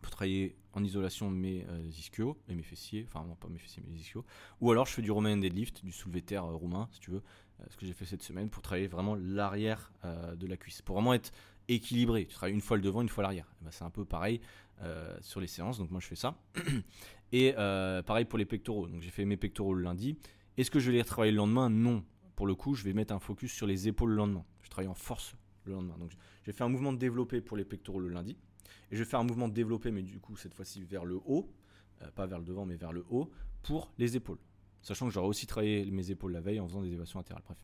pour 0.00 0.10
travailler 0.10 0.56
en 0.72 0.82
isolation 0.82 1.30
mes 1.30 1.64
euh, 1.68 1.86
ischios 1.86 2.36
et 2.48 2.56
mes 2.56 2.64
fessiers, 2.64 3.06
enfin 3.06 3.24
non 3.24 3.36
pas 3.36 3.46
mes 3.46 3.60
fessiers, 3.60 3.84
mes 3.86 3.96
ischios, 3.96 4.24
ou 4.60 4.72
alors 4.72 4.86
je 4.86 4.94
fais 4.94 5.02
du 5.02 5.12
Roman 5.12 5.36
deadlift, 5.36 5.84
du 5.84 5.92
soulevé 5.92 6.20
terre 6.20 6.46
euh, 6.46 6.56
roumain, 6.56 6.88
si 6.90 6.98
tu 6.98 7.12
veux, 7.12 7.22
ce 7.70 7.76
que 7.76 7.86
j'ai 7.86 7.92
fait 7.92 8.06
cette 8.06 8.24
semaine, 8.24 8.50
pour 8.50 8.60
travailler 8.60 8.88
vraiment 8.88 9.14
l'arrière 9.14 9.92
de 10.02 10.46
la 10.48 10.56
cuisse, 10.56 10.82
pour 10.82 10.96
vraiment 10.96 11.14
être 11.14 11.30
équilibré. 11.68 12.26
Tu 12.26 12.34
travailles 12.34 12.54
une 12.54 12.60
fois 12.60 12.76
le 12.76 12.82
devant, 12.82 13.02
une 13.02 13.08
fois 13.08 13.22
l'arrière. 13.22 13.46
Ben, 13.60 13.70
c'est 13.70 13.84
un 13.84 13.90
peu 13.90 14.04
pareil 14.04 14.40
sur 15.20 15.40
les 15.40 15.46
séances, 15.46 15.78
donc 15.78 15.92
moi 15.92 16.00
je 16.00 16.08
fais 16.08 16.16
ça. 16.16 16.34
Et 17.32 17.52
pareil 17.52 18.24
pour 18.24 18.36
les 18.36 18.46
pectoraux, 18.46 18.88
donc 18.88 19.00
j'ai 19.00 19.10
fait 19.10 19.24
mes 19.24 19.36
pectoraux 19.36 19.74
le 19.74 19.82
lundi. 19.84 20.16
Est-ce 20.56 20.70
que 20.70 20.80
je 20.80 20.90
vais 20.90 20.96
les 20.96 21.02
retravailler 21.02 21.32
le 21.32 21.38
lendemain? 21.38 21.70
Non. 21.70 22.04
Pour 22.36 22.46
le 22.46 22.54
coup, 22.54 22.74
je 22.74 22.84
vais 22.84 22.92
mettre 22.92 23.14
un 23.14 23.18
focus 23.18 23.52
sur 23.52 23.66
les 23.66 23.88
épaules 23.88 24.10
le 24.10 24.16
lendemain. 24.16 24.44
Je 24.62 24.68
travaille 24.68 24.88
en 24.88 24.94
force 24.94 25.34
le 25.64 25.72
lendemain. 25.72 25.96
Donc, 25.98 26.12
j'ai 26.44 26.52
fait 26.52 26.64
un 26.64 26.68
mouvement 26.68 26.92
développé 26.92 27.40
pour 27.40 27.56
les 27.56 27.64
pectoraux 27.64 28.00
le 28.00 28.08
lundi. 28.08 28.36
Et 28.90 28.96
je 28.96 29.02
vais 29.02 29.08
faire 29.08 29.20
un 29.20 29.24
mouvement 29.24 29.48
développé, 29.48 29.90
mais 29.90 30.02
du 30.02 30.18
coup, 30.18 30.36
cette 30.36 30.54
fois-ci 30.54 30.84
vers 30.84 31.04
le 31.04 31.16
haut. 31.24 31.50
Euh, 32.02 32.10
pas 32.10 32.26
vers 32.26 32.38
le 32.38 32.44
devant, 32.44 32.66
mais 32.66 32.76
vers 32.76 32.92
le 32.92 33.04
haut. 33.10 33.30
Pour 33.62 33.92
les 33.98 34.16
épaules. 34.16 34.38
Sachant 34.82 35.06
que 35.06 35.12
j'aurais 35.12 35.28
aussi 35.28 35.46
travaillé 35.46 35.90
mes 35.90 36.10
épaules 36.10 36.32
la 36.32 36.40
veille 36.40 36.60
en 36.60 36.66
faisant 36.66 36.82
des 36.82 36.88
élévations 36.88 37.18
latérales. 37.18 37.44
Bref. 37.46 37.58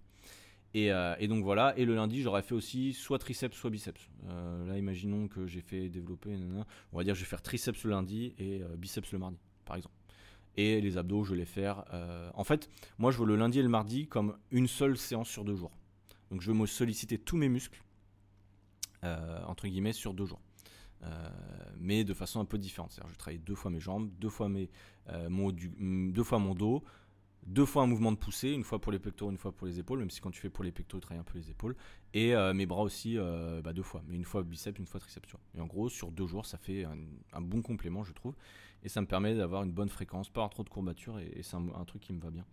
Et, 0.74 0.92
euh, 0.92 1.14
et, 1.18 1.28
donc 1.28 1.42
voilà, 1.42 1.76
et 1.78 1.86
le 1.86 1.94
lundi 1.94 2.20
j'aurais 2.20 2.42
fait 2.42 2.54
aussi 2.54 2.92
soit 2.92 3.18
triceps 3.18 3.56
soit 3.56 3.70
biceps. 3.70 4.10
Euh, 4.28 4.66
là 4.66 4.76
imaginons 4.76 5.26
que 5.26 5.46
j'ai 5.46 5.62
fait 5.62 5.88
développer, 5.88 6.36
on 6.92 6.98
va 6.98 7.04
dire 7.04 7.14
je 7.14 7.20
vais 7.20 7.26
faire 7.26 7.40
triceps 7.40 7.84
le 7.84 7.90
lundi 7.90 8.34
et 8.38 8.60
biceps 8.76 9.10
le 9.12 9.18
mardi 9.18 9.38
par 9.64 9.76
exemple. 9.76 9.94
Et 10.58 10.80
les 10.80 10.98
abdos, 10.98 11.22
je 11.22 11.30
vais 11.30 11.38
les 11.38 11.44
faire. 11.44 11.84
Euh, 11.92 12.30
en 12.34 12.42
fait, 12.42 12.68
moi, 12.98 13.12
je 13.12 13.18
veux 13.18 13.26
le 13.26 13.36
lundi 13.36 13.60
et 13.60 13.62
le 13.62 13.68
mardi 13.68 14.08
comme 14.08 14.36
une 14.50 14.66
seule 14.66 14.98
séance 14.98 15.28
sur 15.28 15.44
deux 15.44 15.54
jours. 15.54 15.70
Donc, 16.32 16.40
je 16.40 16.50
veux 16.50 16.58
me 16.58 16.66
solliciter 16.66 17.16
tous 17.16 17.36
mes 17.36 17.48
muscles, 17.48 17.80
euh, 19.04 19.40
entre 19.46 19.68
guillemets, 19.68 19.92
sur 19.92 20.14
deux 20.14 20.26
jours. 20.26 20.40
Euh, 21.04 21.30
mais 21.78 22.02
de 22.02 22.12
façon 22.12 22.40
un 22.40 22.44
peu 22.44 22.58
différente. 22.58 22.90
C'est-à-dire, 22.90 23.08
je 23.08 23.14
vais 23.14 23.18
travailler 23.18 23.38
deux 23.38 23.54
fois 23.54 23.70
mes 23.70 23.78
jambes, 23.78 24.10
deux 24.18 24.30
fois, 24.30 24.48
mes, 24.48 24.68
mon, 25.28 25.52
deux 25.52 26.24
fois 26.24 26.40
mon 26.40 26.56
dos, 26.56 26.82
deux 27.46 27.64
fois 27.64 27.84
un 27.84 27.86
mouvement 27.86 28.10
de 28.10 28.16
poussée, 28.16 28.50
une 28.50 28.64
fois 28.64 28.80
pour 28.80 28.90
les 28.90 28.98
pectoraux, 28.98 29.30
une 29.30 29.38
fois 29.38 29.52
pour 29.52 29.68
les 29.68 29.78
épaules, 29.78 30.00
même 30.00 30.10
si 30.10 30.20
quand 30.20 30.32
tu 30.32 30.40
fais 30.40 30.50
pour 30.50 30.64
les 30.64 30.72
pectoraux, 30.72 30.98
tu 30.98 31.06
travailles 31.06 31.20
un 31.20 31.32
peu 31.32 31.38
les 31.38 31.50
épaules, 31.50 31.76
et 32.14 32.34
mes 32.52 32.66
bras 32.66 32.82
aussi 32.82 33.16
bah, 33.16 33.72
deux 33.72 33.84
fois, 33.84 34.02
mais 34.06 34.16
une 34.16 34.24
fois 34.24 34.42
biceps, 34.42 34.78
une 34.78 34.86
fois 34.86 35.00
triceps. 35.00 35.34
Et 35.54 35.60
en 35.60 35.66
gros, 35.66 35.88
sur 35.88 36.10
deux 36.10 36.26
jours, 36.26 36.44
ça 36.44 36.58
fait 36.58 36.84
un 37.32 37.40
bon 37.40 37.62
complément, 37.62 38.04
je 38.04 38.12
trouve 38.12 38.34
et 38.82 38.88
ça 38.88 39.00
me 39.00 39.06
permet 39.06 39.34
d'avoir 39.34 39.62
une 39.62 39.72
bonne 39.72 39.88
fréquence, 39.88 40.28
pas 40.28 40.48
trop 40.48 40.62
de 40.64 40.68
courbatures 40.68 41.18
et, 41.18 41.42
c'est 41.42 41.56
un, 41.56 41.84
truc 41.84 42.02
qui 42.02 42.12
me 42.12 42.20
va 42.20 42.30
bien. 42.30 42.44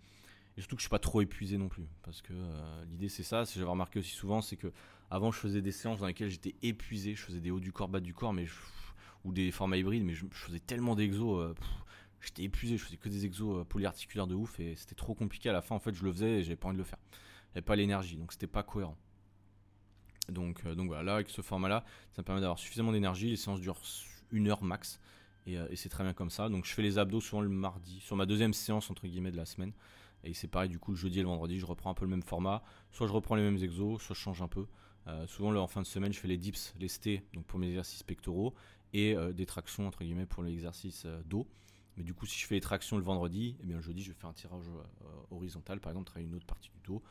Et 0.57 0.61
surtout 0.61 0.75
que 0.75 0.81
je 0.81 0.85
suis 0.85 0.89
pas 0.89 0.99
trop 0.99 1.21
épuisé 1.21 1.57
non 1.57 1.67
plus, 1.67 1.85
parce 2.01 2.21
que 2.21 2.33
euh, 2.33 2.85
l'idée 2.85 3.09
c'est 3.09 3.23
ça. 3.23 3.45
Ce 3.45 3.53
que 3.53 3.59
j'avais 3.59 3.71
remarqué 3.71 3.99
aussi 3.99 4.13
souvent, 4.13 4.41
c'est 4.41 4.55
que 4.55 4.71
avant 5.11 5.31
je 5.31 5.39
faisais 5.39 5.61
des 5.61 5.71
séances 5.71 5.99
dans 5.99 6.07
lesquelles 6.07 6.29
j'étais 6.29 6.55
épuisé, 6.61 7.13
je 7.13 7.21
faisais 7.21 7.41
des 7.41 7.51
hauts 7.51 7.59
du 7.59 7.71
corps, 7.71 7.89
bas 7.89 7.99
du 7.99 8.13
corps, 8.13 8.33
mais 8.33 8.45
ou 9.25 9.33
des 9.33 9.51
formats 9.51 9.77
hybrides, 9.77 10.03
mais 10.03 10.13
je, 10.13 10.25
faisais 10.31 10.59
tellement 10.59 10.95
d'exos, 10.95 11.41
euh, 11.41 11.53
j'étais 12.21 12.43
épuisé, 12.43 12.77
je 12.77 12.85
faisais 12.85 12.97
que 12.97 13.09
des 13.09 13.25
exos 13.25 13.61
euh, 13.61 13.63
polyarticulaires 13.63 14.27
de 14.27 14.35
ouf 14.35 14.59
et 14.59 14.75
c'était 14.75 14.95
trop 14.95 15.13
compliqué 15.13 15.49
à 15.49 15.53
la 15.53 15.61
fin. 15.61 15.75
En 15.75 15.79
fait, 15.79 15.93
je 15.93 16.03
le 16.03 16.11
faisais 16.11 16.39
et 16.39 16.43
j'avais 16.43 16.55
pas 16.55 16.67
envie 16.67 16.77
de 16.77 16.81
le 16.81 16.87
faire, 16.87 16.99
j'avais 17.53 17.65
pas 17.65 17.75
l'énergie, 17.75 18.17
donc 18.17 18.31
c'était 18.31 18.47
pas 18.47 18.63
cohérent. 18.63 18.97
Donc, 20.29 20.65
donc 20.67 20.87
voilà, 20.87 21.03
là 21.03 21.13
avec 21.15 21.29
ce 21.29 21.41
format-là, 21.41 21.83
ça 22.13 22.21
me 22.21 22.25
permet 22.25 22.41
d'avoir 22.41 22.57
suffisamment 22.57 22.91
d'énergie. 22.91 23.29
Les 23.29 23.35
séances 23.35 23.59
durent 23.59 23.81
une 24.31 24.47
heure 24.47 24.63
max. 24.63 24.99
Et, 25.47 25.53
et 25.53 25.75
c'est 25.75 25.89
très 25.89 26.03
bien 26.03 26.13
comme 26.13 26.29
ça. 26.29 26.49
Donc 26.49 26.65
je 26.65 26.73
fais 26.73 26.81
les 26.81 26.97
abdos 26.97 27.21
souvent 27.21 27.41
le 27.41 27.49
mardi, 27.49 27.99
sur 27.99 28.15
ma 28.15 28.25
deuxième 28.25 28.53
séance 28.53 28.89
entre 28.89 29.07
guillemets 29.07 29.31
de 29.31 29.37
la 29.37 29.45
semaine. 29.45 29.73
Et 30.25 30.33
c'est 30.33 30.47
pareil, 30.47 30.69
du 30.69 30.79
coup, 30.79 30.91
le 30.91 30.97
jeudi 30.97 31.19
et 31.19 31.21
le 31.21 31.27
vendredi, 31.27 31.59
je 31.59 31.65
reprends 31.65 31.91
un 31.91 31.93
peu 31.93 32.05
le 32.05 32.11
même 32.11 32.23
format. 32.23 32.63
Soit 32.91 33.07
je 33.07 33.13
reprends 33.13 33.35
les 33.35 33.43
mêmes 33.43 33.61
exos, 33.61 34.01
soit 34.01 34.15
je 34.15 34.19
change 34.19 34.41
un 34.41 34.47
peu. 34.47 34.65
Euh, 35.07 35.27
souvent, 35.27 35.55
en 35.55 35.67
fin 35.67 35.81
de 35.81 35.87
semaine, 35.87 36.11
je 36.11 36.19
fais 36.19 36.27
les 36.27 36.37
dips, 36.37 36.73
les 36.79 36.87
stés, 36.87 37.23
donc 37.33 37.45
pour 37.45 37.59
mes 37.59 37.67
exercices 37.67 38.01
pectoraux, 38.01 38.55
et 38.93 39.15
euh, 39.15 39.33
des 39.33 39.45
tractions, 39.45 39.87
entre 39.87 40.03
guillemets, 40.03 40.25
pour 40.25 40.41
l'exercice 40.41 41.03
euh, 41.05 41.21
dos. 41.25 41.47
Mais 41.95 42.03
du 42.03 42.13
coup, 42.13 42.25
si 42.25 42.39
je 42.39 42.47
fais 42.47 42.55
les 42.55 42.61
tractions 42.61 42.97
le 42.97 43.03
vendredi, 43.03 43.55
eh 43.61 43.65
bien, 43.65 43.77
le 43.77 43.81
jeudi, 43.81 44.03
je 44.03 44.11
faire 44.13 44.29
un 44.29 44.33
tirage 44.33 44.65
horizontal, 45.31 45.79
par 45.79 45.91
exemple, 45.91 46.07
travailler 46.07 46.27
une 46.27 46.35
autre 46.35 46.45
partie 46.45 46.69
du 46.69 46.79
dos. 46.85 47.01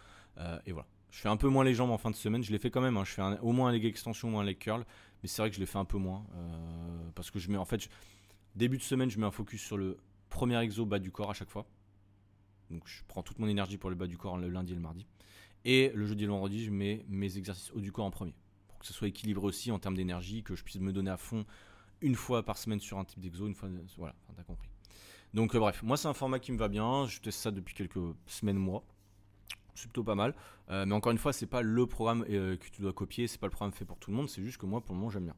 et 0.67 0.73
voilà. 0.73 0.87
Je 1.11 1.21
fais 1.21 1.29
un 1.29 1.39
peu 1.39 1.49
moins 1.49 1.65
les 1.65 1.75
jambes 1.75 1.91
en 1.91 1.97
fin 1.97 2.11
de 2.11 2.17
semaine. 2.17 2.43
Je 2.43 2.53
les 2.53 2.59
fais 2.59 2.71
quand 2.71 2.83
même. 2.83 2.99
Hein. 2.99 3.05
Je 3.05 3.13
fais 3.13 3.23
au 3.41 3.53
moins 3.53 3.69
un 3.71 3.73
leg 3.73 3.85
extension, 3.87 4.29
au 4.29 4.31
moins 4.33 4.43
un 4.43 4.45
leg 4.45 4.59
curl. 4.59 4.85
Mais 5.23 5.29
c'est 5.29 5.41
vrai 5.41 5.49
que 5.49 5.57
je 5.57 5.61
les 5.61 5.67
fais 5.67 5.79
un 5.79 5.87
peu 5.87 5.97
moins. 5.97 6.27
parce 7.15 7.31
que 7.31 7.39
je 7.39 7.51
mets, 7.51 7.57
en 7.57 7.65
fait, 7.65 7.89
début 8.55 8.79
de 8.79 8.83
semaine, 8.83 9.11
je 9.11 9.19
mets 9.19 9.27
un 9.27 9.31
focus 9.31 9.63
sur 9.63 9.77
le 9.77 9.99
premier 10.31 10.61
exo 10.61 10.85
bas 10.87 10.99
du 10.99 11.11
corps 11.11 11.31
à 11.31 11.35
chaque 11.35 11.51
fois. 11.51 11.67
Donc 12.71 12.83
je 12.87 13.03
prends 13.07 13.23
toute 13.23 13.39
mon 13.39 13.47
énergie 13.47 13.79
pour 13.79 13.91
le 13.91 13.97
bas 13.97 14.07
du 14.07 14.17
corps 14.17 14.37
le 14.37 14.49
lundi 14.49 14.73
et 14.73 14.77
le 14.77 14.81
mardi. 14.81 15.07
Et 15.65 15.93
le 15.95 16.07
jeudi 16.07 16.25
et 16.25 16.27
le 16.27 16.33
vendredi, 16.33 16.65
je 16.65 16.71
mets 16.71 17.05
mes 17.09 17.39
exercices 17.39 17.71
haut 17.73 17.81
du 17.81 17.93
corps 17.93 18.05
en 18.05 18.11
premier. 18.11 18.35
Pour 18.69 18.79
que 18.79 18.87
ce 18.87 18.93
soit 18.93 19.09
équilibré 19.09 19.47
aussi 19.47 19.71
en 19.71 19.79
termes 19.79 19.97
d'énergie, 19.97 20.43
que 20.43 20.55
je 20.55 20.63
puisse 20.63 20.81
me 20.81 20.93
donner 20.93 21.11
à 21.11 21.17
fond 21.17 21.47
une 22.01 22.17
fois 22.17 22.43
par 22.43 22.59
semaine 22.59 22.81
sur 22.81 22.99
un 22.99 23.05
type 23.05 23.21
d'exo, 23.21 23.47
une 23.47 23.55
fois. 23.55 23.69
Voilà, 23.97 24.15
t'as 24.37 24.43
compris. 24.43 24.69
Donc 25.33 25.55
euh, 25.55 25.59
bref, 25.59 25.83
moi 25.83 25.97
c'est 25.97 26.09
un 26.09 26.15
format 26.15 26.39
qui 26.39 26.53
me 26.53 26.59
va 26.59 26.69
bien. 26.69 27.07
Je 27.07 27.21
teste 27.21 27.41
ça 27.41 27.51
depuis 27.51 27.75
quelques 27.75 27.99
semaines, 28.27 28.57
mois. 28.57 28.85
C'est 29.75 29.89
plutôt 29.89 30.05
pas 30.05 30.15
mal. 30.15 30.35
Euh, 30.71 30.87
mais 30.87 30.95
encore 30.95 31.13
une 31.13 31.19
fois, 31.19 31.33
c'est 31.33 31.47
pas 31.47 31.63
le 31.63 31.87
programme 31.87 32.25
euh, 32.31 32.57
que 32.57 32.69
tu 32.69 32.81
dois 32.81 32.93
copier, 32.93 33.27
c'est 33.27 33.41
pas 33.41 33.47
le 33.47 33.51
programme 33.51 33.73
fait 33.73 33.85
pour 33.85 33.99
tout 33.99 34.11
le 34.11 34.17
monde, 34.17 34.29
c'est 34.29 34.43
juste 34.43 34.59
que 34.59 34.67
moi 34.67 34.81
pour 34.81 34.95
le 34.95 35.01
moment 35.01 35.11
j'aime 35.11 35.25
bien. 35.25 35.37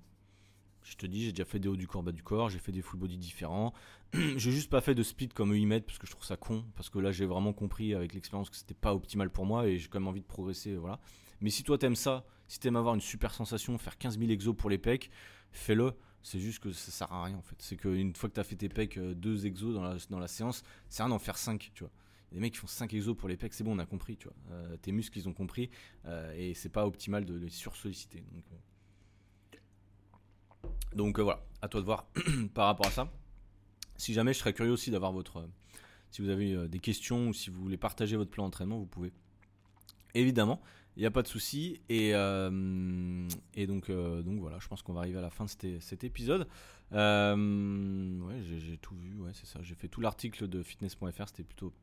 Je 0.87 0.97
te 0.97 1.05
dis, 1.07 1.25
j'ai 1.25 1.33
déjà 1.33 1.45
fait 1.45 1.59
des 1.59 1.69
hauts 1.69 1.77
du 1.77 1.89
corps, 1.89 2.05
bas 2.05 2.13
du 2.13 2.23
corps, 2.23 2.49
j'ai 2.49 2.61
fait 2.61 2.71
des 2.71 2.81
full 2.81 3.01
body 3.01 3.19
différents. 3.19 3.75
j'ai 4.13 4.53
juste 4.53 4.71
pas 4.71 4.81
fait 4.81 4.95
de 4.95 5.03
split 5.03 5.29
comme 5.29 5.53
eux 5.53 5.59
y 5.59 5.67
mettent 5.67 5.85
parce 5.85 5.99
que 5.99 6.07
je 6.07 6.13
trouve 6.13 6.25
ça 6.25 6.37
con. 6.37 6.65
Parce 6.77 6.91
que 6.91 7.01
là, 7.01 7.11
j'ai 7.11 7.27
vraiment 7.27 7.53
compris 7.53 7.93
avec 7.93 8.15
l'expérience 8.15 8.51
que 8.51 8.57
c'était 8.57 8.73
pas 8.75 8.95
optimal 8.95 9.31
pour 9.31 9.47
moi 9.47 9.67
et 9.67 9.79
j'ai 9.79 9.89
quand 9.89 9.99
même 9.99 10.07
envie 10.07 10.21
de 10.21 10.27
progresser. 10.27 10.77
Voilà. 10.77 11.01
Mais 11.41 11.51
si 11.51 11.65
toi 11.65 11.77
t'aimes 11.77 11.97
ça, 11.97 12.25
si 12.47 12.61
t'aimes 12.61 12.77
avoir 12.77 12.95
une 12.95 13.01
super 13.01 13.35
sensation, 13.35 13.77
faire 13.79 13.99
15 13.99 14.19
000 14.19 14.31
exos 14.31 14.55
pour 14.57 14.71
les 14.71 14.79
pecs, 14.79 15.11
fais-le. 15.51 15.93
C'est 16.23 16.41
juste 16.41 16.61
que 16.61 16.73
ça 16.73 16.91
sert 16.93 17.13
à 17.13 17.25
rien 17.25 17.37
en 17.37 17.43
fait. 17.43 17.57
C'est 17.59 17.77
qu'une 17.77 18.15
fois 18.15 18.29
que 18.29 18.35
t'as 18.35 18.45
fait 18.45 18.57
tes 18.57 18.69
pecs, 18.69 18.97
euh, 18.97 19.15
deux 19.15 19.47
exos 19.47 19.75
dans 19.75 20.19
la, 20.19 20.29
séance, 20.29 20.63
c'est 20.89 21.03
rien 21.03 21.11
d'en 21.11 21.19
faire 21.19 21.39
5, 21.39 21.71
tu 21.75 21.83
vois. 21.83 21.93
Les 22.33 22.41
mecs 22.41 22.53
qui 22.53 22.59
font 22.59 22.67
5 22.67 22.93
exos 22.95 23.17
pour 23.17 23.29
les 23.29 23.37
pecs, 23.37 23.55
c'est 23.55 23.63
bon, 23.65 23.75
on 23.75 23.79
a 23.79 23.87
compris, 23.87 24.17
tu 24.17 24.29
vois. 24.29 24.37
Euh, 24.51 24.77
tes 24.77 24.93
muscles, 24.93 25.19
ils 25.19 25.29
ont 25.29 25.33
compris 25.33 25.71
euh, 26.05 26.33
et 26.37 26.55
c'est 26.55 26.69
pas 26.69 26.87
optimal 26.87 27.25
de 27.25 27.35
les 27.35 27.49
sursolliciter. 27.49 28.25
Donc, 28.33 28.45
donc 30.97 31.19
euh, 31.19 31.23
voilà, 31.23 31.41
à 31.63 31.69
toi 31.69 31.81
de 31.81 31.87
voir 31.87 32.07
par 32.55 32.67
rapport 32.67 32.87
à 32.87 32.91
ça. 32.91 33.13
Si 33.97 34.13
jamais, 34.13 34.33
je 34.33 34.39
serais 34.39 34.53
curieux 34.53 34.73
aussi 34.73 34.91
d'avoir 34.91 35.13
votre. 35.13 35.39
Euh, 35.39 35.47
si 36.11 36.23
vous 36.23 36.31
avez 36.31 36.53
euh, 36.53 36.69
des 36.69 36.79
questions 36.79 37.29
ou 37.29 37.33
si 37.33 37.51
vous 37.51 37.61
voulez 37.61 37.77
partager 37.77 38.17
votre 38.17 38.31
plan 38.31 38.45
d'entraînement, 38.45 38.79
vous 38.79 38.87
pouvez. 38.87 39.13
Évidemment, 40.15 40.63
il 40.97 41.01
n'y 41.01 41.07
a 41.07 41.11
pas 41.11 41.23
de 41.23 41.29
souci. 41.29 41.81
Et, 41.91 42.13
et 42.13 43.67
donc, 43.67 43.91
donc 43.91 44.41
voilà, 44.41 44.59
je 44.59 44.67
pense 44.67 44.81
qu'on 44.81 44.95
va 44.95 45.01
arriver 45.01 45.19
à 45.19 45.23
la 45.23 45.29
fin 45.29 45.45
de 45.45 45.79
cet, 45.79 46.05
épisode. 46.05 46.49
ouais, 46.91 48.41
j'ai 48.43 48.79
tout 48.79 48.97
vu, 48.97 49.15
ouais, 49.19 49.33
c'est 49.35 49.45
ça. 49.45 49.59
J'ai 49.63 49.75
fait 49.75 49.89
tout 49.89 50.01
l'article 50.01 50.49
de 50.49 50.63
fitness.fr, 50.63 51.29
c'était 51.29 51.45
plutôt 51.45 51.75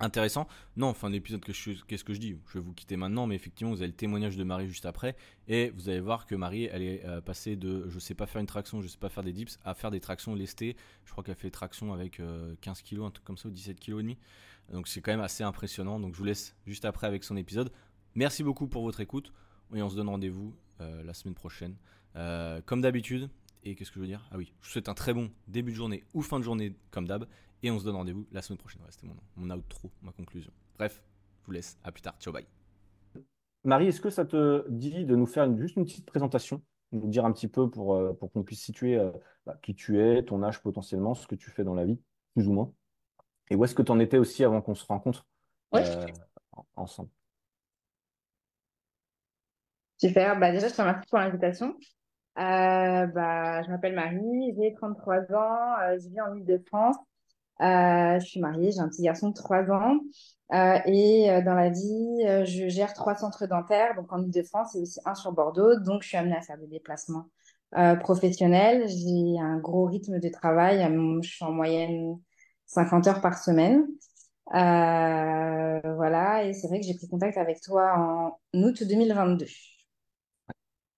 intéressant. 0.00 0.46
Non, 0.76 0.92
fin 0.94 1.10
d'épisode, 1.10 1.44
qu'est-ce 1.44 2.04
que 2.04 2.14
je 2.14 2.18
dis 2.18 2.36
Je 2.48 2.58
vais 2.58 2.64
vous 2.64 2.72
quitter 2.72 2.96
maintenant, 2.96 3.26
mais 3.26 3.34
effectivement, 3.34 3.72
vous 3.72 3.78
avez 3.78 3.88
le 3.88 3.94
témoignage 3.94 4.36
de 4.36 4.44
Marie 4.44 4.68
juste 4.68 4.86
après. 4.86 5.16
Et 5.48 5.70
vous 5.70 5.88
allez 5.88 6.00
voir 6.00 6.26
que 6.26 6.34
Marie, 6.34 6.64
elle 6.64 6.82
est 6.82 7.04
euh, 7.04 7.20
passée 7.20 7.56
de 7.56 7.88
je 7.88 7.98
sais 7.98 8.14
pas 8.14 8.26
faire 8.26 8.40
une 8.40 8.46
traction, 8.46 8.80
je 8.80 8.88
sais 8.88 8.98
pas 8.98 9.08
faire 9.08 9.24
des 9.24 9.32
dips, 9.32 9.58
à 9.64 9.74
faire 9.74 9.90
des 9.90 10.00
tractions 10.00 10.34
lestées. 10.34 10.76
Je 11.04 11.12
crois 11.12 11.22
qu'elle 11.24 11.36
fait 11.36 11.48
des 11.48 11.52
tractions 11.52 11.92
avec 11.92 12.16
15 12.16 12.22
euh, 12.22 12.54
kg, 12.60 13.02
un 13.02 13.10
truc 13.10 13.24
comme 13.24 13.38
ça, 13.38 13.48
ou 13.48 13.52
17 13.52 13.80
kg 13.80 13.92
et 13.92 14.02
demi. 14.02 14.18
Donc 14.72 14.88
c'est 14.88 15.00
quand 15.00 15.12
même 15.12 15.20
assez 15.20 15.44
impressionnant. 15.44 16.00
Donc 16.00 16.14
je 16.14 16.18
vous 16.18 16.24
laisse 16.24 16.54
juste 16.66 16.84
après 16.84 17.06
avec 17.06 17.24
son 17.24 17.36
épisode. 17.36 17.70
Merci 18.14 18.42
beaucoup 18.42 18.66
pour 18.66 18.82
votre 18.82 19.00
écoute. 19.00 19.32
Et 19.74 19.82
on 19.82 19.88
se 19.88 19.96
donne 19.96 20.08
rendez-vous 20.08 20.54
euh, 20.80 21.02
la 21.02 21.14
semaine 21.14 21.34
prochaine. 21.34 21.76
comme 22.66 22.80
d'habitude, 22.80 23.28
et 23.64 23.74
qu'est-ce 23.74 23.90
que 23.90 23.96
je 23.96 24.00
veux 24.00 24.06
dire? 24.06 24.26
Ah 24.30 24.36
oui, 24.36 24.52
je 24.60 24.66
vous 24.66 24.72
souhaite 24.72 24.88
un 24.88 24.94
très 24.94 25.14
bon 25.14 25.30
début 25.48 25.72
de 25.72 25.76
journée 25.76 26.04
ou 26.12 26.22
fin 26.22 26.38
de 26.38 26.44
journée 26.44 26.74
comme 26.90 27.06
d'hab. 27.06 27.26
Et 27.64 27.70
on 27.70 27.78
se 27.78 27.84
donne 27.86 27.96
rendez-vous 27.96 28.26
la 28.30 28.42
semaine 28.42 28.58
prochaine. 28.58 28.82
C'était 28.90 29.06
mon, 29.06 29.16
mon 29.36 29.56
outro, 29.56 29.90
ma 30.02 30.12
conclusion. 30.12 30.52
Bref, 30.76 31.02
je 31.40 31.46
vous 31.46 31.52
laisse. 31.52 31.78
À 31.82 31.92
plus 31.92 32.02
tard. 32.02 32.14
Ciao, 32.20 32.30
bye. 32.30 32.46
Marie, 33.64 33.86
est-ce 33.86 34.02
que 34.02 34.10
ça 34.10 34.26
te 34.26 34.68
dit 34.68 35.06
de 35.06 35.16
nous 35.16 35.24
faire 35.24 35.50
juste 35.56 35.76
une 35.76 35.86
petite 35.86 36.04
présentation? 36.04 36.60
Nous 36.92 37.08
dire 37.08 37.24
un 37.24 37.32
petit 37.32 37.48
peu 37.48 37.70
pour, 37.70 37.94
euh, 37.94 38.12
pour 38.12 38.30
qu'on 38.30 38.42
puisse 38.42 38.62
situer 38.62 38.98
euh, 38.98 39.10
bah, 39.46 39.56
qui 39.62 39.74
tu 39.74 39.98
es, 39.98 40.22
ton 40.22 40.42
âge 40.42 40.60
potentiellement, 40.60 41.14
ce 41.14 41.26
que 41.26 41.36
tu 41.36 41.48
fais 41.50 41.64
dans 41.64 41.72
la 41.74 41.86
vie, 41.86 41.98
plus 42.34 42.46
ou 42.48 42.52
moins. 42.52 42.70
Et 43.48 43.56
où 43.56 43.64
est-ce 43.64 43.74
que 43.74 43.80
tu 43.80 43.90
en 43.90 43.98
étais 43.98 44.18
aussi 44.18 44.44
avant 44.44 44.60
qu'on 44.60 44.74
se 44.74 44.84
rencontre 44.84 45.24
euh, 45.74 46.06
ensemble? 46.76 47.08
Super. 49.96 50.38
Bah, 50.38 50.52
déjà, 50.52 50.68
je 50.68 50.74
te 50.74 50.82
remercie 50.82 51.08
pour 51.08 51.18
l'invitation. 51.18 51.74
bah, 52.36 53.62
je 53.62 53.70
m'appelle 53.70 53.94
Marie, 53.94 54.54
j'ai 54.54 54.74
33 54.74 55.32
ans, 55.32 55.76
je 55.98 56.10
vis 56.10 56.20
en 56.20 56.34
Ile-de-France. 56.34 56.98
Euh, 57.60 58.18
je 58.20 58.26
suis 58.26 58.40
mariée, 58.40 58.72
j'ai 58.72 58.80
un 58.80 58.88
petit 58.88 59.02
garçon 59.02 59.30
de 59.30 59.34
3 59.34 59.70
ans. 59.70 59.98
Euh, 60.52 60.78
et 60.86 61.30
euh, 61.30 61.42
dans 61.42 61.54
la 61.54 61.70
vie, 61.70 62.44
je 62.46 62.68
gère 62.68 62.92
trois 62.92 63.14
centres 63.16 63.46
dentaires, 63.46 63.94
donc 63.96 64.12
en 64.12 64.22
Ile-de-France 64.22 64.74
et 64.76 64.80
aussi 64.80 65.00
un 65.04 65.14
sur 65.14 65.32
Bordeaux. 65.32 65.78
Donc, 65.80 66.02
je 66.02 66.08
suis 66.08 66.16
amenée 66.16 66.36
à 66.36 66.42
faire 66.42 66.58
des 66.58 66.66
déplacements 66.66 67.26
professionnels. 68.00 68.88
J'ai 68.88 69.38
un 69.40 69.58
gros 69.58 69.86
rythme 69.86 70.20
de 70.20 70.28
travail. 70.28 70.86
Je 71.22 71.28
suis 71.28 71.44
en 71.44 71.52
moyenne 71.52 72.18
50 72.66 73.06
heures 73.08 73.20
par 73.20 73.38
semaine. 73.38 73.86
voilà, 74.50 76.44
et 76.44 76.52
c'est 76.52 76.68
vrai 76.68 76.80
que 76.80 76.86
j'ai 76.86 76.94
pris 76.94 77.08
contact 77.08 77.36
avec 77.38 77.60
toi 77.60 77.94
en 77.98 78.38
août 78.62 78.82
2022. 78.84 79.46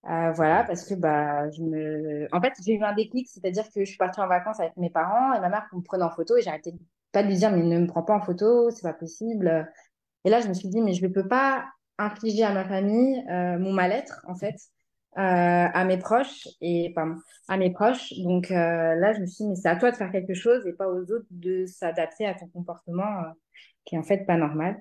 Euh, 0.08 0.30
voilà, 0.32 0.62
parce 0.62 0.84
que 0.84 0.94
bah, 0.94 1.50
je 1.50 1.62
me... 1.62 2.28
en 2.32 2.40
fait, 2.40 2.52
j'ai 2.64 2.74
eu 2.74 2.82
un 2.82 2.94
déclic, 2.94 3.28
c'est-à-dire 3.28 3.64
que 3.64 3.80
je 3.80 3.84
suis 3.84 3.96
partie 3.96 4.20
en 4.20 4.28
vacances 4.28 4.60
avec 4.60 4.76
mes 4.76 4.90
parents 4.90 5.32
et 5.34 5.40
ma 5.40 5.48
mère 5.48 5.66
me 5.72 5.82
prenait 5.82 6.04
en 6.04 6.10
photo 6.10 6.36
et 6.36 6.42
j'arrêtais 6.42 6.72
pas 7.10 7.24
de 7.24 7.28
lui 7.28 7.36
dire, 7.36 7.50
mais 7.50 7.62
ne 7.62 7.78
me 7.80 7.86
prends 7.86 8.04
pas 8.04 8.14
en 8.14 8.20
photo, 8.20 8.70
c'est 8.70 8.82
pas 8.82 8.92
possible. 8.92 9.68
Et 10.24 10.30
là, 10.30 10.40
je 10.40 10.48
me 10.48 10.54
suis 10.54 10.68
dit, 10.68 10.80
mais 10.80 10.92
je 10.92 11.04
ne 11.04 11.12
peux 11.12 11.26
pas 11.26 11.66
infliger 11.98 12.44
à 12.44 12.52
ma 12.52 12.64
famille 12.64 13.24
euh, 13.30 13.58
mon 13.58 13.72
mal-être, 13.72 14.24
en 14.28 14.36
fait, 14.36 14.54
euh, 15.18 15.20
à 15.72 15.84
mes 15.84 15.98
proches 15.98 16.46
et 16.60 16.92
pardon, 16.94 17.16
à 17.48 17.56
mes 17.56 17.72
proches. 17.72 18.12
Donc 18.18 18.50
là, 18.50 19.12
je 19.12 19.20
me 19.20 19.26
suis 19.26 19.44
dit, 19.44 19.50
mais 19.50 19.56
c'est 19.56 19.68
à 19.68 19.76
toi 19.76 19.90
de 19.90 19.96
faire 19.96 20.12
quelque 20.12 20.34
chose 20.34 20.64
et 20.66 20.72
pas 20.72 20.88
aux 20.88 21.02
autres 21.10 21.26
de 21.30 21.66
s'adapter 21.66 22.26
à 22.26 22.34
ton 22.34 22.46
comportement 22.48 23.24
qui 23.84 23.96
est 23.96 23.98
en 23.98 24.04
fait 24.04 24.24
pas 24.24 24.36
normal. 24.36 24.80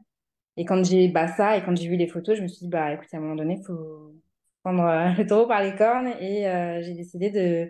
Et 0.58 0.66
quand 0.66 0.84
j'ai 0.84 1.08
bah, 1.08 1.28
ça 1.28 1.58
et 1.58 1.64
quand 1.64 1.76
j'ai 1.76 1.90
vu 1.90 1.96
les 1.96 2.08
photos, 2.08 2.38
je 2.38 2.44
me 2.44 2.48
suis 2.48 2.66
dit, 2.66 2.70
bah 2.70 2.94
écoute, 2.94 3.08
à 3.12 3.18
un 3.18 3.22
moment 3.22 3.36
donné, 3.36 3.58
il 3.60 3.66
faut 3.66 4.14
prendre 4.66 4.84
euh, 4.84 5.10
le 5.18 5.28
taureau 5.28 5.48
par 5.48 5.62
les 5.62 5.76
cornes 5.76 6.08
et 6.20 6.48
euh, 6.48 6.82
j'ai 6.82 6.94
décidé 6.94 7.30
de, 7.30 7.70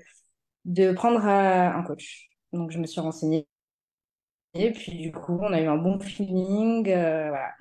de 0.64 0.94
prendre 0.94 1.26
euh, 1.26 1.78
un 1.78 1.84
coach. 1.84 2.30
Donc, 2.54 2.72
je 2.72 2.80
me 2.80 2.88
suis 2.88 3.02
renseignée. 3.02 3.48
Et 4.54 4.72
puis, 4.72 4.94
du 4.94 5.12
coup, 5.12 5.38
on 5.42 5.52
a 5.52 5.60
eu 5.60 5.68
un 5.68 5.76
bon 5.76 6.00
feeling. 6.00 6.84
voilà. 6.86 7.52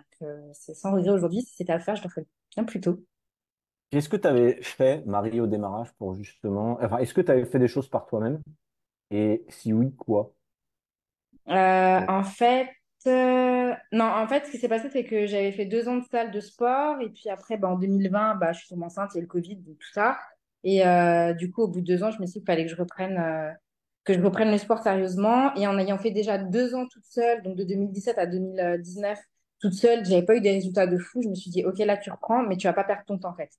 c'est 0.52 0.74
sans 0.74 0.92
regret 0.92 1.10
aujourd'hui. 1.10 1.42
Si 1.42 1.56
c'était 1.56 1.72
à 1.72 1.80
faire, 1.80 1.96
je 1.96 2.04
le 2.04 2.08
ferais 2.08 2.26
bien 2.54 2.62
plus 2.62 2.80
tôt. 2.80 3.04
Qu'est-ce 3.90 4.08
que 4.08 4.16
tu 4.16 4.28
avais 4.28 4.62
fait, 4.62 5.04
Marie, 5.04 5.40
au 5.40 5.48
démarrage 5.48 5.92
pour 5.94 6.14
justement. 6.14 6.78
Enfin, 6.80 6.98
est-ce 6.98 7.12
que 7.12 7.20
tu 7.20 7.32
avais 7.32 7.44
fait 7.44 7.58
des 7.58 7.66
choses 7.66 7.88
par 7.88 8.06
toi-même? 8.06 8.40
Et 9.10 9.44
si 9.48 9.72
oui, 9.72 9.92
quoi? 9.96 10.32
En 11.48 12.22
fait, 12.22 12.68
euh, 13.06 13.74
non, 13.92 14.04
en 14.04 14.26
fait, 14.26 14.46
ce 14.46 14.50
qui 14.50 14.58
s'est 14.58 14.68
passé, 14.68 14.88
c'est 14.90 15.04
que 15.04 15.26
j'avais 15.26 15.52
fait 15.52 15.66
deux 15.66 15.88
ans 15.88 15.96
de 15.96 16.04
salle 16.04 16.30
de 16.30 16.40
sport. 16.40 17.00
Et 17.00 17.10
puis 17.10 17.28
après, 17.28 17.56
bah, 17.56 17.68
en 17.68 17.78
2020, 17.78 18.36
bah, 18.36 18.52
je 18.52 18.60
suis 18.60 18.68
tombée 18.68 18.84
enceinte, 18.84 19.10
il 19.14 19.16
y 19.16 19.18
a 19.18 19.22
le 19.22 19.26
Covid, 19.26 19.62
tout 19.62 19.92
ça. 19.92 20.18
Et 20.64 20.86
euh, 20.86 21.34
du 21.34 21.50
coup, 21.50 21.62
au 21.62 21.68
bout 21.68 21.80
de 21.80 21.86
deux 21.86 22.02
ans, 22.02 22.10
je 22.10 22.20
me 22.20 22.26
suis 22.26 22.34
dit 22.34 22.40
qu'il 22.40 22.46
fallait 22.46 22.64
que 22.64 22.70
je 22.70 22.76
reprenne, 22.76 23.18
euh, 23.18 23.52
que 24.04 24.14
je 24.14 24.20
reprenne 24.20 24.50
le 24.50 24.58
sport 24.58 24.82
sérieusement. 24.82 25.54
Et 25.56 25.66
en 25.66 25.78
ayant 25.78 25.98
fait 25.98 26.10
déjà 26.10 26.38
deux 26.38 26.74
ans 26.74 26.86
toute 26.88 27.04
seule, 27.04 27.42
donc 27.42 27.56
de 27.56 27.64
2017 27.64 28.18
à 28.18 28.26
2019, 28.26 29.18
toute 29.60 29.74
seule, 29.74 30.04
j'avais 30.04 30.24
pas 30.24 30.36
eu 30.36 30.40
des 30.40 30.52
résultats 30.52 30.86
de 30.86 30.98
fou. 30.98 31.22
Je 31.22 31.28
me 31.28 31.34
suis 31.34 31.50
dit, 31.50 31.64
OK, 31.64 31.78
là, 31.78 31.96
tu 31.96 32.10
reprends, 32.10 32.42
mais 32.42 32.56
tu 32.56 32.66
vas 32.66 32.72
pas 32.72 32.84
perdre 32.84 33.04
ton 33.06 33.18
temps, 33.18 33.30
en 33.30 33.34
fait. 33.34 33.50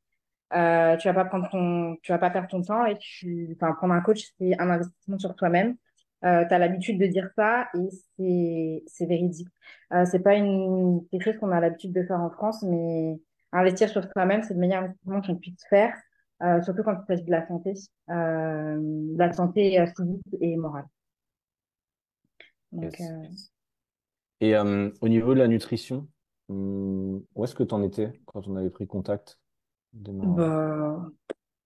tu 1.00 1.08
vas 1.08 1.14
pas 1.14 1.26
ton, 1.26 1.98
vas 2.08 2.18
pas 2.20 2.30
perdre 2.30 2.48
ton 2.48 2.62
temps 2.62 2.86
et 2.86 2.98
tu, 2.98 3.56
enfin, 3.56 3.74
prendre 3.74 3.94
un 3.94 4.02
coach, 4.02 4.32
c'est 4.40 4.60
un 4.60 4.70
investissement 4.70 5.20
sur 5.20 5.36
toi-même. 5.36 5.76
Euh, 6.24 6.46
tu 6.48 6.54
as 6.54 6.60
l'habitude 6.60 7.00
de 7.00 7.06
dire 7.06 7.30
ça 7.36 7.68
et 8.18 8.84
c'est 8.88 9.06
véridique. 9.06 9.50
Euh, 9.94 10.06
c'est 10.06 10.20
pas 10.20 10.36
une, 10.36 11.06
quelque 11.12 11.24
chose 11.24 11.38
qu'on 11.40 11.52
a 11.52 11.60
l'habitude 11.60 11.94
de 11.94 12.04
faire 12.04 12.20
en 12.20 12.32
France, 12.32 12.64
mais 12.64 13.20
investir 13.52 13.90
sur 13.90 14.04
soi-même, 14.04 14.44
c'est 14.44 14.54
le 14.54 14.60
meilleur 14.60 14.84
investissement 14.84 15.22
qu'on 15.22 15.36
puisse 15.36 15.66
faire, 15.70 15.94
euh, 16.44 16.62
surtout 16.62 16.84
quand 16.84 16.96
il 17.02 17.06
s'agit 17.08 17.24
de 17.24 17.32
la 17.32 17.48
santé, 17.48 17.74
euh, 18.10 18.78
de 18.80 19.18
la 19.18 19.34
santé 19.34 19.80
euh, 19.80 19.88
physique 19.88 20.22
et 20.42 20.56
morale. 20.58 20.86
Donc, 22.72 22.98
Et 24.42 24.58
au 24.58 25.08
niveau 25.08 25.34
de 25.34 25.40
la 25.40 25.48
nutrition, 25.48 26.08
hum, 26.50 27.24
où 27.36 27.44
est-ce 27.44 27.56
que 27.56 27.64
tu 27.64 27.74
en 27.74 27.84
étais 27.84 28.20
quand 28.26 28.48
on 28.48 28.56
avait 28.56 28.70
pris 28.70 28.88
contact 28.88 29.40
bah, 29.94 31.10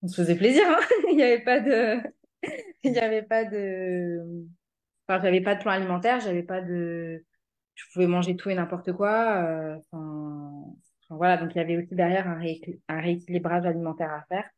on 0.01 0.07
se 0.07 0.21
faisait 0.21 0.35
plaisir, 0.35 0.63
hein. 0.67 0.79
il 1.09 1.17
n'y 1.17 1.23
avait 1.23 1.43
pas 1.43 1.59
de 1.59 1.97
il 2.83 2.91
n'y 2.91 2.99
avait 2.99 3.23
pas 3.23 3.45
de, 3.45 4.19
enfin, 5.07 5.21
j'avais 5.21 5.41
pas 5.41 5.55
de 5.55 5.61
plan 5.61 5.71
alimentaire, 5.73 6.19
j'avais 6.21 6.43
pas 6.43 6.61
de, 6.61 7.25
je 7.75 7.85
pouvais 7.93 8.07
manger 8.07 8.35
tout 8.35 8.49
et 8.49 8.55
n'importe 8.55 8.93
quoi. 8.93 9.43
euh, 9.43 9.77
Enfin, 9.93 11.15
voilà, 11.17 11.37
donc 11.37 11.55
il 11.55 11.57
y 11.59 11.61
avait 11.61 11.77
aussi 11.77 11.95
derrière 11.95 12.27
un, 12.27 12.39
rééquil- 12.39 12.79
un 12.89 13.01
rééquilibrage 13.01 13.65
alimentaire 13.65 14.11
à 14.13 14.23
faire. 14.29 14.49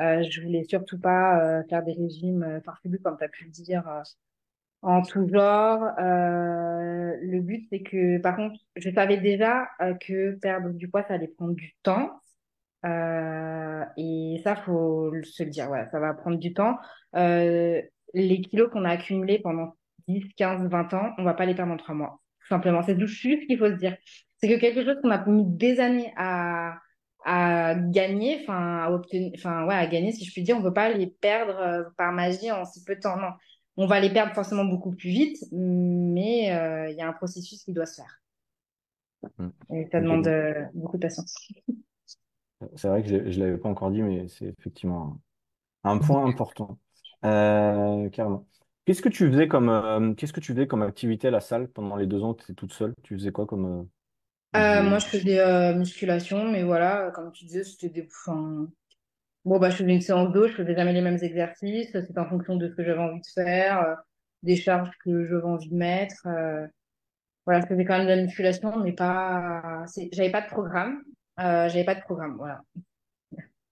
Euh, 0.00 0.22
je 0.30 0.42
voulais 0.42 0.64
surtout 0.64 1.00
pas 1.00 1.40
euh, 1.60 1.64
faire 1.70 1.82
des 1.84 1.92
régimes 1.94 2.42
euh, 2.44 2.60
farfelus, 2.62 3.00
comme 3.00 3.18
tu 3.18 3.24
as 3.24 3.28
pu 3.28 3.44
le 3.46 3.50
dire, 3.50 3.86
euh, 3.88 4.02
en 4.82 5.02
tout 5.02 5.28
genre. 5.28 5.82
Euh, 6.00 7.16
le 7.22 7.40
but, 7.40 7.66
c'est 7.70 7.82
que, 7.82 8.18
par 8.20 8.36
contre, 8.36 8.56
je 8.76 8.90
savais 8.90 9.18
déjà 9.18 9.68
que 10.00 10.32
perdre 10.36 10.70
du 10.70 10.88
poids, 10.88 11.04
ça 11.04 11.14
allait 11.14 11.28
prendre 11.28 11.54
du 11.54 11.74
temps. 11.82 12.20
Euh, 12.86 13.84
et 13.96 14.40
ça, 14.44 14.56
faut 14.56 15.10
le- 15.10 15.24
se 15.24 15.42
le 15.42 15.50
dire, 15.50 15.70
ouais, 15.70 15.86
ça 15.90 15.98
va 15.98 16.14
prendre 16.14 16.38
du 16.38 16.54
temps. 16.54 16.76
Euh, 17.16 17.80
les 18.14 18.40
kilos 18.40 18.70
qu'on 18.70 18.84
a 18.84 18.90
accumulés 18.90 19.38
pendant 19.40 19.76
10, 20.08 20.24
15, 20.36 20.68
20 20.68 20.94
ans, 20.94 21.12
on 21.18 21.24
va 21.24 21.34
pas 21.34 21.46
les 21.46 21.54
perdre 21.54 21.72
en 21.72 21.76
trois 21.76 21.94
mois. 21.94 22.20
Tout 22.40 22.48
simplement. 22.48 22.82
C'est 22.82 22.96
tout 22.96 23.06
juste 23.06 23.42
ce 23.42 23.46
qu'il 23.46 23.58
faut 23.58 23.68
se 23.68 23.76
dire. 23.76 23.96
C'est 24.38 24.48
que 24.48 24.60
quelque 24.60 24.84
chose 24.84 24.96
qu'on 25.02 25.10
a 25.10 25.24
mis 25.26 25.44
des 25.46 25.80
années 25.80 26.12
à, 26.16 26.78
à 27.24 27.74
gagner, 27.74 28.38
enfin, 28.42 28.84
à 28.84 28.90
obtenir, 28.90 29.32
enfin, 29.34 29.66
ouais, 29.66 29.74
à 29.74 29.86
gagner, 29.86 30.12
si 30.12 30.24
je 30.24 30.32
puis 30.32 30.42
dire, 30.42 30.56
on 30.56 30.62
peut 30.62 30.72
pas 30.72 30.90
les 30.90 31.08
perdre 31.08 31.58
euh, 31.58 31.84
par 31.96 32.12
magie 32.12 32.52
en 32.52 32.64
si 32.64 32.84
peu 32.84 32.94
de 32.94 33.00
temps. 33.00 33.16
Non. 33.16 33.30
On 33.78 33.86
va 33.86 34.00
les 34.00 34.10
perdre 34.10 34.32
forcément 34.34 34.64
beaucoup 34.64 34.92
plus 34.94 35.10
vite, 35.10 35.36
mais 35.52 36.44
il 36.90 36.96
y 36.96 37.02
a 37.02 37.08
un 37.08 37.12
processus 37.12 37.62
qui 37.62 37.72
doit 37.72 37.84
se 37.84 38.00
faire. 38.00 38.20
Mm. 39.38 39.74
Et 39.74 39.88
ça 39.92 40.00
demande 40.00 40.28
beaucoup 40.72 40.96
de 40.96 41.02
patience. 41.02 41.34
c'est 42.76 42.88
vrai 42.88 43.02
que 43.02 43.08
je 43.08 43.16
ne 43.40 43.44
l'avais 43.46 43.58
pas 43.58 43.68
encore 43.68 43.90
dit, 43.90 44.02
mais 44.02 44.28
c'est 44.28 44.46
effectivement 44.58 45.20
un, 45.84 45.92
un 45.92 45.98
point 45.98 46.24
important. 46.26 46.78
Euh, 47.24 48.08
carrément. 48.10 48.46
Qu'est-ce 48.86 49.02
que 49.02 49.08
tu 49.10 49.30
faisais 49.30 49.48
comme, 49.48 49.68
euh, 49.70 50.14
qu'est-ce 50.14 50.32
que 50.34 50.40
tu 50.40 50.52
faisais 50.54 50.66
comme 50.68 50.82
activité 50.82 51.28
à 51.28 51.30
la 51.32 51.40
salle 51.40 51.68
pendant 51.70 51.96
les 51.96 52.06
deux 52.06 52.22
ans 52.24 52.34
que 52.34 52.40
tu 52.44 52.52
étais 52.52 52.54
toute 52.54 52.72
seule? 52.74 52.94
Tu 53.04 53.14
faisais 53.16 53.32
quoi 53.32 53.46
comme... 53.46 53.66
euh, 53.66 53.84
Euh, 54.56 54.82
moi, 54.82 54.98
je 54.98 55.06
faisais 55.06 55.38
euh, 55.40 55.74
musculation, 55.74 56.44
mais 56.50 56.62
voilà, 56.64 57.10
comme 57.14 57.30
tu 57.32 57.44
disais, 57.44 57.64
c'était 57.64 57.90
des... 57.90 58.08
enfin, 58.10 58.68
Bon, 59.44 59.58
bah, 59.60 59.70
je 59.70 59.76
faisais 59.78 59.94
une 59.94 60.02
séance 60.02 60.32
d'eau, 60.32 60.48
je 60.48 60.54
faisais 60.54 60.74
jamais 60.76 60.92
les 60.92 61.02
mêmes 61.02 61.18
exercices, 61.22 61.92
c'était 61.92 62.18
en 62.20 62.28
fonction 62.28 62.56
de 62.56 62.68
ce 62.68 62.74
que 62.74 62.84
j'avais 62.84 63.00
envie 63.00 63.20
de 63.20 63.26
faire, 63.34 63.80
euh, 63.82 63.94
des 64.44 64.56
charges 64.56 64.90
que 65.04 65.26
j'avais 65.26 65.44
envie 65.44 65.70
de 65.70 65.76
mettre. 65.76 66.26
euh, 66.28 66.66
Voilà, 67.46 67.62
je 67.62 67.66
faisais 67.68 67.84
quand 67.84 67.98
même 67.98 68.06
de 68.08 68.12
la 68.14 68.22
musculation, 68.22 68.78
mais 68.80 68.92
pas... 68.94 69.84
c'est- 69.88 70.10
J'avais 70.12 70.32
pas 70.32 70.42
de 70.42 70.48
programme. 70.48 71.02
Euh, 71.38 71.68
j'avais 71.68 71.84
pas 71.84 71.94
de 71.94 72.00
programme, 72.00 72.36
voilà. 72.36 72.62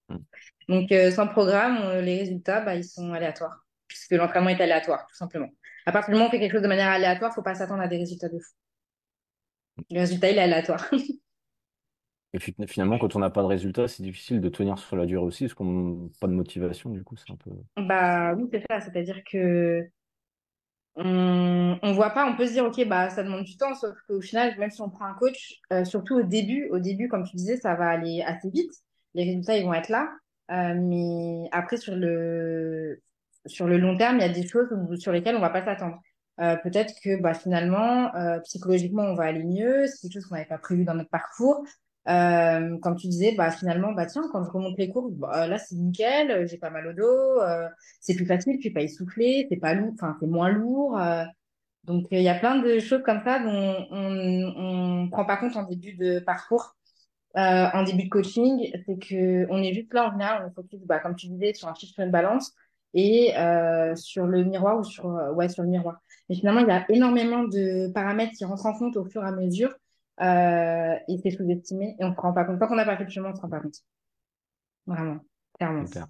Mm. 0.09 0.25
Donc, 0.69 0.93
euh, 0.93 1.11
sans 1.11 1.29
programme, 1.29 1.79
euh, 1.83 2.01
les 2.01 2.19
résultats, 2.21 2.61
bah, 2.61 2.75
ils 2.75 2.85
sont 2.85 3.13
aléatoires, 3.13 3.65
puisque 3.87 4.13
l'entraînement 4.13 4.51
est 4.51 4.61
aléatoire, 4.61 5.07
tout 5.07 5.17
simplement. 5.17 5.49
À 5.87 5.93
partir 5.93 6.11
du 6.11 6.15
moment 6.15 6.27
où 6.27 6.29
on 6.29 6.31
fait 6.31 6.41
quelque 6.41 6.53
chose 6.53 6.63
de 6.63 6.69
manière 6.69 6.89
aléatoire, 6.91 7.35
faut 7.35 7.43
pas 7.43 7.55
s'attendre 7.55 7.83
à 7.83 7.89
des 7.89 7.99
résultats 7.99 8.29
de 8.29 8.39
fou. 8.39 8.53
Le 9.91 10.01
résultat, 10.01 10.31
il 10.31 10.37
est 10.39 10.43
aléatoire. 10.43 10.85
Et 12.35 12.39
fi- 12.39 12.55
finalement, 12.67 12.99
quand 12.99 13.17
on 13.17 13.19
n'a 13.21 13.31
pas 13.31 13.41
de 13.43 13.47
résultat, 13.47 13.89
c'est 13.89 14.03
difficile 14.03 14.41
de 14.43 14.49
tenir 14.51 14.79
sur 14.79 14.97
la 14.97 15.07
durée 15.07 15.25
aussi, 15.25 15.45
parce 15.45 15.55
qu'on 15.55 15.65
n'a 16.05 16.09
pas 16.21 16.27
de 16.27 16.33
motivation, 16.33 16.91
du 16.91 17.03
coup, 17.05 17.17
c'est 17.17 17.31
un 17.31 17.37
peu... 17.37 17.51
Bah 17.77 18.35
oui, 18.35 18.49
c'est 18.53 18.63
ça. 18.71 18.81
C'est-à-dire 18.81 19.23
que 19.25 19.89
on, 20.97 21.79
on 21.83 21.93
voit 21.93 22.11
pas, 22.11 22.27
on 22.27 22.37
peut 22.37 22.47
se 22.47 22.53
dire, 22.53 22.65
ok, 22.65 22.87
bah 22.87 23.11
ça 23.11 23.23
demande 23.23 23.45
du 23.45 23.57
temps, 23.57 23.75
sauf 23.75 23.97
qu'au 24.07 24.21
final, 24.21 24.57
même 24.59 24.71
si 24.71 24.81
on 24.81 24.91
prend 24.91 25.07
un 25.07 25.15
coach, 25.15 25.61
euh, 25.73 25.85
surtout 25.85 26.17
au 26.17 26.23
début, 26.23 26.69
au 26.71 26.79
début, 26.79 27.09
comme 27.09 27.25
tu 27.25 27.37
disais, 27.37 27.57
ça 27.57 27.75
va 27.75 27.89
aller 27.89 28.23
assez 28.23 28.51
vite. 28.51 28.73
Les 29.15 29.25
résultats, 29.25 29.57
ils 29.57 29.65
vont 29.65 29.75
être 29.75 29.89
là. 29.89 30.09
Euh, 30.51 30.75
mais 30.77 31.49
après, 31.53 31.77
sur 31.77 31.97
le, 31.97 33.01
sur 33.47 33.67
le 33.67 33.79
long 33.79 33.97
terme, 33.97 34.17
il 34.17 34.23
y 34.23 34.25
a 34.25 34.29
des 34.29 34.47
choses 34.47 34.69
sur 34.99 35.13
lesquelles 35.13 35.37
on 35.37 35.41
va 35.41 35.51
pas 35.51 35.65
s'attendre. 35.65 35.99
Euh, 36.41 36.57
peut-être 36.57 36.95
que 37.03 37.21
bah, 37.21 37.35
finalement, 37.35 38.15
euh, 38.15 38.41
psychologiquement, 38.41 39.03
on 39.03 39.15
va 39.15 39.25
aller 39.25 39.45
mieux. 39.45 39.87
C'est 39.87 40.03
quelque 40.03 40.15
chose 40.15 40.27
qu'on 40.27 40.35
n'avait 40.35 40.49
pas 40.49 40.59
prévu 40.59 40.85
dans 40.85 40.95
notre 40.95 41.11
parcours. 41.11 41.65
Euh, 42.09 42.79
comme 42.81 42.97
tu 42.97 43.09
disais, 43.09 43.35
bah, 43.35 43.51
finalement, 43.51 43.93
bah, 43.93 44.07
tiens, 44.07 44.23
quand 44.33 44.45
je 44.45 44.51
remonte 44.51 44.77
les 44.79 44.91
courbes, 44.91 45.15
bah, 45.19 45.47
là, 45.47 45.59
c'est 45.59 45.75
nickel, 45.77 46.31
euh, 46.31 46.47
j'ai 46.47 46.59
pas 46.59 46.71
mal 46.71 46.87
au 46.87 46.93
dos, 46.93 47.41
euh, 47.43 47.69
c'est 48.01 48.15
plus 48.15 48.27
facile, 48.27 48.55
je 48.57 48.61
suis 48.61 48.71
pas 48.73 48.83
essoufflée, 48.83 49.47
c'est 49.51 49.57
pas 49.57 49.75
lourd, 49.75 49.93
enfin, 49.95 50.17
c'est 50.21 50.27
moins 50.27 50.51
lourd. 50.51 50.99
euh. 50.99 51.25
donc, 51.85 52.07
il 52.11 52.23
y 52.23 52.29
a 52.29 52.35
plein 52.39 52.57
de 52.61 52.79
choses 52.81 53.03
comme 53.05 53.23
ça 53.25 53.41
dont 53.41 53.87
on 53.91 54.55
on 55.05 55.09
prend 55.11 55.25
pas 55.27 55.37
compte 55.39 55.57
en 55.57 55.65
début 55.65 55.95
de 55.95 56.21
parcours, 56.21 56.77
euh, 57.37 57.67
en 57.73 57.83
début 57.85 58.05
de 58.05 58.09
coaching. 58.09 58.71
C'est 58.87 58.99
que 58.99 59.47
on 59.51 59.63
est 59.63 59.75
juste 59.75 59.93
là, 59.95 60.09
en 60.09 60.13
général, 60.13 60.45
on 60.49 60.53
focus, 60.55 60.81
bah, 60.87 60.99
comme 61.01 61.17
tu 61.17 61.29
disais, 61.29 61.55
sur 61.55 61.69
un 61.69 61.75
chiffre, 61.75 62.01
une 62.01 62.11
balance 62.11 62.53
et 62.95 63.37
euh, 63.39 63.95
sur 63.97 64.27
le 64.27 64.45
miroir 64.45 64.79
ou 64.79 64.85
sur, 64.85 65.07
ouais, 65.35 65.49
sur 65.49 65.63
le 65.65 65.69
miroir. 65.71 65.99
Mais 66.29 66.37
finalement, 66.37 66.61
il 66.61 66.69
y 66.69 66.71
a 66.71 66.85
énormément 66.91 67.45
de 67.45 67.93
paramètres 67.93 68.33
qui 68.37 68.45
rentrent 68.45 68.67
en 68.67 68.75
compte 68.79 68.97
au 68.97 69.05
fur 69.05 69.23
et 69.25 69.29
à 69.29 69.33
mesure 69.33 69.75
euh, 70.21 70.95
et 71.09 71.19
c'est 71.23 71.31
sous-estimé 71.31 71.97
et 71.99 72.05
on 72.05 72.11
ne 72.11 72.15
se 72.15 72.21
rend 72.21 72.33
pas 72.33 72.45
compte. 72.45 72.59
Tant 72.61 72.69
qu'on 72.69 72.77
n'a 72.77 72.85
pas 72.85 72.97
fait 72.97 73.05
le 73.05 73.11
chemin, 73.11 73.29
on 73.29 73.33
ne 73.33 73.37
se 73.37 73.41
rend 73.43 73.49
pas 73.51 73.61
compte. 73.61 73.77
Vraiment, 74.87 75.21
clairement. 75.59 75.87
Super. 75.87 76.09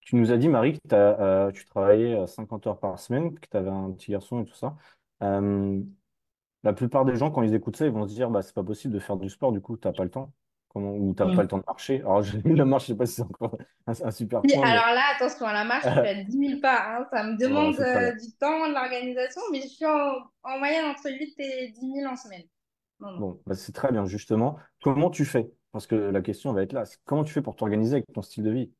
Tu 0.00 0.16
nous 0.16 0.32
as 0.32 0.36
dit, 0.36 0.48
Marie, 0.48 0.74
que 0.80 0.80
euh, 0.94 1.50
tu 1.52 1.64
travaillais 1.64 2.14
euh, 2.14 2.26
50 2.26 2.66
heures 2.66 2.78
par 2.78 2.98
semaine, 2.98 3.38
que 3.38 3.48
tu 3.48 3.56
avais 3.56 3.70
un 3.70 3.90
petit 3.92 4.12
garçon 4.12 4.42
et 4.42 4.44
tout 4.44 4.54
ça. 4.54 4.76
Euh, 5.22 5.80
la 6.64 6.72
plupart 6.74 7.04
des 7.04 7.16
gens, 7.16 7.30
quand 7.30 7.42
ils 7.42 7.54
écoutent 7.54 7.76
ça, 7.76 7.86
ils 7.86 7.92
vont 7.92 8.06
se 8.08 8.14
dire, 8.14 8.30
bah, 8.30 8.42
c'est 8.42 8.54
pas 8.54 8.64
possible 8.64 8.94
de 8.94 9.00
faire 9.00 9.16
du 9.16 9.30
sport, 9.30 9.52
du 9.52 9.60
coup, 9.60 9.76
t'as 9.76 9.92
pas 9.92 10.04
le 10.04 10.10
temps. 10.10 10.32
Comment, 10.68 10.92
ou 10.96 11.14
t'as 11.14 11.28
pas 11.30 11.42
le 11.42 11.48
temps 11.48 11.58
de 11.58 11.64
marcher. 11.66 12.00
Alors, 12.02 12.22
la 12.44 12.64
marche, 12.66 12.84
je 12.84 12.88
sais 12.88 12.96
pas 12.98 13.06
si 13.06 13.14
c'est 13.16 13.22
encore 13.22 13.58
un, 13.86 13.92
un 14.04 14.10
super 14.10 14.42
Si, 14.46 14.54
point, 14.54 14.66
mais 14.66 14.70
alors 14.70 14.94
là, 14.94 15.02
attention, 15.16 15.46
à 15.46 15.52
la 15.54 15.64
marche, 15.64 15.88
je 15.88 15.94
suis 15.96 16.06
à 16.06 16.14
10 16.24 16.38
000 16.38 16.60
pas. 16.60 16.98
hein. 16.98 17.06
Ça 17.12 17.22
me 17.24 17.36
demande 17.38 17.80
euh, 17.80 18.12
du 18.12 18.30
temps, 18.38 18.68
de 18.68 18.74
l'organisation, 18.74 19.40
mais 19.52 19.62
je 19.62 19.68
suis 19.68 19.86
en, 19.86 20.16
en 20.42 20.58
moyenne 20.58 20.84
entre 20.86 21.10
8 21.10 21.34
et 21.38 21.68
10 21.70 21.92
000 22.00 22.12
en 22.12 22.16
semaine. 22.16 22.42
Non. 23.04 23.18
Bon, 23.18 23.42
bah, 23.46 23.54
c'est 23.54 23.72
très 23.72 23.92
bien, 23.92 24.06
justement. 24.06 24.58
Comment 24.82 25.10
tu 25.10 25.24
fais? 25.24 25.50
Parce 25.72 25.86
que 25.86 25.94
la 25.94 26.22
question 26.22 26.52
va 26.52 26.62
être 26.62 26.72
là. 26.72 26.84
Comment 27.04 27.24
tu 27.24 27.32
fais 27.32 27.42
pour 27.42 27.56
t'organiser 27.56 27.96
avec 27.96 28.06
ton 28.12 28.22
style 28.22 28.44
de 28.44 28.50
vie? 28.50 28.72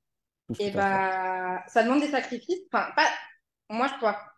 Ce 0.53 0.63
Et 0.63 0.71
faire. 0.71 0.83
bah, 0.83 1.65
ça 1.67 1.83
demande 1.83 2.01
des 2.01 2.09
sacrifices. 2.09 2.61
Enfin, 2.73 2.91
pas... 2.97 3.07
Moi, 3.71 3.87
je 3.89 4.01
pars 4.01 4.31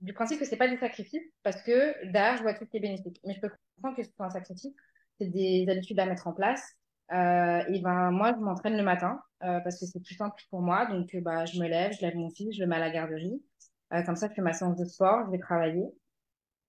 du 0.00 0.12
principe 0.12 0.38
que 0.38 0.44
c'est 0.44 0.56
pas 0.56 0.68
des 0.68 0.76
sacrifices 0.76 1.26
parce 1.42 1.60
que 1.62 2.10
derrière, 2.12 2.36
je 2.36 2.42
vois 2.42 2.54
tout 2.54 2.64
ce 2.64 2.70
qui 2.70 2.76
est 2.76 2.80
bénéfique. 2.80 3.20
Mais 3.24 3.34
je 3.34 3.40
peux 3.40 3.50
comprendre 3.76 3.96
que 3.96 4.02
c'est 4.02 4.12
un 4.20 4.30
sacrifice. 4.30 4.74
C'est 5.20 5.26
des 5.26 5.66
habitudes 5.68 5.98
à 5.98 6.06
mettre 6.06 6.26
en 6.28 6.32
place. 6.32 6.76
Euh, 7.12 7.62
et 7.68 7.80
ben, 7.80 8.10
moi, 8.10 8.32
je 8.32 8.40
m'entraîne 8.40 8.76
le 8.76 8.82
matin 8.82 9.20
euh, 9.42 9.60
parce 9.60 9.80
que 9.80 9.86
c'est 9.86 10.00
plus 10.00 10.14
simple 10.14 10.40
pour 10.50 10.62
moi. 10.62 10.86
Donc, 10.86 11.14
euh, 11.14 11.20
bah, 11.20 11.44
je 11.46 11.58
me 11.60 11.66
lève, 11.66 11.92
je 11.92 12.02
lève 12.02 12.14
mon 12.14 12.30
fils, 12.30 12.54
je 12.54 12.60
le 12.62 12.68
mets 12.68 12.76
à 12.76 12.80
la 12.80 12.90
garderie. 12.90 13.42
Euh, 13.92 14.02
comme 14.02 14.16
ça, 14.16 14.28
je 14.28 14.34
fais 14.34 14.42
ma 14.42 14.52
séance 14.52 14.76
de 14.76 14.84
sport, 14.84 15.24
je 15.26 15.30
vais 15.32 15.38
travailler. 15.38 15.84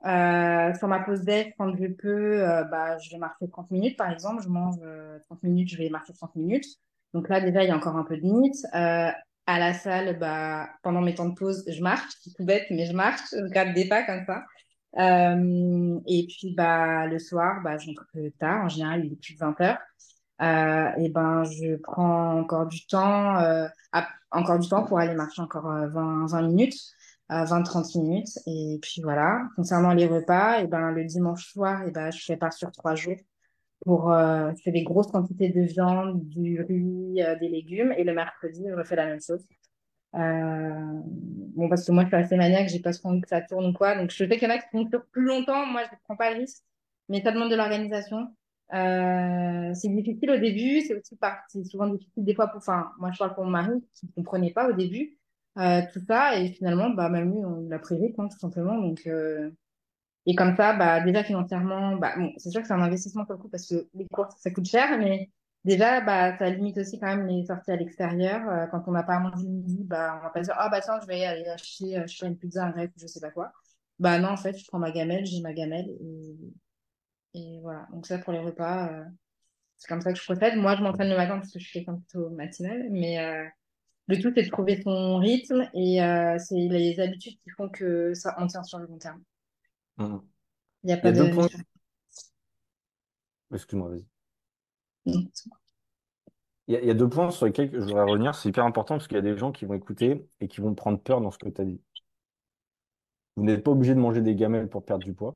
Euh, 0.05 0.73
sur 0.75 0.87
ma 0.87 0.99
pause 1.01 1.21
déj, 1.23 1.53
quand 1.57 1.75
je 1.75 1.87
peux, 1.87 2.41
euh, 2.47 2.63
bah, 2.65 2.97
je 2.99 3.09
vais 3.11 3.17
marcher 3.17 3.49
30 3.49 3.69
minutes, 3.71 3.97
par 3.97 4.09
exemple. 4.11 4.41
Je 4.43 4.49
mange 4.49 4.75
euh, 4.83 5.19
30 5.29 5.43
minutes, 5.43 5.69
je 5.69 5.77
vais 5.77 5.89
marcher 5.89 6.13
30 6.13 6.35
minutes. 6.35 6.65
Donc 7.13 7.27
là, 7.29 7.41
déjà, 7.41 7.63
il 7.63 7.67
y 7.69 7.71
a 7.71 7.75
encore 7.75 7.97
un 7.97 8.03
peu 8.03 8.15
de 8.17 8.21
limite. 8.21 8.55
Euh, 8.75 9.09
à 9.47 9.59
la 9.59 9.73
salle, 9.73 10.17
bah, 10.19 10.69
pendant 10.83 11.01
mes 11.01 11.15
temps 11.15 11.27
de 11.27 11.35
pause, 11.35 11.63
je 11.67 11.81
marche. 11.81 12.05
C'est 12.21 12.33
tout 12.35 12.45
bête, 12.45 12.65
mais 12.71 12.85
je 12.85 12.93
marche. 12.93 13.21
Je 13.31 13.49
gratte 13.49 13.73
des 13.73 13.87
pas 13.89 14.03
comme 14.03 14.23
ça. 14.25 14.43
Euh, 14.97 15.99
et 16.07 16.27
puis, 16.27 16.53
bah, 16.55 17.05
le 17.07 17.19
soir, 17.19 17.61
bah, 17.63 17.77
je 17.77 17.87
rentre 17.87 18.05
tard. 18.39 18.65
En 18.65 18.69
général, 18.69 19.05
il 19.05 19.13
est 19.13 19.15
plus 19.17 19.33
de 19.33 19.39
20 19.39 19.59
heures. 19.61 19.79
Euh, 20.41 20.89
et 20.97 21.09
ben, 21.09 21.43
je 21.43 21.75
prends 21.77 22.39
encore 22.39 22.65
du 22.67 22.85
temps, 22.87 23.37
euh, 23.39 23.67
à- 23.91 24.07
encore 24.31 24.59
du 24.59 24.69
temps 24.69 24.85
pour 24.85 24.99
aller 24.99 25.13
marcher 25.13 25.41
encore 25.41 25.69
euh, 25.69 25.87
20, 25.89 26.27
20 26.27 26.41
minutes 26.43 26.75
à 27.29 27.45
20-30 27.45 27.99
minutes. 28.01 28.39
Et 28.47 28.79
puis 28.81 29.01
voilà. 29.01 29.43
Concernant 29.55 29.93
les 29.93 30.07
repas, 30.07 30.61
et 30.61 30.67
ben, 30.67 30.91
le 30.91 31.05
dimanche 31.05 31.51
soir, 31.51 31.83
et 31.87 31.91
ben, 31.91 32.11
je 32.11 32.33
pas 32.33 32.51
sur 32.51 32.71
trois 32.71 32.95
jours 32.95 33.17
pour 33.85 34.11
euh, 34.11 34.51
je 34.57 34.61
fais 34.63 34.71
des 34.71 34.83
grosses 34.83 35.11
quantités 35.11 35.49
de 35.49 35.61
viande, 35.61 36.27
du 36.27 36.61
riz, 36.61 37.21
euh, 37.21 37.37
des 37.39 37.49
légumes. 37.49 37.93
Et 37.97 38.03
le 38.03 38.13
mercredi, 38.13 38.63
je 38.67 38.73
refais 38.73 38.95
la 38.95 39.05
même 39.05 39.21
chose. 39.21 39.45
Euh, 40.15 41.01
bon, 41.55 41.69
parce 41.69 41.85
que 41.85 41.91
moi, 41.91 42.03
je 42.03 42.09
suis 42.09 42.17
assez 42.17 42.35
maniaque, 42.35 42.69
j'ai 42.69 42.79
pas 42.79 42.93
trop 42.93 43.09
envie 43.09 43.21
que 43.21 43.29
ça 43.29 43.41
tourne 43.41 43.67
ou 43.67 43.73
quoi. 43.73 43.95
Donc, 43.95 44.11
je 44.11 44.17
sais 44.17 44.29
qu'il 44.29 44.43
y 44.43 44.51
en 44.51 44.55
a 44.55 44.57
qui 44.57 44.67
font 44.71 44.89
plus 45.11 45.25
longtemps. 45.25 45.65
Moi, 45.65 45.83
je 45.85 45.91
ne 45.91 45.99
prends 46.03 46.15
pas 46.15 46.33
le 46.33 46.39
risque. 46.41 46.63
Mais 47.09 47.21
ça 47.21 47.31
demande 47.31 47.51
de 47.51 47.55
l'organisation. 47.55 48.27
Euh, 48.73 49.73
c'est 49.73 49.89
difficile 49.89 50.31
au 50.31 50.37
début. 50.37 50.81
C'est 50.81 50.95
aussi 50.95 51.15
par... 51.15 51.37
c'est 51.47 51.63
souvent 51.63 51.87
difficile 51.87 52.23
des 52.23 52.35
fois 52.35 52.47
pour, 52.47 52.57
enfin, 52.57 52.91
moi, 52.99 53.11
je 53.11 53.17
parle 53.17 53.33
pour 53.33 53.45
mon 53.45 53.51
mari 53.51 53.83
qui 53.93 54.11
comprenait 54.13 54.51
pas 54.51 54.69
au 54.69 54.73
début 54.73 55.18
tout 55.55 56.01
ça. 56.07 56.39
Et 56.39 56.49
finalement, 56.53 56.89
bah, 56.89 57.09
lui, 57.09 57.43
on 57.45 57.67
l'a 57.69 57.79
pris 57.79 57.97
vite, 57.99 58.19
hein, 58.19 58.27
tout 58.29 58.39
simplement. 58.39 58.77
Donc, 58.79 59.05
euh, 59.07 59.51
et 60.25 60.35
comme 60.35 60.55
ça, 60.55 60.73
bah, 60.73 61.01
déjà 61.01 61.23
financièrement, 61.23 61.95
bah, 61.97 62.13
bon, 62.17 62.31
c'est 62.37 62.51
sûr 62.51 62.61
que 62.61 62.67
c'est 62.67 62.73
un 62.73 62.81
investissement 62.81 63.25
sur 63.25 63.33
le 63.33 63.39
coup 63.39 63.49
parce 63.49 63.67
que 63.67 63.87
les 63.93 64.07
courses, 64.07 64.35
ça 64.39 64.51
coûte 64.51 64.67
cher, 64.67 64.97
mais 64.99 65.31
déjà, 65.65 66.01
bah, 66.01 66.37
ça 66.37 66.49
limite 66.49 66.77
aussi 66.77 66.99
quand 66.99 67.07
même 67.07 67.27
les 67.27 67.45
sorties 67.45 67.71
à 67.71 67.75
l'extérieur. 67.75 68.47
Euh, 68.49 68.67
quand 68.67 68.83
on 68.87 68.91
n'a 68.91 69.03
pas 69.03 69.15
à 69.15 69.19
manger 69.19 69.43
le 69.43 69.49
midi, 69.49 69.83
bah, 69.85 70.17
on 70.19 70.23
va 70.23 70.29
pas 70.29 70.41
dire, 70.41 70.53
ah, 70.57 70.69
bah, 70.69 70.81
tiens, 70.81 70.99
je 71.01 71.07
vais 71.07 71.25
aller 71.25 71.47
acheter, 71.47 71.97
euh, 71.97 72.05
je 72.07 72.19
pas, 72.19 72.27
une 72.27 72.37
pizza, 72.37 72.65
un 72.65 72.71
grec, 72.71 72.91
ou 72.95 72.99
je 72.99 73.07
sais 73.07 73.19
pas 73.21 73.31
quoi. 73.31 73.51
Bah, 73.99 74.19
non, 74.19 74.29
en 74.29 74.37
fait, 74.37 74.57
je 74.57 74.65
prends 74.67 74.79
ma 74.79 74.91
gamelle, 74.91 75.25
j'ai 75.25 75.41
ma 75.41 75.53
gamelle, 75.53 75.89
et, 75.89 76.35
et 77.33 77.59
voilà. 77.61 77.87
Donc, 77.91 78.05
ça, 78.05 78.17
pour 78.19 78.33
les 78.33 78.39
repas, 78.39 78.89
euh, 78.91 79.03
c'est 79.77 79.87
comme 79.87 80.01
ça 80.01 80.11
que 80.13 80.19
je 80.19 80.23
procède. 80.25 80.57
Moi, 80.57 80.75
je 80.75 80.83
m'entraîne 80.83 81.09
le 81.09 81.17
matin 81.17 81.39
parce 81.39 81.51
que 81.51 81.59
je 81.59 81.65
suis 81.65 81.79
quelqu'un 81.79 81.95
plutôt 81.95 82.29
matinal, 82.29 82.87
mais, 82.91 83.19
euh, 83.19 83.45
Le 84.09 84.19
tout, 84.21 84.31
c'est 84.35 84.43
de 84.43 84.49
trouver 84.49 84.81
son 84.81 85.17
rythme 85.19 85.69
et 85.73 86.03
euh, 86.03 86.37
c'est 86.37 86.55
les 86.55 86.99
habitudes 86.99 87.39
qui 87.41 87.49
font 87.51 87.69
que 87.69 88.13
ça 88.13 88.35
en 88.37 88.47
tient 88.47 88.63
sur 88.63 88.79
le 88.79 88.87
long 88.87 88.97
terme. 88.97 89.23
Mhm. 89.97 90.29
Il 90.83 90.87
n'y 90.87 90.93
a 90.93 90.97
Il 91.03 91.07
y 91.07 91.09
pas 91.09 91.11
a 91.11 91.13
deux 91.13 91.27
de... 91.27 91.31
points. 91.31 91.47
Excuse-moi, 93.51 93.89
vas-y. 93.89 94.05
Non. 95.05 95.29
Il 96.69 96.73
y, 96.73 96.77
a, 96.77 96.81
il 96.81 96.87
y 96.87 96.91
a 96.91 96.93
deux 96.93 97.09
points 97.09 97.31
sur 97.31 97.45
lesquels 97.47 97.69
je 97.73 97.79
voudrais 97.79 98.03
revenir. 98.05 98.33
C'est 98.33 98.47
hyper 98.47 98.63
important 98.63 98.95
parce 98.95 99.07
qu'il 99.09 99.15
y 99.15 99.19
a 99.19 99.21
des 99.21 99.37
gens 99.37 99.51
qui 99.51 99.65
vont 99.65 99.73
écouter 99.73 100.25
et 100.39 100.47
qui 100.47 100.61
vont 100.61 100.73
prendre 100.73 100.97
peur 101.01 101.19
dans 101.19 101.31
ce 101.31 101.37
que 101.37 101.49
tu 101.49 101.59
as 101.61 101.65
dit. 101.65 101.81
Vous 103.37 103.43
n'êtes 103.43 103.63
pas 103.63 103.71
obligé 103.71 103.95
de 103.95 103.99
manger 103.99 104.21
des 104.21 104.35
gamelles 104.35 104.69
pour 104.69 104.85
perdre 104.85 105.03
du 105.03 105.13
poids. 105.15 105.33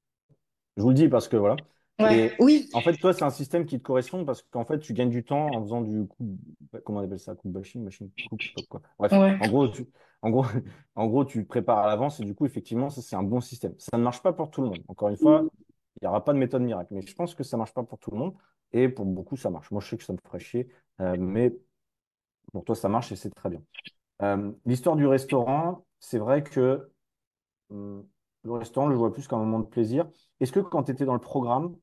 Je 0.78 0.84
vous 0.84 0.90
le 0.90 0.96
dis 0.96 1.10
parce 1.10 1.28
que 1.30 1.38
voilà. 1.38 1.58
Ouais, 2.00 2.28
Et 2.28 2.32
oui, 2.40 2.70
en 2.74 2.82
fait, 2.82 2.98
toi, 2.98 3.14
c'est 3.14 3.24
un 3.24 3.30
système 3.30 3.66
qui 3.66 3.78
te 3.78 3.84
correspond 3.84 4.26
parce 4.26 4.42
qu'en 4.42 4.66
fait, 4.66 4.80
tu 4.80 4.94
gagnes 4.94 5.10
du 5.10 5.24
temps 5.24 5.46
en 5.48 5.62
faisant 5.62 5.82
du 5.82 6.08
coup, 6.08 6.38
comment 6.84 7.00
on 7.00 7.04
appelle 7.04 7.20
ça, 7.20 7.36
coup 7.36 7.50
bashing, 7.50 7.84
machine, 7.84 8.10
pas 8.30 8.62
quoi. 8.68 8.82
Bref, 8.98 9.12
ouais. 9.12 9.38
en 9.40 9.48
gros, 9.48 9.68
tu, 9.68 9.86
en 10.22 10.30
gros, 10.30 10.44
en 10.96 11.08
gros, 11.08 11.24
tu 11.24 11.44
te 11.44 11.48
prépares 11.48 11.80
à 11.80 11.88
l'avance 11.88 12.20
et 12.20 12.24
du 12.24 12.34
coup, 12.34 12.46
effectivement, 12.46 12.90
ça, 12.90 13.02
c'est 13.02 13.16
un 13.16 13.24
bon 13.24 13.42
système. 13.42 13.76
Ça 13.78 13.98
ne 13.98 14.04
marche 14.04 14.24
pas 14.24 14.34
pour 14.34 14.50
tout 14.50 14.62
le 14.62 14.70
monde. 14.70 14.84
Encore 14.88 15.10
une 15.10 15.18
fois, 15.18 15.46
il 16.02 16.04
n'y 16.04 16.08
aura 16.08 16.24
pas 16.24 16.34
de 16.34 16.40
méthode 16.40 16.64
miracle, 16.64 16.94
mais 16.94 17.02
je 17.06 17.14
pense 17.14 17.36
que 17.36 17.44
ça 17.44 17.58
marche 17.58 17.74
pas 17.74 17.84
pour 17.84 18.00
tout 18.00 18.12
le 18.12 18.18
monde 18.18 18.34
et 18.72 18.90
pour 18.90 19.06
beaucoup, 19.06 19.38
ça 19.38 19.52
marche. 19.52 19.70
Moi, 19.70 19.82
je 19.82 19.90
sais 19.90 19.98
que 19.98 20.04
ça 20.04 20.14
me 20.14 20.18
ferait 20.26 20.40
chier, 20.40 20.68
euh, 21.00 21.16
mais 21.20 21.56
pour 22.52 22.64
toi, 22.64 22.76
ça 22.76 22.90
marche 22.90 23.12
et 23.12 23.16
c'est 23.16 23.30
très 23.30 23.50
bien. 23.50 23.62
Euh, 24.22 24.52
l'histoire 24.66 24.96
du 24.96 25.08
restaurant, 25.08 25.86
c'est 26.00 26.20
vrai 26.20 26.44
que 26.44 26.90
hum, 27.70 28.06
le 28.44 28.52
restaurant, 28.54 28.88
je 28.88 28.94
le 28.94 28.98
vois 28.98 29.14
plus 29.14 29.28
comme 29.28 29.42
un 29.42 29.46
moment 29.46 29.60
de 29.60 29.68
plaisir. 29.68 30.08
Est-ce 30.40 30.52
que 30.52 30.60
quand 30.60 30.84
tu 30.84 30.92
étais 30.92 31.06
dans 31.06 31.14
le 31.14 31.20
programme, 31.20 31.76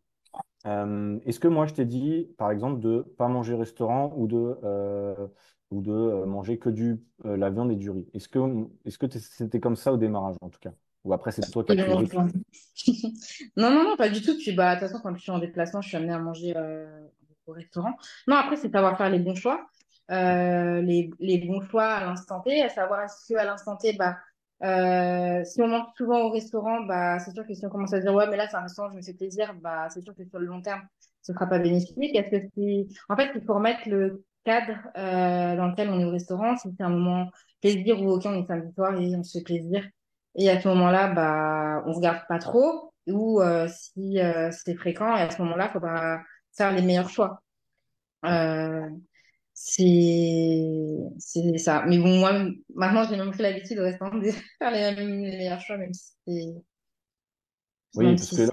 est-ce 0.64 1.40
que 1.40 1.48
moi 1.48 1.66
je 1.66 1.74
t'ai 1.74 1.84
dit, 1.84 2.28
par 2.38 2.50
exemple, 2.50 2.80
de 2.80 3.00
pas 3.16 3.28
manger 3.28 3.54
restaurant 3.54 4.12
ou 4.16 4.26
de, 4.26 4.58
euh, 4.64 5.26
ou 5.70 5.80
de 5.80 5.92
euh, 5.92 6.26
manger 6.26 6.58
que 6.58 6.68
du, 6.68 7.00
euh, 7.24 7.36
la 7.36 7.50
viande 7.50 7.70
et 7.72 7.76
du 7.76 7.90
riz? 7.90 8.06
Est-ce 8.14 8.28
que, 8.28 8.38
est-ce 8.84 8.98
que 8.98 9.06
c'était 9.18 9.60
comme 9.60 9.76
ça 9.76 9.92
au 9.92 9.96
démarrage 9.96 10.36
en 10.40 10.50
tout 10.50 10.60
cas? 10.60 10.72
Ou 11.04 11.12
après 11.14 11.32
c'est 11.32 11.48
toi 11.50 11.64
qui 11.64 11.72
as? 11.72 11.78
Non, 13.56 13.70
non, 13.70 13.84
non, 13.84 13.96
pas 13.96 14.08
du 14.08 14.22
tout. 14.22 14.36
Puis, 14.36 14.52
bah, 14.52 14.74
de 14.74 14.80
toute 14.80 14.88
façon, 14.88 15.00
quand 15.02 15.14
je 15.14 15.20
suis 15.22 15.30
en 15.30 15.38
déplacement, 15.38 15.80
je 15.80 15.88
suis 15.88 15.96
amenée 15.96 16.12
à 16.12 16.18
manger 16.18 16.54
euh, 16.56 17.06
au 17.46 17.52
restaurant. 17.52 17.94
Non, 18.26 18.36
après, 18.36 18.56
c'est 18.56 18.70
savoir 18.70 18.96
faire 18.96 19.10
les 19.10 19.18
bons 19.18 19.34
choix. 19.34 19.66
Euh, 20.10 20.82
les, 20.82 21.10
les 21.20 21.38
bons 21.38 21.60
choix 21.60 21.84
à 21.86 22.04
l'instant 22.04 22.40
T, 22.40 22.62
à 22.62 22.68
savoir 22.68 23.02
est-ce 23.02 23.32
qu'à 23.32 23.44
l'instant 23.44 23.76
T, 23.76 23.92
bah, 23.92 24.16
euh, 24.62 25.44
si 25.44 25.62
on 25.62 25.68
mange 25.68 25.86
souvent 25.96 26.22
au 26.22 26.30
restaurant, 26.30 26.82
bah, 26.82 27.18
c'est 27.18 27.32
sûr 27.32 27.46
que 27.46 27.54
si 27.54 27.64
on 27.64 27.70
commence 27.70 27.92
à 27.92 28.00
dire, 28.00 28.14
ouais, 28.14 28.28
mais 28.28 28.36
là, 28.36 28.46
c'est 28.48 28.56
un 28.56 28.62
restaurant, 28.62 28.90
je 28.90 28.96
me 28.96 29.02
fais 29.02 29.14
plaisir, 29.14 29.54
bah, 29.54 29.88
c'est 29.90 30.02
sûr 30.02 30.14
que 30.14 30.24
sur 30.24 30.38
le 30.38 30.46
long 30.46 30.60
terme, 30.60 30.82
ce 31.22 31.32
sera 31.32 31.46
pas 31.46 31.58
bénéfique. 31.58 32.14
Est-ce 32.14 32.30
que 32.30 32.46
c'est... 32.54 32.86
En 33.08 33.16
fait, 33.16 33.30
il 33.34 33.42
faut 33.44 33.54
remettre 33.54 33.88
le 33.88 34.24
cadre 34.44 34.78
euh, 34.96 35.56
dans 35.56 35.68
lequel 35.68 35.88
on 35.90 36.00
est 36.00 36.04
au 36.04 36.10
restaurant. 36.10 36.56
Si 36.56 36.68
c'est 36.76 36.82
un 36.82 36.90
moment 36.90 37.30
plaisir 37.60 38.02
ou 38.02 38.10
aucun, 38.10 38.32
on 38.32 38.42
est 38.42 38.46
samedi 38.46 39.12
et 39.12 39.16
on 39.16 39.22
se 39.22 39.38
fait 39.38 39.44
plaisir. 39.44 39.84
Et 40.36 40.50
à 40.50 40.60
ce 40.60 40.68
moment-là, 40.68 41.08
bah, 41.08 41.82
on 41.86 41.92
regarde 41.92 42.20
pas 42.28 42.38
trop. 42.38 42.92
Ou 43.06 43.40
euh, 43.40 43.66
si 43.68 44.20
euh, 44.20 44.50
c'est 44.52 44.74
fréquent, 44.74 45.16
et 45.16 45.22
à 45.22 45.30
ce 45.30 45.40
moment-là, 45.42 45.70
faut 45.70 45.80
pas 45.80 46.20
faire 46.56 46.72
les 46.72 46.82
meilleurs 46.82 47.08
choix. 47.08 47.42
Euh, 49.80 51.10
c'est 51.18 51.42
c'est 51.42 51.58
ça. 51.58 51.84
Mais 51.86 51.98
bon, 51.98 52.18
moi, 52.18 52.32
maintenant, 52.74 53.04
j'ai 53.08 53.16
même 53.16 53.30
pris 53.30 53.42
l'habitude 53.42 53.78
au 53.78 53.82
restaurant 53.84 54.16
de 54.18 54.30
faire 54.58 54.70
les, 54.70 54.94
les 54.94 55.06
meilleurs 55.06 55.60
choix, 55.60 55.76
même 55.76 55.92
si 55.94 56.12
c'est 56.26 56.54
Oui, 57.94 58.04
même 58.06 58.16
parce 58.16 58.28
si 58.28 58.36
que 58.36 58.42
là, 58.42 58.52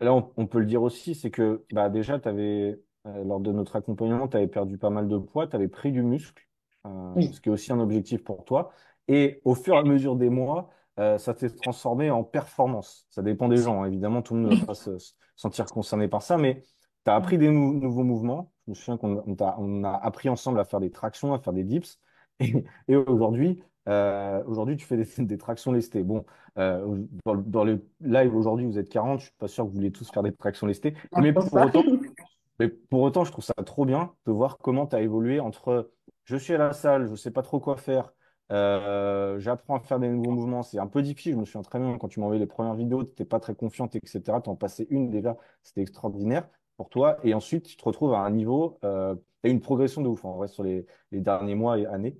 là, 0.00 0.14
on, 0.14 0.32
on 0.36 0.46
peut 0.46 0.58
le 0.60 0.66
dire 0.66 0.82
aussi, 0.82 1.14
c'est 1.14 1.30
que 1.30 1.64
bah, 1.72 1.88
déjà, 1.88 2.18
t'avais, 2.18 2.80
euh, 3.06 3.24
lors 3.24 3.40
de 3.40 3.52
notre 3.52 3.76
accompagnement, 3.76 4.28
tu 4.28 4.36
avais 4.36 4.48
perdu 4.48 4.78
pas 4.78 4.90
mal 4.90 5.08
de 5.08 5.18
poids, 5.18 5.46
tu 5.46 5.56
avais 5.56 5.68
pris 5.68 5.92
du 5.92 6.02
muscle, 6.02 6.42
euh, 6.86 7.20
ce 7.32 7.40
qui 7.40 7.48
est 7.48 7.52
aussi 7.52 7.72
un 7.72 7.80
objectif 7.80 8.22
pour 8.24 8.44
toi. 8.44 8.72
Et 9.08 9.40
au 9.44 9.54
fur 9.54 9.74
et 9.74 9.78
à 9.78 9.82
mesure 9.82 10.16
des 10.16 10.30
mois, 10.30 10.70
euh, 10.98 11.18
ça 11.18 11.34
s'est 11.36 11.54
transformé 11.54 12.10
en 12.10 12.24
performance. 12.24 13.06
Ça 13.10 13.22
dépend 13.22 13.48
des 13.48 13.62
gens, 13.62 13.82
hein. 13.82 13.86
Évidemment, 13.86 14.22
tout 14.22 14.34
le 14.34 14.40
monde 14.40 14.50
ne 14.52 14.56
va 14.56 14.62
pas 14.66 14.74
se 14.74 14.90
sentir 15.36 15.66
concerné 15.66 16.08
par 16.08 16.22
ça, 16.22 16.36
mais 16.36 16.62
tu 17.04 17.10
as 17.10 17.14
appris 17.14 17.38
des 17.38 17.50
nou- 17.50 17.74
nouveaux 17.74 18.04
mouvements. 18.04 18.52
Je 18.66 18.70
me 18.72 18.74
souviens 18.74 18.96
qu'on 18.98 19.22
on 19.26 19.34
t'a- 19.34 19.56
on 19.58 19.84
a 19.84 19.92
appris 19.92 20.28
ensemble 20.28 20.60
à 20.60 20.64
faire 20.64 20.80
des 20.80 20.90
tractions, 20.90 21.34
à 21.34 21.38
faire 21.38 21.52
des 21.52 21.64
dips. 21.64 21.98
Et, 22.40 22.64
et 22.88 22.96
aujourd'hui, 22.96 23.62
euh, 23.88 24.42
aujourd'hui, 24.46 24.76
tu 24.76 24.86
fais 24.86 24.96
des, 24.96 25.24
des 25.24 25.38
tractions 25.38 25.72
lestées. 25.72 26.02
Bon, 26.02 26.24
euh, 26.58 27.04
dans, 27.24 27.34
le 27.34 27.42
dans 27.42 27.64
le 27.64 27.86
live 28.00 28.34
aujourd'hui, 28.34 28.66
vous 28.66 28.78
êtes 28.78 28.88
40, 28.88 29.20
je 29.20 29.24
suis 29.26 29.34
pas 29.38 29.48
sûr 29.48 29.64
que 29.64 29.68
vous 29.70 29.74
voulez 29.76 29.92
tous 29.92 30.10
faire 30.10 30.22
des 30.22 30.32
tractions 30.32 30.66
lestées. 30.66 30.94
Je 31.14 31.20
Mais 31.20 31.32
pense 31.32 31.50
pour 31.50 31.54
pas. 31.54 31.66
autant, 31.66 31.82
mais 32.58 32.68
pour 32.68 33.02
autant, 33.02 33.24
je 33.24 33.32
trouve 33.32 33.44
ça 33.44 33.54
trop 33.64 33.84
bien 33.84 34.14
de 34.26 34.32
voir 34.32 34.58
comment 34.58 34.86
tu 34.86 34.96
as 34.96 35.00
évolué 35.02 35.40
entre 35.40 35.90
je 36.24 36.36
suis 36.36 36.54
à 36.54 36.58
la 36.58 36.72
salle, 36.72 37.08
je 37.08 37.14
sais 37.14 37.30
pas 37.32 37.42
trop 37.42 37.58
quoi 37.58 37.76
faire, 37.76 38.12
euh, 38.52 39.38
j'apprends 39.38 39.76
à 39.76 39.80
faire 39.80 39.98
des 39.98 40.08
nouveaux 40.08 40.30
mouvements. 40.30 40.62
C'est 40.62 40.78
un 40.78 40.86
peu 40.86 41.02
difficile, 41.02 41.32
je 41.32 41.38
me 41.38 41.44
souviens 41.44 41.62
très 41.62 41.78
bien 41.80 41.96
quand 41.98 42.08
tu 42.08 42.20
m'as 42.20 42.26
envoyé 42.26 42.40
les 42.40 42.46
premières 42.46 42.74
vidéos, 42.74 43.02
tu 43.04 43.10
n'étais 43.10 43.24
pas 43.24 43.40
très 43.40 43.54
confiante, 43.54 43.96
etc. 43.96 44.40
Tu 44.40 44.48
en 44.50 44.56
passais 44.56 44.86
une 44.90 45.10
déjà, 45.10 45.36
c'était 45.62 45.80
extraordinaire 45.82 46.48
toi. 46.88 47.18
Et 47.24 47.34
ensuite, 47.34 47.66
tu 47.66 47.76
te 47.76 47.84
retrouves 47.84 48.14
à 48.14 48.20
un 48.20 48.30
niveau, 48.30 48.78
euh, 48.84 49.14
tu 49.42 49.48
as 49.48 49.52
une 49.52 49.60
progression 49.60 50.02
de 50.02 50.08
ouf 50.08 50.24
en 50.24 50.36
vrai 50.36 50.48
sur 50.48 50.62
les, 50.62 50.86
derniers 51.12 51.54
mois 51.54 51.78
et 51.78 51.86
années. 51.86 52.16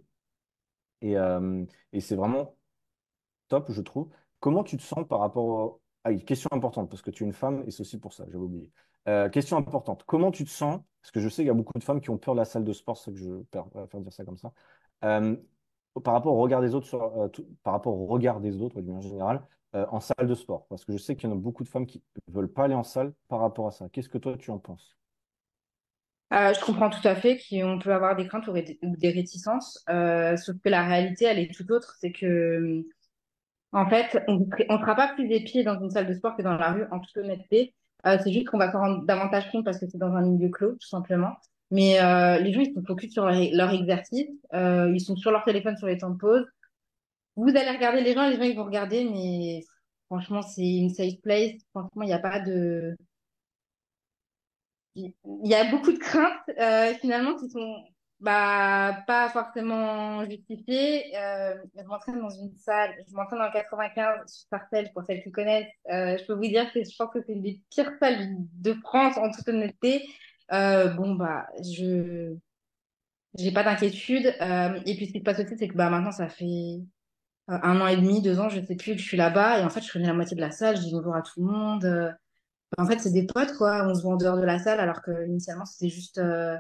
Et, 1.00 1.16
euh, 1.16 1.64
et 1.92 2.00
c'est 2.00 2.16
vraiment 2.16 2.56
top, 3.48 3.70
je 3.72 3.82
trouve. 3.82 4.10
Comment 4.40 4.64
tu 4.64 4.76
te 4.76 4.82
sens 4.82 5.06
par 5.08 5.20
rapport 5.20 5.44
au... 5.44 5.82
Ah, 6.04 6.12
une 6.12 6.24
question 6.24 6.48
importante, 6.52 6.90
parce 6.90 7.02
que 7.02 7.10
tu 7.10 7.24
es 7.24 7.26
une 7.26 7.32
femme, 7.34 7.62
et 7.66 7.70
c'est 7.70 7.82
aussi 7.82 7.98
pour 7.98 8.14
ça, 8.14 8.24
j'avais 8.26 8.38
oublié. 8.38 8.70
Euh, 9.08 9.28
question 9.28 9.56
importante. 9.58 10.04
Comment 10.06 10.30
tu 10.30 10.44
te 10.44 10.50
sens? 10.50 10.80
Parce 11.02 11.12
que 11.12 11.20
je 11.20 11.28
sais 11.28 11.42
qu'il 11.42 11.46
y 11.46 11.50
a 11.50 11.54
beaucoup 11.54 11.78
de 11.78 11.84
femmes 11.84 12.00
qui 12.00 12.10
ont 12.10 12.18
peur 12.18 12.34
de 12.34 12.40
la 12.40 12.44
salle 12.46 12.64
de 12.64 12.72
sport, 12.72 12.96
c'est 12.96 13.12
que 13.12 13.18
je 13.18 13.30
perds 13.50 13.66
à 13.74 13.86
faire 13.86 14.00
dire 14.00 14.12
ça 14.12 14.24
comme 14.24 14.38
ça. 14.38 14.52
Euh, 15.04 15.36
par 16.04 16.14
rapport 16.14 16.34
au 16.34 16.40
regard 16.40 16.60
des 16.60 16.74
autres, 16.74 16.86
sur, 16.86 17.02
euh, 17.02 17.28
tout- 17.28 17.46
par 17.62 17.72
rapport 17.74 17.98
au 17.98 18.06
regard 18.06 18.40
des 18.40 18.62
autres, 18.62 18.80
d'une 18.80 18.94
manière 18.94 19.08
générale, 19.08 19.46
euh, 19.74 19.86
en 19.90 20.00
salle 20.00 20.26
de 20.26 20.34
sport? 20.34 20.66
Parce 20.68 20.84
que 20.84 20.92
je 20.92 20.98
sais 20.98 21.16
qu'il 21.16 21.28
y 21.28 21.32
en 21.32 21.36
a 21.36 21.38
beaucoup 21.38 21.64
de 21.64 21.68
femmes 21.68 21.86
qui 21.86 22.02
ne 22.28 22.34
veulent 22.34 22.52
pas 22.52 22.64
aller 22.64 22.74
en 22.74 22.84
salle 22.84 23.12
par 23.28 23.40
rapport 23.40 23.66
à 23.66 23.70
ça. 23.70 23.88
Qu'est-ce 23.90 24.08
que 24.08 24.18
toi, 24.18 24.36
tu 24.38 24.50
en 24.50 24.58
penses? 24.58 24.96
Euh, 26.32 26.54
je 26.54 26.64
comprends 26.64 26.90
tout 26.90 27.06
à 27.06 27.16
fait 27.16 27.40
qu'on 27.50 27.78
peut 27.80 27.92
avoir 27.92 28.14
des 28.14 28.26
craintes 28.28 28.46
ou 28.46 28.52
des 28.96 29.10
réticences, 29.10 29.84
euh, 29.90 30.36
sauf 30.36 30.56
que 30.62 30.68
la 30.68 30.86
réalité, 30.86 31.24
elle 31.24 31.40
est 31.40 31.52
tout 31.52 31.70
autre. 31.72 31.96
C'est 32.00 32.12
que 32.12 32.84
En 33.72 33.88
fait, 33.88 34.22
on 34.28 34.38
ne 34.38 34.78
sera 34.80 34.94
pas 34.96 35.08
plus 35.14 35.30
épié 35.32 35.64
dans 35.64 35.80
une 35.80 35.90
salle 35.90 36.06
de 36.06 36.14
sport 36.14 36.36
que 36.36 36.42
dans 36.42 36.56
la 36.56 36.72
rue, 36.72 36.84
en 36.92 37.00
toute 37.00 37.16
honnêteté. 37.16 37.74
Euh, 38.06 38.18
c'est 38.22 38.32
juste 38.32 38.48
qu'on 38.48 38.58
va 38.58 38.72
s'en 38.72 38.78
rendre 38.80 39.04
davantage 39.06 39.50
compte 39.50 39.64
parce 39.64 39.78
que 39.78 39.86
c'est 39.88 39.98
dans 39.98 40.14
un 40.14 40.22
milieu 40.22 40.48
clos, 40.50 40.72
tout 40.72 40.88
simplement. 40.88 41.36
Mais 41.72 41.98
les 42.40 42.52
gens, 42.52 42.60
ils 42.60 42.74
sont 42.74 42.82
focus 42.84 43.12
sur 43.12 43.26
leur, 43.26 43.70
exercice. 43.72 44.28
Ils 44.52 45.00
sont 45.00 45.16
sur 45.16 45.30
leur 45.30 45.44
téléphone 45.44 45.76
sur 45.76 45.86
les 45.86 45.98
temps 45.98 46.10
de 46.10 46.16
pause. 46.16 46.46
Vous 47.36 47.48
allez 47.56 47.70
regarder 47.70 48.02
les 48.02 48.14
gens, 48.14 48.28
les 48.28 48.36
gens, 48.36 48.42
ils 48.42 48.56
vont 48.56 48.64
regarder, 48.64 49.04
mais 49.04 49.62
franchement, 50.06 50.42
c'est 50.42 50.62
une 50.62 50.90
safe 50.90 51.20
place. 51.22 51.52
Franchement, 51.70 52.02
il 52.02 52.06
n'y 52.06 52.12
a 52.12 52.18
pas 52.18 52.40
de... 52.40 52.96
Il 54.96 55.14
y 55.44 55.54
a 55.54 55.70
beaucoup 55.70 55.92
de 55.92 55.98
craintes, 55.98 56.32
euh, 56.58 56.92
finalement, 56.94 57.36
qui 57.36 57.48
sont 57.48 57.84
bah, 58.18 59.02
pas 59.06 59.28
forcément 59.30 60.24
justifiées. 60.28 61.16
Euh, 61.16 61.56
je 61.78 61.84
m'entraîne 61.84 62.20
dans 62.20 62.28
une 62.28 62.54
salle, 62.56 62.94
je 63.08 63.14
m'entraîne 63.14 63.38
dans 63.38 63.46
le 63.46 63.52
95 63.52 64.20
sur 64.26 64.48
Sarcelles, 64.50 64.90
pour 64.92 65.04
celles 65.04 65.22
qui 65.22 65.30
connaissent. 65.30 65.72
Euh, 65.90 66.18
je 66.18 66.24
peux 66.26 66.34
vous 66.34 66.42
dire 66.42 66.70
que 66.72 66.82
je 66.82 66.96
pense 66.98 67.10
que 67.12 67.20
c'est 67.24 67.32
une 67.32 67.42
des 67.42 67.60
pires 67.70 67.92
salles 68.00 68.36
de 68.38 68.74
France, 68.74 69.16
en 69.16 69.30
toute 69.30 69.48
honnêteté. 69.48 70.06
Bon, 70.50 71.14
bah, 71.14 71.46
je 71.62 72.34
j'ai 73.38 73.52
pas 73.52 73.62
d'inquiétude. 73.62 74.26
Et 74.86 74.96
puis, 74.96 75.06
ce 75.06 75.12
qui 75.12 75.18
se 75.20 75.24
passe 75.24 75.38
aussi, 75.38 75.56
c'est 75.56 75.68
que 75.68 75.76
bah, 75.76 75.88
maintenant, 75.88 76.12
ça 76.12 76.28
fait 76.28 76.80
un 77.48 77.80
an 77.80 77.86
et 77.86 77.96
demi, 77.96 78.22
deux 78.22 78.40
ans, 78.40 78.48
je 78.48 78.60
sais 78.64 78.76
plus 78.76 78.96
je 78.98 79.02
suis 79.02 79.16
là-bas. 79.16 79.60
Et 79.60 79.64
en 79.64 79.70
fait, 79.70 79.82
je 79.82 79.92
connais 79.92 80.06
la 80.06 80.14
moitié 80.14 80.36
de 80.36 80.40
la 80.40 80.50
salle, 80.50 80.76
je 80.76 80.82
dis 80.82 80.92
bonjour 80.92 81.14
à 81.14 81.22
tout 81.22 81.40
le 81.40 81.46
monde. 81.46 81.84
Euh, 81.84 82.10
en 82.78 82.86
fait, 82.86 83.00
c'est 83.00 83.12
des 83.12 83.26
potes, 83.26 83.54
quoi. 83.58 83.86
On 83.88 83.94
se 83.94 84.02
voit 84.02 84.14
en 84.14 84.16
dehors 84.16 84.38
de 84.38 84.44
la 84.44 84.58
salle, 84.58 84.80
alors 84.80 85.02
que 85.02 85.26
initialement, 85.26 85.64
c'était 85.66 85.90
juste 85.90 86.18
euh, 86.18 86.56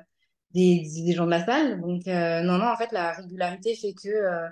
des, 0.52 0.82
des 1.06 1.12
gens 1.14 1.26
de 1.26 1.30
la 1.30 1.44
salle. 1.44 1.80
Donc, 1.80 2.08
euh, 2.08 2.42
non, 2.42 2.58
non, 2.58 2.68
en 2.68 2.76
fait, 2.76 2.92
la 2.92 3.12
régularité 3.12 3.76
fait 3.76 3.94
que, 3.94 4.08
euh, 4.08 4.48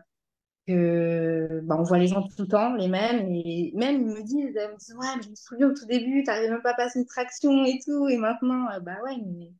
que 0.66 1.60
bah, 1.64 1.76
on 1.78 1.82
voit 1.84 1.98
les 1.98 2.08
gens 2.08 2.22
tout 2.22 2.42
le 2.42 2.48
temps, 2.48 2.74
les 2.74 2.88
mêmes. 2.88 3.28
Et 3.32 3.72
même, 3.76 4.02
ils 4.02 4.06
me 4.16 4.22
disent, 4.22 4.56
euh, 4.56 4.96
ouais, 4.98 5.06
mais 5.16 5.22
je 5.22 5.30
me 5.30 5.34
souviens 5.36 5.68
au 5.68 5.74
tout 5.74 5.86
début, 5.86 6.22
t'arrivais 6.24 6.50
même 6.50 6.62
pas 6.62 6.72
à 6.72 6.74
passer 6.74 6.98
une 7.00 7.06
traction 7.06 7.64
et 7.64 7.78
tout. 7.84 8.08
Et 8.08 8.16
maintenant, 8.18 8.68
euh, 8.70 8.80
bah 8.80 8.96
ouais, 9.04 9.16
mais 9.26 9.50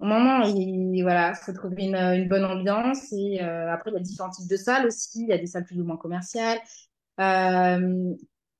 au 0.00 0.06
moment, 0.06 0.42
il, 0.44 1.02
voilà, 1.02 1.34
faut 1.34 1.52
trouver 1.52 1.84
une, 1.86 1.96
une 1.96 2.28
bonne 2.28 2.44
ambiance. 2.44 3.12
Et 3.12 3.42
euh, 3.42 3.72
après, 3.72 3.90
il 3.90 3.94
y 3.94 3.96
a 3.98 4.00
différents 4.00 4.30
types 4.30 4.48
de 4.50 4.56
salles 4.56 4.86
aussi. 4.86 5.22
Il 5.22 5.28
y 5.28 5.32
a 5.32 5.38
des 5.38 5.46
salles 5.46 5.64
plus 5.64 5.80
ou 5.80 5.84
moins 5.84 5.96
commerciales. 5.96 6.58
Euh, 7.20 8.14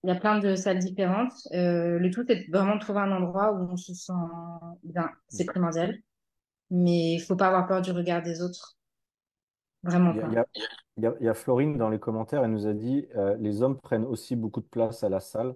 il 0.04 0.08
y 0.08 0.12
a 0.12 0.16
plein 0.16 0.38
de 0.40 0.54
salles 0.56 0.78
différentes. 0.80 1.32
Euh, 1.54 1.98
le 1.98 2.10
tout, 2.10 2.24
c'est 2.28 2.46
vraiment 2.50 2.76
de 2.76 2.80
trouver 2.80 3.00
un 3.00 3.12
endroit 3.12 3.52
où 3.52 3.70
on 3.72 3.76
se 3.76 3.94
sent 3.94 4.12
bien. 4.84 5.10
C'est 5.28 5.44
primordial. 5.44 5.96
Mais 6.70 7.14
il 7.14 7.20
faut 7.20 7.36
pas 7.36 7.48
avoir 7.48 7.66
peur 7.68 7.82
du 7.82 7.92
regard 7.92 8.22
des 8.22 8.42
autres. 8.42 8.76
Vraiment 9.82 10.12
Il 10.12 10.16
y 10.16 10.20
a, 10.20 10.24
il 10.26 10.32
pas. 10.32 10.34
y 10.34 10.38
a- 10.38 10.46
il 10.96 11.04
y 11.04 11.06
a- 11.06 11.14
il 11.20 11.26
y 11.26 11.28
a 11.28 11.34
Florine 11.34 11.78
dans 11.78 11.88
les 11.90 12.00
commentaires, 12.00 12.44
elle 12.44 12.50
nous 12.50 12.66
a 12.66 12.74
dit 12.74 13.06
les 13.38 13.62
hommes 13.62 13.78
prennent 13.80 14.04
aussi 14.04 14.36
beaucoup 14.36 14.60
de 14.60 14.66
place 14.66 15.04
à 15.04 15.08
la 15.08 15.20
salle. 15.20 15.54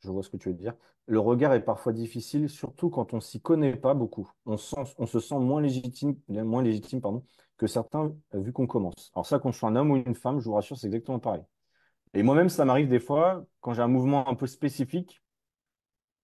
Je 0.00 0.10
vois 0.10 0.22
ce 0.22 0.30
que 0.30 0.36
tu 0.36 0.48
veux 0.48 0.54
dire. 0.54 0.74
Le 1.06 1.18
regard 1.18 1.54
est 1.54 1.64
parfois 1.64 1.92
difficile, 1.92 2.48
surtout 2.48 2.90
quand 2.90 3.14
on 3.14 3.20
s'y 3.20 3.40
connaît 3.40 3.76
pas 3.76 3.94
beaucoup. 3.94 4.30
On 4.46 4.56
se 4.56 5.20
sent 5.20 5.38
moins 5.38 5.60
légitime, 5.60 6.16
moins 6.28 6.62
légitime, 6.62 7.00
pardon, 7.00 7.24
que 7.56 7.66
certains, 7.66 8.12
euh, 8.34 8.40
vu 8.40 8.52
qu'on 8.52 8.66
commence. 8.66 9.10
Alors 9.14 9.26
ça, 9.26 9.40
je 9.44 9.50
suis 9.50 9.66
un 9.66 9.76
homme 9.76 9.90
ou 9.90 9.96
une 9.96 10.14
femme, 10.14 10.38
je 10.40 10.44
vous 10.44 10.54
rassure, 10.54 10.76
c'est 10.78 10.86
exactement 10.86 11.18
pareil. 11.18 11.42
Et 12.14 12.22
moi-même, 12.22 12.48
ça 12.50 12.64
m'arrive 12.64 12.88
des 12.88 13.00
fois, 13.00 13.46
quand 13.60 13.74
j'ai 13.74 13.82
un 13.82 13.88
mouvement 13.88 14.28
un 14.28 14.34
peu 14.34 14.46
spécifique, 14.46 15.22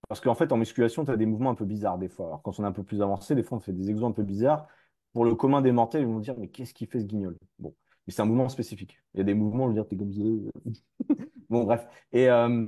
parce 0.08 0.20
qu'en 0.20 0.34
fait, 0.34 0.52
en 0.52 0.56
musculation, 0.56 1.04
tu 1.04 1.10
as 1.10 1.16
des 1.16 1.26
mouvements 1.26 1.50
un 1.50 1.54
peu 1.54 1.64
bizarres 1.64 1.98
des 1.98 2.08
fois. 2.08 2.26
Alors 2.26 2.42
quand 2.42 2.58
on 2.58 2.64
est 2.64 2.66
un 2.66 2.72
peu 2.72 2.84
plus 2.84 3.02
avancé, 3.02 3.34
des 3.34 3.42
fois, 3.42 3.58
on 3.58 3.60
fait 3.60 3.72
des 3.72 3.90
exos 3.90 4.08
un 4.08 4.12
peu 4.12 4.22
bizarres. 4.22 4.66
Pour 5.12 5.24
le 5.24 5.34
commun 5.34 5.62
des 5.62 5.72
mortels, 5.72 6.02
ils 6.02 6.06
vont 6.08 6.18
dire, 6.18 6.34
mais 6.38 6.48
qu'est-ce 6.48 6.74
qui 6.74 6.86
fait 6.86 7.00
ce 7.00 7.04
guignol? 7.06 7.36
Bon, 7.58 7.74
mais 8.06 8.12
c'est 8.12 8.22
un 8.22 8.26
mouvement 8.26 8.48
spécifique. 8.48 8.98
Il 9.14 9.18
y 9.18 9.20
a 9.20 9.24
des 9.24 9.34
mouvements, 9.34 9.64
je 9.64 9.68
veux 9.68 9.74
dire, 9.74 9.88
t'es 9.88 9.96
comme. 9.96 10.10
Bon, 11.48 11.64
bref. 11.64 11.86
Et, 12.12 12.28
euh, 12.30 12.66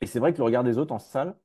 et 0.00 0.06
c'est 0.06 0.18
vrai 0.20 0.32
que 0.32 0.38
le 0.38 0.44
regard 0.44 0.64
des 0.64 0.78
autres 0.78 0.94
en 0.94 0.98
salle, 0.98 1.36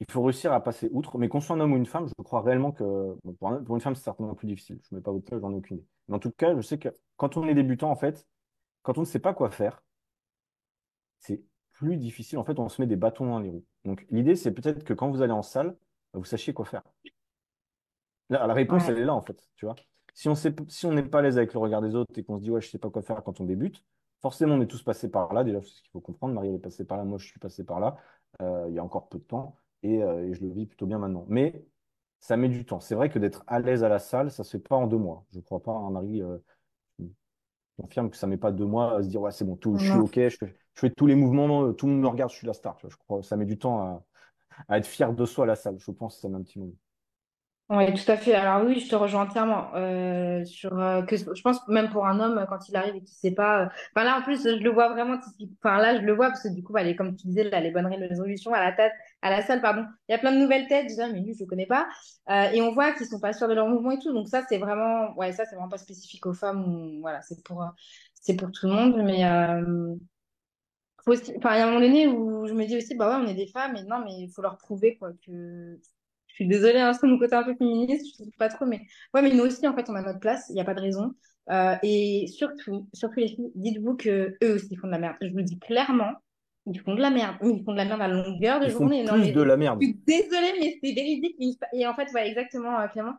il 0.00 0.10
faut 0.10 0.22
réussir 0.22 0.52
à 0.52 0.62
passer 0.62 0.90
outre. 0.92 1.18
Mais 1.18 1.28
qu'on 1.28 1.40
soit 1.40 1.56
un 1.56 1.60
homme 1.60 1.72
ou 1.74 1.76
une 1.76 1.86
femme, 1.86 2.08
je 2.08 2.14
crois 2.24 2.42
réellement 2.42 2.72
que 2.72 2.84
bon, 3.24 3.34
pour, 3.34 3.48
un- 3.50 3.62
pour 3.64 3.76
une 3.76 3.80
femme, 3.82 3.94
c'est 3.96 4.04
certainement 4.04 4.34
plus 4.34 4.46
difficile. 4.48 4.80
Je 4.82 4.94
ne 4.94 4.98
mets 5.00 5.02
pas 5.04 5.12
votre 5.12 5.26
cas, 5.30 5.38
j'en 5.40 5.52
ai 5.52 5.56
aucune 5.56 5.78
idée. 5.78 5.86
Mais 6.08 6.16
en 6.16 6.18
tout 6.20 6.32
cas, 6.32 6.56
je 6.56 6.60
sais 6.62 6.78
que 6.78 6.88
quand 7.16 7.36
on 7.36 7.46
est 7.48 7.54
débutant, 7.54 7.90
en 7.90 7.96
fait, 7.96 8.26
quand 8.82 8.98
on 8.98 9.02
ne 9.02 9.06
sait 9.06 9.20
pas 9.20 9.34
quoi 9.34 9.50
faire, 9.50 9.82
c'est 11.18 11.42
plus 11.72 11.96
difficile. 11.96 12.38
En 12.38 12.44
fait, 12.44 12.58
on 12.58 12.68
se 12.68 12.80
met 12.80 12.86
des 12.86 12.96
bâtons 12.96 13.26
dans 13.26 13.38
les 13.40 13.50
roues. 13.50 13.64
Donc, 13.84 14.06
l'idée, 14.10 14.36
c'est 14.36 14.52
peut-être 14.52 14.84
que 14.84 14.94
quand 14.94 15.10
vous 15.10 15.22
allez 15.22 15.32
en 15.32 15.42
salle, 15.42 15.76
vous 16.14 16.24
sachiez 16.24 16.52
quoi 16.54 16.64
faire. 16.66 16.82
La, 18.28 18.46
la 18.46 18.54
réponse, 18.54 18.84
Ouais. 18.84 18.92
elle 18.92 18.98
est 18.98 19.04
là, 19.04 19.14
en 19.14 19.20
fait, 19.22 19.48
tu 19.56 19.64
vois. 19.66 19.74
Si 20.14 20.28
on 20.28 20.34
sait, 20.34 20.54
si 20.68 20.86
n'est 20.88 21.02
pas 21.04 21.20
à 21.20 21.22
l'aise 21.22 21.38
avec 21.38 21.52
le 21.54 21.58
regard 21.60 21.80
des 21.82 21.94
autres 21.94 22.18
et 22.18 22.24
qu'on 22.24 22.38
se 22.38 22.42
dit, 22.42 22.50
ouais, 22.50 22.60
je 22.60 22.68
sais 22.68 22.78
pas 22.78 22.90
quoi 22.90 23.02
faire 23.02 23.22
quand 23.24 23.40
on 23.40 23.44
débute, 23.44 23.84
forcément, 24.22 24.54
on 24.54 24.60
est 24.62 24.66
tous 24.66 24.82
passés 24.82 25.10
par 25.10 25.32
là. 25.32 25.44
Déjà, 25.44 25.60
c'est 25.62 25.68
ce 25.68 25.82
qu'il 25.82 25.90
faut 25.92 26.00
comprendre. 26.00 26.34
Marie, 26.34 26.48
elle 26.48 26.54
est 26.56 26.58
passée 26.58 26.84
par 26.84 26.98
là, 26.98 27.04
moi, 27.04 27.18
je 27.18 27.26
suis 27.26 27.38
passé 27.40 27.64
par 27.64 27.80
là, 27.80 27.96
euh, 28.42 28.66
il 28.68 28.74
y 28.74 28.78
a 28.78 28.84
encore 28.84 29.08
peu 29.08 29.18
de 29.18 29.24
temps, 29.24 29.56
et, 29.82 30.02
euh, 30.02 30.26
et 30.28 30.34
je 30.34 30.42
le 30.42 30.52
vis 30.52 30.66
plutôt 30.66 30.86
bien 30.86 30.98
maintenant. 30.98 31.26
Mais 31.28 31.64
ça 32.20 32.36
met 32.36 32.48
du 32.48 32.64
temps. 32.66 32.80
C'est 32.80 32.94
vrai 32.94 33.10
que 33.10 33.18
d'être 33.18 33.44
à 33.46 33.60
l'aise 33.60 33.84
à 33.84 33.88
la 33.88 33.98
salle, 33.98 34.30
ça 34.30 34.44
se 34.44 34.52
fait 34.58 34.62
pas 34.62 34.76
en 34.76 34.86
deux 34.86 34.98
mois. 34.98 35.26
Je 35.34 35.40
crois 35.40 35.62
pas, 35.62 35.72
hein, 35.72 35.90
Marie, 35.90 36.22
euh, 36.22 36.38
je 37.78 37.82
confirme 37.82 38.10
que 38.10 38.16
ça 38.16 38.26
met 38.26 38.36
pas 38.36 38.52
deux 38.52 38.66
mois 38.66 38.96
à 38.98 39.02
se 39.02 39.08
dire, 39.08 39.20
ouais, 39.20 39.32
c'est 39.32 39.44
bon, 39.44 39.56
tout, 39.56 39.76
je 39.76 39.90
suis. 39.90 39.98
OK, 39.98 40.14
je 40.16 40.28
fais, 40.36 40.46
je 40.74 40.80
fais 40.80 40.90
tous 40.90 41.06
les 41.06 41.14
mouvements, 41.14 41.64
euh, 41.66 41.72
tout 41.72 41.86
le 41.86 41.92
monde 41.92 42.02
me 42.02 42.08
regarde, 42.08 42.30
je 42.30 42.36
suis 42.36 42.46
la 42.46 42.52
star. 42.54 42.78
je 42.78 42.96
crois, 42.96 43.22
ça 43.22 43.36
met 43.36 43.46
du 43.46 43.58
temps 43.58 43.80
à, 43.80 44.04
à 44.68 44.78
être 44.78 44.86
fier 44.86 45.12
de 45.14 45.24
soi 45.26 45.44
à 45.44 45.48
la 45.48 45.56
salle. 45.56 45.78
Je 45.78 45.90
pense 45.92 46.16
que 46.16 46.22
ça 46.22 46.28
met 46.28 46.36
un 46.38 46.42
petit 46.42 46.58
moment. 46.58 46.74
Oui, 47.74 47.86
tout 47.94 48.10
à 48.12 48.16
fait. 48.18 48.34
Alors 48.34 48.66
oui, 48.66 48.80
je 48.80 48.88
te 48.90 48.94
rejoins 48.96 49.22
entièrement 49.22 49.74
euh, 49.76 50.44
sur 50.44 50.78
euh, 50.78 51.00
que 51.02 51.16
je 51.16 51.40
pense 51.42 51.66
même 51.68 51.88
pour 51.88 52.06
un 52.06 52.20
homme 52.20 52.44
quand 52.48 52.68
il 52.68 52.76
arrive 52.76 52.96
et 52.96 53.00
qu'il 53.00 53.16
sait 53.16 53.30
pas. 53.30 53.62
euh, 53.62 53.68
Enfin 53.96 54.04
là 54.04 54.18
en 54.18 54.22
plus 54.22 54.42
je 54.44 54.62
le 54.62 54.70
vois 54.70 54.90
vraiment. 54.90 55.16
Enfin 55.64 55.78
là 55.78 55.96
je 55.96 56.02
le 56.02 56.12
vois 56.12 56.28
parce 56.28 56.42
que 56.42 56.48
du 56.54 56.62
coup 56.62 56.74
comme 56.98 57.16
tu 57.16 57.28
disais 57.28 57.44
là 57.44 57.60
les 57.60 57.70
bonnes 57.70 57.86
résolutions 57.86 58.52
à 58.52 58.60
la 58.62 58.72
tête 58.72 58.92
à 59.22 59.30
la 59.30 59.40
salle 59.42 59.62
pardon. 59.62 59.86
Il 60.08 60.12
y 60.12 60.14
a 60.14 60.18
plein 60.18 60.32
de 60.32 60.38
nouvelles 60.38 60.66
têtes. 60.68 60.90
Je 60.90 60.94
dis, 60.96 61.00
Ah, 61.00 61.08
mais 61.10 61.20
lui 61.20 61.32
je 61.34 61.44
le 61.44 61.46
connais 61.48 61.66
pas 61.66 61.86
Euh, 62.28 62.50
et 62.52 62.60
on 62.60 62.72
voit 62.72 62.92
qu'ils 62.92 63.06
sont 63.06 63.20
pas 63.20 63.32
sûrs 63.32 63.48
de 63.48 63.54
leur 63.54 63.66
mouvement 63.68 63.92
et 63.92 63.98
tout. 64.00 64.12
Donc 64.12 64.28
ça 64.28 64.42
c'est 64.48 64.58
vraiment 64.58 65.14
ouais 65.16 65.32
ça 65.32 65.46
c'est 65.46 65.54
vraiment 65.56 65.70
pas 65.70 65.78
spécifique 65.78 66.26
aux 66.26 66.34
femmes. 66.34 66.98
Voilà 67.00 67.22
c'est 67.22 67.42
pour 67.42 67.62
euh, 67.62 67.66
c'est 68.14 68.36
pour 68.36 68.50
tout 68.52 68.66
le 68.66 68.74
monde. 68.74 68.96
Mais 69.02 69.24
euh, 69.24 69.94
il 71.06 71.14
y 71.44 71.46
a 71.46 71.64
un 71.64 71.66
moment 71.66 71.80
donné 71.80 72.06
où 72.06 72.46
je 72.46 72.52
me 72.54 72.64
dis 72.66 72.76
aussi 72.76 72.94
bah 72.94 73.08
ouais 73.18 73.24
on 73.24 73.28
est 73.28 73.34
des 73.34 73.46
femmes 73.48 73.76
et 73.76 73.82
non 73.84 74.00
mais 74.04 74.12
il 74.20 74.30
faut 74.30 74.42
leur 74.42 74.56
prouver 74.58 74.96
quoi 74.98 75.10
que 75.26 75.80
je 76.32 76.36
suis 76.36 76.48
désolée, 76.48 76.80
hein, 76.80 76.92
c'est 76.94 77.06
mon 77.06 77.18
côté 77.18 77.34
un 77.34 77.42
peu 77.44 77.54
féministe, 77.54 78.06
je 78.18 78.24
sais 78.24 78.30
pas 78.38 78.48
trop, 78.48 78.64
mais 78.66 78.80
ouais, 79.14 79.22
mais 79.22 79.32
nous 79.32 79.44
aussi, 79.44 79.66
en 79.68 79.74
fait, 79.74 79.88
on 79.90 79.94
a 79.94 80.02
notre 80.02 80.20
place, 80.20 80.46
il 80.48 80.54
n'y 80.54 80.60
a 80.60 80.64
pas 80.64 80.74
de 80.74 80.80
raison. 80.80 81.14
Euh, 81.50 81.74
et 81.82 82.26
surtout, 82.28 82.88
surtout 82.94 83.18
les 83.20 83.28
filles, 83.28 83.50
dites-vous 83.54 83.96
que 83.96 84.36
eux 84.42 84.54
aussi 84.54 84.76
font 84.76 84.86
de 84.86 84.92
la 84.92 84.98
merde. 84.98 85.16
Je 85.20 85.28
vous 85.28 85.38
le 85.38 85.42
dis 85.42 85.58
clairement, 85.58 86.12
ils 86.66 86.78
font 86.80 86.94
de 86.94 87.00
la 87.00 87.10
merde. 87.10 87.36
Ils 87.42 87.62
font 87.64 87.72
de 87.72 87.76
la 87.76 87.84
merde 87.84 88.00
à 88.00 88.08
longueur 88.08 88.60
de 88.60 88.66
Ils 88.66 88.70
font 88.70 88.78
journée. 88.80 89.02
Non, 89.02 89.14
plus 89.14 89.22
mais 89.22 89.32
de 89.32 89.42
la 89.42 89.56
merde. 89.56 89.78
je 89.80 89.86
suis 89.86 89.94
désolée, 90.06 90.52
mais 90.60 90.78
c'est 90.82 90.92
véridique. 90.94 91.36
Et 91.72 91.86
en 91.86 91.94
fait, 91.94 92.10
ouais, 92.12 92.28
exactement, 92.28 92.78
euh, 92.80 92.86
Clément. 92.88 93.14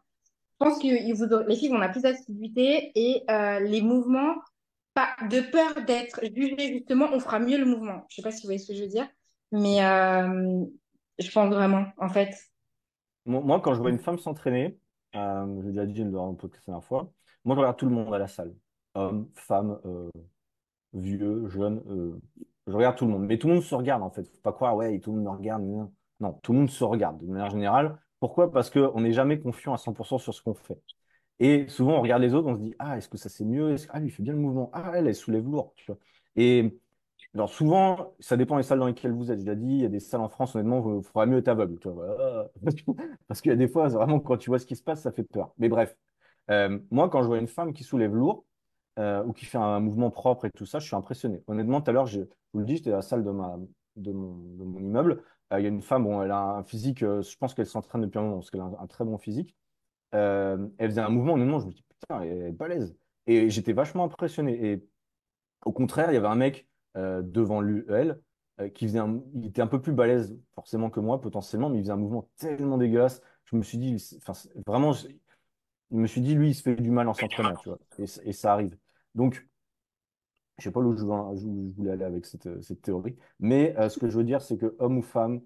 Je 0.61 0.65
pense 0.69 0.79
que 0.79 0.87
ils 0.87 1.13
vous 1.13 1.25
aurez- 1.33 1.45
les 1.47 1.55
filles, 1.55 1.71
on 1.73 1.81
a 1.81 1.89
plus 1.89 2.01
d'assiduité 2.03 2.91
et 2.95 3.23
euh, 3.29 3.59
les 3.59 3.81
mouvements, 3.81 4.35
pas 4.93 5.09
de 5.29 5.41
peur 5.41 5.83
d'être 5.85 6.21
jugées, 6.35 6.71
justement, 6.73 7.07
on 7.11 7.19
fera 7.19 7.39
mieux 7.39 7.57
le 7.57 7.65
mouvement. 7.65 8.05
Je 8.09 8.15
sais 8.15 8.21
pas 8.21 8.31
si 8.31 8.43
vous 8.43 8.47
voyez 8.47 8.59
ce 8.59 8.69
que 8.71 8.77
je 8.77 8.83
veux 8.83 8.89
dire, 8.89 9.07
mais 9.51 9.83
euh, 9.83 10.63
je 11.19 11.29
pense 11.31 11.53
vraiment, 11.53 11.85
en 11.97 12.07
fait. 12.09 12.33
Moi, 13.25 13.61
quand 13.61 13.73
je 13.73 13.79
vois 13.79 13.89
une 13.89 13.99
femme 13.99 14.17
s'entraîner, 14.19 14.77
euh, 15.15 15.45
je 15.61 15.67
l'ai 15.67 15.71
déjà 15.73 15.85
dit 15.85 16.03
dans 16.05 16.29
un 16.29 16.33
podcast 16.35 16.65
la 16.67 16.73
dernière 16.73 16.85
fois, 16.87 17.11
moi, 17.45 17.55
je 17.55 17.59
regarde 17.61 17.77
tout 17.77 17.85
le 17.85 17.91
monde 17.91 18.13
à 18.13 18.17
la 18.17 18.27
salle. 18.27 18.53
Hommes, 18.95 19.29
femmes, 19.35 19.79
euh, 19.85 20.09
vieux, 20.93 21.47
jeunes, 21.49 21.83
euh, 21.89 22.19
je 22.67 22.73
regarde 22.73 22.97
tout 22.97 23.05
le 23.05 23.11
monde. 23.11 23.25
Mais 23.25 23.37
tout 23.37 23.47
le 23.47 23.55
monde 23.55 23.63
se 23.63 23.75
regarde, 23.75 24.03
en 24.03 24.09
fait. 24.11 24.23
Faut 24.27 24.41
pas 24.41 24.53
croire, 24.53 24.75
ouais, 24.75 24.99
tout 24.99 25.11
le 25.11 25.17
monde 25.17 25.25
me 25.25 25.37
regarde. 25.37 25.63
Non, 25.63 25.93
non, 26.19 26.33
tout 26.43 26.53
le 26.53 26.59
monde 26.59 26.69
se 26.69 26.83
regarde, 26.83 27.19
de 27.19 27.27
manière 27.27 27.49
générale. 27.49 27.99
Pourquoi? 28.19 28.51
Parce 28.51 28.69
qu'on 28.69 29.01
n'est 29.01 29.13
jamais 29.13 29.39
confiant 29.39 29.73
à 29.73 29.77
100% 29.77 30.17
sur 30.17 30.33
ce 30.33 30.41
qu'on 30.41 30.53
fait. 30.53 30.79
Et 31.39 31.67
souvent, 31.67 31.97
on 31.97 32.01
regarde 32.01 32.21
les 32.21 32.33
autres, 32.33 32.47
on 32.49 32.55
se 32.55 32.59
dit, 32.61 32.75
ah, 32.79 32.97
est-ce 32.97 33.09
que 33.09 33.17
ça 33.17 33.29
c'est 33.29 33.45
mieux? 33.45 33.75
Ah, 33.89 33.99
lui, 33.99 34.09
il 34.09 34.11
fait 34.11 34.23
bien 34.23 34.33
le 34.33 34.39
mouvement. 34.39 34.69
Ah, 34.73 34.93
elle, 34.95 35.07
elle 35.07 35.15
soulève 35.15 35.45
lourd, 35.45 35.73
tu 35.75 35.85
vois. 35.87 35.97
Et 36.35 36.79
alors 37.35 37.49
souvent, 37.49 38.13
ça 38.19 38.37
dépend 38.37 38.57
des 38.57 38.63
salles 38.63 38.79
dans 38.79 38.85
lesquelles 38.85 39.11
vous 39.11 39.31
êtes. 39.31 39.39
Je 39.39 39.45
l'ai 39.45 39.55
dit, 39.55 39.65
il 39.65 39.81
y 39.81 39.85
a 39.85 39.89
des 39.89 39.99
salles 39.99 40.21
en 40.21 40.29
France, 40.29 40.55
honnêtement, 40.55 40.97
il 40.99 41.03
faudra 41.03 41.25
mieux 41.25 41.39
être 41.39 41.47
aveugle. 41.47 41.79
Parce 43.27 43.41
qu'il 43.41 43.49
y 43.49 43.53
a 43.53 43.55
des 43.57 43.67
fois, 43.67 43.87
vraiment, 43.87 44.19
quand 44.19 44.37
tu 44.37 44.51
vois 44.51 44.59
ce 44.59 44.67
qui 44.67 44.75
se 44.75 44.83
passe, 44.83 45.01
ça 45.01 45.11
fait 45.11 45.23
peur. 45.23 45.53
Mais 45.57 45.69
bref, 45.69 45.95
Euh, 46.51 46.79
moi, 46.91 47.09
quand 47.09 47.23
je 47.23 47.27
vois 47.27 47.39
une 47.39 47.47
femme 47.47 47.73
qui 47.73 47.83
soulève 47.83 48.13
lourd 48.15 48.45
euh, 48.99 49.23
ou 49.25 49.33
qui 49.33 49.45
fait 49.45 49.57
un 49.57 49.79
mouvement 49.79 50.11
propre 50.11 50.45
et 50.45 50.51
tout 50.51 50.65
ça, 50.65 50.79
je 50.79 50.87
suis 50.87 50.95
impressionné. 50.95 51.43
Honnêtement, 51.47 51.81
tout 51.81 51.89
à 51.91 51.93
l'heure, 51.93 52.07
je 52.07 52.21
vous 52.53 52.59
le 52.59 52.65
dis, 52.65 52.77
j'étais 52.77 52.91
à 52.91 52.97
la 52.97 53.01
salle 53.01 53.23
de, 53.23 53.31
ma, 53.31 53.57
de, 53.97 54.11
mon, 54.11 54.79
immeuble. 54.79 55.23
Euh, 55.53 55.59
il 55.59 55.63
y 55.63 55.65
a 55.67 55.69
une 55.69 55.81
femme, 55.81 56.03
bon, 56.05 56.21
elle 56.21 56.31
a 56.31 56.41
un 56.57 56.63
physique, 56.63 56.99
je 57.01 57.37
pense 57.37 57.53
qu'elle 57.53 57.67
s'entraîne 57.67 58.01
depuis 58.01 58.19
un 58.19 58.23
moment 58.23 58.37
parce 58.37 58.51
qu'elle 58.51 58.61
a 58.61 58.71
un, 58.79 58.87
très 58.87 59.05
bon 59.05 59.17
physique. 59.17 59.55
Elle 60.11 60.71
faisait 60.79 61.01
un 61.01 61.09
mouvement, 61.09 61.33
honnêtement, 61.35 61.59
je 61.59 61.67
me 61.67 61.71
dis, 61.71 61.83
putain, 62.01 62.21
elle 62.21 62.43
est 62.49 62.51
balèze. 62.51 62.95
Et 63.27 63.49
j'étais 63.49 63.73
vachement 63.73 64.05
impressionné. 64.05 64.71
Et 64.73 64.85
au 65.65 65.71
contraire, 65.71 66.11
il 66.11 66.15
y 66.15 66.17
avait 66.17 66.27
un 66.27 66.35
mec 66.35 66.67
devant 66.95 67.61
lui, 67.61 67.83
elle, 67.89 68.19
euh, 68.61 68.69
qui 68.69 68.85
faisait 68.85 68.99
un, 68.99 69.19
il 69.33 69.47
était 69.47 69.61
un 69.63 69.67
peu 69.67 69.81
plus 69.81 69.93
balèze 69.93 70.37
forcément 70.53 70.89
que 70.89 70.99
moi 70.99 71.19
potentiellement, 71.19 71.69
mais 71.69 71.79
il 71.79 71.81
faisait 71.81 71.93
un 71.93 71.97
mouvement 71.97 72.29
tellement 72.37 72.77
dégueulasse. 72.77 73.21
Je 73.45 73.55
me 73.55 73.63
suis 73.63 73.77
dit, 73.79 73.97
enfin, 74.17 74.33
vraiment, 74.67 74.93
je, 74.93 75.07
je 75.91 75.97
me 75.97 76.05
suis 76.05 76.21
dit, 76.21 76.35
lui, 76.35 76.49
il 76.49 76.53
se 76.53 76.61
fait 76.61 76.75
du 76.75 76.91
mal 76.91 77.07
en 77.07 77.13
s'entraînant, 77.13 77.55
tu 77.55 77.69
vois, 77.69 77.79
et, 77.97 78.33
ça 78.33 78.53
arrive. 78.53 78.77
Donc, 79.15 79.47
je 80.59 80.63
sais 80.65 80.71
pas 80.71 80.79
où 80.79 80.95
je, 80.95 81.03
voulais 81.03 81.91
aller 81.91 82.05
avec 82.05 82.25
cette, 82.25 82.61
cette 82.61 82.81
théorie, 82.81 83.15
mais 83.39 83.75
euh, 83.79 83.89
ce 83.89 83.99
que 83.99 84.07
je 84.07 84.17
veux 84.17 84.23
dire, 84.23 84.41
c'est 84.41 84.57
que 84.57 84.75
homme 84.79 84.99
ou 84.99 85.01
femme, 85.01 85.41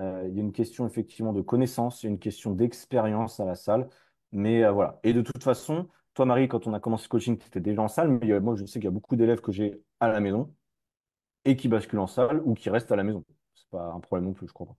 euh, 0.00 0.26
il 0.28 0.34
y 0.34 0.38
a 0.40 0.42
une 0.42 0.52
question 0.52 0.86
effectivement 0.86 1.32
de 1.32 1.40
connaissance, 1.40 2.02
il 2.02 2.06
y 2.06 2.08
a 2.08 2.12
une 2.12 2.18
question 2.18 2.52
d'expérience 2.52 3.40
à 3.40 3.44
la 3.44 3.54
salle, 3.54 3.88
mais 4.32 4.64
euh, 4.64 4.72
voilà. 4.72 4.98
Et 5.04 5.12
de 5.12 5.22
toute 5.22 5.42
façon, 5.42 5.88
toi, 6.14 6.26
Marie, 6.26 6.48
quand 6.48 6.66
on 6.66 6.74
a 6.74 6.80
commencé 6.80 7.04
le 7.04 7.08
coaching, 7.10 7.38
tu 7.38 7.46
étais 7.46 7.60
déjà 7.60 7.82
en 7.82 7.88
salle, 7.88 8.10
mais 8.10 8.30
euh, 8.32 8.40
moi, 8.40 8.56
je 8.56 8.64
sais 8.66 8.80
qu'il 8.80 8.84
y 8.84 8.88
a 8.88 8.90
beaucoup 8.90 9.16
d'élèves 9.16 9.40
que 9.40 9.52
j'ai 9.52 9.80
à 10.00 10.08
la 10.08 10.20
maison 10.20 10.54
et 11.44 11.56
qui 11.56 11.68
basculent 11.68 11.98
en 12.00 12.06
salle 12.06 12.42
ou 12.44 12.54
qui 12.54 12.70
restent 12.70 12.92
à 12.92 12.96
la 12.96 13.04
maison. 13.04 13.24
C'est 13.54 13.68
pas 13.70 13.84
un 13.92 14.00
problème 14.00 14.26
non 14.26 14.34
plus, 14.34 14.48
je 14.48 14.52
crois 14.52 14.66
pas. 14.66 14.76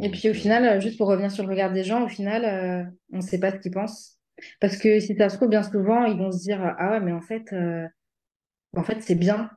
Et 0.00 0.10
puis 0.10 0.30
au 0.30 0.34
euh, 0.34 0.34
final, 0.34 0.64
euh, 0.64 0.80
juste 0.80 0.96
pour 0.98 1.08
revenir 1.08 1.30
sur 1.30 1.44
le 1.44 1.50
regard 1.50 1.72
des 1.72 1.84
gens, 1.84 2.04
au 2.04 2.08
final, 2.08 2.44
euh, 2.44 2.90
on 3.12 3.16
ne 3.18 3.22
sait 3.22 3.40
pas 3.40 3.50
ce 3.52 3.56
qu'ils 3.58 3.72
pensent. 3.72 4.18
Parce 4.60 4.76
que 4.76 5.00
si 5.00 5.16
ça 5.16 5.28
se 5.28 5.36
trouve, 5.36 5.48
bien 5.48 5.62
souvent, 5.64 6.04
ils 6.04 6.16
vont 6.16 6.30
se 6.30 6.38
dire, 6.38 6.60
ah 6.78 6.90
ouais, 6.92 7.00
mais 7.00 7.12
en 7.12 7.20
fait, 7.20 7.52
euh, 7.52 7.86
en 8.76 8.84
fait, 8.84 9.02
c'est 9.02 9.16
bien. 9.16 9.50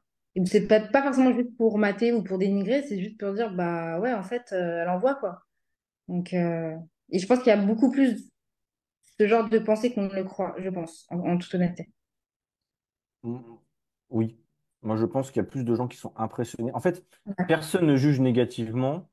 C'est 0.46 0.68
pas, 0.68 0.82
pas 0.82 1.04
forcément 1.04 1.34
juste 1.34 1.56
pour 1.58 1.78
mater 1.80 2.14
ou 2.14 2.24
pour 2.24 2.38
dénigrer, 2.40 2.84
c'est 2.84 3.00
juste 3.02 3.20
pour 3.20 3.34
dire, 3.34 3.54
bah 3.54 4.00
ouais, 4.00 4.14
en 4.14 4.24
fait, 4.24 4.44
euh, 4.54 4.84
elle 4.84 4.90
envoie 4.90 5.16
quoi. 5.16 5.44
Donc, 6.10 6.34
et 6.34 7.20
je 7.20 7.28
pense 7.28 7.40
qu'il 7.40 7.50
y 7.50 7.52
a 7.52 7.58
beaucoup 7.58 7.92
plus 7.92 8.30
ce 9.20 9.28
genre 9.28 9.50
de 9.50 9.60
pensée 9.60 9.94
qu'on 9.94 10.04
ne 10.04 10.14
le 10.16 10.24
croit, 10.26 10.56
je 10.60 10.70
pense, 10.70 11.06
en, 11.12 11.20
en 11.20 11.38
toute 11.38 11.54
honnêteté. 11.56 11.90
mm, 13.24 13.58
oui, 14.10 14.41
moi 14.84 14.96
je 14.96 15.06
pense 15.06 15.32
qu'il 15.32 15.42
y 15.42 15.46
a 15.46 15.50
plus 15.50 15.64
de 15.64 15.76
gens 15.76 15.88
qui 15.88 15.98
sont 15.98 16.14
impressionnés. 16.16 16.72
En 16.74 16.80
fait, 16.80 17.06
personne 17.48 17.86
ne 17.88 17.96
juge 17.96 18.20
négativement. 18.20 19.10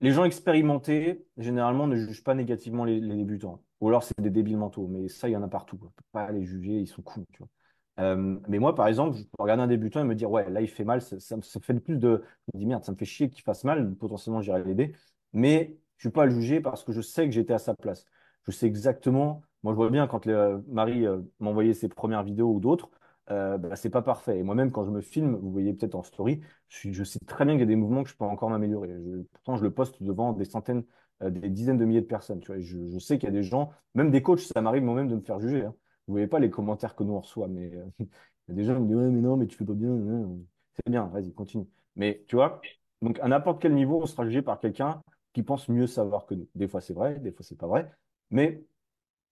Les 0.00 0.12
gens 0.12 0.24
expérimentés, 0.24 1.26
généralement, 1.36 1.86
ne 1.86 1.96
jugent 1.96 2.24
pas 2.24 2.34
négativement 2.34 2.84
les, 2.84 3.00
les 3.00 3.16
débutants. 3.16 3.62
Ou 3.80 3.88
alors 3.88 4.02
c'est 4.02 4.18
des 4.20 4.30
débiles 4.30 4.56
mentaux, 4.56 4.86
mais 4.86 5.08
ça, 5.08 5.28
il 5.28 5.32
y 5.32 5.36
en 5.36 5.42
a 5.42 5.48
partout. 5.48 5.78
On 5.80 5.84
ne 5.86 5.90
peut 5.90 6.04
pas 6.12 6.30
les 6.32 6.44
juger, 6.44 6.80
ils 6.80 6.86
sont 6.86 7.02
cool, 7.02 7.24
tu 7.32 7.38
vois. 7.38 7.48
Euh, 7.98 8.38
mais 8.48 8.58
moi, 8.58 8.74
par 8.74 8.86
exemple, 8.88 9.16
je 9.16 9.22
peux 9.24 9.42
regarder 9.42 9.62
un 9.62 9.66
débutant 9.66 10.00
et 10.00 10.04
me 10.04 10.14
dire, 10.14 10.30
ouais, 10.30 10.48
là, 10.50 10.62
il 10.62 10.68
fait 10.68 10.84
mal, 10.84 11.02
ça, 11.02 11.20
ça 11.20 11.36
me 11.36 11.42
ça 11.42 11.60
fait 11.60 11.74
le 11.74 11.80
plus 11.80 11.98
de. 11.98 12.22
Je 12.48 12.58
me 12.58 12.60
dis, 12.60 12.66
merde, 12.66 12.84
ça 12.84 12.92
me 12.92 12.96
fait 12.96 13.04
chier 13.04 13.28
qu'il 13.28 13.42
fasse 13.42 13.64
mal, 13.64 13.94
potentiellement, 13.96 14.40
j'irai 14.40 14.62
l'aider. 14.64 14.94
Mais 15.32 15.76
je 15.98 16.08
ne 16.08 16.10
suis 16.10 16.14
pas 16.14 16.22
à 16.22 16.26
le 16.26 16.32
juger 16.32 16.60
parce 16.60 16.82
que 16.84 16.92
je 16.92 17.00
sais 17.02 17.26
que 17.26 17.32
j'étais 17.32 17.52
à 17.52 17.58
sa 17.58 17.74
place. 17.74 18.06
Je 18.46 18.52
sais 18.52 18.66
exactement. 18.66 19.42
Moi, 19.62 19.74
je 19.74 19.76
vois 19.76 19.90
bien 19.90 20.06
quand 20.06 20.26
Marie 20.68 21.06
euh, 21.06 21.20
m'envoyait 21.40 21.74
ses 21.74 21.88
premières 21.88 22.22
vidéos 22.22 22.54
ou 22.54 22.60
d'autres, 22.60 22.90
euh, 23.30 23.58
bah, 23.58 23.76
c'est 23.76 23.90
pas 23.90 24.02
parfait. 24.02 24.38
Et 24.38 24.42
moi-même, 24.42 24.70
quand 24.72 24.84
je 24.84 24.90
me 24.90 25.00
filme, 25.00 25.36
vous 25.36 25.50
voyez 25.50 25.72
peut-être 25.72 25.94
en 25.94 26.02
story, 26.02 26.40
je, 26.68 27.04
sais 27.04 27.18
très 27.26 27.44
bien 27.44 27.54
qu'il 27.54 27.60
y 27.60 27.64
a 27.64 27.66
des 27.66 27.76
mouvements 27.76 28.02
que 28.02 28.10
je 28.10 28.16
peux 28.16 28.24
encore 28.24 28.50
m'améliorer. 28.50 28.90
Pourtant, 29.32 29.56
je 29.56 29.62
le 29.62 29.72
poste 29.72 30.02
devant 30.02 30.32
des 30.32 30.44
centaines, 30.44 30.84
euh, 31.22 31.30
des 31.30 31.48
dizaines 31.48 31.78
de 31.78 31.84
milliers 31.84 32.00
de 32.00 32.06
personnes. 32.06 32.40
Tu 32.40 32.48
vois, 32.48 32.60
je, 32.60 32.98
sais 32.98 33.18
qu'il 33.18 33.28
y 33.28 33.32
a 33.32 33.34
des 33.34 33.42
gens, 33.42 33.70
même 33.94 34.10
des 34.10 34.22
coachs, 34.22 34.40
ça 34.40 34.60
m'arrive 34.60 34.82
moi-même 34.82 35.08
de 35.08 35.14
me 35.16 35.20
faire 35.20 35.38
juger. 35.40 35.64
hein. 35.64 35.74
Vous 36.06 36.14
voyez 36.14 36.26
pas 36.26 36.40
les 36.40 36.50
commentaires 36.50 36.96
que 36.96 37.04
nous 37.04 37.12
on 37.12 37.20
reçoit, 37.20 37.46
mais 37.48 37.72
euh, 37.74 37.84
il 38.00 38.06
y 38.48 38.52
a 38.52 38.54
des 38.54 38.64
gens 38.64 38.74
qui 38.74 38.80
me 38.82 38.86
disent, 38.88 38.96
ouais, 38.96 39.10
mais 39.10 39.20
non, 39.20 39.36
mais 39.36 39.46
tu 39.46 39.56
fais 39.56 39.64
pas 39.64 39.74
bien. 39.74 39.96
C'est 40.74 40.90
bien, 40.90 41.06
vas-y, 41.06 41.32
continue. 41.32 41.66
Mais 41.96 42.24
tu 42.28 42.36
vois, 42.36 42.60
donc 43.02 43.18
à 43.20 43.28
n'importe 43.28 43.60
quel 43.62 43.74
niveau, 43.74 44.00
on 44.02 44.06
sera 44.06 44.24
jugé 44.24 44.42
par 44.42 44.58
quelqu'un 44.60 45.02
qui 45.32 45.42
pense 45.42 45.68
mieux 45.68 45.86
savoir 45.86 46.26
que 46.26 46.34
nous. 46.34 46.48
Des 46.54 46.68
fois, 46.68 46.80
c'est 46.80 46.94
vrai, 46.94 47.18
des 47.20 47.32
fois, 47.32 47.44
c'est 47.44 47.56
pas 47.58 47.66
vrai. 47.66 47.90
Mais 48.30 48.64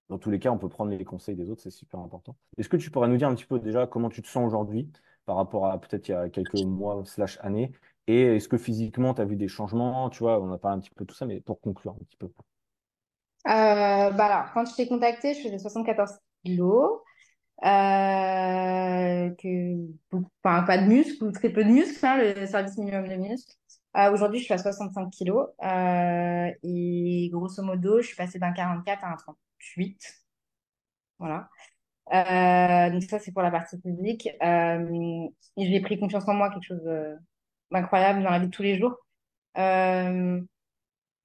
dans 0.09 0.19
tous 0.19 0.31
les 0.31 0.39
cas, 0.39 0.51
on 0.51 0.59
peut 0.59 0.69
prendre 0.69 0.91
les 0.91 1.05
conseils 1.05 1.37
des 1.37 1.51
autres, 1.51 1.63
c'est 1.63 1.71
super 1.71 2.01
important. 2.01 2.37
Est-ce 2.57 2.69
que 2.69 2.77
tu 2.77 2.91
pourrais 2.91 3.09
nous 3.09 3.17
dire 3.17 3.29
un 3.29 3.35
petit 3.35 3.45
peu 3.45 3.59
déjà 3.59 3.87
comment 3.87 4.09
tu 4.09 4.23
te 4.23 4.29
sens 4.29 4.47
aujourd'hui 4.47 4.91
par 5.27 5.37
rapport 5.37 5.67
à 5.67 5.79
peut-être 5.81 6.09
il 6.09 6.13
y 6.13 6.15
a 6.15 6.29
quelques 6.29 6.55
mois 6.55 7.03
slash 7.05 7.39
années? 7.43 7.73
Et 8.07 8.37
est-ce 8.37 8.49
que 8.49 8.57
physiquement, 8.57 9.13
tu 9.13 9.21
as 9.21 9.27
vu 9.27 9.37
des 9.37 9.49
changements? 9.49 10.09
Tu 10.09 10.21
vois, 10.21 10.41
on 10.41 10.51
a 10.51 10.59
parlé 10.59 10.79
un 10.79 10.81
petit 10.81 10.91
peu 10.91 11.05
de 11.05 11.11
tout 11.11 11.15
ça, 11.15 11.27
mais 11.27 11.41
pour 11.41 11.61
conclure 11.61 11.93
un 11.93 12.05
petit 12.05 12.17
peu. 12.17 12.27
Euh, 12.27 12.31
bah 13.45 14.25
alors, 14.25 14.53
quand 14.55 14.65
je 14.65 14.75
t'ai 14.75 14.89
contacté, 14.89 15.35
je 15.35 15.43
faisais 15.43 15.59
74 15.59 16.13
kilos. 16.45 17.01
Euh, 17.65 19.31
que, 19.31 19.75
enfin, 20.13 20.63
pas 20.63 20.79
de 20.79 20.87
muscles 20.87 21.25
ou 21.25 21.33
très 21.33 21.51
peu 21.51 21.65
de 21.65 21.71
muscles, 21.71 22.07
hein, 22.07 22.19
le 22.19 22.47
service 22.47 22.79
minimum 22.79 23.09
de 23.09 23.17
muscles. 23.17 23.53
Euh, 23.97 24.13
aujourd'hui, 24.13 24.39
je 24.39 24.45
suis 24.45 24.55
à 24.55 24.59
65 24.59 25.11
kilos 25.11 25.49
euh, 25.63 26.51
et 26.63 27.29
grosso 27.33 27.63
modo, 27.63 28.01
je 28.01 28.07
suis 28.09 28.17
passée 28.17 28.39
d'un 28.39 28.53
44 28.53 29.05
à 29.05 29.13
un 29.13 29.17
38. 29.17 30.25
Voilà. 31.19 31.49
Euh, 32.13 32.91
donc 32.91 33.03
ça, 33.05 33.19
c'est 33.19 33.33
pour 33.33 33.43
la 33.43 33.51
partie 33.51 33.81
physique. 33.81 34.29
Euh, 34.43 35.29
j'ai 35.57 35.81
pris 35.81 35.99
confiance 35.99 36.29
en 36.29 36.35
moi, 36.35 36.51
quelque 36.51 36.65
chose 36.65 37.17
d'incroyable 37.71 38.23
dans 38.23 38.31
la 38.31 38.39
vie 38.39 38.47
de 38.47 38.51
tous 38.51 38.63
les 38.63 38.79
jours. 38.79 38.97
Euh, 39.59 40.41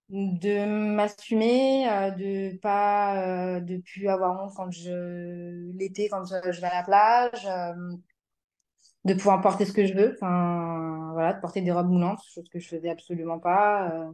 de 0.09 0.65
m'assumer, 0.65 1.89
euh, 1.89 2.11
de 2.11 2.57
pas, 2.57 3.55
euh, 3.57 3.59
de 3.61 3.77
plus 3.77 4.07
avoir 4.07 4.43
honte 4.43 4.53
quand 4.55 4.69
je 4.71 5.71
l'été, 5.77 6.09
quand 6.09 6.23
je, 6.25 6.61
vais 6.61 6.67
à 6.67 6.81
la 6.81 6.83
plage, 6.83 7.47
de 9.05 9.13
pouvoir 9.13 9.41
porter 9.41 9.65
ce 9.65 9.73
que 9.73 9.85
je 9.85 9.93
veux, 9.93 10.13
enfin 10.13 11.11
voilà, 11.13 11.33
de 11.33 11.41
porter 11.41 11.61
des 11.61 11.71
robes 11.71 11.89
moulantes, 11.89 12.21
chose 12.23 12.47
que 12.49 12.59
je 12.59 12.67
faisais 12.67 12.89
absolument 12.89 13.39
pas. 13.39 14.11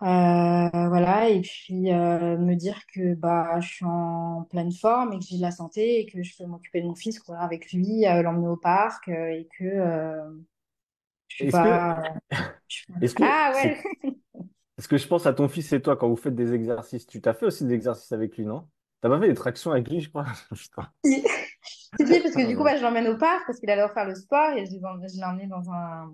voilà, 0.00 1.28
et 1.30 1.40
puis 1.40 1.90
me 1.90 2.54
dire 2.54 2.80
que 2.94 3.14
bah, 3.14 3.58
je 3.60 3.68
suis 3.68 3.84
en 3.84 4.46
pleine 4.50 4.72
forme 4.72 5.12
et 5.14 5.18
que 5.18 5.24
j'ai 5.24 5.36
de 5.38 5.42
la 5.42 5.50
santé 5.50 6.00
et 6.00 6.06
que 6.06 6.22
je 6.22 6.36
peux 6.36 6.46
m'occuper 6.46 6.82
de 6.82 6.86
mon 6.86 6.94
fils, 6.94 7.18
courir 7.18 7.40
avec 7.40 7.72
lui, 7.72 8.02
l'emmener 8.02 8.48
au 8.48 8.56
parc 8.56 9.08
et 9.08 9.48
que 9.58 9.66
je 11.28 11.34
suis 11.36 11.50
pas. 11.50 12.14
Est-ce 13.00 13.14
que... 13.14 13.22
Ah 13.22 13.52
ouais! 13.54 13.78
Parce 14.76 14.88
que 14.88 14.98
je 14.98 15.06
pense 15.08 15.26
à 15.26 15.32
ton 15.32 15.48
fils 15.48 15.72
et 15.72 15.80
toi 15.80 15.96
quand 15.96 16.08
vous 16.08 16.16
faites 16.16 16.34
des 16.34 16.52
exercices? 16.52 17.06
Tu 17.06 17.20
t'as 17.20 17.32
fait 17.32 17.46
aussi 17.46 17.64
des 17.64 17.74
exercices 17.74 18.12
avec 18.12 18.36
lui, 18.36 18.44
non? 18.44 18.68
T'as 19.00 19.08
pas 19.08 19.18
fait 19.18 19.28
des 19.28 19.34
tractions 19.34 19.70
avec 19.72 19.88
lui, 19.88 20.00
je 20.00 20.10
crois? 20.10 20.26
Si, 21.98 22.06
si, 22.06 22.20
parce 22.20 22.34
que 22.34 22.46
du 22.46 22.56
coup, 22.56 22.64
bah, 22.64 22.76
je 22.76 22.82
l'emmène 22.82 23.08
au 23.08 23.16
parc 23.16 23.46
parce 23.46 23.58
qu'il 23.58 23.70
allait 23.70 23.86
faire 23.92 24.06
le 24.06 24.14
sport 24.14 24.52
et 24.52 24.66
je 24.66 24.72
l'ai 24.72 25.24
emmené 25.24 25.46
dans 25.46 25.70
un, 25.70 26.10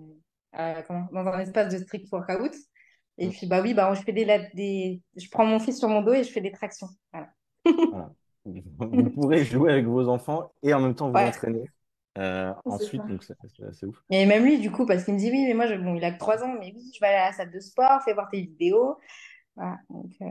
euh, 0.59 0.81
comment, 0.87 1.07
dans 1.11 1.27
un 1.27 1.39
espace 1.39 1.73
de 1.73 1.79
strict 1.79 2.11
workout. 2.11 2.53
Et 3.17 3.29
puis, 3.29 3.47
bah 3.47 3.61
oui, 3.61 3.73
bah, 3.73 3.93
je 3.93 4.01
fais 4.01 4.13
des, 4.13 4.25
des, 4.53 5.01
je 5.15 5.29
prends 5.29 5.45
mon 5.45 5.59
fils 5.59 5.79
sur 5.79 5.87
mon 5.87 6.01
dos 6.01 6.13
et 6.13 6.23
je 6.23 6.31
fais 6.31 6.41
des 6.41 6.51
tractions. 6.51 6.87
Voilà. 7.11 7.29
Voilà. 7.65 8.11
Vous 8.45 9.09
pourrez 9.15 9.43
jouer 9.45 9.71
avec 9.71 9.85
vos 9.85 10.07
enfants 10.09 10.51
et 10.63 10.73
en 10.73 10.81
même 10.81 10.95
temps 10.95 11.09
vous 11.09 11.17
entraîner. 11.17 11.65
Euh, 12.17 12.53
ensuite, 12.65 13.01
donc 13.07 13.23
c'est 13.23 13.85
ouf. 13.85 14.03
Et 14.11 14.25
même 14.25 14.43
lui, 14.43 14.59
du 14.59 14.71
coup, 14.71 14.85
parce 14.85 15.03
qu'il 15.03 15.15
me 15.15 15.19
dit 15.19 15.31
oui, 15.31 15.45
mais 15.47 15.53
moi, 15.53 15.65
je, 15.65 15.75
bon, 15.75 15.95
il 15.95 16.03
a 16.03 16.11
que 16.11 16.19
3 16.19 16.43
ans, 16.43 16.53
mais 16.59 16.71
oui, 16.75 16.91
je 16.93 16.99
vais 16.99 17.07
aller 17.07 17.17
à 17.17 17.25
la 17.27 17.33
salle 17.33 17.51
de 17.51 17.59
sport, 17.59 18.03
fais 18.03 18.13
voir 18.13 18.29
tes 18.29 18.41
vidéos. 18.41 18.97
Voilà, 19.55 19.77
donc, 19.89 20.11
euh, 20.21 20.25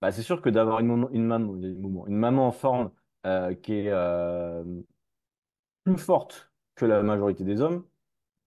Bah, 0.00 0.10
c'est 0.10 0.22
sûr 0.22 0.42
que 0.42 0.48
d'avoir 0.48 0.80
une, 0.80 1.08
une, 1.12 1.24
maman, 1.24 1.54
une 1.56 2.16
maman 2.16 2.48
en 2.48 2.52
forme 2.52 2.90
euh, 3.26 3.54
qui 3.54 3.74
est 3.74 3.92
plus 5.84 5.98
forte 5.98 6.50
que 6.74 6.86
la 6.86 7.02
majorité 7.02 7.44
des 7.44 7.60
hommes, 7.60 7.84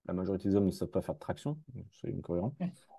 la 0.06 0.14
majorité 0.14 0.48
des 0.48 0.56
hommes 0.56 0.66
ne 0.66 0.70
savent 0.70 0.88
pas 0.88 1.02
faire 1.02 1.14
de 1.14 1.20
traction, 1.20 1.58
c'est 2.00 2.14
incohérent. 2.14 2.54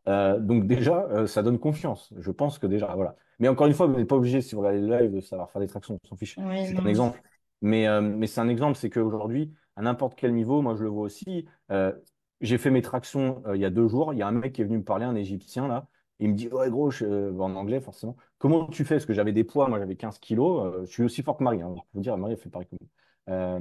donc 0.06 0.68
déjà, 0.68 1.28
ça 1.28 1.44
donne 1.44 1.60
confiance. 1.60 2.14
Je 2.18 2.32
pense 2.32 2.58
que 2.58 2.68
déjà, 2.68 2.94
voilà. 2.96 3.16
Mais 3.40 3.48
encore 3.48 3.68
une 3.68 3.74
fois, 3.74 3.88
vous 3.88 3.96
n'êtes 3.96 4.08
pas 4.08 4.18
obligé, 4.18 4.42
si 4.42 4.56
vous 4.56 4.62
regardez 4.62 4.82
le 4.82 4.98
live, 4.98 5.12
de 5.16 5.22
savoir 5.22 5.50
faire 5.50 5.62
des 5.62 5.68
tractions, 5.68 5.98
on 6.04 6.08
s'en 6.08 6.16
fiche. 6.16 6.36
c'est 6.36 6.78
un 6.78 6.86
exemple. 6.86 7.22
Mais, 7.62 7.88
euh, 7.88 8.02
mais 8.02 8.28
c'est 8.28 8.42
un 8.42 8.50
exemple, 8.50 8.78
c'est 8.78 8.90
qu'aujourd'hui, 8.90 9.54
à 9.76 9.82
n'importe 9.82 10.16
quel 10.16 10.34
niveau, 10.34 10.62
moi 10.62 10.76
je 10.76 10.84
le 10.84 10.90
vois 10.90 11.04
aussi, 11.04 11.46
euh, 11.72 11.94
j'ai 12.42 12.58
fait 12.58 12.70
mes 12.70 12.82
tractions 12.82 13.44
euh, 13.48 13.56
il 13.56 13.62
y 13.62 13.66
a 13.66 13.70
deux 13.70 13.88
jours, 13.88 14.14
il 14.14 14.20
y 14.20 14.22
a 14.22 14.28
un 14.28 14.32
mec 14.32 14.54
qui 14.54 14.62
est 14.62 14.66
venu 14.66 14.78
me 14.78 14.84
parler, 14.84 15.06
un 15.06 15.16
Égyptien 15.16 15.68
là, 15.68 15.88
il 16.20 16.30
me 16.30 16.36
dit, 16.36 16.48
ouais 16.50 16.70
gros, 16.70 16.92
en 17.04 17.56
anglais 17.56 17.82
forcément, 17.82 18.16
comment 18.38 18.68
tu 18.68 18.86
fais? 18.86 18.96
Parce 18.96 19.06
que 19.06 19.14
j'avais 19.14 19.32
des 19.34 19.44
poids, 19.44 19.68
moi 19.68 19.80
j'avais 19.80 19.96
15 19.96 20.20
kilos, 20.20 20.86
je 20.86 20.92
suis 20.92 21.04
aussi 21.04 21.24
fort 21.24 21.38
que 21.38 21.44
Marie, 21.44 21.62
hein, 21.62 21.76
vous 21.94 22.02
dire, 22.02 22.18
Marie 22.18 22.34
elle 22.34 22.40
fait 22.40 22.50
pareil 22.50 22.68
que 22.68 22.76
moi. 22.80 23.60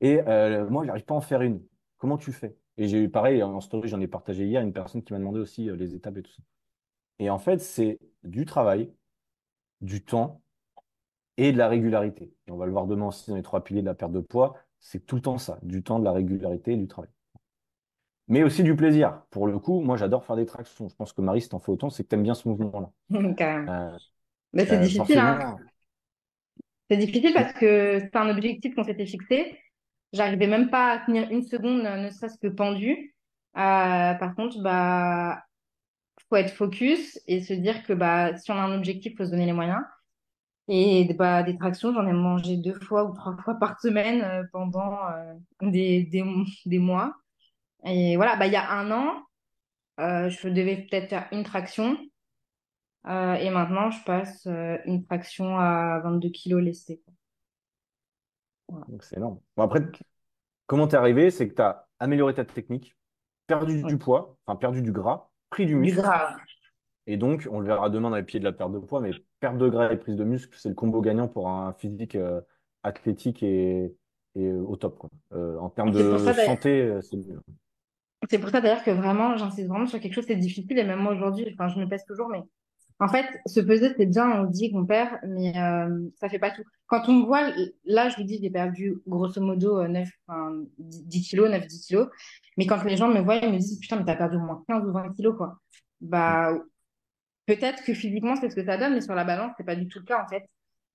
et 0.00 0.22
moi, 0.70 0.84
j'arrive 0.84 1.04
pas 1.04 1.14
à 1.14 1.18
en 1.18 1.20
faire 1.20 1.42
une. 1.42 1.62
Comment 1.98 2.18
tu 2.18 2.32
fais? 2.32 2.56
Et 2.76 2.88
j'ai 2.88 3.02
eu 3.02 3.08
pareil, 3.10 3.42
en 3.42 3.60
story, 3.60 3.88
j'en 3.88 4.00
ai 4.00 4.08
partagé 4.08 4.44
hier, 4.46 4.62
une 4.62 4.72
personne 4.72 5.02
qui 5.02 5.12
m'a 5.12 5.18
demandé 5.18 5.40
aussi 5.40 5.70
les 5.70 5.94
étapes 5.94 6.18
et 6.18 6.22
tout 6.22 6.32
ça. 6.32 6.42
Et 7.18 7.30
en 7.30 7.38
fait, 7.38 7.58
c'est 7.58 7.98
du 8.24 8.44
travail, 8.44 8.92
du 9.80 10.04
temps, 10.04 10.42
et 11.38 11.52
de 11.52 11.58
la 11.58 11.68
régularité. 11.68 12.34
Et 12.46 12.50
on 12.50 12.56
va 12.56 12.66
le 12.66 12.72
voir 12.72 12.86
demain 12.86 13.08
aussi 13.08 13.30
dans 13.30 13.36
les 13.36 13.42
trois 13.42 13.64
piliers 13.64 13.80
de 13.82 13.86
la 13.86 13.94
perte 13.94 14.12
de 14.12 14.20
poids, 14.20 14.56
c'est 14.80 15.06
tout 15.06 15.16
le 15.16 15.22
temps 15.22 15.38
ça, 15.38 15.58
du 15.62 15.82
temps, 15.82 15.98
de 15.98 16.04
la 16.04 16.12
régularité 16.12 16.72
et 16.72 16.76
du 16.76 16.88
travail. 16.88 17.10
Mais 18.28 18.42
aussi 18.42 18.62
du 18.62 18.74
plaisir. 18.74 19.22
Pour 19.30 19.46
le 19.46 19.58
coup, 19.58 19.80
moi 19.80 19.96
j'adore 19.96 20.24
faire 20.24 20.36
des 20.36 20.46
tractions. 20.46 20.88
Je 20.88 20.94
pense 20.94 21.12
que 21.12 21.20
Marie, 21.20 21.40
si 21.40 21.48
t'en 21.48 21.58
fais 21.58 21.70
autant, 21.70 21.90
c'est 21.90 22.02
que 22.02 22.08
t'aimes 22.08 22.22
bien 22.22 22.34
ce 22.34 22.48
mouvement-là. 22.48 22.90
Euh, 23.10 23.96
Mais 24.52 24.66
c'est 24.66 24.76
euh, 24.76 24.80
difficile, 24.80 25.18
hein. 25.18 25.56
C'est 26.90 26.96
difficile 26.96 27.32
parce 27.34 27.52
que 27.60 28.00
c'est 28.00 28.16
un 28.16 28.28
objectif 28.28 28.74
qu'on 28.74 28.84
s'était 28.84 29.06
fixé. 29.06 29.58
J'arrivais 30.12 30.46
même 30.46 30.70
pas 30.70 30.92
à 30.92 30.98
tenir 31.04 31.30
une 31.30 31.42
seconde, 31.42 31.82
ne 31.82 32.10
serait-ce 32.10 32.38
que 32.38 32.48
pendu. 32.48 33.14
Euh, 33.56 34.14
par 34.14 34.34
contre, 34.34 34.60
bah, 34.62 35.42
faut 36.28 36.36
être 36.36 36.52
focus 36.52 37.20
et 37.26 37.42
se 37.42 37.52
dire 37.54 37.82
que 37.84 37.92
bah, 37.92 38.36
si 38.36 38.50
on 38.50 38.54
a 38.54 38.62
un 38.62 38.76
objectif, 38.76 39.16
faut 39.16 39.24
se 39.24 39.30
donner 39.30 39.46
les 39.46 39.52
moyens. 39.52 39.82
Et 40.68 41.12
bah, 41.14 41.42
des 41.42 41.56
tractions, 41.56 41.92
j'en 41.92 42.06
ai 42.06 42.12
mangé 42.12 42.56
deux 42.56 42.78
fois 42.80 43.04
ou 43.04 43.14
trois 43.14 43.36
fois 43.36 43.54
par 43.54 43.80
semaine 43.80 44.22
euh, 44.22 44.42
pendant 44.52 44.98
euh, 45.10 45.34
des, 45.62 46.02
des, 46.04 46.24
des, 46.66 46.78
mois. 46.78 47.14
Et 47.86 48.16
voilà, 48.16 48.36
bah, 48.36 48.46
il 48.46 48.52
y 48.52 48.56
a 48.56 48.70
un 48.70 48.90
an, 48.90 49.22
euh, 50.00 50.28
je 50.28 50.48
devais 50.48 50.76
peut-être 50.76 51.08
faire 51.08 51.28
une 51.32 51.44
traction. 51.44 51.96
et 53.06 53.50
maintenant, 53.50 53.90
je 53.90 54.02
passe 54.04 54.46
une 54.84 55.04
traction 55.04 55.58
à 55.58 56.00
22 56.00 56.28
kilos. 56.30 56.62
Donc 58.68 59.02
c'est 59.04 59.16
énorme. 59.16 59.38
Bon, 59.56 59.62
après, 59.62 59.80
comment 60.66 60.88
t'es 60.88 60.96
arrivé? 60.96 61.30
C'est 61.30 61.48
que 61.48 61.54
tu 61.54 61.62
as 61.62 61.86
amélioré 62.00 62.34
ta 62.34 62.44
technique, 62.44 62.96
perdu 63.46 63.82
du 63.84 63.96
poids, 63.96 64.36
enfin 64.44 64.56
perdu 64.56 64.82
du 64.82 64.92
gras, 64.92 65.30
pris 65.50 65.66
du 65.66 65.76
muscle. 65.76 65.96
Du 65.96 66.02
gras. 66.02 66.36
Et 67.06 67.16
donc, 67.16 67.48
on 67.50 67.60
le 67.60 67.66
verra 67.66 67.88
demain 67.88 68.10
dans 68.10 68.16
les 68.16 68.24
pieds 68.24 68.40
de 68.40 68.44
la 68.44 68.52
perte 68.52 68.72
de 68.72 68.78
poids, 68.78 69.00
mais 69.00 69.12
perte 69.38 69.58
de 69.58 69.68
gras 69.68 69.92
et 69.92 69.96
prise 69.96 70.16
de 70.16 70.24
muscle, 70.24 70.56
c'est 70.58 70.68
le 70.68 70.74
combo 70.74 71.00
gagnant 71.00 71.28
pour 71.28 71.48
un 71.48 71.72
physique 71.74 72.16
euh, 72.16 72.40
athlétique 72.82 73.42
et, 73.42 73.94
euh, 74.36 74.60
au 74.62 74.76
top. 74.76 74.98
Quoi. 74.98 75.10
Euh, 75.32 75.56
en 75.58 75.70
termes 75.70 75.92
de 75.92 76.18
santé, 76.18 76.98
c'est 77.02 77.16
mieux. 77.16 77.40
C'est 78.30 78.38
pour 78.38 78.50
ça 78.50 78.60
d'ailleurs 78.60 78.82
que 78.82 78.90
vraiment, 78.90 79.36
j'insiste 79.36 79.68
vraiment 79.68 79.86
sur 79.86 80.00
quelque 80.00 80.14
chose, 80.14 80.24
c'est 80.26 80.36
difficile, 80.36 80.78
et 80.78 80.84
même 80.84 81.00
moi 81.00 81.12
aujourd'hui, 81.12 81.46
enfin, 81.52 81.68
je 81.68 81.78
me 81.78 81.88
pèse 81.88 82.04
toujours, 82.04 82.28
mais 82.28 82.42
en 82.98 83.08
fait, 83.08 83.26
se 83.46 83.60
peser, 83.60 83.92
c'est 83.96 84.06
bien, 84.06 84.40
on 84.40 84.44
dit 84.44 84.72
qu'on 84.72 84.86
perd, 84.86 85.10
mais 85.26 85.52
ça 86.18 86.28
fait 86.28 86.38
pas 86.38 86.50
tout. 86.50 86.62
Quand 86.86 87.08
on 87.08 87.12
me 87.12 87.26
voit, 87.26 87.52
là, 87.84 88.08
je 88.08 88.16
vous 88.16 88.22
dis, 88.24 88.38
j'ai 88.42 88.50
perdu 88.50 88.96
grosso 89.06 89.40
modo 89.40 89.86
9, 89.86 90.08
10 90.78 91.28
kilos, 91.28 91.50
9-10 91.50 91.86
kilos, 91.86 92.08
mais 92.56 92.66
quand 92.66 92.82
les 92.84 92.96
gens 92.96 93.08
me 93.08 93.20
voient, 93.20 93.36
ils 93.36 93.52
me 93.52 93.58
disent, 93.58 93.78
putain, 93.78 93.96
mais 93.96 94.04
t'as 94.04 94.16
perdu 94.16 94.36
au 94.36 94.40
moins 94.40 94.64
15 94.68 94.84
ou 94.86 94.92
20 94.92 95.12
kilos, 95.14 95.36
quoi. 95.36 95.58
Bah, 96.00 96.52
Peut-être 97.46 97.84
que 97.84 97.94
physiquement, 97.94 98.34
c'est 98.36 98.50
ce 98.50 98.56
que 98.56 98.64
ça 98.64 98.76
donne, 98.76 98.94
mais 98.94 99.00
sur 99.00 99.14
la 99.14 99.24
balance, 99.24 99.52
c'est 99.56 99.64
pas 99.64 99.76
du 99.76 99.86
tout 99.86 100.00
le 100.00 100.04
cas, 100.04 100.22
en 100.22 100.28
fait. 100.28 100.44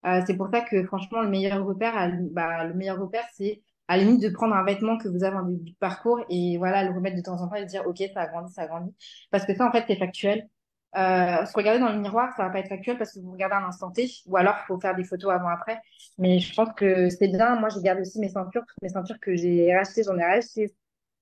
Euh, 0.05 0.21
c'est 0.27 0.35
pour 0.35 0.49
ça 0.49 0.61
que, 0.61 0.83
franchement, 0.83 1.21
le 1.21 1.29
meilleur 1.29 1.65
repère, 1.65 2.11
bah, 2.31 2.65
le 2.65 2.73
meilleur 2.73 2.99
repère, 2.99 3.25
c'est 3.33 3.61
à 3.91 3.97
la 3.97 4.03
limite 4.03 4.21
de 4.21 4.29
prendre 4.29 4.55
un 4.55 4.63
vêtement 4.63 4.97
que 4.97 5.09
vous 5.09 5.25
avez 5.25 5.35
en 5.35 5.43
début 5.43 5.71
de 5.71 5.75
parcours 5.75 6.23
et 6.29 6.57
voilà, 6.57 6.85
le 6.85 6.91
remettre 6.91 7.17
de 7.17 7.21
temps 7.21 7.41
en 7.41 7.49
temps 7.49 7.55
et 7.55 7.65
dire, 7.65 7.85
OK, 7.85 8.01
ça 8.13 8.21
a 8.21 8.27
grandi, 8.27 8.53
ça 8.53 8.61
a 8.61 8.67
grandi. 8.67 8.95
Parce 9.31 9.45
que 9.45 9.53
ça, 9.53 9.67
en 9.67 9.71
fait, 9.73 9.83
c'est 9.85 9.97
factuel. 9.97 10.47
Euh, 10.95 11.45
se 11.45 11.53
regarder 11.53 11.81
dans 11.81 11.91
le 11.91 11.99
miroir, 11.99 12.33
ça 12.37 12.43
va 12.43 12.51
pas 12.51 12.59
être 12.59 12.69
factuel 12.69 12.97
parce 12.97 13.11
que 13.11 13.19
vous 13.19 13.33
regardez 13.33 13.55
un 13.55 13.65
instant 13.65 13.91
T, 13.91 14.07
ou 14.27 14.37
alors 14.37 14.55
faut 14.65 14.79
faire 14.79 14.95
des 14.95 15.03
photos 15.03 15.33
avant-après. 15.33 15.77
Mais 16.17 16.39
je 16.39 16.55
pense 16.55 16.69
que 16.77 17.09
c'est 17.09 17.27
bien. 17.27 17.59
Moi, 17.59 17.67
j'ai 17.67 17.81
gardé 17.81 17.99
aussi 18.03 18.17
mes 18.19 18.29
ceintures, 18.29 18.61
toutes 18.65 18.81
mes 18.81 18.87
ceintures 18.87 19.19
que 19.19 19.35
j'ai 19.35 19.75
rachetées, 19.75 20.03
j'en 20.03 20.17
ai 20.17 20.23
racheté 20.23 20.73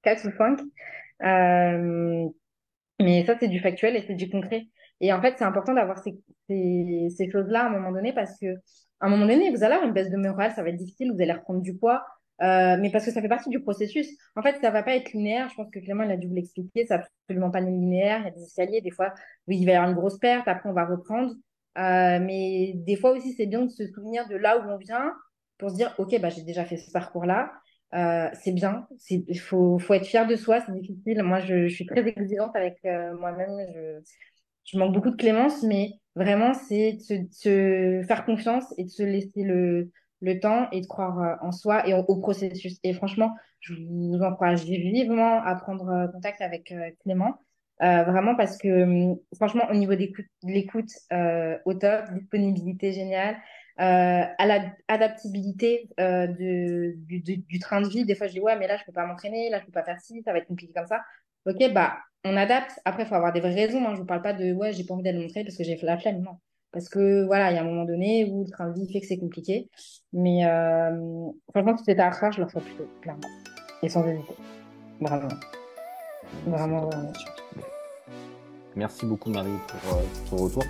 4 0.03 0.27
ou 0.27 0.31
5. 0.37 0.59
Euh, 1.23 2.29
mais 3.01 3.25
ça, 3.25 3.35
c'est 3.39 3.47
du 3.47 3.59
factuel 3.59 3.95
et 3.95 4.03
c'est 4.05 4.13
du 4.13 4.29
concret. 4.29 4.67
Et 5.01 5.11
en 5.11 5.19
fait, 5.23 5.33
c'est 5.39 5.43
important 5.43 5.73
d'avoir 5.73 5.97
ces, 6.03 6.19
ces, 6.47 7.07
ces 7.17 7.31
choses-là 7.31 7.63
à 7.63 7.65
un 7.65 7.71
moment 7.71 7.91
donné 7.91 8.13
parce 8.13 8.37
que 8.39 8.45
à 8.99 9.07
un 9.07 9.09
moment 9.09 9.25
donné, 9.25 9.49
vous 9.49 9.63
allez 9.63 9.73
avoir 9.73 9.87
une 9.87 9.93
baisse 9.93 10.11
de 10.11 10.17
morale, 10.17 10.51
ça 10.55 10.61
va 10.61 10.69
être 10.69 10.75
difficile, 10.75 11.11
vous 11.11 11.21
allez 11.21 11.31
reprendre 11.31 11.61
du 11.61 11.75
poids, 11.75 12.05
euh, 12.41 12.77
mais 12.79 12.89
parce 12.89 13.05
que 13.05 13.11
ça 13.11 13.21
fait 13.21 13.27
partie 13.27 13.49
du 13.49 13.61
processus. 13.61 14.07
En 14.35 14.41
fait, 14.41 14.57
ça 14.61 14.71
va 14.71 14.83
pas 14.83 14.95
être 14.95 15.11
linéaire. 15.11 15.49
Je 15.49 15.55
pense 15.55 15.69
que 15.71 15.79
Clément, 15.79 16.03
il 16.03 16.11
a 16.11 16.17
dû 16.17 16.27
vous 16.27 16.35
l'expliquer. 16.35 16.85
C'est 16.87 16.93
absolument 16.93 17.51
pas 17.51 17.59
linéaire. 17.59 18.19
Il 18.21 18.25
y 18.25 18.27
a 18.27 18.31
des 18.31 18.43
escaliers. 18.43 18.81
Des 18.81 18.91
fois, 18.91 19.13
oui, 19.47 19.57
il 19.59 19.65
va 19.65 19.73
y 19.73 19.75
avoir 19.75 19.89
une 19.89 19.95
grosse 19.95 20.17
perte. 20.19 20.47
Après, 20.47 20.69
on 20.69 20.73
va 20.73 20.85
reprendre. 20.85 21.33
Euh, 21.77 22.19
mais 22.19 22.73
des 22.75 22.95
fois 22.95 23.11
aussi, 23.11 23.33
c'est 23.33 23.45
bien 23.45 23.63
de 23.63 23.69
se 23.69 23.85
souvenir 23.87 24.27
de 24.27 24.35
là 24.35 24.57
où 24.57 24.69
on 24.69 24.77
vient 24.77 25.13
pour 25.57 25.69
se 25.69 25.75
dire, 25.75 25.93
OK, 25.97 26.19
bah, 26.21 26.29
j'ai 26.29 26.43
déjà 26.43 26.63
fait 26.63 26.77
ce 26.77 26.91
parcours-là. 26.91 27.51
Euh, 27.93 28.29
c'est 28.33 28.53
bien. 28.53 28.87
Il 29.09 29.39
faut, 29.39 29.77
faut 29.77 29.93
être 29.93 30.05
fier 30.05 30.25
de 30.25 30.35
soi. 30.35 30.61
C'est 30.61 30.71
difficile. 30.73 31.21
Moi, 31.23 31.39
je, 31.39 31.67
suis 31.67 31.85
très 31.85 32.07
exigeante 32.07 32.55
avec 32.55 32.77
moi-même. 33.19 33.67
Je, 33.73 33.99
tu 34.63 34.77
manques 34.77 34.93
beaucoup 34.93 35.09
de 35.09 35.15
clémence, 35.15 35.63
mais 35.63 35.93
vraiment, 36.15 36.53
c'est 36.53 36.93
de 36.93 37.27
se, 37.31 38.03
faire 38.07 38.23
confiance 38.25 38.65
et 38.77 38.83
de 38.83 38.89
se 38.89 39.03
laisser 39.03 39.43
le, 39.43 39.89
le 40.21 40.39
temps 40.39 40.67
et 40.71 40.81
de 40.81 40.87
croire 40.87 41.19
euh, 41.19 41.35
en 41.41 41.51
soi 41.51 41.87
et 41.87 41.93
au, 41.93 42.03
processus. 42.17 42.79
Et 42.83 42.93
franchement, 42.93 43.35
je 43.59 43.73
vous 43.73 44.21
encourage 44.21 44.63
vivement 44.65 45.41
à 45.43 45.55
prendre 45.55 45.89
euh, 45.89 46.07
contact 46.07 46.41
avec 46.41 46.71
euh, 46.71 46.89
Clément. 47.03 47.39
vraiment 47.79 48.35
parce 48.35 48.57
que 48.57 48.83
hum, 48.83 49.17
franchement 49.35 49.65
au 49.71 49.75
niveau 49.75 49.95
de 49.95 50.07
l'écoute 50.43 50.91
au 51.65 51.73
top, 51.73 52.11
disponibilité 52.13 52.91
géniale, 52.91 53.37
à 53.77 54.45
l'adaptabilité 54.45 55.89
de, 55.97 56.95
du, 56.97 57.59
train 57.59 57.81
de 57.81 57.87
vie. 57.87 58.05
Des 58.05 58.15
fois 58.15 58.27
je 58.27 58.33
dis 58.33 58.41
ouais 58.41 58.57
mais 58.57 58.67
là 58.67 58.77
je 58.77 58.83
peux 58.85 58.91
pas 58.91 59.05
m'entraîner, 59.05 59.49
là 59.49 59.59
je 59.59 59.65
peux 59.65 59.71
pas 59.71 59.83
faire 59.83 60.01
ci, 60.01 60.21
ça 60.23 60.33
va 60.33 60.39
être 60.39 60.47
compliqué 60.47 60.73
comme 60.73 60.87
ça. 60.87 61.01
Ok 61.45 61.73
bah 61.73 61.99
on 62.25 62.35
adapte. 62.35 62.79
Après, 62.85 63.03
il 63.03 63.05
faut 63.07 63.15
avoir 63.15 63.31
des 63.33 63.39
vraies 63.39 63.53
raisons. 63.53 63.85
Hein. 63.87 63.95
Je 63.95 64.01
vous 64.01 64.05
parle 64.05 64.21
pas 64.21 64.33
de 64.33 64.53
ouais, 64.53 64.73
j'ai 64.73 64.83
pas 64.83 64.93
envie 64.93 65.03
d'aller 65.03 65.19
montrer 65.19 65.43
parce 65.43 65.55
que 65.57 65.63
j'ai 65.63 65.77
fait 65.77 65.85
la 65.85 65.97
flemme. 65.97 66.21
Non. 66.21 66.37
Parce 66.71 66.87
que 66.87 67.25
voilà, 67.25 67.51
il 67.51 67.55
y 67.55 67.57
a 67.57 67.61
un 67.61 67.65
moment 67.65 67.85
donné 67.85 68.29
où 68.31 68.43
le 68.43 68.51
train 68.51 68.69
de 68.69 68.73
vie 68.73 68.91
fait 68.91 69.01
que 69.01 69.07
c'est 69.07 69.17
compliqué. 69.17 69.69
Mais 70.13 70.45
euh, 70.45 71.29
franchement, 71.49 71.77
si 71.77 71.85
c'était 71.85 72.01
à 72.01 72.11
refaire, 72.11 72.31
je 72.31 72.41
le 72.41 72.47
ferais 72.47 72.61
plutôt, 72.63 72.87
clairement. 73.01 73.27
Et 73.81 73.89
sans 73.89 74.05
hésiter. 74.05 74.35
Vraiment. 74.99 75.29
Vraiment, 76.45 76.81
vraiment. 76.81 77.13
Merci 78.75 79.05
beaucoup, 79.05 79.29
Marie, 79.29 79.49
pour 79.67 79.97
euh, 79.97 80.03
ton 80.29 80.35
retour. 80.37 80.63